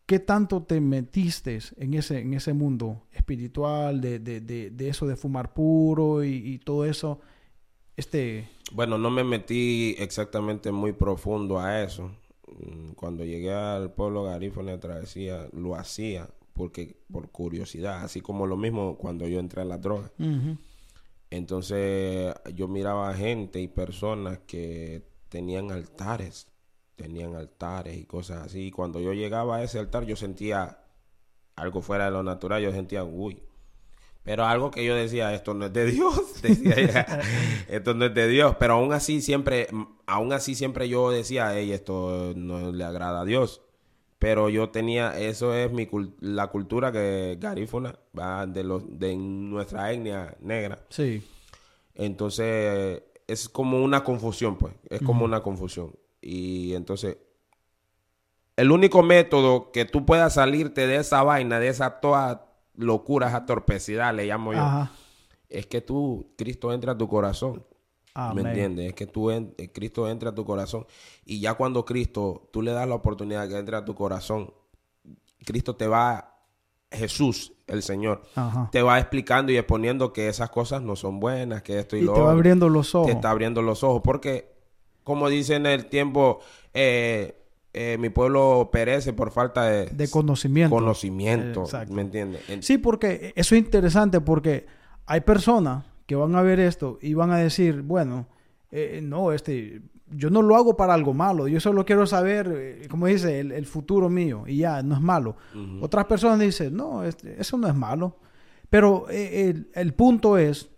qué 0.10 0.18
tanto 0.18 0.64
te 0.64 0.82
metiste 0.82 1.60
en 1.78 1.94
ese, 1.94 2.22
en 2.22 2.34
ese 2.34 2.52
mundo 2.52 3.04
espiritual, 3.12 4.02
de, 4.02 4.18
de, 4.18 4.42
de, 4.42 4.90
eso 4.90 5.06
de 5.06 5.16
fumar 5.16 5.54
puro 5.54 6.24
y, 6.24 6.58
todo 6.66 6.84
eso? 6.84 7.20
Este... 7.96 8.50
Bueno, 8.72 8.98
no 8.98 9.12
me 9.12 9.24
metí 9.24 9.96
exactamente 10.00 10.72
muy 10.72 10.94
profundo 10.94 11.60
a 11.60 11.84
eso. 11.84 12.10
Mm, 12.48 12.94
cuando 12.94 13.24
llegué 13.24 13.54
al 13.54 13.94
pueblo 13.94 14.24
garífone 14.24 14.72
de 14.72 14.78
travesía, 14.80 15.48
lo 15.54 15.76
hacía 15.76 16.28
porque 16.54 16.98
por 17.12 17.30
curiosidad, 17.30 18.04
así 18.04 18.20
como 18.20 18.48
lo 18.48 18.58
mismo 18.58 18.98
cuando 18.98 19.28
yo 19.28 19.40
entré 19.40 19.62
a 19.62 19.66
la 19.66 19.78
droga. 19.78 20.12
Entonces 21.30 22.34
yo 22.56 22.68
miraba 22.68 23.14
gente 23.14 23.62
y 23.62 23.68
personas 23.68 24.40
que 24.40 25.04
tenían 25.30 25.70
altares, 25.70 26.48
tenían 27.00 27.34
altares 27.36 27.98
y 27.98 28.04
cosas 28.04 28.46
así. 28.46 28.68
Y 28.68 28.72
cuando 28.72 29.00
yo 29.00 29.14
llegaba 29.14 29.58
a 29.58 29.64
ese 29.64 29.80
altar, 29.80 30.06
yo 30.06 30.16
sentía 30.16 30.80
algo 31.56 31.82
fuera 31.82 32.06
de 32.06 32.12
lo 32.12 32.24
natural, 32.24 32.62
yo 32.62 32.72
sentía, 32.72 33.04
uy. 33.04 33.42
Pero 34.24 34.46
algo 34.46 34.70
que 34.70 34.84
yo 34.86 34.96
decía, 34.96 35.34
esto 35.34 35.54
no 35.54 35.68
es 35.68 35.74
de 35.74 35.86
Dios, 35.86 36.42
decía 36.42 37.08
esto 37.70 37.94
no 37.94 38.06
es 38.06 38.14
de 38.14 38.28
Dios. 38.28 38.56
Pero 38.60 38.74
aún 38.74 38.92
así 38.92 39.22
siempre, 39.22 39.68
aún 40.06 40.34
así 40.34 40.56
siempre 40.56 40.90
yo 40.90 41.10
decía, 41.10 41.54
hey, 41.56 41.72
esto 41.72 42.34
no 42.36 42.72
le 42.72 42.84
agrada 42.84 43.22
a 43.22 43.26
Dios. 43.26 43.62
Pero 44.20 44.50
yo 44.50 44.70
tenía, 44.70 45.18
eso 45.18 45.56
es 45.56 45.72
mi 45.72 45.88
la 46.20 46.48
cultura 46.48 46.92
que 46.92 47.38
garífuna, 47.40 47.98
va 48.18 48.46
de 48.46 48.66
los 48.66 49.00
de 49.00 49.16
nuestra 49.16 49.94
etnia 49.94 50.36
negra. 50.42 50.86
Sí. 50.90 51.24
Entonces, 51.96 53.02
es 53.26 53.48
como 53.48 53.82
una 53.82 54.04
confusión, 54.04 54.58
pues. 54.58 54.74
Es 54.90 55.02
como 55.02 55.24
una 55.24 55.42
confusión. 55.42 55.94
Y 56.22 56.74
entonces, 56.74 57.18
el 58.56 58.72
único 58.72 59.04
método 59.04 59.72
que 59.72 59.86
tú 59.86 60.06
puedas 60.06 60.34
salirte 60.34 60.88
de 60.88 60.98
esa 60.98 61.24
vaina, 61.24 61.60
de 61.60 61.70
esa 61.70 62.00
toda 62.00 62.48
locura, 62.76 63.28
esa 63.28 63.46
torpecidad, 63.46 64.14
le 64.14 64.26
llamo 64.26 64.54
yo, 64.54 64.90
es 65.50 65.66
que 65.66 65.82
tú, 65.82 66.34
Cristo 66.38 66.74
entra 66.74 66.94
a 66.94 66.98
tu 66.98 67.08
corazón. 67.08 67.66
¿Me 68.34 68.42
entiendes? 68.42 68.90
Es 68.90 68.94
que 68.96 69.08
tú, 69.08 69.32
en, 69.32 69.54
eh, 69.58 69.72
Cristo 69.72 70.10
entra 70.10 70.32
a 70.32 70.36
tu 70.36 70.44
corazón. 70.44 70.86
Y 71.26 71.40
ya 71.40 71.54
cuando 71.54 71.86
Cristo, 71.86 72.50
tú 72.52 72.62
le 72.62 72.72
das 72.72 72.88
la 72.88 72.96
oportunidad 72.96 73.48
que 73.48 73.58
entre 73.58 73.78
a 73.78 73.86
tu 73.86 73.96
corazón, 73.96 74.54
Cristo 75.46 75.76
te 75.76 75.88
va 75.88 76.40
Jesús, 76.92 77.54
el 77.68 77.84
Señor, 77.84 78.24
te 78.72 78.82
va 78.82 79.00
explicando 79.00 79.52
y 79.52 79.58
exponiendo 79.58 80.12
que 80.12 80.28
esas 80.28 80.50
cosas 80.50 80.82
no 80.82 80.96
son 80.96 81.20
buenas, 81.20 81.62
que 81.62 81.80
esto 81.80 81.96
y, 81.96 82.02
lo 82.02 82.14
te 82.14 82.22
va 82.22 82.32
abriendo 82.32 82.68
los 82.68 82.94
ojos. 82.96 83.08
Te 83.08 83.14
está 83.14 83.30
abriendo 83.30 83.62
los 83.62 83.84
ojos. 83.84 84.02
Porque, 84.04 84.52
como 85.10 85.28
dice 85.28 85.56
en 85.56 85.66
el 85.66 85.88
tiempo, 85.88 86.40
eh, 86.72 87.36
eh, 87.74 87.98
mi 88.00 88.10
pueblo 88.10 88.70
perece 88.72 89.12
por 89.12 89.32
falta 89.32 89.64
de, 89.68 89.88
de 89.88 90.08
conocimiento. 90.08 90.76
Conocimiento, 90.76 91.64
¿me 91.90 92.04
entiendes? 92.04 92.44
Sí, 92.62 92.78
porque 92.78 93.34
eso 93.36 93.56
es 93.56 93.60
interesante 93.60 94.22
porque 94.22 94.68
hay 95.08 95.22
personas 95.22 95.84
que 96.06 96.16
van 96.16 96.36
a 96.36 96.44
ver 96.44 96.60
esto 96.60 97.00
y 97.02 97.16
van 97.16 97.32
a 97.32 97.38
decir, 97.38 97.82
bueno, 97.82 98.28
eh, 98.70 99.00
no, 99.02 99.32
este, 99.32 99.82
yo 100.12 100.30
no 100.30 100.44
lo 100.44 100.56
hago 100.56 100.78
para 100.78 100.94
algo 100.94 101.16
malo, 101.16 101.48
yo 101.48 101.60
solo 101.60 101.84
quiero 101.86 102.06
saber, 102.06 102.54
eh, 102.56 102.88
como 102.88 103.08
dice, 103.08 103.40
el, 103.40 103.66
futuro 103.66 104.10
mío 104.10 104.44
y 104.46 104.58
ya, 104.58 104.84
no 104.84 104.94
es 104.94 105.02
malo. 105.02 105.38
Otras 105.82 106.06
personas 106.06 106.38
dicen, 106.38 106.76
no, 106.76 107.04
este, 107.04 107.42
eso 107.42 107.58
no 107.58 107.68
es 107.68 107.74
malo. 107.74 108.20
Pero 108.70 109.08
el, 109.10 109.94
punto 109.96 110.38
es 110.38 110.70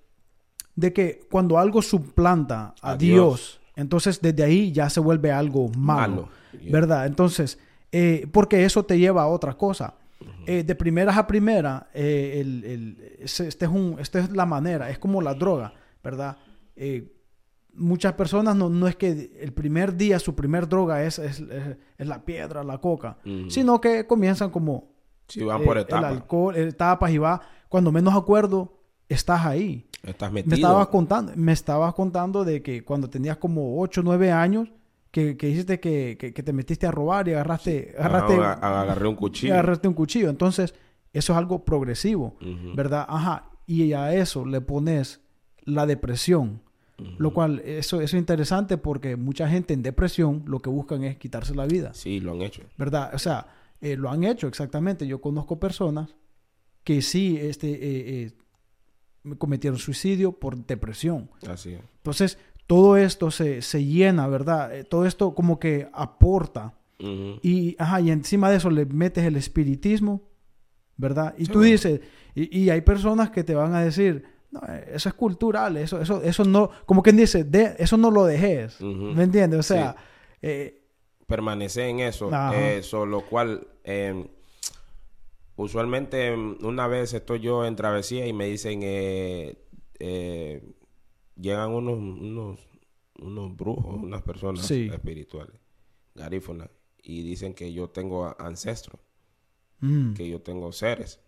de 0.77 0.93
que 0.93 1.27
cuando 1.29 1.59
algo 1.59 1.81
suplanta 1.81 2.75
a, 2.81 2.95
Dios, 2.95 3.60
entonces 3.81 4.21
desde 4.21 4.43
ahí 4.43 4.71
ya 4.71 4.89
se 4.89 4.99
vuelve 4.99 5.31
algo 5.31 5.69
malo, 5.77 6.29
¿verdad? 6.69 7.05
Entonces, 7.05 7.59
eh, 7.91 8.27
porque 8.31 8.63
eso 8.63 8.83
te 8.83 8.97
lleva 8.97 9.23
a 9.23 9.27
otra 9.27 9.53
cosa. 9.53 9.95
de 10.45 10.75
primeras 10.75 11.17
a 11.17 11.25
primera, 11.25 11.87
este, 11.93 13.65
es 13.65 13.71
un, 13.71 13.97
esta 13.99 14.19
es 14.19 14.31
la 14.31 14.45
manera, 14.45 14.89
es 14.89 14.99
como 14.99 15.21
la 15.21 15.33
droga, 15.33 15.73
¿verdad? 16.03 16.37
muchas 17.73 18.13
personas 18.13 18.55
no, 18.55 18.69
no, 18.69 18.87
es 18.87 18.95
que 18.95 19.31
el 19.39 19.53
primer 19.53 19.95
día 19.95 20.19
su 20.19 20.35
primer 20.35 20.67
droga 20.67 21.03
es, 21.03 21.19
es, 21.19 21.41
la 21.97 22.23
piedra, 22.23 22.63
la 22.63 22.79
coca, 22.79 23.17
sino 23.49 23.79
que 23.79 24.05
comienzan 24.07 24.49
como 24.49 24.91
van 25.39 25.63
por 25.63 25.77
etapas. 25.77 25.99
el 25.99 26.17
alcohol, 26.17 26.55
etapas 26.55 27.11
y 27.11 27.17
va, 27.17 27.41
cuando 27.69 27.91
menos 27.91 28.13
acuerdo, 28.15 28.80
estás 29.13 29.45
ahí. 29.45 29.85
Estás 30.03 30.31
Me 30.31 30.41
metido. 30.41 30.55
estabas 30.55 30.87
contando, 30.87 31.31
me 31.35 31.51
estabas 31.51 31.93
contando 31.93 32.43
de 32.43 32.61
que 32.63 32.83
cuando 32.83 33.09
tenías 33.09 33.37
como 33.37 33.79
8 33.81 34.01
o 34.01 34.03
9 34.03 34.31
años, 34.31 34.69
que, 35.11 35.35
que 35.37 35.47
dijiste 35.47 35.79
que, 35.79 36.17
que- 36.19 36.33
que 36.33 36.41
te 36.43 36.53
metiste 36.53 36.87
a 36.87 36.91
robar 36.91 37.27
y 37.27 37.33
agarraste, 37.33 37.93
agarraste, 37.97 38.35
Ah, 38.39 38.57
a- 38.61 38.81
agarré 38.81 39.07
un 39.07 39.15
cuchillo. 39.15 39.53
agarraste 39.53 39.87
un 39.87 39.93
cuchillo. 39.93 40.29
Entonces, 40.29 40.73
eso 41.13 41.33
es 41.33 41.37
algo 41.37 41.63
progresivo. 41.65 42.35
¿verdad? 42.75 43.05
Ajá. 43.09 43.49
Y 43.67 43.93
a 43.93 44.13
eso 44.15 44.45
le 44.45 44.61
pones 44.61 45.21
la 45.63 45.85
depresión. 45.85 46.61
Lo 47.17 47.33
cual, 47.33 47.59
eso, 47.65 47.97
eso 47.99 48.15
es 48.15 48.19
interesante 48.19 48.77
porque 48.77 49.15
mucha 49.15 49.49
gente 49.49 49.73
en 49.73 49.81
depresión 49.81 50.43
lo 50.45 50.59
que 50.59 50.69
buscan 50.69 51.03
es 51.03 51.17
quitarse 51.17 51.55
la 51.55 51.65
vida. 51.65 51.93
Sí, 51.95 52.19
lo 52.19 52.31
han 52.33 52.41
hecho. 52.43 52.61
¿verdad? 52.77 53.09
O 53.15 53.17
sea, 53.19 53.47
eh, 53.81 53.97
lo 53.97 54.09
han 54.11 54.23
hecho 54.23 54.47
exactamente. 54.47 55.07
Yo 55.07 55.19
conozco 55.19 55.59
personas 55.59 56.15
que 56.83 57.01
sí 57.01 57.37
este, 57.41 57.71
eh, 57.71 57.77
eh, 58.25 58.31
cometieron 59.37 59.77
suicidio 59.79 60.31
por 60.33 60.57
depresión. 60.65 61.29
Así 61.47 61.73
es. 61.73 61.81
Entonces, 61.97 62.37
todo 62.67 62.97
esto 62.97 63.31
se, 63.31 63.61
se 63.61 63.83
llena, 63.85 64.27
¿verdad? 64.27 64.73
Eh, 64.75 64.83
todo 64.83 65.05
esto 65.05 65.33
como 65.35 65.59
que 65.59 65.87
aporta. 65.93 66.75
Y, 67.41 67.75
ajá, 67.79 67.99
y 67.99 68.11
encima 68.11 68.51
de 68.51 68.57
eso 68.57 68.69
le 68.69 68.85
metes 68.85 69.25
el 69.25 69.35
espiritismo, 69.35 70.21
¿verdad? 70.97 71.33
Y 71.35 71.45
Sí, 71.45 71.51
tú 71.51 71.57
bueno. 71.57 71.71
dices, 71.71 71.99
y, 72.35 72.59
y 72.59 72.69
hay 72.69 72.81
personas 72.81 73.31
que 73.31 73.43
te 73.43 73.55
van 73.55 73.73
a 73.73 73.81
decir, 73.81 74.23
no, 74.51 74.61
eh, 74.69 74.85
eso 74.93 75.09
es 75.09 75.15
cultural, 75.15 75.77
eso, 75.77 75.99
eso, 75.99 76.21
eso 76.21 76.45
no, 76.45 76.69
como 76.85 77.01
quien 77.01 77.17
dice, 77.17 77.43
de, 77.43 77.75
eso 77.79 77.97
no 77.97 78.11
lo 78.11 78.25
dejes. 78.25 78.79
¿me 78.81 79.23
entiendes? 79.23 79.59
O 79.59 79.63
sea, 79.63 79.95
eh, 80.43 80.83
permanecer 81.25 81.85
en 81.89 82.01
eso. 82.01 82.29
Eso, 82.53 83.07
lo 83.07 83.21
cual, 83.25 83.65
eh, 83.83 84.29
usualmente 85.55 86.35
mm, 86.35 86.57
una 86.65 86.87
vez 86.87 87.13
estoy 87.13 87.39
yo 87.39 87.65
en 87.65 87.75
travesía 87.75 88.25
y 88.27 88.33
me 88.33 88.45
dicen, 88.47 88.81
eh, 88.83 89.57
eh, 89.99 90.63
llegan 91.35 91.71
unos, 91.71 91.97
unos, 91.97 92.59
unos 93.19 93.55
brujos, 93.55 93.95
unas 94.01 94.21
personas 94.23 94.65
Sí. 94.65 94.89
espirituales, 94.91 95.55
garífonas, 96.15 96.69
y 97.03 97.23
dicen 97.23 97.53
que 97.53 97.71
yo 97.73 97.89
tengo 97.89 98.35
ancestros, 98.39 98.99
mm, 99.79 100.13
que 100.13 100.27
yo 100.29 100.41
tengo 100.41 100.71
seres. 100.71 101.19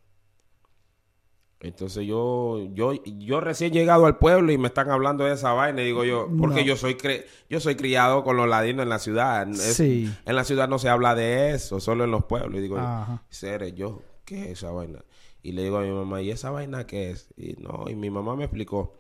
Entonces 1.60 2.06
yo, 2.06 2.60
yo, 2.74 2.92
yo 3.06 3.40
recién 3.40 3.72
llegado 3.72 4.06
al 4.06 4.18
pueblo 4.18 4.52
y 4.52 4.58
me 4.58 4.68
están 4.68 4.92
hablando 4.92 5.24
de 5.24 5.32
esa 5.34 5.54
vaina 5.54 5.82
y 5.82 5.86
digo 5.86 6.04
yo, 6.04 6.28
porque 6.38 6.60
No. 6.60 6.66
yo 6.66 6.76
soy 6.76 6.96
cre- 6.96 7.24
yo 7.50 7.62
soy 7.62 7.76
criado 7.76 8.26
con 8.26 8.36
los 8.36 8.50
ladinos 8.50 8.84
en 8.84 8.90
la 8.90 9.00
ciudad. 9.00 9.48
Es- 9.50 9.76
Sí. 9.78 10.14
En 10.26 10.36
la 10.36 10.44
ciudad 10.44 10.68
no 10.68 10.78
se 10.78 10.90
habla 10.90 11.16
de 11.16 11.52
eso, 11.52 11.80
solo 11.80 12.04
en 12.04 12.12
los 12.12 12.26
pueblos. 12.26 12.56
Y 12.60 12.62
digo, 12.64 12.78
Ajá. 12.80 13.24
seres, 13.30 13.74
yo, 13.76 14.02
¿qué 14.26 14.44
es 14.44 14.60
esa 14.60 14.72
vaina? 14.72 15.04
Y 15.42 15.52
le 15.54 15.64
digo 15.64 15.78
a 15.78 15.82
mi 15.82 15.92
mamá, 15.92 16.22
¿y 16.22 16.32
esa 16.32 16.52
vaina 16.52 16.88
qué 16.88 17.12
es? 17.12 17.34
Y 17.38 17.54
no, 17.54 17.86
y 17.90 17.96
mi 17.96 18.10
mamá 18.10 18.36
me 18.36 18.46
explicó. 18.46 18.98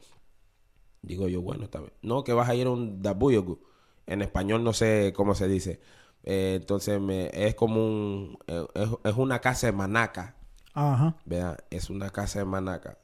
Digo 1.01 1.27
yo, 1.27 1.41
bueno, 1.41 1.65
está 1.65 1.79
bien. 1.79 1.93
No, 2.01 2.23
que 2.23 2.33
vas 2.33 2.49
a 2.49 2.55
ir 2.55 2.67
a 2.67 2.71
un 2.71 3.01
dabuyogu. 3.01 3.59
En 4.05 4.21
español 4.21 4.63
no 4.63 4.73
sé 4.73 5.13
cómo 5.15 5.35
se 5.35 5.47
dice. 5.47 5.81
Eh, 6.23 6.55
entonces 6.61 6.99
me, 7.01 7.29
es 7.33 7.55
como 7.55 7.85
un, 7.85 8.37
eh, 8.47 8.65
es, 8.75 8.89
es 9.03 9.17
una 9.17 9.39
casa 9.39 9.67
de 9.67 9.73
manaca. 9.73 10.37
Ajá. 10.73 11.15
¿verdad? 11.25 11.59
Es 11.69 11.89
una 11.89 12.09
casa 12.09 12.39
de 12.39 12.45
manaca. 12.45 12.99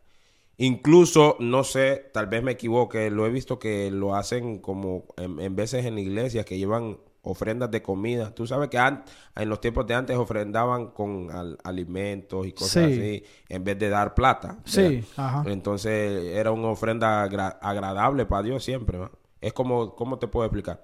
Incluso, 0.57 1.37
no 1.39 1.63
sé, 1.63 2.09
tal 2.13 2.27
vez 2.27 2.43
me 2.43 2.51
equivoque, 2.51 3.09
lo 3.09 3.25
he 3.25 3.29
visto 3.29 3.59
que 3.59 3.91
lo 3.91 4.15
hacen 4.15 4.59
como 4.59 5.05
en, 5.17 5.39
en 5.39 5.55
veces 5.55 5.85
en 5.85 5.97
iglesias 5.99 6.45
que 6.45 6.57
llevan 6.57 6.99
ofrendas 7.29 7.71
de 7.71 7.81
comida. 7.81 8.33
Tú 8.33 8.45
sabes 8.47 8.69
que 8.69 8.77
en 8.77 9.49
los 9.49 9.61
tiempos 9.61 9.87
de 9.87 9.93
antes 9.93 10.17
ofrendaban 10.17 10.87
con 10.87 11.31
al- 11.31 11.57
alimentos 11.63 12.45
y 12.47 12.51
cosas 12.51 12.85
Sí. 12.87 12.91
así, 12.91 13.23
en 13.47 13.63
vez 13.63 13.79
de 13.79 13.89
dar 13.89 14.13
plata. 14.15 14.57
Sí, 14.65 15.03
ajá. 15.15 15.43
Entonces 15.47 16.35
era 16.35 16.51
una 16.51 16.67
ofrenda 16.67 17.23
agra- 17.23 17.57
agradable 17.61 18.25
para 18.25 18.43
Dios 18.43 18.63
siempre. 18.63 18.99
Es 19.39 19.53
como, 19.53 19.95
¿cómo 19.95 20.19
te 20.19 20.27
puedo 20.27 20.45
explicar? 20.45 20.83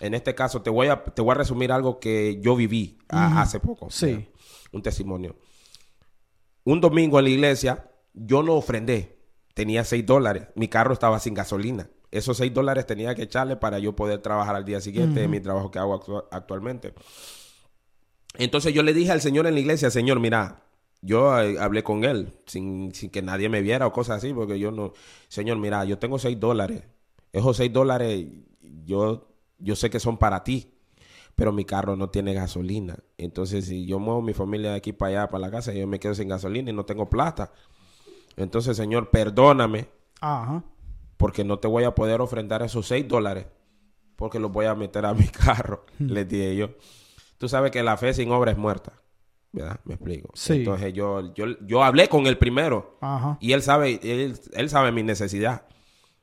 En 0.00 0.12
este 0.12 0.34
caso, 0.34 0.60
te 0.60 0.68
voy 0.68 0.88
a, 0.88 1.02
te 1.02 1.22
voy 1.22 1.30
a 1.30 1.34
resumir 1.34 1.72
algo 1.72 1.98
que 1.98 2.38
yo 2.42 2.54
viví 2.56 2.98
hace 3.08 3.60
poco. 3.60 3.88
Sí. 3.90 4.06
¿verdad? 4.06 4.28
Un 4.72 4.82
testimonio 4.82 5.36
un 6.64 6.80
domingo 6.80 7.18
en 7.20 7.24
la 7.26 7.30
iglesia, 7.30 7.90
yo 8.12 8.42
no 8.42 8.54
ofrendé. 8.54 9.20
Tenía 9.54 9.84
seis 9.84 10.04
dólares. 10.04 10.48
Mi 10.56 10.66
carro 10.68 10.92
estaba 10.92 11.18
sin 11.20 11.32
gasolina. 11.32 11.88
Esos 12.16 12.36
seis 12.36 12.52
dólares 12.52 12.86
tenía 12.86 13.14
que 13.14 13.22
echarle 13.22 13.56
para 13.56 13.78
yo 13.78 13.94
poder 13.94 14.20
trabajar 14.20 14.56
al 14.56 14.64
día 14.64 14.80
siguiente 14.80 15.22
en 15.22 15.30
mi 15.30 15.40
trabajo 15.40 15.70
que 15.70 15.78
hago 15.78 16.00
actu- 16.00 16.24
actualmente. 16.30 16.94
Entonces 18.38 18.74
yo 18.74 18.82
le 18.82 18.92
dije 18.92 19.12
al 19.12 19.20
Señor 19.20 19.46
en 19.46 19.54
la 19.54 19.60
iglesia, 19.60 19.90
Señor, 19.90 20.20
mira, 20.20 20.62
yo 21.00 21.38
eh, 21.40 21.58
hablé 21.58 21.82
con 21.82 22.04
él 22.04 22.32
sin, 22.46 22.94
sin 22.94 23.10
que 23.10 23.22
nadie 23.22 23.48
me 23.48 23.62
viera 23.62 23.86
o 23.86 23.92
cosas 23.92 24.18
así, 24.18 24.32
porque 24.34 24.58
yo 24.58 24.70
no, 24.70 24.92
Señor, 25.28 25.58
mira, 25.58 25.84
yo 25.84 25.98
tengo 25.98 26.18
seis 26.18 26.38
dólares. 26.38 26.82
Esos 27.32 27.56
seis 27.56 27.72
dólares 27.72 28.26
yo, 28.84 29.28
yo 29.58 29.76
sé 29.76 29.90
que 29.90 30.00
son 30.00 30.18
para 30.18 30.44
ti 30.44 30.72
pero 31.36 31.52
mi 31.52 31.66
carro 31.66 31.96
no 31.96 32.08
tiene 32.08 32.32
gasolina. 32.32 32.98
Entonces, 33.18 33.66
si 33.66 33.84
yo 33.84 33.98
muevo 33.98 34.22
mi 34.22 34.32
familia 34.32 34.70
de 34.70 34.76
aquí 34.76 34.94
para 34.94 35.10
allá, 35.10 35.28
para 35.28 35.42
la 35.42 35.50
casa, 35.50 35.70
yo 35.74 35.86
me 35.86 36.00
quedo 36.00 36.14
sin 36.14 36.28
gasolina 36.28 36.70
y 36.70 36.72
no 36.72 36.86
tengo 36.86 37.10
plata. 37.10 37.52
Entonces, 38.36 38.76
Señor, 38.76 39.10
perdóname 39.10 39.88
Ajá. 40.20 40.64
Porque 41.16 41.44
no 41.44 41.58
te 41.58 41.68
voy 41.68 41.84
a 41.84 41.94
poder 41.94 42.20
ofrendar 42.20 42.62
esos 42.62 42.86
seis 42.86 43.06
dólares 43.06 43.46
porque 44.16 44.38
los 44.38 44.50
voy 44.50 44.66
a 44.66 44.74
meter 44.74 45.06
a 45.06 45.14
mi 45.14 45.28
carro, 45.28 45.84
les 45.98 46.28
dije 46.28 46.56
yo. 46.56 46.70
Tú 47.38 47.48
sabes 47.48 47.70
que 47.70 47.82
la 47.82 47.96
fe 47.96 48.14
sin 48.14 48.30
obra 48.32 48.50
es 48.50 48.58
muerta, 48.58 48.94
¿verdad? 49.52 49.78
Me 49.84 49.94
explico. 49.94 50.30
Sí. 50.34 50.54
Entonces, 50.54 50.92
yo, 50.94 51.34
yo, 51.34 51.46
yo 51.66 51.84
hablé 51.84 52.08
con 52.08 52.26
el 52.26 52.38
primero 52.38 52.96
Ajá. 53.02 53.36
y 53.40 53.52
él 53.52 53.62
sabe, 53.62 54.00
él, 54.02 54.38
él 54.54 54.70
sabe 54.70 54.90
mi 54.90 55.02
necesidad. 55.02 55.66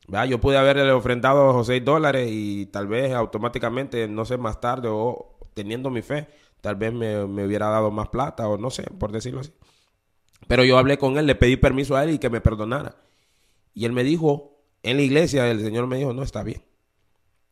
¿verdad? 0.08 0.26
Yo 0.26 0.42
pude 0.42 0.58
haberle 0.58 0.92
ofrendado 0.92 1.52
esos 1.52 1.68
6 1.68 1.86
dólares 1.86 2.28
y 2.30 2.66
tal 2.66 2.88
vez 2.88 3.14
automáticamente, 3.14 4.08
no 4.08 4.26
sé, 4.26 4.38
más 4.38 4.60
tarde 4.60 4.90
o 4.92 5.38
teniendo 5.54 5.90
mi 5.92 6.02
fe, 6.02 6.28
tal 6.62 6.76
vez 6.76 6.92
me, 6.92 7.26
me 7.28 7.46
hubiera 7.46 7.70
dado 7.70 7.92
más 7.92 8.10
plata 8.10 8.48
o 8.48 8.58
no 8.58 8.70
sé, 8.70 8.84
por 8.98 9.12
decirlo 9.12 9.42
así. 9.42 9.54
Pero 10.48 10.66
yo 10.66 10.78
hablé 10.78 10.98
con 10.98 11.18
él, 11.18 11.26
le 11.26 11.36
pedí 11.36 11.56
permiso 11.56 11.96
a 11.96 12.04
él 12.04 12.10
y 12.10 12.20
que 12.20 12.30
me 12.30 12.42
perdonara. 12.42 12.98
Y 13.74 13.86
él 13.86 13.94
me 13.94 14.04
dijo, 14.04 14.53
en 14.84 14.98
la 14.98 15.04
iglesia, 15.04 15.50
el 15.50 15.62
Señor 15.62 15.88
me 15.88 15.98
dijo, 15.98 16.14
no, 16.14 16.24
está 16.24 16.44
bien, 16.44 16.62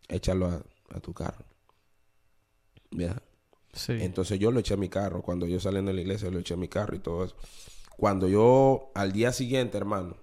échalo 0.07 0.47
a, 0.47 0.63
a 0.93 0.99
tu 0.99 1.13
carro. 1.13 1.45
¿verdad? 2.91 3.23
Sí. 3.73 3.93
Entonces 3.99 4.37
yo 4.37 4.51
lo 4.51 4.59
eché 4.59 4.73
a 4.73 4.77
mi 4.77 4.89
carro. 4.89 5.21
Cuando 5.21 5.47
yo 5.47 5.59
salí 5.59 5.81
de 5.81 5.93
la 5.93 6.01
iglesia, 6.01 6.29
lo 6.29 6.39
eché 6.39 6.53
a 6.53 6.57
mi 6.57 6.67
carro 6.67 6.95
y 6.95 6.99
todo 6.99 7.23
eso. 7.23 7.35
Cuando 7.97 8.27
yo, 8.27 8.91
al 8.95 9.11
día 9.13 9.31
siguiente, 9.31 9.77
hermano, 9.77 10.17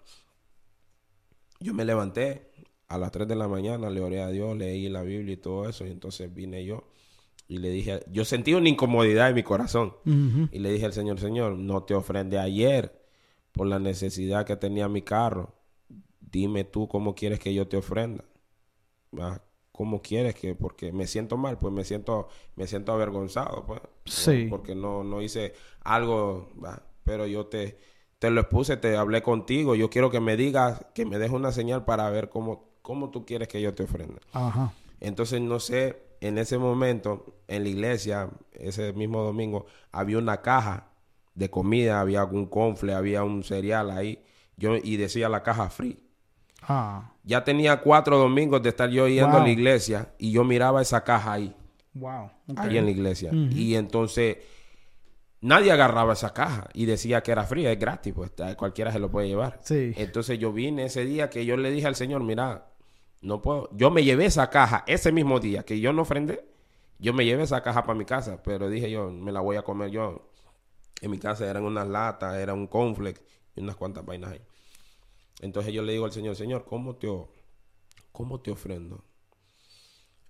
yo 1.61 1.75
me 1.75 1.85
levanté 1.85 2.51
a 2.89 2.99
las 2.99 3.11
3 3.11 3.27
de 3.27 3.37
la 3.37 3.49
mañana, 3.49 3.91
le 3.91 4.01
oré 4.01 4.23
a 4.23 4.29
Dios, 4.29 4.57
leí 4.57 4.89
la 4.89 5.03
Biblia 5.03 5.35
y 5.35 5.37
todo 5.39 5.69
eso. 5.69 5.87
Y 5.87 5.91
entonces 5.91 6.33
vine 6.33 6.65
yo 6.65 6.91
y 7.47 7.59
le 7.59 7.71
dije, 7.71 8.01
yo 8.11 8.25
sentí 8.25 8.53
una 8.55 8.69
incomodidad 8.69 9.31
en 9.31 9.35
mi 9.35 9.43
corazón. 9.43 9.95
Y 10.05 10.59
le 10.59 10.71
dije 10.71 10.87
al 10.87 10.93
Señor, 10.93 11.19
Señor, 11.19 11.57
no 11.57 11.85
te 11.85 11.95
ofrendé 11.95 12.39
ayer 12.39 13.03
por 13.53 13.67
la 13.67 13.79
necesidad 13.79 14.45
que 14.45 14.57
tenía 14.57 14.89
mi 14.89 15.03
carro. 15.03 15.55
Dime 16.31 16.65
tú 16.65 16.89
cómo 16.89 17.15
quieres 17.15 17.39
que 17.39 17.55
yo 17.55 17.69
te 17.69 17.77
ofrenda. 17.77 18.25
¿Cómo 19.73 20.03
quieres 20.03 20.35
que? 20.35 20.55
Porque 20.55 20.93
me 20.93 21.07
siento 21.07 21.37
mal, 21.37 21.57
pues 21.59 21.73
me 21.73 21.85
siento, 21.85 22.29
me 22.57 22.67
siento 22.67 22.93
avergonzado, 22.93 23.65
pues. 23.67 23.81
Sí. 24.07 24.45
¿no? 24.45 24.51
Porque 24.51 24.75
no, 24.75 25.05
no 25.05 25.23
hice 25.23 25.55
algo, 25.81 26.49
pero 27.05 27.27
yo 27.27 27.47
te, 27.47 27.79
te 28.19 28.31
lo 28.31 28.41
expuse, 28.41 28.77
te 28.77 28.97
hablé 28.97 29.23
contigo. 29.23 29.75
Yo 29.75 29.89
quiero 29.91 30.11
que 30.11 30.21
me 30.21 30.37
digas, 30.37 30.85
que 30.95 31.07
me 31.07 31.19
dejes 31.19 31.35
una 31.35 31.53
señal 31.53 31.85
para 31.85 32.11
ver 32.11 32.29
cómo, 32.29 32.71
cómo 32.83 33.11
tú 33.11 33.25
quieres 33.25 33.49
que 33.49 33.63
yo 33.63 33.75
te 33.75 33.85
ofrenda. 33.85 34.21
Ajá. 34.33 34.73
Entonces, 35.01 35.41
no 35.41 35.61
sé, 35.61 36.03
en 36.21 36.39
ese 36.39 36.59
momento, 36.59 37.41
en 37.47 37.63
la 37.65 37.69
iglesia, 37.69 38.31
ese 38.53 38.93
mismo 38.93 39.23
domingo, 39.23 39.67
había 39.93 40.19
una 40.19 40.43
caja 40.43 40.93
de 41.35 41.51
comida, 41.51 42.01
había 42.01 42.25
un 42.25 42.47
confle, 42.47 42.95
había 42.95 43.23
un 43.23 43.45
cereal 43.45 43.91
ahí, 43.91 44.25
yo, 44.57 44.77
y 44.77 44.97
decía 44.97 45.29
la 45.29 45.43
caja 45.45 45.71
free. 45.71 46.01
Ah. 46.63 47.13
Ya 47.25 47.45
tenía 47.45 47.81
cuatro 47.81 48.19
domingos 48.19 48.63
de 48.63 48.71
estar 48.71 48.91
yo 48.91 49.09
yendo 49.09 49.37
a 49.37 49.41
la 49.41 49.49
iglesia 49.49 50.13
y 50.19 50.33
yo 50.33 50.45
miraba 50.45 50.83
esa 50.83 51.05
caja 51.05 51.33
ahí, 51.33 51.55
Wow. 51.95 52.31
Ahí 52.57 52.79
en 52.79 52.85
la 52.85 52.91
iglesia. 52.91 53.31
Y 53.33 53.75
entonces 53.75 54.39
nadie 55.41 55.73
agarraba 55.73 56.13
esa 56.13 56.33
caja 56.33 56.69
y 56.73 56.87
decía 56.87 57.23
que 57.23 57.33
era 57.33 57.45
fría, 57.45 57.73
es 57.73 57.79
gratis, 57.79 58.13
pues 58.15 58.33
cualquiera 58.57 58.93
se 58.93 58.99
lo 58.99 59.11
puede 59.11 59.29
llevar. 59.29 59.59
Sí. 59.63 59.93
Entonces 59.97 60.39
yo 60.39 60.53
vine 60.53 60.85
ese 60.85 61.05
día 61.05 61.29
que 61.29 61.45
yo 61.45 61.57
le 61.57 61.71
dije 61.71 61.87
al 61.87 61.97
Señor, 61.97 62.23
mira, 62.23 62.69
no 63.21 63.43
puedo. 63.43 63.69
Yo 63.73 63.91
me 63.91 64.05
llevé 64.05 64.27
esa 64.27 64.49
caja 64.51 64.85
ese 64.87 65.13
mismo 65.13 65.41
día 65.41 65.65
que 65.65 65.81
yo 65.81 65.93
no 65.93 66.03
ofrendé. 66.03 66.45
Yo 66.99 67.13
me 67.13 67.25
llevé 67.25 67.45
esa 67.45 67.63
caja 67.63 67.83
para 67.85 67.97
mi 67.97 68.05
casa, 68.05 68.43
pero 68.43 68.69
dije 68.69 68.91
yo, 68.91 69.11
me 69.11 69.31
la 69.33 69.41
voy 69.41 69.57
a 69.57 69.63
comer 69.63 69.91
yo. 69.91 70.31
En 71.01 71.11
mi 71.11 71.19
casa 71.19 71.49
eran 71.49 71.65
unas 71.65 71.87
latas, 71.87 72.37
era 72.37 72.55
un 72.55 72.67
conflex 72.67 73.21
y 73.55 73.61
unas 73.61 73.77
cuantas 73.77 74.05
vainas 74.05 74.33
ahí. 74.33 74.41
Entonces 75.41 75.73
yo 75.73 75.83
le 75.83 75.93
digo 75.93 76.05
al 76.05 76.13
Señor, 76.13 76.37
Señor, 76.37 76.65
¿cómo 76.65 76.97
te, 76.97 77.09
cómo 78.13 78.41
te 78.41 78.51
ofrendo? 78.51 79.05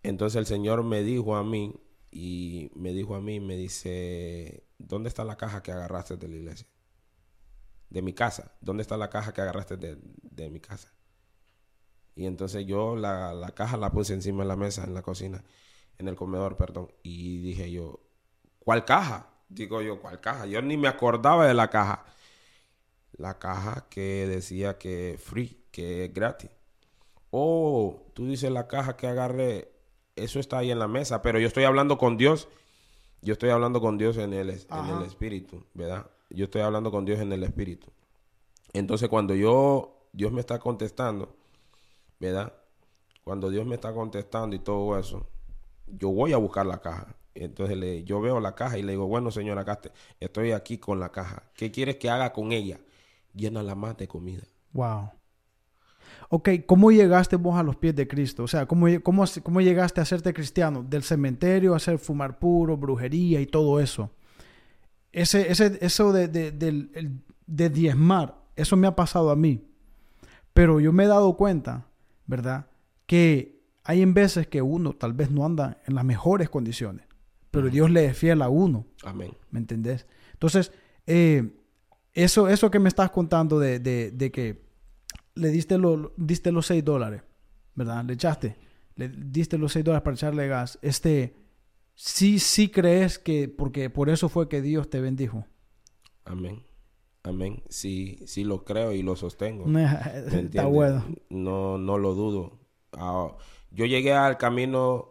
Entonces 0.03 0.37
el 0.37 0.47
Señor 0.47 0.85
me 0.85 1.03
dijo 1.03 1.37
a 1.37 1.45
mí, 1.45 1.75
y 2.11 2.71
me 2.75 2.93
dijo 2.93 3.15
a 3.15 3.21
mí, 3.21 3.41
me 3.41 3.57
dice, 3.57 4.65
¿dónde 4.79 5.09
está 5.09 5.25
la 5.25 5.37
caja 5.37 5.63
que 5.63 5.73
agarraste 5.73 6.17
de 6.17 6.29
la 6.29 6.37
iglesia? 6.37 6.67
de 7.91 8.03
mi 8.03 8.13
casa. 8.13 8.53
¿Dónde 8.61 8.83
está 8.83 8.97
la 8.97 9.11
caja 9.11 9.33
que 9.33 9.41
agarraste 9.41 9.77
de, 9.77 9.99
de 10.23 10.51
mi 10.51 10.61
casa? 10.61 10.93
Y 12.15 12.27
entonces 12.27 12.67
yo 12.67 12.97
la, 12.97 13.33
la 13.33 13.53
caja 13.53 13.77
la 13.77 13.91
puse 13.91 14.13
encima 14.15 14.43
de 14.43 14.49
la 14.49 14.57
mesa 14.57 14.85
en 14.85 14.95
la 14.95 15.03
cocina, 15.03 15.45
en 15.99 16.09
el 16.09 16.17
comedor, 16.17 16.57
perdón. 16.57 16.93
Y 17.03 17.39
dije 17.39 17.71
yo, 17.71 18.01
¿cuál 18.59 18.85
caja? 18.85 19.31
Digo 19.49 19.81
yo, 19.83 20.01
¿cuál 20.01 20.21
caja? 20.21 20.47
Yo 20.47 20.61
ni 20.63 20.77
me 20.77 20.89
acordaba 20.89 21.47
de 21.47 21.55
la 21.55 21.71
caja. 21.71 22.05
La 23.19 23.39
caja 23.39 23.87
que 23.91 24.27
decía 24.27 24.79
que 24.79 25.19
free, 25.23 25.61
que 25.71 26.07
es 26.07 26.15
gratis. 26.15 26.51
Oh, 27.31 28.07
tú 28.15 28.27
dices 28.27 28.51
la 28.51 28.69
caja 28.69 28.97
que 28.97 29.07
agarré, 29.07 29.71
eso 30.17 30.41
está 30.41 30.59
ahí 30.59 30.71
en 30.71 30.79
la 30.79 30.89
mesa, 30.89 31.21
pero 31.21 31.39
yo 31.39 31.47
estoy 31.47 31.65
hablando 31.65 31.99
con 31.99 32.17
Dios. 32.17 32.49
Yo 33.21 33.33
estoy 33.33 33.51
hablando 33.51 33.81
con 33.81 33.99
Dios 33.99 34.17
en 34.17 34.33
el, 34.33 34.51
en 34.51 34.87
el 34.97 35.03
espíritu, 35.03 35.65
¿verdad? 35.75 36.07
Yo 36.31 36.45
estoy 36.45 36.63
hablando 36.63 36.91
con 36.91 37.05
Dios 37.05 37.19
en 37.21 37.33
el 37.33 37.43
espíritu. 37.43 37.89
Entonces 38.73 39.09
cuando 39.09 39.35
yo, 39.35 40.09
Dios 40.13 40.33
me 40.33 40.41
está 40.41 40.59
contestando, 40.59 41.37
¿verdad? 42.21 42.53
Cuando 43.25 43.51
Dios 43.51 43.67
me 43.67 43.75
está 43.75 43.93
contestando 43.93 44.55
y 44.55 44.61
todo 44.61 44.99
eso, 44.99 45.27
yo 45.87 46.11
voy 46.11 46.33
a 46.33 46.37
buscar 46.37 46.67
la 46.67 46.81
caja. 46.81 47.15
Entonces 47.35 47.77
le, 47.77 48.05
yo 48.05 48.21
veo 48.21 48.41
la 48.41 48.55
caja 48.55 48.79
y 48.79 48.83
le 48.83 48.93
digo, 48.93 49.07
bueno, 49.07 49.31
señora 49.31 49.65
Caste, 49.65 49.93
estoy 50.21 50.53
aquí 50.53 50.79
con 50.79 51.01
la 51.01 51.11
caja. 51.11 51.43
¿Qué 51.55 51.71
quieres 51.71 51.97
que 51.97 52.11
haga 52.11 52.33
con 52.33 52.53
ella? 52.53 52.79
Llena 53.39 53.63
la 53.63 53.77
más 53.77 53.97
de 53.97 54.09
comida. 54.09 54.43
Wow. 54.73 55.13
Ok, 56.29 56.49
¿cómo 56.67 56.91
llegaste 56.91 57.37
vos 57.37 57.57
a 57.57 57.63
los 57.63 57.77
pies 57.77 57.95
de 57.95 58.09
Cristo? 58.09 58.43
O 58.43 58.49
sea, 58.49 58.67
¿cómo, 58.67 58.87
cómo, 59.03 59.25
cómo 59.43 59.61
llegaste 59.61 60.01
a 60.01 60.03
hacerte 60.03 60.35
cristiano? 60.35 60.83
Del 60.83 61.05
cementerio 61.05 61.73
a 61.73 61.77
hacer 61.77 61.99
fumar 61.99 62.39
puro, 62.39 62.77
brujería 62.77 63.41
y 63.41 63.47
todo 63.47 63.79
eso. 63.81 64.11
Ese, 65.13 65.51
ese, 65.51 65.79
eso 65.81 66.13
de, 66.13 66.27
de, 66.29 66.51
de, 66.51 67.13
de 67.47 67.71
diezmar, 67.71 68.35
eso 68.57 68.77
me 68.77 68.89
ha 68.89 68.97
pasado 68.97 69.31
a 69.31 69.37
mí. 69.37 69.65
Pero 70.53 70.81
yo 70.81 70.93
me 70.93 71.05
he 71.05 71.07
dado 71.07 71.37
cuenta, 71.37 71.87
¿verdad? 72.27 72.67
Que 73.07 73.63
hay 73.85 74.03
en 74.03 74.13
veces 74.13 74.49
que 74.49 74.61
uno 74.61 74.95
tal 74.95 75.13
vez 75.13 75.31
no 75.31 75.47
anda 75.47 75.81
en 75.87 75.95
las 75.95 76.05
mejores 76.05 76.51
condiciones, 76.51 77.07
pero 77.51 77.71
Dios 77.71 77.91
le 77.91 78.07
es 78.07 78.19
fiel 78.19 78.43
a 78.43 78.49
uno. 78.49 78.87
Amén. 79.05 79.31
¿Me 79.51 79.61
entendés? 79.61 80.07
Entonces, 80.33 80.73
eh, 81.07 81.55
eso, 82.25 82.49
eso 82.49 82.71
que 82.71 82.79
me 82.79 82.89
estás 82.89 83.11
contando 83.11 83.59
de, 83.59 83.79
de, 83.79 84.11
de 84.11 84.31
que 84.31 84.65
le 85.35 85.51
diste, 85.51 85.79
lo, 85.79 86.13
diste 86.17 86.51
los 86.51 86.67
6 86.67 86.85
dólares, 86.85 87.23
¿verdad? 87.75 88.05
Le 88.05 88.15
echaste, 88.15 88.57
le 88.97 89.09
diste 89.09 89.57
los 89.57 89.73
6 89.73 89.85
dólares 89.85 90.03
para 90.03 90.15
echarle 90.15 90.49
gas. 90.49 90.79
Este, 90.83 91.37
sí, 91.95 92.39
sí 92.41 92.71
crees 92.71 93.19
que, 93.19 93.49
porque 93.49 93.89
por 93.89 94.11
eso 94.11 94.29
fue 94.29 94.49
que 94.49 94.61
Dios 94.63 94.91
te 94.91 95.01
bendijo. 95.01 95.47
Amén. 96.25 96.63
Amén. 97.23 97.63
Sí, 97.69 98.19
sí 98.27 98.43
lo 98.43 98.65
creo 98.65 98.93
y 98.93 99.03
lo 99.03 99.15
sostengo. 99.15 99.67
Está 100.33 100.67
bueno. 100.67 101.05
No, 101.29 101.79
no 101.79 101.99
lo 101.99 102.15
dudo. 102.15 102.59
Ah, 102.93 103.37
yo 103.71 103.87
llegué 103.87 104.13
al 104.13 104.39
camino 104.39 105.11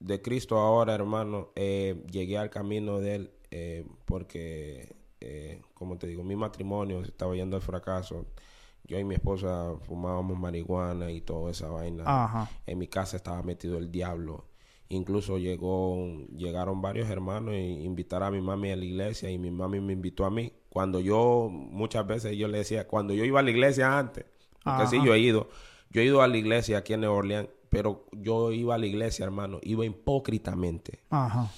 de 0.00 0.22
Cristo 0.22 0.58
ahora, 0.58 0.94
hermano. 0.94 1.52
Eh, 1.54 2.04
llegué 2.10 2.38
al 2.38 2.50
camino 2.50 2.98
de 2.98 3.14
Él 3.14 3.30
eh, 3.50 3.86
porque, 4.06 4.96
eh, 5.20 5.62
como 5.74 5.98
te 5.98 6.06
digo, 6.06 6.22
mi 6.22 6.36
matrimonio 6.36 7.02
estaba 7.02 7.34
yendo 7.34 7.56
al 7.56 7.62
fracaso. 7.62 8.26
Yo 8.84 8.98
y 8.98 9.04
mi 9.04 9.14
esposa 9.16 9.74
fumábamos 9.82 10.38
marihuana 10.38 11.10
y 11.10 11.20
toda 11.20 11.50
esa 11.50 11.68
vaina. 11.68 12.04
Ajá. 12.06 12.50
En 12.66 12.78
mi 12.78 12.88
casa 12.88 13.16
estaba 13.16 13.42
metido 13.42 13.78
el 13.78 13.90
diablo. 13.90 14.46
Incluso 14.90 15.36
llegó, 15.36 15.98
llegaron 16.34 16.80
varios 16.80 17.10
hermanos 17.10 17.54
e 17.54 17.60
invitaron 17.60 18.28
a 18.28 18.30
mi 18.30 18.40
mami 18.40 18.70
a 18.70 18.76
la 18.76 18.84
iglesia 18.84 19.30
y 19.30 19.36
mi 19.36 19.50
mami 19.50 19.80
me 19.80 19.92
invitó 19.92 20.24
a 20.24 20.30
mí. 20.30 20.52
Cuando 20.70 21.00
yo, 21.00 21.50
muchas 21.50 22.06
veces 22.06 22.36
yo 22.36 22.48
le 22.48 22.58
decía, 22.58 22.88
cuando 22.88 23.12
yo 23.12 23.24
iba 23.24 23.40
a 23.40 23.42
la 23.42 23.50
iglesia 23.50 23.98
antes, 23.98 24.24
porque 24.64 24.86
sí, 24.86 24.98
yo 25.04 25.12
he 25.14 25.18
ido, 25.18 25.48
yo 25.90 26.00
he 26.00 26.04
ido 26.04 26.22
a 26.22 26.28
la 26.28 26.36
iglesia 26.38 26.78
aquí 26.78 26.94
en 26.94 27.00
Nueva 27.00 27.16
Orleans, 27.16 27.48
pero 27.70 28.06
yo 28.12 28.52
iba 28.52 28.74
a 28.74 28.78
la 28.78 28.86
iglesia, 28.86 29.24
hermano, 29.24 29.58
iba 29.62 29.84
hipócritamente. 29.84 31.00
Ajá. 31.10 31.50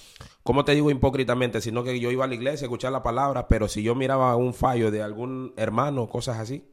¿Cómo 0.43 0.65
te 0.65 0.73
digo 0.73 0.89
hipócritamente? 0.91 1.61
Sino 1.61 1.83
que 1.83 1.99
yo 1.99 2.11
iba 2.11 2.25
a 2.25 2.27
la 2.27 2.35
iglesia 2.35 2.65
a 2.65 2.67
escuchar 2.67 2.91
la 2.91 3.03
palabra, 3.03 3.47
pero 3.47 3.67
si 3.67 3.83
yo 3.83 3.95
miraba 3.95 4.35
un 4.35 4.53
fallo 4.53 4.91
de 4.91 5.01
algún 5.01 5.53
hermano, 5.57 6.09
cosas 6.09 6.39
así, 6.39 6.65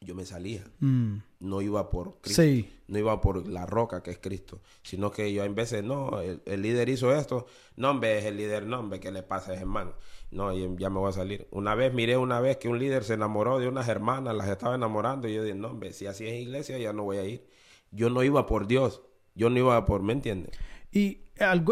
yo 0.00 0.14
me 0.14 0.24
salía. 0.24 0.64
Mm. 0.80 1.18
No 1.40 1.60
iba 1.60 1.90
por 1.90 2.20
Cristo. 2.22 2.42
Sí. 2.42 2.72
No 2.86 2.98
iba 2.98 3.20
por 3.20 3.46
la 3.46 3.66
roca 3.66 4.02
que 4.02 4.10
es 4.10 4.18
Cristo. 4.18 4.62
Sino 4.82 5.10
que 5.10 5.32
yo 5.32 5.44
en 5.44 5.54
de, 5.54 5.82
no, 5.82 6.20
el, 6.20 6.42
el 6.46 6.62
líder 6.62 6.88
hizo 6.88 7.14
esto. 7.14 7.46
No, 7.76 7.90
hombre, 7.90 8.18
es 8.18 8.24
el 8.24 8.38
líder, 8.38 8.66
no, 8.66 8.80
hombre, 8.80 8.98
¿qué 8.98 9.12
le 9.12 9.22
pasa 9.22 9.50
a 9.50 9.54
ese 9.54 9.62
hermano? 9.62 9.92
No, 10.30 10.52
y 10.52 10.76
ya 10.78 10.88
me 10.88 10.98
voy 10.98 11.10
a 11.10 11.12
salir. 11.12 11.46
Una 11.50 11.74
vez 11.74 11.92
miré 11.92 12.16
una 12.16 12.40
vez 12.40 12.56
que 12.56 12.68
un 12.68 12.78
líder 12.78 13.04
se 13.04 13.14
enamoró 13.14 13.58
de 13.58 13.68
unas 13.68 13.88
hermanas, 13.88 14.34
las 14.34 14.48
estaba 14.48 14.74
enamorando. 14.74 15.28
Y 15.28 15.34
yo 15.34 15.42
dije, 15.42 15.54
no, 15.54 15.68
hombre, 15.68 15.92
si 15.92 16.06
así 16.06 16.26
es 16.26 16.40
iglesia, 16.40 16.78
ya 16.78 16.94
no 16.94 17.04
voy 17.04 17.18
a 17.18 17.24
ir. 17.24 17.46
Yo 17.90 18.10
no 18.10 18.22
iba 18.22 18.46
por 18.46 18.66
Dios. 18.66 19.02
Yo 19.34 19.50
no 19.50 19.58
iba 19.58 19.84
por, 19.86 20.02
¿me 20.02 20.12
entiendes? 20.12 20.50
Y 20.92 21.22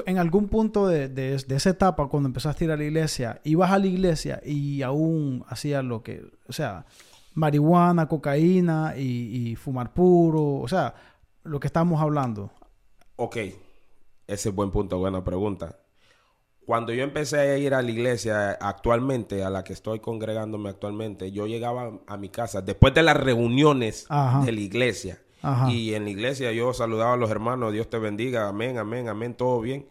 en 0.07 0.19
algún 0.19 0.49
punto 0.49 0.87
de, 0.87 1.09
de- 1.09 1.37
de 1.37 1.57
esa 1.57 1.71
etapa, 1.71 2.09
cuando 2.09 2.29
empezaste 2.29 2.65
a 2.65 2.67
ir 2.67 2.71
a 2.73 2.77
la 2.77 2.85
iglesia, 2.85 3.41
ibas 3.45 3.71
a 3.71 3.79
la 3.79 3.87
iglesia 3.87 4.41
y 4.45 4.83
aún 4.83 5.45
hacías 5.49 5.85
lo 5.85 6.03
que, 6.03 6.23
o 6.49 6.53
sea, 6.53 6.87
marihuana, 7.35 8.09
cocaína 8.09 8.95
y, 8.97 9.51
y 9.51 9.57
fumar 9.57 9.93
puro, 9.93 10.55
o 10.61 10.69
sea, 10.69 10.95
lo 11.45 11.61
que 11.61 11.67
estamos 11.67 12.01
hablando. 12.01 12.51
Ok, 13.17 13.37
ese 14.27 14.49
es 14.49 14.55
buen 14.55 14.71
punto, 14.71 14.99
buena 14.99 15.23
pregunta. 15.23 15.77
Cuando 16.65 16.93
yo 16.93 17.03
empecé 17.03 17.39
a 17.39 17.59
ir 17.59 17.75
a 17.75 17.83
la 17.83 17.91
iglesia 17.91 18.53
actualmente, 18.53 19.43
a 19.43 19.51
la 19.51 19.65
que 19.65 19.73
estoy 19.73 20.01
congregándome 20.01 20.69
actualmente, 20.69 21.33
yo 21.33 21.47
llegaba 21.47 21.93
a 22.07 22.17
mi 22.17 22.29
casa 22.29 22.61
después 22.63 22.93
de 22.95 23.03
las 23.03 23.17
reuniones 23.17 24.07
Ajá. 24.09 24.45
de 24.45 24.53
la 24.53 24.61
iglesia. 24.61 25.19
Ajá. 25.43 25.71
Y 25.71 25.95
en 25.95 26.05
la 26.05 26.11
iglesia 26.11 26.53
yo 26.53 26.73
saludaba 26.75 27.15
a 27.15 27.17
los 27.17 27.31
hermanos, 27.31 27.73
Dios 27.73 27.89
te 27.89 27.99
bendiga, 27.99 28.49
amén, 28.49 28.79
amén, 28.79 29.09
amén, 29.09 29.35
todo 29.35 29.61
bien. 29.61 29.87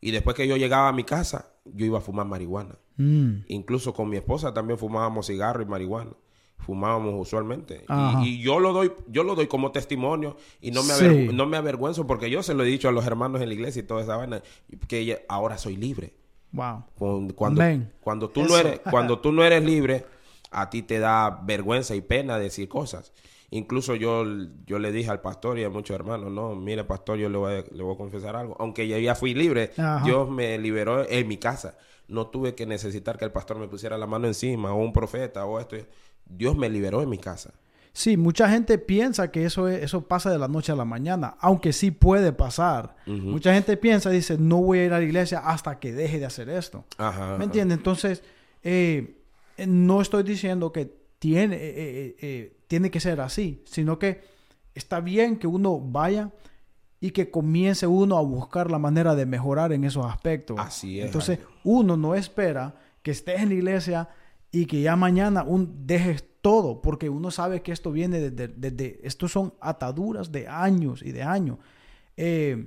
Y 0.00 0.10
después 0.10 0.36
que 0.36 0.46
yo 0.46 0.56
llegaba 0.56 0.88
a 0.88 0.92
mi 0.92 1.04
casa, 1.04 1.50
yo 1.64 1.86
iba 1.86 1.98
a 1.98 2.02
fumar 2.02 2.26
marihuana. 2.26 2.76
Mm. 2.96 3.44
Incluso 3.48 3.92
con 3.94 4.08
mi 4.08 4.16
esposa 4.16 4.52
también 4.54 4.78
fumábamos 4.78 5.26
cigarro 5.26 5.62
y 5.62 5.66
marihuana. 5.66 6.12
Fumábamos 6.58 7.14
usualmente. 7.18 7.84
Y, 8.22 8.28
y 8.28 8.42
yo 8.42 8.58
lo 8.60 8.72
doy, 8.72 8.92
yo 9.08 9.22
lo 9.24 9.34
doy 9.34 9.48
como 9.48 9.70
testimonio 9.72 10.36
y 10.60 10.70
no 10.70 10.82
me, 10.82 10.94
Sí. 10.94 11.04
aver- 11.04 11.32
no 11.34 11.44
me 11.46 11.56
avergüenzo 11.58 12.06
porque 12.06 12.30
yo 12.30 12.42
se 12.42 12.54
lo 12.54 12.62
he 12.62 12.66
dicho 12.66 12.88
a 12.88 12.92
los 12.92 13.04
hermanos 13.06 13.42
en 13.42 13.48
la 13.48 13.54
iglesia 13.54 13.80
y 13.80 13.82
toda 13.82 14.02
esa 14.02 14.16
vaina, 14.16 14.42
que 14.88 15.24
ahora 15.28 15.58
soy 15.58 15.76
libre. 15.76 16.14
Wow. 16.52 16.84
Cuando, 16.96 17.34
cuando, 17.34 17.62
Amén. 17.62 17.92
cuando 18.00 18.30
tú 18.30 18.44
no 18.44 18.56
eres, 18.56 18.80
cuando 18.90 19.18
tú 19.18 19.32
no 19.32 19.44
eres 19.44 19.62
libre, 19.64 20.06
a 20.52 20.70
ti 20.70 20.82
te 20.82 21.00
da 21.00 21.40
vergüenza 21.44 21.96
y 21.96 22.00
pena 22.00 22.38
decir 22.38 22.68
cosas. 22.68 23.12
Incluso 23.54 23.94
yo, 23.94 24.24
yo 24.66 24.78
le 24.80 24.90
dije 24.90 25.10
al 25.10 25.20
pastor 25.20 25.58
y 25.60 25.64
a 25.64 25.70
muchos 25.70 25.94
hermanos, 25.94 26.32
no, 26.32 26.56
mire 26.56 26.82
pastor, 26.82 27.18
yo 27.18 27.28
le 27.28 27.38
voy, 27.38 27.52
a, 27.54 27.64
le 27.70 27.82
voy 27.84 27.94
a 27.94 27.96
confesar 27.96 28.34
algo. 28.34 28.56
Aunque 28.58 28.88
ya, 28.88 28.98
ya 28.98 29.14
fui 29.14 29.32
libre, 29.32 29.70
Ajá. 29.78 30.04
Dios 30.04 30.28
me 30.28 30.58
liberó 30.58 31.08
en 31.08 31.28
mi 31.28 31.36
casa. 31.36 31.76
No 32.08 32.26
tuve 32.26 32.54
que 32.56 32.66
necesitar 32.66 33.16
que 33.16 33.24
el 33.24 33.30
pastor 33.30 33.58
me 33.58 33.68
pusiera 33.68 33.96
la 33.96 34.06
mano 34.06 34.26
encima 34.26 34.72
o 34.74 34.76
un 34.82 34.92
profeta 34.92 35.44
o 35.46 35.60
esto. 35.60 35.76
Dios 36.26 36.56
me 36.56 36.68
liberó 36.68 37.00
en 37.00 37.08
mi 37.08 37.18
casa. 37.18 37.52
Sí, 37.92 38.16
mucha 38.16 38.48
gente 38.50 38.76
piensa 38.78 39.30
que 39.30 39.44
eso, 39.44 39.68
es- 39.68 39.84
eso 39.84 40.00
pasa 40.08 40.28
de 40.32 40.38
la 40.38 40.48
noche 40.48 40.72
a 40.72 40.74
la 40.74 40.84
mañana, 40.84 41.36
aunque 41.38 41.72
sí 41.72 41.92
puede 41.92 42.32
pasar. 42.32 42.96
Mucha 43.06 43.54
gente 43.54 43.76
piensa, 43.76 44.10
dice, 44.10 44.36
no 44.36 44.60
voy 44.62 44.80
a 44.80 44.84
ir 44.86 44.92
a 44.92 44.98
la 44.98 45.04
iglesia 45.04 45.38
hasta 45.38 45.78
que 45.78 45.92
deje 45.92 46.18
de 46.18 46.26
hacer 46.26 46.48
esto. 46.48 46.84
Ajá. 46.98 47.36
¿Me 47.38 47.44
entiendes? 47.44 47.78
Entonces, 47.78 48.24
eh, 48.64 49.14
no 49.64 50.00
estoy 50.00 50.24
diciendo 50.24 50.72
que 50.72 51.03
tiene, 51.24 51.56
eh, 51.56 51.60
eh, 51.76 52.16
eh, 52.20 52.56
tiene 52.66 52.90
que 52.90 53.00
ser 53.00 53.18
así, 53.22 53.62
sino 53.64 53.98
que 53.98 54.20
está 54.74 55.00
bien 55.00 55.38
que 55.38 55.46
uno 55.46 55.80
vaya 55.80 56.30
y 57.00 57.12
que 57.12 57.30
comience 57.30 57.86
uno 57.86 58.18
a 58.18 58.20
buscar 58.20 58.70
la 58.70 58.78
manera 58.78 59.14
de 59.14 59.24
mejorar 59.24 59.72
en 59.72 59.84
esos 59.84 60.04
aspectos. 60.04 60.58
Así 60.60 61.00
es, 61.00 61.06
Entonces, 61.06 61.38
uno 61.62 61.96
no 61.96 62.14
espera 62.14 62.74
que 63.02 63.10
estés 63.12 63.40
en 63.40 63.48
la 63.48 63.54
iglesia 63.54 64.08
y 64.52 64.66
que 64.66 64.82
ya 64.82 64.96
mañana 64.96 65.44
un, 65.44 65.86
dejes 65.86 66.26
todo, 66.42 66.82
porque 66.82 67.08
uno 67.08 67.30
sabe 67.30 67.62
que 67.62 67.72
esto 67.72 67.90
viene 67.90 68.20
desde, 68.20 68.48
desde- 68.48 69.00
estos 69.02 69.32
son 69.32 69.54
ataduras 69.62 70.30
de 70.30 70.46
años 70.46 71.00
y 71.02 71.12
de 71.12 71.22
años. 71.22 71.56
Eh, 72.18 72.66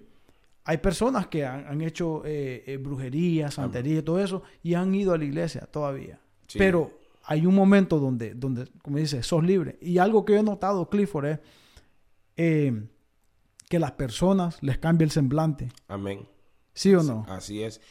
hay 0.63 0.77
personas 0.77 1.27
que 1.27 1.45
han, 1.45 1.67
han 1.67 1.81
hecho 1.81 2.23
eh, 2.25 2.63
eh, 2.65 2.77
brujería, 2.77 3.51
santería 3.51 3.99
y 3.99 4.01
todo 4.01 4.19
eso 4.19 4.41
y 4.63 4.73
han 4.73 4.95
ido 4.95 5.13
a 5.13 5.17
la 5.19 5.25
iglesia 5.25 5.61
todavía. 5.71 6.19
Sí. 6.47 6.57
Pero 6.57 6.96
hay 7.29 7.45
un 7.45 7.53
momento 7.53 7.99
donde, 7.99 8.33
donde, 8.33 8.67
como 8.81 8.97
dice, 8.97 9.21
sos 9.21 9.43
libre. 9.43 9.77
Y 9.81 9.97
algo 9.97 10.23
que 10.23 10.33
yo 10.33 10.39
he 10.39 10.43
notado, 10.43 10.89
Clifford, 10.89 11.25
es 11.25 11.39
eh, 12.37 12.87
que 13.67 13.79
las 13.79 13.91
personas 13.91 14.63
les 14.63 14.77
cambia 14.77 15.03
el 15.03 15.11
semblante. 15.11 15.69
Amén. 15.89 16.25
¿Sí 16.73 16.95
o 16.95 17.03
no? 17.03 17.25
Así 17.27 17.61
es. 17.61 17.81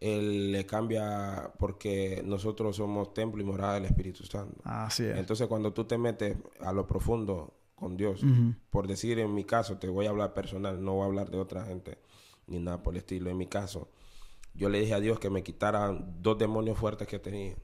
Él 0.00 0.50
le 0.50 0.64
cambia 0.64 1.52
porque 1.58 2.22
nosotros 2.24 2.76
somos 2.76 3.12
templo 3.12 3.42
y 3.42 3.44
morada 3.44 3.74
del 3.74 3.84
Espíritu 3.84 4.24
Santo. 4.24 4.62
Así 4.64 5.04
es. 5.04 5.18
Entonces, 5.18 5.46
cuando 5.46 5.74
tú 5.74 5.84
te 5.84 5.98
metes 5.98 6.38
a 6.60 6.72
lo 6.72 6.86
profundo 6.86 7.52
con 7.74 7.98
Dios, 7.98 8.22
por 8.70 8.88
decir 8.88 9.18
en 9.18 9.34
mi 9.34 9.44
caso, 9.44 9.76
te 9.76 9.88
voy 9.88 10.06
a 10.06 10.10
hablar 10.10 10.32
personal, 10.32 10.82
no 10.82 10.94
voy 10.94 11.02
a 11.02 11.06
hablar 11.06 11.30
de 11.30 11.36
otra 11.36 11.66
gente 11.66 11.98
ni 12.46 12.60
nada 12.60 12.82
por 12.82 12.94
el 12.94 12.98
estilo. 12.98 13.28
En 13.28 13.36
mi 13.36 13.46
caso, 13.46 13.90
yo 14.54 14.70
le 14.70 14.80
dije 14.80 14.94
a 14.94 15.00
Dios 15.00 15.18
que 15.18 15.28
me 15.28 15.42
quitara 15.42 15.92
dos 15.92 16.38
demonios 16.38 16.78
fuertes 16.78 17.06
que 17.06 17.18
tenía. 17.18 17.56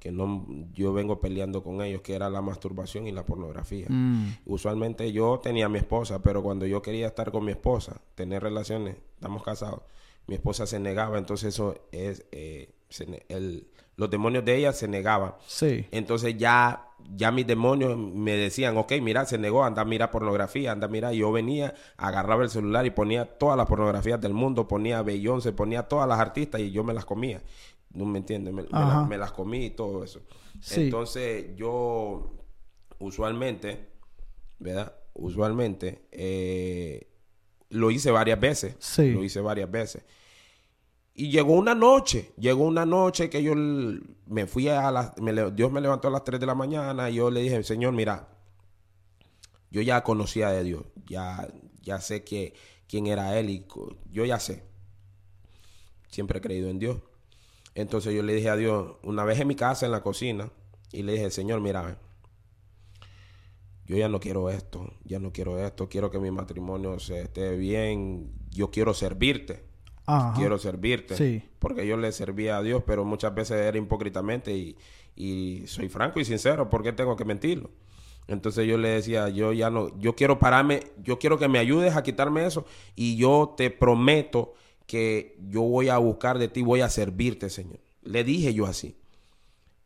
Que 0.00 0.10
no 0.10 0.46
yo 0.72 0.92
vengo 0.92 1.20
peleando 1.20 1.62
con 1.62 1.80
ellos, 1.82 2.00
que 2.00 2.14
era 2.14 2.28
la 2.30 2.40
masturbación 2.40 3.06
y 3.06 3.12
la 3.12 3.24
pornografía. 3.24 3.86
Mm. 3.88 4.38
Usualmente 4.46 5.12
yo 5.12 5.38
tenía 5.40 5.66
a 5.66 5.68
mi 5.68 5.78
esposa, 5.78 6.20
pero 6.22 6.42
cuando 6.42 6.66
yo 6.66 6.82
quería 6.82 7.06
estar 7.06 7.30
con 7.30 7.44
mi 7.44 7.52
esposa, 7.52 8.00
tener 8.16 8.42
relaciones, 8.42 8.96
estamos 9.14 9.42
casados, 9.44 9.82
mi 10.26 10.34
esposa 10.34 10.66
se 10.66 10.80
negaba, 10.80 11.18
entonces 11.18 11.54
eso 11.54 11.76
es, 11.92 12.24
eh, 12.32 12.72
se 12.88 13.24
el- 13.28 13.68
los 13.96 14.08
demonios 14.08 14.42
de 14.46 14.56
ella 14.56 14.72
se 14.72 14.88
negaban. 14.88 15.34
Sí. 15.46 15.84
Entonces 15.90 16.34
ya, 16.38 16.86
ya 17.14 17.30
mis 17.30 17.46
demonios 17.46 17.98
me 17.98 18.32
decían, 18.32 18.78
ok, 18.78 18.92
mira, 19.02 19.26
se 19.26 19.36
negó, 19.36 19.62
anda 19.64 19.82
a 19.82 19.84
mirar 19.84 20.10
pornografía, 20.10 20.72
anda 20.72 20.86
a 20.86 20.90
mirar. 20.90 21.12
Y 21.12 21.18
yo 21.18 21.30
venía, 21.30 21.74
agarraba 21.98 22.42
el 22.42 22.48
celular 22.48 22.86
y 22.86 22.90
ponía 22.90 23.26
todas 23.26 23.58
las 23.58 23.66
pornografías 23.66 24.18
del 24.18 24.32
mundo, 24.32 24.66
ponía 24.66 25.02
Beyoncé, 25.02 25.52
ponía 25.52 25.82
todas 25.82 26.08
las 26.08 26.18
artistas 26.18 26.62
y 26.62 26.70
yo 26.70 26.82
me 26.84 26.94
las 26.94 27.04
comía. 27.04 27.42
¿No 27.92 28.04
me 28.04 28.18
entiendes? 28.18 28.54
Me, 28.54 28.62
la- 28.64 29.04
me 29.08 29.18
las 29.18 29.32
comí 29.32 29.66
y 29.66 29.70
todo 29.70 30.04
eso. 30.04 30.20
Sí. 30.60 30.82
Entonces 30.82 31.56
yo 31.56 32.32
usualmente, 32.98 33.88
¿verdad? 34.58 34.94
Usualmente 35.14 36.06
eh, 36.12 37.08
lo 37.70 37.90
hice 37.90 38.10
varias 38.10 38.38
veces. 38.40 38.76
Sí. 38.78 39.10
Lo 39.12 39.24
hice 39.24 39.40
varias 39.40 39.70
veces. 39.70 40.04
Y 41.14 41.30
llegó 41.30 41.52
una 41.54 41.74
noche, 41.74 42.32
llegó 42.38 42.64
una 42.64 42.86
noche 42.86 43.28
que 43.28 43.42
yo 43.42 43.54
me 43.54 44.46
fui 44.46 44.68
a 44.68 44.90
las, 44.90 45.18
me 45.18 45.32
Dios 45.50 45.70
me 45.72 45.80
levantó 45.80 46.08
a 46.08 46.10
las 46.12 46.24
3 46.24 46.38
de 46.40 46.46
la 46.46 46.54
mañana 46.54 47.10
y 47.10 47.16
yo 47.16 47.30
le 47.30 47.40
dije, 47.40 47.62
Señor, 47.64 47.92
mira, 47.92 48.28
yo 49.70 49.82
ya 49.82 50.02
conocía 50.02 50.50
de 50.50 50.62
Dios, 50.64 50.84
ya, 51.06 51.48
ya 51.82 52.00
sé 52.00 52.24
que, 52.24 52.54
quién 52.86 53.06
era 53.06 53.38
Él 53.38 53.50
y 53.50 53.66
yo 54.10 54.24
ya 54.24 54.38
sé. 54.38 54.64
Siempre 56.08 56.38
he 56.38 56.40
creído 56.42 56.70
en 56.70 56.78
Dios. 56.78 56.98
Entonces 57.74 58.14
yo 58.14 58.22
le 58.22 58.34
dije 58.34 58.50
a 58.50 58.56
Dios, 58.56 58.96
una 59.02 59.24
vez 59.24 59.40
en 59.40 59.48
mi 59.48 59.54
casa, 59.54 59.86
en 59.86 59.92
la 59.92 60.02
cocina, 60.02 60.50
y 60.92 61.02
le 61.02 61.12
dije, 61.12 61.30
Señor, 61.30 61.60
mira, 61.60 61.98
yo 63.86 63.96
ya 63.96 64.08
no 64.08 64.20
quiero 64.20 64.50
esto, 64.50 64.92
ya 65.04 65.18
no 65.18 65.32
quiero 65.32 65.64
esto, 65.64 65.88
quiero 65.88 66.10
que 66.10 66.18
mi 66.18 66.30
matrimonio 66.30 66.98
se 66.98 67.22
esté 67.22 67.56
bien, 67.56 68.32
yo 68.50 68.70
quiero 68.70 68.94
servirte 68.94 69.70
Ajá. 70.06 70.34
quiero 70.36 70.58
servirte. 70.58 71.16
Sí. 71.16 71.42
Porque 71.58 71.86
yo 71.86 71.96
le 71.96 72.10
servía 72.12 72.56
a 72.56 72.62
Dios, 72.62 72.82
pero 72.86 73.04
muchas 73.04 73.34
veces 73.34 73.58
era 73.58 73.78
hipócritamente 73.78 74.52
y, 74.56 74.76
y 75.14 75.66
soy 75.66 75.88
franco 75.88 76.20
y 76.20 76.24
sincero, 76.24 76.68
¿por 76.68 76.82
qué 76.82 76.92
tengo 76.92 77.16
que 77.16 77.24
mentirlo? 77.24 77.70
Entonces 78.26 78.66
yo 78.66 78.78
le 78.78 78.88
decía, 78.90 79.28
yo 79.28 79.52
ya 79.52 79.70
no, 79.70 79.98
yo 79.98 80.14
quiero 80.14 80.38
pararme, 80.38 80.80
yo 81.02 81.18
quiero 81.18 81.38
que 81.38 81.48
me 81.48 81.58
ayudes 81.58 81.96
a 81.96 82.02
quitarme 82.02 82.44
eso 82.46 82.64
y 82.94 83.16
yo 83.16 83.54
te 83.56 83.70
prometo 83.70 84.54
que 84.90 85.36
yo 85.48 85.62
voy 85.62 85.88
a 85.88 85.98
buscar 85.98 86.38
de 86.38 86.48
ti, 86.48 86.62
voy 86.62 86.80
a 86.80 86.88
servirte, 86.88 87.48
Señor. 87.48 87.78
Le 88.02 88.24
dije 88.24 88.52
yo 88.52 88.66
así. 88.66 88.96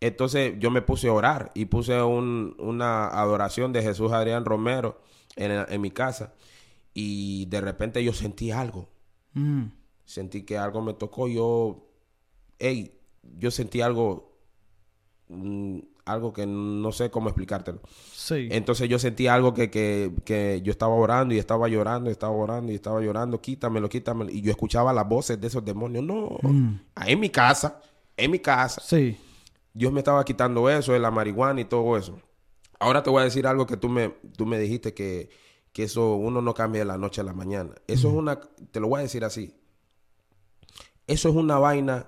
Entonces 0.00 0.54
yo 0.58 0.70
me 0.70 0.80
puse 0.80 1.08
a 1.08 1.12
orar 1.12 1.50
y 1.54 1.66
puse 1.66 2.00
un- 2.02 2.56
una 2.58 3.06
adoración 3.08 3.72
de 3.74 3.82
Jesús 3.82 4.12
Adrián 4.12 4.46
Romero 4.46 4.98
en, 5.36 5.52
en 5.68 5.80
mi 5.80 5.90
casa 5.90 6.32
y 6.94 7.44
de 7.46 7.60
repente 7.60 8.02
yo 8.02 8.12
sentí 8.14 8.50
algo 8.50 8.88
Mm. 9.34 9.64
sentí 10.04 10.42
que 10.44 10.56
algo 10.56 10.80
me 10.80 10.94
tocó, 10.94 11.26
yo, 11.28 11.86
hey, 12.58 12.96
yo 13.38 13.50
sentí 13.50 13.80
algo, 13.80 14.38
mm, 15.28 15.80
algo 16.06 16.32
que 16.32 16.46
no 16.46 16.92
sé 16.92 17.10
cómo 17.10 17.28
explicártelo. 17.28 17.80
Sí. 18.12 18.48
Entonces 18.50 18.88
yo 18.88 18.98
sentí 18.98 19.26
algo 19.26 19.54
que, 19.54 19.70
que, 19.70 20.12
que 20.24 20.60
yo 20.62 20.70
estaba 20.70 20.94
orando 20.94 21.34
y 21.34 21.38
estaba 21.38 21.66
llorando 21.68 22.10
y 22.10 22.12
estaba 22.12 22.32
orando 22.32 22.72
y 22.72 22.74
estaba 22.74 23.00
llorando, 23.00 23.40
quítamelo, 23.40 23.88
quítamelo. 23.88 24.30
Y 24.30 24.42
yo 24.42 24.50
escuchaba 24.50 24.92
las 24.92 25.08
voces 25.08 25.40
de 25.40 25.46
esos 25.46 25.64
demonios, 25.64 26.04
no, 26.04 26.38
Mm. 26.42 26.74
en 27.06 27.20
mi 27.20 27.30
casa, 27.30 27.80
en 28.16 28.30
mi 28.30 28.38
casa. 28.38 28.80
Sí. 28.84 29.16
Dios 29.72 29.92
me 29.92 30.00
estaba 30.00 30.24
quitando 30.24 30.68
eso, 30.70 30.92
de 30.92 30.98
la 30.98 31.10
marihuana 31.10 31.60
y 31.60 31.64
todo 31.64 31.96
eso. 31.96 32.18
Ahora 32.78 33.02
te 33.02 33.10
voy 33.10 33.22
a 33.22 33.24
decir 33.24 33.46
algo 33.46 33.66
que 33.66 33.76
tú 33.76 33.88
me, 33.88 34.10
tú 34.36 34.44
me 34.46 34.58
dijiste 34.58 34.92
que, 34.94 35.30
que 35.72 35.84
eso 35.84 36.14
uno 36.16 36.42
no 36.42 36.54
cambia 36.54 36.80
de 36.82 36.84
la 36.84 36.98
noche 36.98 37.22
a 37.22 37.24
la 37.24 37.32
mañana. 37.32 37.70
Eso 37.86 38.08
es 38.08 38.14
una, 38.14 38.38
te 38.70 38.78
lo 38.78 38.88
voy 38.88 39.00
a 39.00 39.02
decir 39.02 39.24
así. 39.24 39.54
Eso 41.06 41.28
es 41.28 41.34
una 41.34 41.58
vaina, 41.58 42.06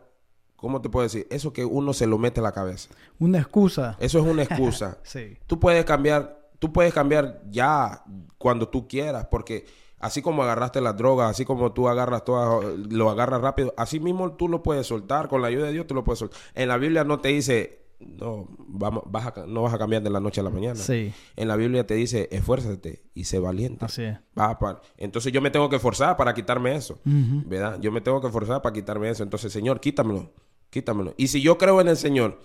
¿cómo 0.66 0.82
te 0.82 0.88
puedo 0.88 1.05
decir? 1.05 1.28
Eso 1.30 1.52
que 1.52 1.64
uno 1.64 1.93
se 1.93 2.09
lo 2.09 2.18
mete 2.18 2.40
a 2.40 2.43
la 2.43 2.51
cabeza. 2.51 2.88
Una 3.20 3.38
excusa. 3.38 3.97
Eso 4.01 4.18
es 4.18 4.26
una 4.26 4.43
excusa. 4.48 4.98
Sí. 5.05 5.38
tú 5.47 5.60
puedes 5.60 5.84
cambiar, 5.84 6.51
tú 6.59 6.72
puedes 6.72 6.93
cambiar 6.93 7.40
ya 7.48 8.02
cuando 8.36 8.68
tú 8.68 8.88
quieras, 8.88 9.28
porque 9.30 9.64
así 10.01 10.22
como 10.22 10.43
agarraste 10.43 10.80
las 10.80 10.97
drogas, 10.97 11.30
así 11.30 11.44
como 11.44 11.72
tú 11.72 11.88
agarras 11.88 12.24
todas, 12.24 12.64
lo 12.90 13.10
agarras 13.10 13.43
rápido, 13.43 13.74
así 13.76 14.01
mismo 14.01 14.32
tú 14.32 14.48
lo 14.48 14.64
puedes 14.64 14.88
soltar, 14.88 15.28
con 15.28 15.40
la 15.40 15.47
ayuda 15.47 15.66
de 15.66 15.72
Dios 15.72 15.86
tú 15.86 15.94
lo 15.94 16.02
puedes 16.02 16.18
soltar. 16.18 16.36
En 16.56 16.66
la 16.66 16.78
Biblia 16.78 17.05
no 17.05 17.20
te 17.20 17.28
dice, 17.28 17.86
no, 18.01 18.48
vamos, 18.59 19.05
vas 19.06 19.26
a, 19.26 19.47
no 19.47 19.62
vas 19.62 19.72
a 19.72 19.78
cambiar 19.78 20.02
de 20.02 20.10
la 20.10 20.18
noche 20.18 20.40
a 20.40 20.44
la 20.44 20.51
mañana. 20.51 20.74
Sí. 20.74 21.12
En 21.36 21.47
la 21.47 21.55
Biblia 21.55 21.86
te 21.86 21.94
dice, 21.94 22.28
esfuérzate 22.32 23.05
y 23.14 23.22
sé 23.22 23.38
valiente. 23.38 23.84
Así 23.84 24.02
es. 24.02 24.18
Vas 24.34 24.56
a 24.60 24.80
Entonces 24.97 25.32
yo 25.32 25.40
me 25.40 25.51
tengo 25.51 25.68
que 25.68 25.78
forzar 25.78 26.16
para 26.16 26.34
quitarme 26.34 26.74
eso. 26.74 26.98
¿verdad? 27.05 27.78
Yo 27.80 27.93
me 27.93 28.01
tengo 28.01 28.20
que 28.20 28.30
forzar 28.30 28.62
para 28.62 28.72
quitarme 28.72 29.09
eso. 29.10 29.22
Entonces, 29.22 29.52
Señor, 29.52 29.80
quítamelo, 29.80 30.30
quítamelo. 30.70 31.14
Y 31.16 31.28
si 31.28 31.40
yo 31.40 31.59
creo 31.59 31.80
en 31.80 31.88
el 31.88 31.97
Señor, 31.97 32.40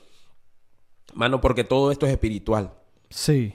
mano, 1.13 1.41
porque 1.41 1.63
todo 1.63 1.91
esto 1.91 2.05
es 2.05 2.11
espiritual. 2.11 2.73
Sí. 3.09 3.53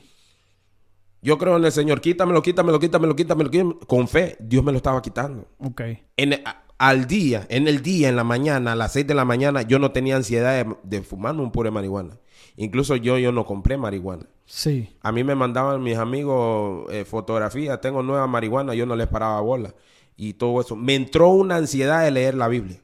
Yo 1.22 1.38
creo 1.38 1.56
en 1.56 1.64
el 1.64 1.72
Señor, 1.72 2.00
quítamelo, 2.00 2.42
quítamelo, 2.42 2.78
quítamelo, 2.78 3.16
quítamelo, 3.16 3.50
quítamelo. 3.50 3.80
Con 3.80 4.06
fe, 4.08 4.36
Dios 4.38 4.62
me 4.62 4.72
lo 4.72 4.78
estaba 4.78 5.02
quitando. 5.02 5.48
Ok. 5.58 5.82
En, 6.16 6.42
al 6.78 7.06
día, 7.06 7.46
en 7.48 7.68
el 7.68 7.82
día, 7.82 8.08
en 8.08 8.16
la 8.16 8.24
mañana, 8.24 8.72
a 8.72 8.76
las 8.76 8.92
6 8.92 9.06
de 9.06 9.14
la 9.14 9.24
mañana, 9.24 9.62
yo 9.62 9.78
no 9.78 9.92
tenía 9.92 10.16
ansiedad 10.16 10.64
de, 10.64 10.76
de 10.82 11.02
fumarme 11.02 11.42
un 11.42 11.50
puro 11.50 11.68
de 11.68 11.72
marihuana. 11.72 12.18
Incluso 12.56 12.96
yo, 12.96 13.18
yo 13.18 13.32
no 13.32 13.44
compré 13.44 13.76
marihuana. 13.76 14.26
Sí. 14.46 14.96
A 15.02 15.12
mí 15.12 15.24
me 15.24 15.34
mandaban 15.34 15.82
mis 15.82 15.96
amigos 15.96 16.90
eh, 16.92 17.04
fotografías, 17.04 17.80
tengo 17.80 18.02
nueva 18.02 18.26
marihuana, 18.26 18.74
yo 18.74 18.86
no 18.86 18.96
les 18.96 19.08
paraba 19.08 19.40
bola. 19.40 19.74
Y 20.16 20.34
todo 20.34 20.60
eso. 20.60 20.76
Me 20.76 20.94
entró 20.94 21.28
una 21.30 21.56
ansiedad 21.56 22.04
de 22.04 22.10
leer 22.10 22.34
la 22.34 22.48
Biblia. 22.48 22.80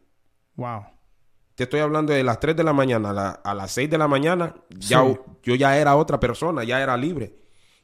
Wow. 0.57 0.85
Te 1.55 1.65
estoy 1.65 1.81
hablando 1.81 2.13
de 2.13 2.23
las 2.25 2.41
3 2.41 2.57
de 2.57 2.65
la 2.65 2.73
mañana 2.73 3.11
a, 3.11 3.13
la- 3.13 3.31
a 3.31 3.55
las 3.55 3.73
6 3.73 3.91
de 3.91 3.99
la 3.99 4.09
mañana, 4.09 4.55
ya, 4.71 5.05
Sí. 5.05 5.19
yo 5.43 5.55
ya 5.55 5.77
era 5.79 5.97
otra 5.97 6.19
persona, 6.19 6.65
ya 6.65 6.83
era 6.83 6.97
libre. 6.97 7.39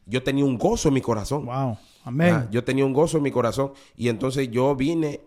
Yo 0.06 0.22
tenía 0.22 0.44
un 0.44 0.56
gozo 0.56 0.88
en 0.88 0.94
mi 0.94 1.00
corazón. 1.02 1.44
Wow. 1.46 1.76
Amén. 2.04 2.34
Ah, 2.34 2.48
yo 2.50 2.64
tenía 2.64 2.86
un 2.86 2.94
gozo 2.94 3.18
en 3.18 3.22
mi 3.24 3.30
corazón 3.30 3.72
y 3.94 4.08
entonces 4.08 4.50
yo 4.50 4.74
vine, 4.74 5.20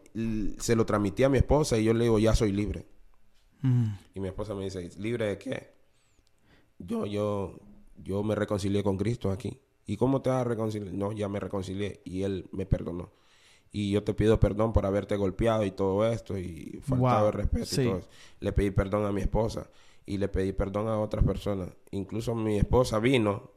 se 0.59 0.75
lo 0.75 0.85
transmití 0.87 1.23
a 1.23 1.29
mi 1.29 1.37
esposa 1.37 1.77
y 1.77 1.83
yo 1.83 1.93
le 1.93 2.05
digo, 2.05 2.17
ya 2.17 2.33
soy 2.33 2.51
libre. 2.51 2.87
Mm. 3.61 3.85
Y 4.15 4.19
mi 4.19 4.27
esposa 4.29 4.55
me 4.55 4.63
dice, 4.63 4.89
¿libre 4.97 5.25
de 5.27 5.37
qué? 5.37 5.73
Yo, 6.79 7.05
yo, 7.05 7.59
yo 8.03 8.23
me 8.23 8.33
reconcilié 8.33 8.81
con 8.81 8.97
Cristo 8.97 9.29
aquí. 9.31 9.59
¿Y 9.85 9.97
cómo 9.97 10.21
te 10.23 10.31
vas 10.31 10.41
a 10.41 10.43
reconciliar? 10.45 10.93
No, 10.93 11.11
ya 11.11 11.27
me 11.29 11.39
reconcilié 11.39 12.01
y 12.05 12.23
Él 12.23 12.47
me 12.51 12.65
perdonó. 12.65 13.11
Y 13.71 13.91
yo 13.91 14.03
te 14.03 14.13
pido 14.13 14.39
perdón 14.39 14.73
por 14.73 14.85
haberte 14.85 15.15
golpeado 15.15 15.63
y 15.63 15.71
todo 15.71 16.05
esto 16.05 16.37
y 16.37 16.79
faltado 16.85 17.19
Wow, 17.21 17.27
el 17.27 17.33
respeto 17.33 17.65
sí. 17.65 17.81
y 17.81 17.85
todo 17.85 17.97
eso. 17.99 18.09
Le 18.41 18.51
pedí 18.51 18.71
perdón 18.71 19.05
a 19.05 19.11
mi 19.11 19.21
esposa 19.21 19.69
y 20.05 20.17
le 20.17 20.27
pedí 20.27 20.51
perdón 20.51 20.87
a 20.89 20.99
otras 20.99 21.23
personas. 21.23 21.69
Incluso 21.91 22.35
mi 22.35 22.57
esposa 22.57 22.99
vino, 22.99 23.49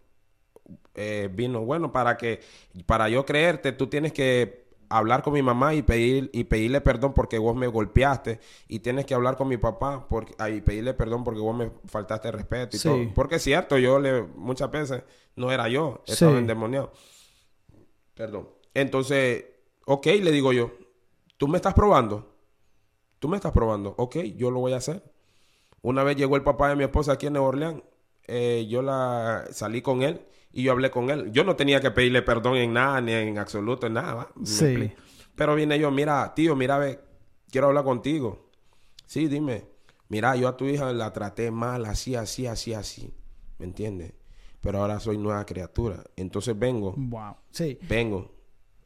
eh, 0.95 1.29
vino, 1.33 1.63
bueno, 1.65 1.91
para 1.93 2.17
que, 2.17 2.41
para 2.87 3.09
yo 3.09 3.27
creerte, 3.27 3.73
tú 3.73 3.89
tienes 3.89 4.13
que 4.13 4.63
hablar 4.89 5.23
con 5.23 5.33
mi 5.33 5.43
mamá 5.43 5.75
y 5.75 5.83
pedir 5.83 6.31
y 6.33 6.45
pedirle 6.45 6.81
perdón 6.81 7.15
porque 7.15 7.39
vos 7.39 7.57
me 7.57 7.67
golpeaste 7.67 8.39
y 8.69 8.79
tienes 8.81 9.07
que 9.07 9.15
hablar 9.15 9.37
con 9.37 9.49
mi 9.49 9.57
papá 9.57 10.07
porque 10.09 10.35
ah, 10.39 10.51
y 10.51 10.61
pedirle 10.61 10.95
perdón 10.95 11.25
porque 11.25 11.41
vos 11.41 11.57
me 11.57 11.71
faltaste 11.87 12.31
respeto 12.31 12.77
y 12.77 12.79
Sí. 12.79 12.89
todo 12.89 13.15
porque 13.15 13.37
es 13.37 13.43
cierto 13.43 13.79
yo 13.79 13.99
le 13.99 14.23
muchas 14.23 14.71
veces 14.71 15.03
no 15.35 15.51
era 15.51 15.69
yo 15.69 16.03
estaba 16.07 16.33
Sí. 16.33 16.39
endemoniado 16.39 16.93
perdón 18.15 18.49
entonces 18.75 19.47
ok 19.87 20.07
le 20.07 20.31
digo 20.31 20.53
yo 20.53 20.73
tú 21.37 21.49
me 21.49 21.57
estás 21.57 21.75
probando 21.75 22.35
tú 23.19 23.29
me 23.29 23.37
estás 23.37 23.53
probando 23.53 23.95
ok 23.99 24.17
yo 24.37 24.51
lo 24.51 24.61
voy 24.61 24.73
a 24.73 24.77
hacer 24.79 25.03
una 25.83 26.03
vez 26.05 26.17
llegó 26.17 26.37
el 26.37 26.43
papá 26.43 26.69
de 26.69 26.77
mi 26.77 26.85
esposa 26.85 27.13
aquí 27.13 27.27
en 27.27 27.35
Nueva 27.35 27.49
Orleans 27.49 27.83
eh, 28.27 28.67
yo 28.69 28.83
la 28.83 29.47
salí 29.51 29.83
con 29.83 30.03
él 30.03 30.27
y 30.55 30.63
yo 30.63 30.73
hablé 30.73 30.91
con 30.91 31.11
él. 31.11 31.33
Yo 31.33 31.43
no 31.45 31.57
tenía 31.57 31.81
que 31.81 31.91
pedirle 31.91 32.23
perdón 32.23 32.57
en 32.57 32.73
nada, 32.73 33.01
ni 33.01 33.13
en 33.13 33.39
absoluto, 33.39 33.89
en 33.89 33.95
nada. 33.95 34.29
Sí. 34.45 34.93
Pero 35.35 35.57
vine 35.57 35.79
yo, 35.81 35.91
mira, 35.91 36.33
tío, 36.33 36.55
mira, 36.55 36.79
ve, 36.79 37.01
quiero 37.51 37.67
hablar 37.67 37.83
contigo. 37.85 38.51
Sí, 39.05 39.27
dime. 39.27 39.67
Mira, 40.09 40.37
yo 40.37 40.47
a 40.47 40.57
tu 40.57 40.65
hija 40.67 40.93
la 40.93 41.13
traté 41.13 41.51
mal, 41.51 41.85
así, 41.87 42.15
así, 42.15 42.47
así, 42.47 42.73
así. 42.73 43.13
¿Me 43.59 43.67
entiendes? 43.67 44.15
Pero 44.61 44.79
ahora 44.81 45.01
soy 45.01 45.19
nueva 45.19 45.45
criatura. 45.45 46.05
Entonces 46.17 46.57
vengo, 46.57 46.95
Wow. 46.97 47.35
Sí. 47.51 47.77
vengo. 47.89 48.34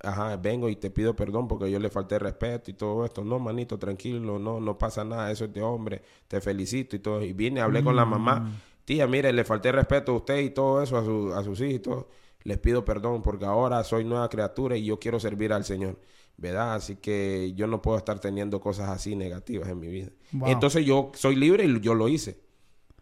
Ajá, 0.01 0.37
vengo 0.37 0.69
y 0.69 0.77
te 0.77 0.91
pido 0.91 1.17
perdón 1.17 1.49
porque 1.49 1.71
yo 1.71 1.79
le 1.81 1.91
falté 1.91 2.19
respeto 2.19 2.71
y 2.71 2.75
todo 2.75 3.05
esto. 3.05 3.25
No, 3.25 3.39
manito, 3.41 3.79
tranquilo, 3.79 4.39
no, 4.39 4.61
no 4.61 4.79
pasa 4.79 5.05
nada, 5.05 5.31
eso 5.33 5.47
es 5.47 5.53
de 5.53 5.63
hombre. 5.63 6.03
Te 6.29 6.41
felicito 6.41 6.95
y 6.97 7.01
todo. 7.01 7.23
Y 7.23 7.33
vine, 7.33 7.61
hablé 7.61 7.83
con 7.83 7.97
la 7.97 8.05
mamá. 8.05 8.45
Tía, 8.85 9.07
mire, 9.07 9.33
le 9.33 9.45
falté 9.45 9.73
respeto 9.73 10.13
a 10.13 10.17
usted 10.17 10.39
y 10.41 10.51
todo 10.51 10.83
eso, 10.83 10.97
a, 10.97 11.05
su- 11.05 11.33
a 11.35 11.43
sus 11.45 11.61
hijos 11.61 11.75
y 11.75 11.79
todo. 11.81 12.09
Les 12.45 12.59
pido 12.59 12.85
perdón 12.85 13.23
porque 13.23 13.45
ahora 13.45 13.83
soy 13.85 14.05
nueva 14.05 14.29
criatura 14.29 14.77
y 14.77 14.85
yo 14.85 14.99
quiero 14.99 15.19
servir 15.21 15.53
al 15.53 15.65
Señor. 15.65 15.99
¿Verdad? 16.37 16.75
Así 16.75 16.97
que 16.97 17.53
yo 17.57 17.67
no 17.67 17.83
puedo 17.83 17.99
estar 17.99 18.21
teniendo 18.21 18.61
cosas 18.61 18.91
así 18.91 19.17
negativas 19.17 19.69
en 19.69 19.81
mi 19.81 19.89
vida. 19.89 20.11
Wow. 20.31 20.49
Entonces 20.51 20.87
yo 20.87 21.11
soy 21.15 21.35
libre 21.35 21.65
y 21.65 21.81
yo 21.81 21.95
lo 21.95 22.09
hice. 22.09 22.41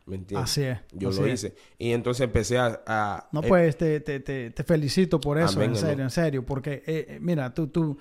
¿Me 0.06 0.16
entiendes? 0.16 0.50
Así 0.50 0.62
es. 0.62 0.78
Yo 0.92 1.08
así 1.10 1.20
lo 1.20 1.26
es. 1.26 1.32
hice. 1.44 1.54
Y 1.78 1.90
entonces 1.92 2.22
empecé 2.24 2.58
a... 2.58 2.80
a- 2.86 3.28
No, 3.32 3.40
eh, 3.42 3.48
pues 3.48 3.76
te, 3.76 4.00
te, 4.00 4.20
te, 4.20 4.50
te 4.50 4.64
felicito 4.64 5.20
por 5.20 5.36
eso, 5.38 5.56
Amén, 5.58 5.70
en 5.72 5.76
amén. 5.76 5.80
serio, 5.80 6.04
en 6.04 6.10
serio, 6.10 6.46
porque 6.46 6.74
eh, 6.86 7.06
eh, 7.08 7.18
mira, 7.20 7.52
tú, 7.52 7.66
tú, 7.66 7.96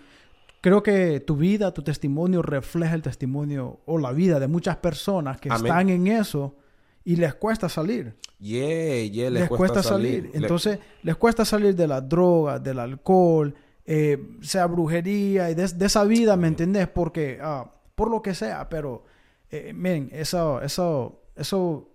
creo 0.62 0.82
que 0.84 1.20
tu 1.20 1.36
vida, 1.36 1.74
tu 1.74 1.82
testimonio 1.82 2.42
refleja 2.42 2.94
el 2.96 3.02
testimonio 3.02 3.80
o 3.86 3.98
la 3.98 4.12
vida 4.12 4.40
de 4.40 4.48
muchas 4.48 4.78
personas 4.78 5.40
que 5.40 5.50
Amén. 5.50 5.66
están 5.66 5.90
en 5.90 6.08
eso 6.08 6.56
y 7.04 7.16
les 7.16 7.34
cuesta 7.36 7.70
salir. 7.70 8.16
Yeah, 8.40 9.06
yeah, 9.06 9.30
Les, 9.30 9.48
cuesta, 9.50 9.82
salir. 9.82 10.30
Entonces, 10.34 10.78
les 11.04 11.16
cuesta 11.16 11.46
salir 11.46 11.76
de 11.76 11.88
las 11.88 12.08
drogas, 12.08 12.62
del 12.64 12.80
alcohol, 12.80 13.56
eh, 13.86 14.18
sea 14.42 14.66
brujería 14.68 15.50
y 15.50 15.56
de, 15.56 15.68
de 15.68 15.86
esa 15.86 16.04
vida, 16.04 16.36
¿me 16.36 16.48
entendés? 16.48 16.88
Porque, 16.88 17.40
ah, 17.42 17.72
por 17.96 18.12
lo 18.12 18.22
que 18.22 18.36
sea, 18.36 18.68
pero, 18.70 19.04
eh, 19.50 19.72
miren, 19.74 20.10
eso, 20.12 20.62
eso, 20.62 21.22
eso, 21.36 21.90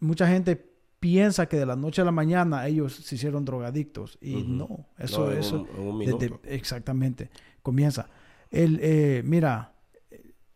mucha 0.00 0.26
gente 0.28 0.56
piensa 1.00 1.46
que 1.46 1.56
de 1.58 1.66
la 1.66 1.76
noche 1.76 2.02
a 2.02 2.04
la 2.04 2.10
mañana 2.12 2.66
ellos 2.66 2.94
se 2.94 3.14
hicieron 3.14 3.44
drogadictos 3.44 4.18
y 4.20 4.42
no, 4.42 4.86
eso, 4.98 5.26
No, 5.26 5.32
en 5.32 5.38
eso, 5.38 5.60
un- 5.60 5.68
en 5.68 5.88
un 5.88 5.98
desde- 6.00 6.14
minuto. 6.30 6.40
exactamente, 6.44 7.30
comienza. 7.62 8.08
El, 8.50 8.78
eh, 8.82 9.22
mira, 9.24 9.74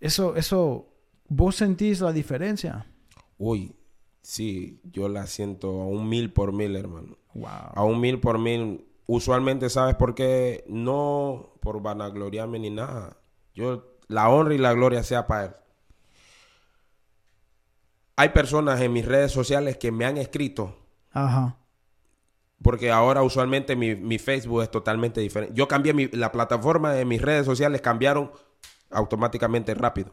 eso, 0.00 0.36
eso, 0.36 0.88
vos 1.28 1.56
sentís 1.56 2.00
la 2.00 2.12
diferencia. 2.12 2.86
Uy, 3.38 3.74
sí, 4.22 4.80
yo 4.92 5.08
la 5.08 5.26
siento 5.26 5.82
a 5.82 5.86
un 5.86 6.08
mil 6.08 6.32
por 6.32 6.52
mil, 6.52 6.74
hermano. 6.76 7.16
Wow. 7.34 7.46
A 7.74 7.84
un 7.84 8.00
mil 8.00 8.18
por 8.20 8.38
mil. 8.38 8.84
Usualmente, 9.06 9.68
¿sabes 9.70 9.96
por 9.96 10.14
qué? 10.14 10.64
No 10.68 11.54
por 11.60 11.82
vanagloriarme 11.82 12.58
ni 12.58 12.70
nada. 12.70 13.16
Yo, 13.54 13.96
la 14.08 14.28
honra 14.28 14.54
y 14.54 14.58
la 14.58 14.72
gloria 14.72 15.02
sea 15.02 15.26
para 15.26 15.44
Él. 15.46 15.50
Hay 18.20 18.28
personas 18.30 18.80
en 18.80 18.92
mis 18.92 19.06
redes 19.06 19.32
sociales 19.32 19.76
que 19.78 19.90
me 19.92 20.04
han 20.04 20.16
escrito 20.18 20.76
Ajá. 21.12 21.56
Porque 22.62 22.90
ahora 22.90 23.22
usualmente 23.22 23.74
mi, 23.74 23.94
mi 23.96 24.18
Facebook 24.18 24.62
es 24.62 24.70
totalmente 24.70 25.20
diferente. 25.22 25.54
Yo 25.56 25.66
cambié 25.66 25.94
mi, 25.94 26.08
la 26.08 26.30
plataforma 26.30 26.92
de 26.92 27.04
mis 27.06 27.22
redes 27.22 27.46
sociales, 27.46 27.80
cambiaron 27.80 28.30
automáticamente 28.90 29.72
rápido. 29.74 30.10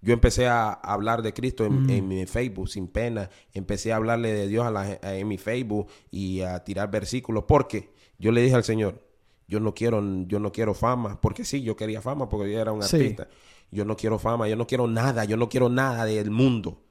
Yo 0.00 0.12
empecé 0.12 0.46
a 0.46 0.70
hablar 0.72 1.22
de 1.22 1.32
Cristo 1.32 1.64
en, 1.64 1.88
en 1.90 2.06
mi 2.06 2.24
Facebook 2.26 2.68
sin 2.68 2.86
pena. 2.88 3.30
Empecé 3.52 3.92
a 3.92 3.96
hablarle 3.96 4.32
de 4.32 4.46
Dios 4.48 4.66
a 4.66 4.70
la 4.70 4.84
gen- 4.84 4.98
en 5.02 5.26
mi 5.26 5.38
Facebook 5.38 5.88
y 6.10 6.42
a 6.42 6.62
tirar 6.62 6.90
versículos. 6.90 7.44
Porque 7.48 7.90
yo 8.18 8.30
le 8.32 8.42
dije 8.42 8.54
al 8.54 8.64
Señor, 8.64 9.02
yo 9.48 9.58
no 9.58 9.74
quiero, 9.74 10.02
yo 10.26 10.38
no 10.40 10.52
quiero 10.52 10.74
fama. 10.74 11.18
Porque 11.20 11.44
sí, 11.44 11.62
yo 11.62 11.74
quería 11.74 12.00
fama 12.02 12.28
porque 12.28 12.52
yo 12.52 12.60
era 12.60 12.70
un 12.70 12.82
Sí. 12.82 12.96
artista. 12.96 13.28
Yo 13.70 13.84
no 13.84 13.96
quiero 13.96 14.18
fama, 14.18 14.46
yo 14.46 14.56
no 14.56 14.66
quiero 14.66 14.86
nada, 14.86 15.24
yo 15.24 15.36
no 15.36 15.48
quiero 15.48 15.68
nada 15.68 16.04
del 16.04 16.30
mundo. 16.30 16.82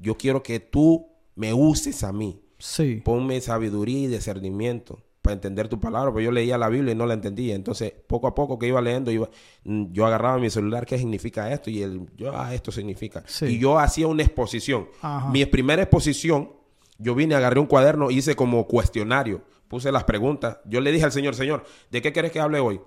Yo 0.00 0.16
quiero 0.16 0.42
que 0.42 0.58
tú 0.58 1.06
me 1.36 1.54
uses 1.54 2.02
a 2.02 2.12
mí. 2.12 2.42
Sí. 2.58 3.00
Ponme 3.04 3.40
sabiduría 3.40 4.00
y 4.00 4.06
discernimiento 4.08 5.02
para 5.22 5.34
entender 5.34 5.68
tu 5.68 5.78
palabra. 5.78 6.10
Porque 6.10 6.24
yo 6.24 6.32
leía 6.32 6.58
la 6.58 6.68
Biblia 6.68 6.92
y 6.92 6.96
no 6.96 7.06
la 7.06 7.14
entendía. 7.14 7.54
Entonces, 7.54 7.92
poco 8.06 8.26
a 8.26 8.34
poco 8.34 8.58
que 8.58 8.66
iba 8.66 8.80
leyendo, 8.80 9.10
iba, 9.10 9.28
mm, 9.64 9.92
yo 9.92 10.06
agarraba 10.06 10.38
mi 10.38 10.50
celular, 10.50 10.86
¿qué 10.86 10.98
significa 10.98 11.52
esto? 11.52 11.70
Y 11.70 11.82
el, 11.82 12.06
yo, 12.16 12.32
ah, 12.34 12.54
esto 12.54 12.72
significa. 12.72 13.22
Sí. 13.26 13.46
Y 13.46 13.58
yo 13.58 13.78
hacía 13.78 14.06
una 14.06 14.22
exposición. 14.22 14.88
Ajá. 15.00 15.30
Mi 15.30 15.44
primera 15.46 15.82
exposición, 15.82 16.52
yo 16.98 17.14
vine, 17.14 17.34
agarré 17.34 17.60
un 17.60 17.66
cuaderno, 17.66 18.10
hice 18.10 18.34
como 18.34 18.66
cuestionario, 18.66 19.42
puse 19.68 19.92
las 19.92 20.04
preguntas. 20.04 20.58
Yo 20.64 20.80
le 20.80 20.92
dije 20.92 21.04
al 21.04 21.12
Señor, 21.12 21.34
Señor, 21.34 21.64
¿de 21.90 22.02
qué 22.02 22.12
quieres 22.12 22.32
que 22.32 22.40
hable 22.40 22.60
hoy? 22.60 22.80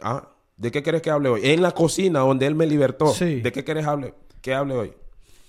Ah, 0.00 0.28
¿de 0.56 0.70
qué 0.70 0.82
quieres 0.82 1.02
que 1.02 1.10
hable 1.10 1.28
hoy? 1.28 1.40
En 1.44 1.62
la 1.62 1.72
cocina 1.72 2.20
donde 2.20 2.46
Él 2.46 2.54
me 2.54 2.66
libertó. 2.66 3.08
Sí. 3.08 3.40
¿De 3.40 3.50
qué 3.52 3.64
quieres 3.64 3.86
hable, 3.86 4.14
que 4.40 4.54
hable 4.54 4.74
hoy? 4.74 4.92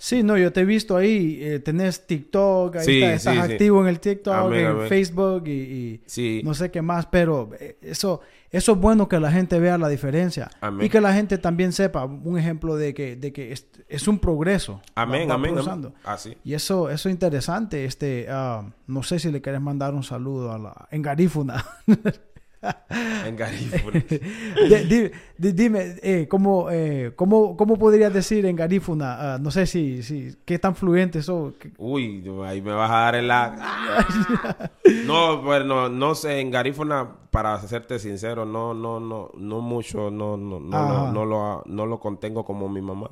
Sí, 0.04 0.24
no, 0.24 0.36
yo 0.36 0.52
te 0.52 0.62
he 0.62 0.66
visto 0.66 0.98
ahí, 0.98 1.38
eh, 1.44 1.60
tenés 1.60 2.08
TikTok, 2.08 2.78
ahí 2.78 2.86
Sí, 2.86 3.04
está- 3.04 3.14
estás 3.14 3.34
sí, 3.36 3.42
sí. 3.46 3.52
activo 3.52 3.82
en 3.84 3.88
el 3.88 4.00
TikTok, 4.00 4.34
Amén, 4.34 4.60
en 4.62 4.66
amén. 4.66 4.88
Facebook 4.90 5.48
y, 5.48 6.02
no 6.44 6.56
sé 6.56 6.72
qué 6.72 6.82
más, 6.82 7.06
pero 7.06 7.52
eh, 7.60 7.78
eso, 7.84 8.20
eso 8.50 8.72
es 8.72 8.78
bueno 8.80 9.08
que 9.08 9.20
la 9.20 9.32
gente 9.32 9.60
vea 9.60 9.78
la 9.78 9.88
diferencia 9.90 10.50
Amén. 10.60 10.88
y 10.88 10.90
que 10.90 11.00
la 11.02 11.14
gente 11.14 11.38
también 11.38 11.72
sepa 11.72 12.06
un 12.06 12.36
ejemplo 12.40 12.78
de 12.78 12.96
que, 12.96 13.16
de 13.16 13.32
que 13.32 13.52
es, 13.52 13.68
es 13.88 14.08
un 14.08 14.18
progreso. 14.18 14.82
Amén, 14.96 15.26
va- 15.30 15.36
va 15.36 15.36
amén, 15.36 15.56
amén. 15.60 15.94
Así. 16.04 16.36
Y 16.44 16.56
eso, 16.56 16.90
eso 16.90 17.08
es 17.08 17.14
interesante. 17.14 17.86
Este, 17.86 18.26
ah, 18.28 18.66
no 18.88 19.04
sé 19.04 19.20
si 19.20 19.32
le 19.32 19.40
querés 19.40 19.62
mandar 19.62 19.94
un 19.94 20.02
saludo 20.04 20.52
a 20.52 20.58
la 20.58 20.88
en 20.90 21.04
Garífuna. 21.04 21.64
En 23.26 23.36
Garífuna. 23.36 24.04
De- 24.70 24.86
di- 24.86 25.12
di- 25.38 25.52
dime, 25.54 25.96
eh, 26.04 26.28
¿cómo, 26.30 26.70
eh, 26.72 27.12
cómo, 27.16 27.56
¿cómo 27.58 27.78
podrías 27.78 28.14
decir 28.14 28.46
en 28.46 28.56
Garífuna? 28.56 29.34
Ah, 29.36 29.38
no 29.40 29.50
sé 29.52 29.66
si, 29.66 30.04
si, 30.04 30.36
qué 30.46 30.60
tan 30.60 30.76
fluentes 30.76 31.26
son. 31.26 31.54
¿Qué- 31.54 31.72
Uy, 31.78 32.24
ahí 32.46 32.62
me 32.62 32.72
vas 32.74 32.92
a 32.92 32.96
dar 32.96 33.16
en 33.16 33.28
la... 33.28 34.72
no, 35.06 35.42
bueno, 35.42 35.90
no 35.90 36.16
sé, 36.16 36.40
en 36.40 36.52
Garífuna, 36.52 37.10
para 37.32 37.60
serte 37.62 37.98
sincero, 38.00 38.46
no, 38.46 38.74
no, 38.74 39.00
no, 39.00 39.32
no 39.38 39.62
mucho, 39.62 40.12
no, 40.12 40.38
no, 40.38 40.60
no, 40.60 40.82
lo, 40.88 41.12
no, 41.12 41.26
lo, 41.26 41.64
no 41.66 41.86
lo 41.86 42.00
contengo 42.00 42.44
como 42.46 42.70
mi 42.70 42.82
mamá. 42.82 43.10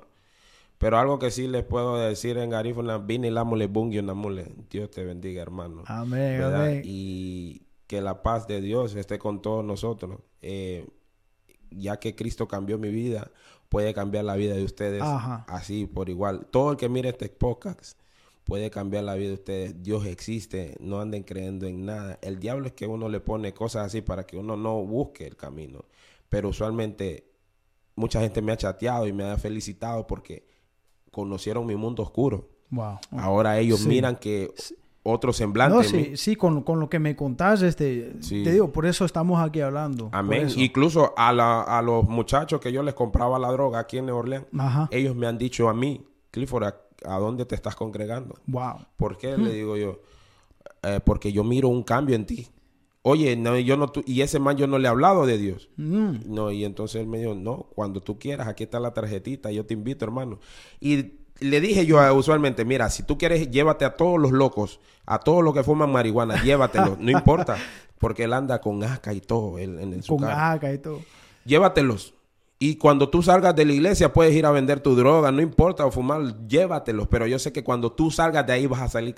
Pero 0.77 0.97
algo 0.97 1.19
que 1.19 1.29
sí 1.29 1.47
les 1.47 1.63
puedo 1.65 1.97
decir 1.97 2.37
en 2.37 2.49
Garífuna, 2.51 2.97
vine 2.99 3.31
la 3.31 3.43
mule. 3.43 3.67
Dios 4.69 4.89
te 4.91 5.03
bendiga, 5.03 5.41
hermano. 5.41 5.83
Amén, 5.87 6.41
amén. 6.41 6.81
Y 6.85 7.61
que 7.89 8.01
la 8.01 8.21
paz 8.21 8.45
de 8.47 8.61
Dios 8.61 8.93
esté 8.93 9.17
con 9.17 9.41
todos 9.41 9.65
nosotros. 9.65 10.19
Eh, 10.43 10.87
ya 11.71 11.97
que 11.97 12.15
Cristo 12.15 12.47
cambió 12.47 12.77
mi 12.77 12.89
vida, 12.89 13.31
puede 13.67 13.95
cambiar 13.95 14.25
la 14.25 14.35
vida 14.35 14.53
de 14.53 14.63
ustedes 14.63 15.01
Ajá. 15.01 15.43
así 15.47 15.87
por 15.87 16.07
igual. 16.07 16.45
Todo 16.51 16.69
el 16.71 16.77
que 16.77 16.87
mire 16.87 17.09
este 17.09 17.29
podcast 17.29 17.97
puede 18.43 18.69
cambiar 18.69 19.05
la 19.05 19.15
vida 19.15 19.29
de 19.29 19.33
ustedes. 19.33 19.81
Dios 19.81 20.05
existe, 20.05 20.75
no 20.79 21.01
anden 21.01 21.23
creyendo 21.23 21.65
en 21.65 21.83
nada. 21.85 22.19
El 22.21 22.39
diablo 22.39 22.67
es 22.67 22.73
que 22.73 22.85
uno 22.85 23.09
le 23.09 23.21
pone 23.21 23.55
cosas 23.55 23.87
así 23.87 24.01
para 24.01 24.23
que 24.27 24.37
uno 24.37 24.55
no 24.55 24.83
busque 24.83 25.25
el 25.25 25.35
camino. 25.35 25.83
Pero 26.29 26.49
usualmente 26.49 27.25
mucha 27.95 28.21
gente 28.21 28.43
me 28.43 28.51
ha 28.51 28.57
chateado 28.57 29.07
y 29.07 29.13
me 29.13 29.23
ha 29.23 29.37
felicitado 29.37 30.05
porque 30.05 30.47
conocieron 31.09 31.65
mi 31.65 31.75
mundo 31.75 32.03
oscuro. 32.03 32.49
Wow. 32.69 32.99
Ahora 33.17 33.57
ellos 33.59 33.79
Sí. 33.79 33.87
miran 33.89 34.15
que 34.15 34.53
otro 35.11 35.33
semblante. 35.33 35.75
No, 35.77 35.83
sí, 35.83 36.11
sí, 36.15 36.35
con, 36.35 36.61
con 36.63 36.79
lo 36.79 36.89
que 36.89 36.99
me 36.99 37.15
contás, 37.15 37.61
este, 37.61 38.13
Sí. 38.21 38.43
te 38.43 38.51
digo, 38.53 38.71
por 38.71 38.85
eso 38.85 39.05
estamos 39.05 39.39
aquí 39.41 39.61
hablando. 39.61 40.09
Amén. 40.11 40.47
Incluso 40.55 41.13
a, 41.17 41.31
la- 41.33 41.61
a 41.61 41.81
los 41.81 42.07
muchachos 42.07 42.59
que 42.61 42.71
yo 42.71 42.83
les 42.83 42.93
compraba 42.93 43.37
la 43.39 43.51
droga 43.51 43.79
aquí 43.79 43.97
en 43.97 44.05
Nueva 44.05 44.19
Orleans, 44.19 44.45
Ajá. 44.57 44.87
ellos 44.91 45.15
me 45.15 45.27
han 45.27 45.37
dicho 45.37 45.69
a 45.69 45.73
mí, 45.73 46.05
Clifford, 46.31 46.63
¿a, 46.63 46.75
a 47.05 47.17
dónde 47.19 47.45
te 47.45 47.55
estás 47.55 47.75
congregando? 47.75 48.35
Wow. 48.47 48.75
¿Por 48.97 49.17
qué? 49.17 49.37
Le 49.37 49.53
digo 49.53 49.77
yo, 49.77 49.99
"Eh, 50.83 50.99
porque 51.03 51.31
yo 51.31 51.43
miro 51.43 51.67
un 51.69 51.83
cambio 51.83 52.15
en 52.15 52.25
ti. 52.25 52.47
Oye, 53.01 53.35
no, 53.37 53.57
yo 53.57 53.77
no, 53.77 53.87
tu- 53.87 54.03
y 54.05 54.21
ese 54.21 54.39
man 54.39 54.57
yo 54.57 54.67
no 54.67 54.77
le 54.77 54.85
he 54.85 54.89
hablado 54.91 55.25
de 55.25 55.37
Dios. 55.37 55.69
Mm. 55.77 56.17
No, 56.25 56.51
y 56.51 56.65
entonces 56.65 56.99
él 57.01 57.07
me 57.07 57.17
dijo, 57.17 57.33
no, 57.33 57.67
cuando 57.73 58.01
tú 58.01 58.19
quieras, 58.19 58.47
aquí 58.49 58.63
está 58.63 58.79
la 58.81 58.93
tarjetita, 58.93 59.51
yo 59.51 59.65
te 59.65 59.73
invito, 59.73 60.03
hermano. 60.03 60.39
Y 60.81 61.18
le 61.41 61.61
dije 61.61 61.85
yo 61.85 61.99
a- 61.99 62.13
usualmente, 62.13 62.65
mira, 62.65 62.89
si 62.89 63.03
tú 63.03 63.17
quieres, 63.17 63.49
llévate 63.51 63.85
a 63.85 63.95
todos 63.95 64.19
los 64.19 64.31
locos, 64.31 64.79
a 65.05 65.19
todos 65.19 65.43
los 65.43 65.53
que 65.53 65.63
fuman 65.63 65.91
marihuana, 65.91 66.41
llévatelos, 66.43 66.97
no 66.99 67.11
importa, 67.11 67.57
porque 67.97 68.23
él 68.25 68.33
anda 68.33 68.59
con 68.61 68.83
asca 68.83 69.13
y 69.13 69.21
todo 69.21 69.57
él, 69.59 69.79
en, 69.79 69.93
en 69.93 70.03
su 70.03 70.15
Con 70.15 70.25
acá 70.25 70.71
y 70.73 70.77
todo. 70.77 71.01
Llévatelos. 71.45 72.13
Y 72.61 72.75
cuando 72.75 73.09
tú 73.09 73.23
salgas 73.23 73.55
de 73.55 73.63
la 73.65 73.71
iglesia 73.73 74.11
puedes 74.11 74.35
ir 74.35 74.45
a 74.45 74.51
vender 74.51 74.81
tu 74.81 74.93
droga, 74.95 75.31
no 75.31 75.41
importa, 75.41 75.85
o 75.85 75.91
fumar, 75.91 76.45
llévatelos. 76.47 77.07
Pero 77.07 77.25
yo 77.25 77.39
sé 77.39 77.53
que 77.53 77.63
cuando 77.63 77.91
tú 77.93 78.11
salgas 78.11 78.45
de 78.45 78.51
ahí 78.53 78.67
vas 78.67 78.81
a 78.81 78.89
salir 78.89 79.15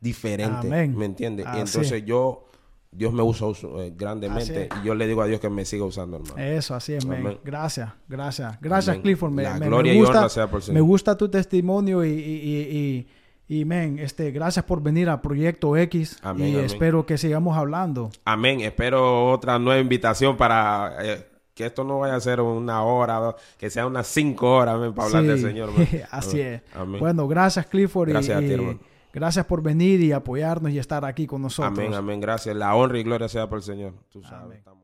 diferente. 0.00 0.66
Amén. 0.66 0.96
¿Me 0.96 1.04
entiendes? 1.04 1.44
Y 1.46 1.58
entonces 1.58 1.92
es. 1.92 2.04
yo, 2.06 2.44
Dios 2.92 3.12
me 3.12 3.22
usa 3.22 3.46
us- 3.46 3.62
eh, 3.64 3.92
grandemente 3.96 4.68
y 4.82 4.86
yo 4.86 4.94
le 4.96 5.06
digo 5.06 5.22
a 5.22 5.26
Dios 5.26 5.38
que 5.40 5.48
me 5.48 5.64
siga 5.64 5.84
usando, 5.84 6.16
hermano. 6.16 6.36
Eso, 6.38 6.74
así 6.74 6.94
es. 6.94 7.06
Gracias, 7.44 7.92
gracias. 8.08 8.60
Gracias. 8.60 8.98
Clifford. 8.98 9.30
Me, 9.32 9.44
La 9.44 9.54
me- 9.54 9.60
me 9.60 9.66
gloria 9.66 9.94
y 9.94 9.98
gusta, 9.98 10.18
honra 10.18 10.28
sea 10.28 10.50
por 10.50 10.60
el 10.66 10.72
me 10.72 10.80
gusta 10.80 11.16
tu 11.16 11.28
testimonio 11.28 12.04
y, 12.04 12.08
y, 12.08 12.12
y, 12.12 13.06
y, 13.48 13.60
y, 13.60 13.64
man, 13.64 13.98
este, 14.00 14.32
gracias 14.32 14.64
por 14.64 14.82
venir 14.82 15.08
a 15.08 15.22
Proyecto 15.22 15.76
X. 15.76 16.18
Amén, 16.22 16.48
y 16.48 16.52
amén. 16.54 16.64
espero 16.64 17.06
que 17.06 17.16
sigamos 17.16 17.56
hablando. 17.56 18.10
Amén. 18.24 18.60
Espero 18.60 19.30
otra 19.30 19.58
nueva 19.60 19.80
invitación 19.80 20.36
para 20.36 20.96
eh, 21.00 21.26
que 21.54 21.66
esto 21.66 21.84
no 21.84 22.00
vaya 22.00 22.16
a 22.16 22.20
ser 22.20 22.40
una 22.40 22.82
hora, 22.82 23.36
que 23.56 23.70
sea 23.70 23.86
unas 23.86 24.08
cinco 24.08 24.52
horas 24.56 24.76
para 24.94 25.06
hablar 25.06 25.22
Sí, 25.22 25.28
del 25.28 25.40
Señor. 25.40 25.70
así 26.10 26.40
es. 26.40 26.62
Bueno, 26.98 27.28
gracias, 27.28 27.66
Clifford. 27.66 28.08
y- 28.08 28.12
Gracias 28.12 28.36
a 28.36 28.40
ti, 28.40 28.46
y 28.46 28.52
hermano. 28.52 28.80
Gracias 29.12 29.46
por 29.46 29.62
venir 29.62 30.00
y 30.00 30.12
apoyarnos 30.12 30.72
y 30.72 30.78
estar 30.78 31.04
aquí 31.04 31.26
con 31.26 31.42
nosotros. 31.42 31.78
amén, 31.78 31.94
amén. 31.94 32.20
Gracias. 32.20 32.54
La 32.56 32.74
honra 32.74 32.98
y 32.98 33.02
gloria 33.02 33.28
sea 33.28 33.48
por 33.48 33.58
el 33.58 33.64
Señor. 33.64 33.94
Tú 34.10 34.22
sabes. 34.22 34.60
Amén. 34.66 34.80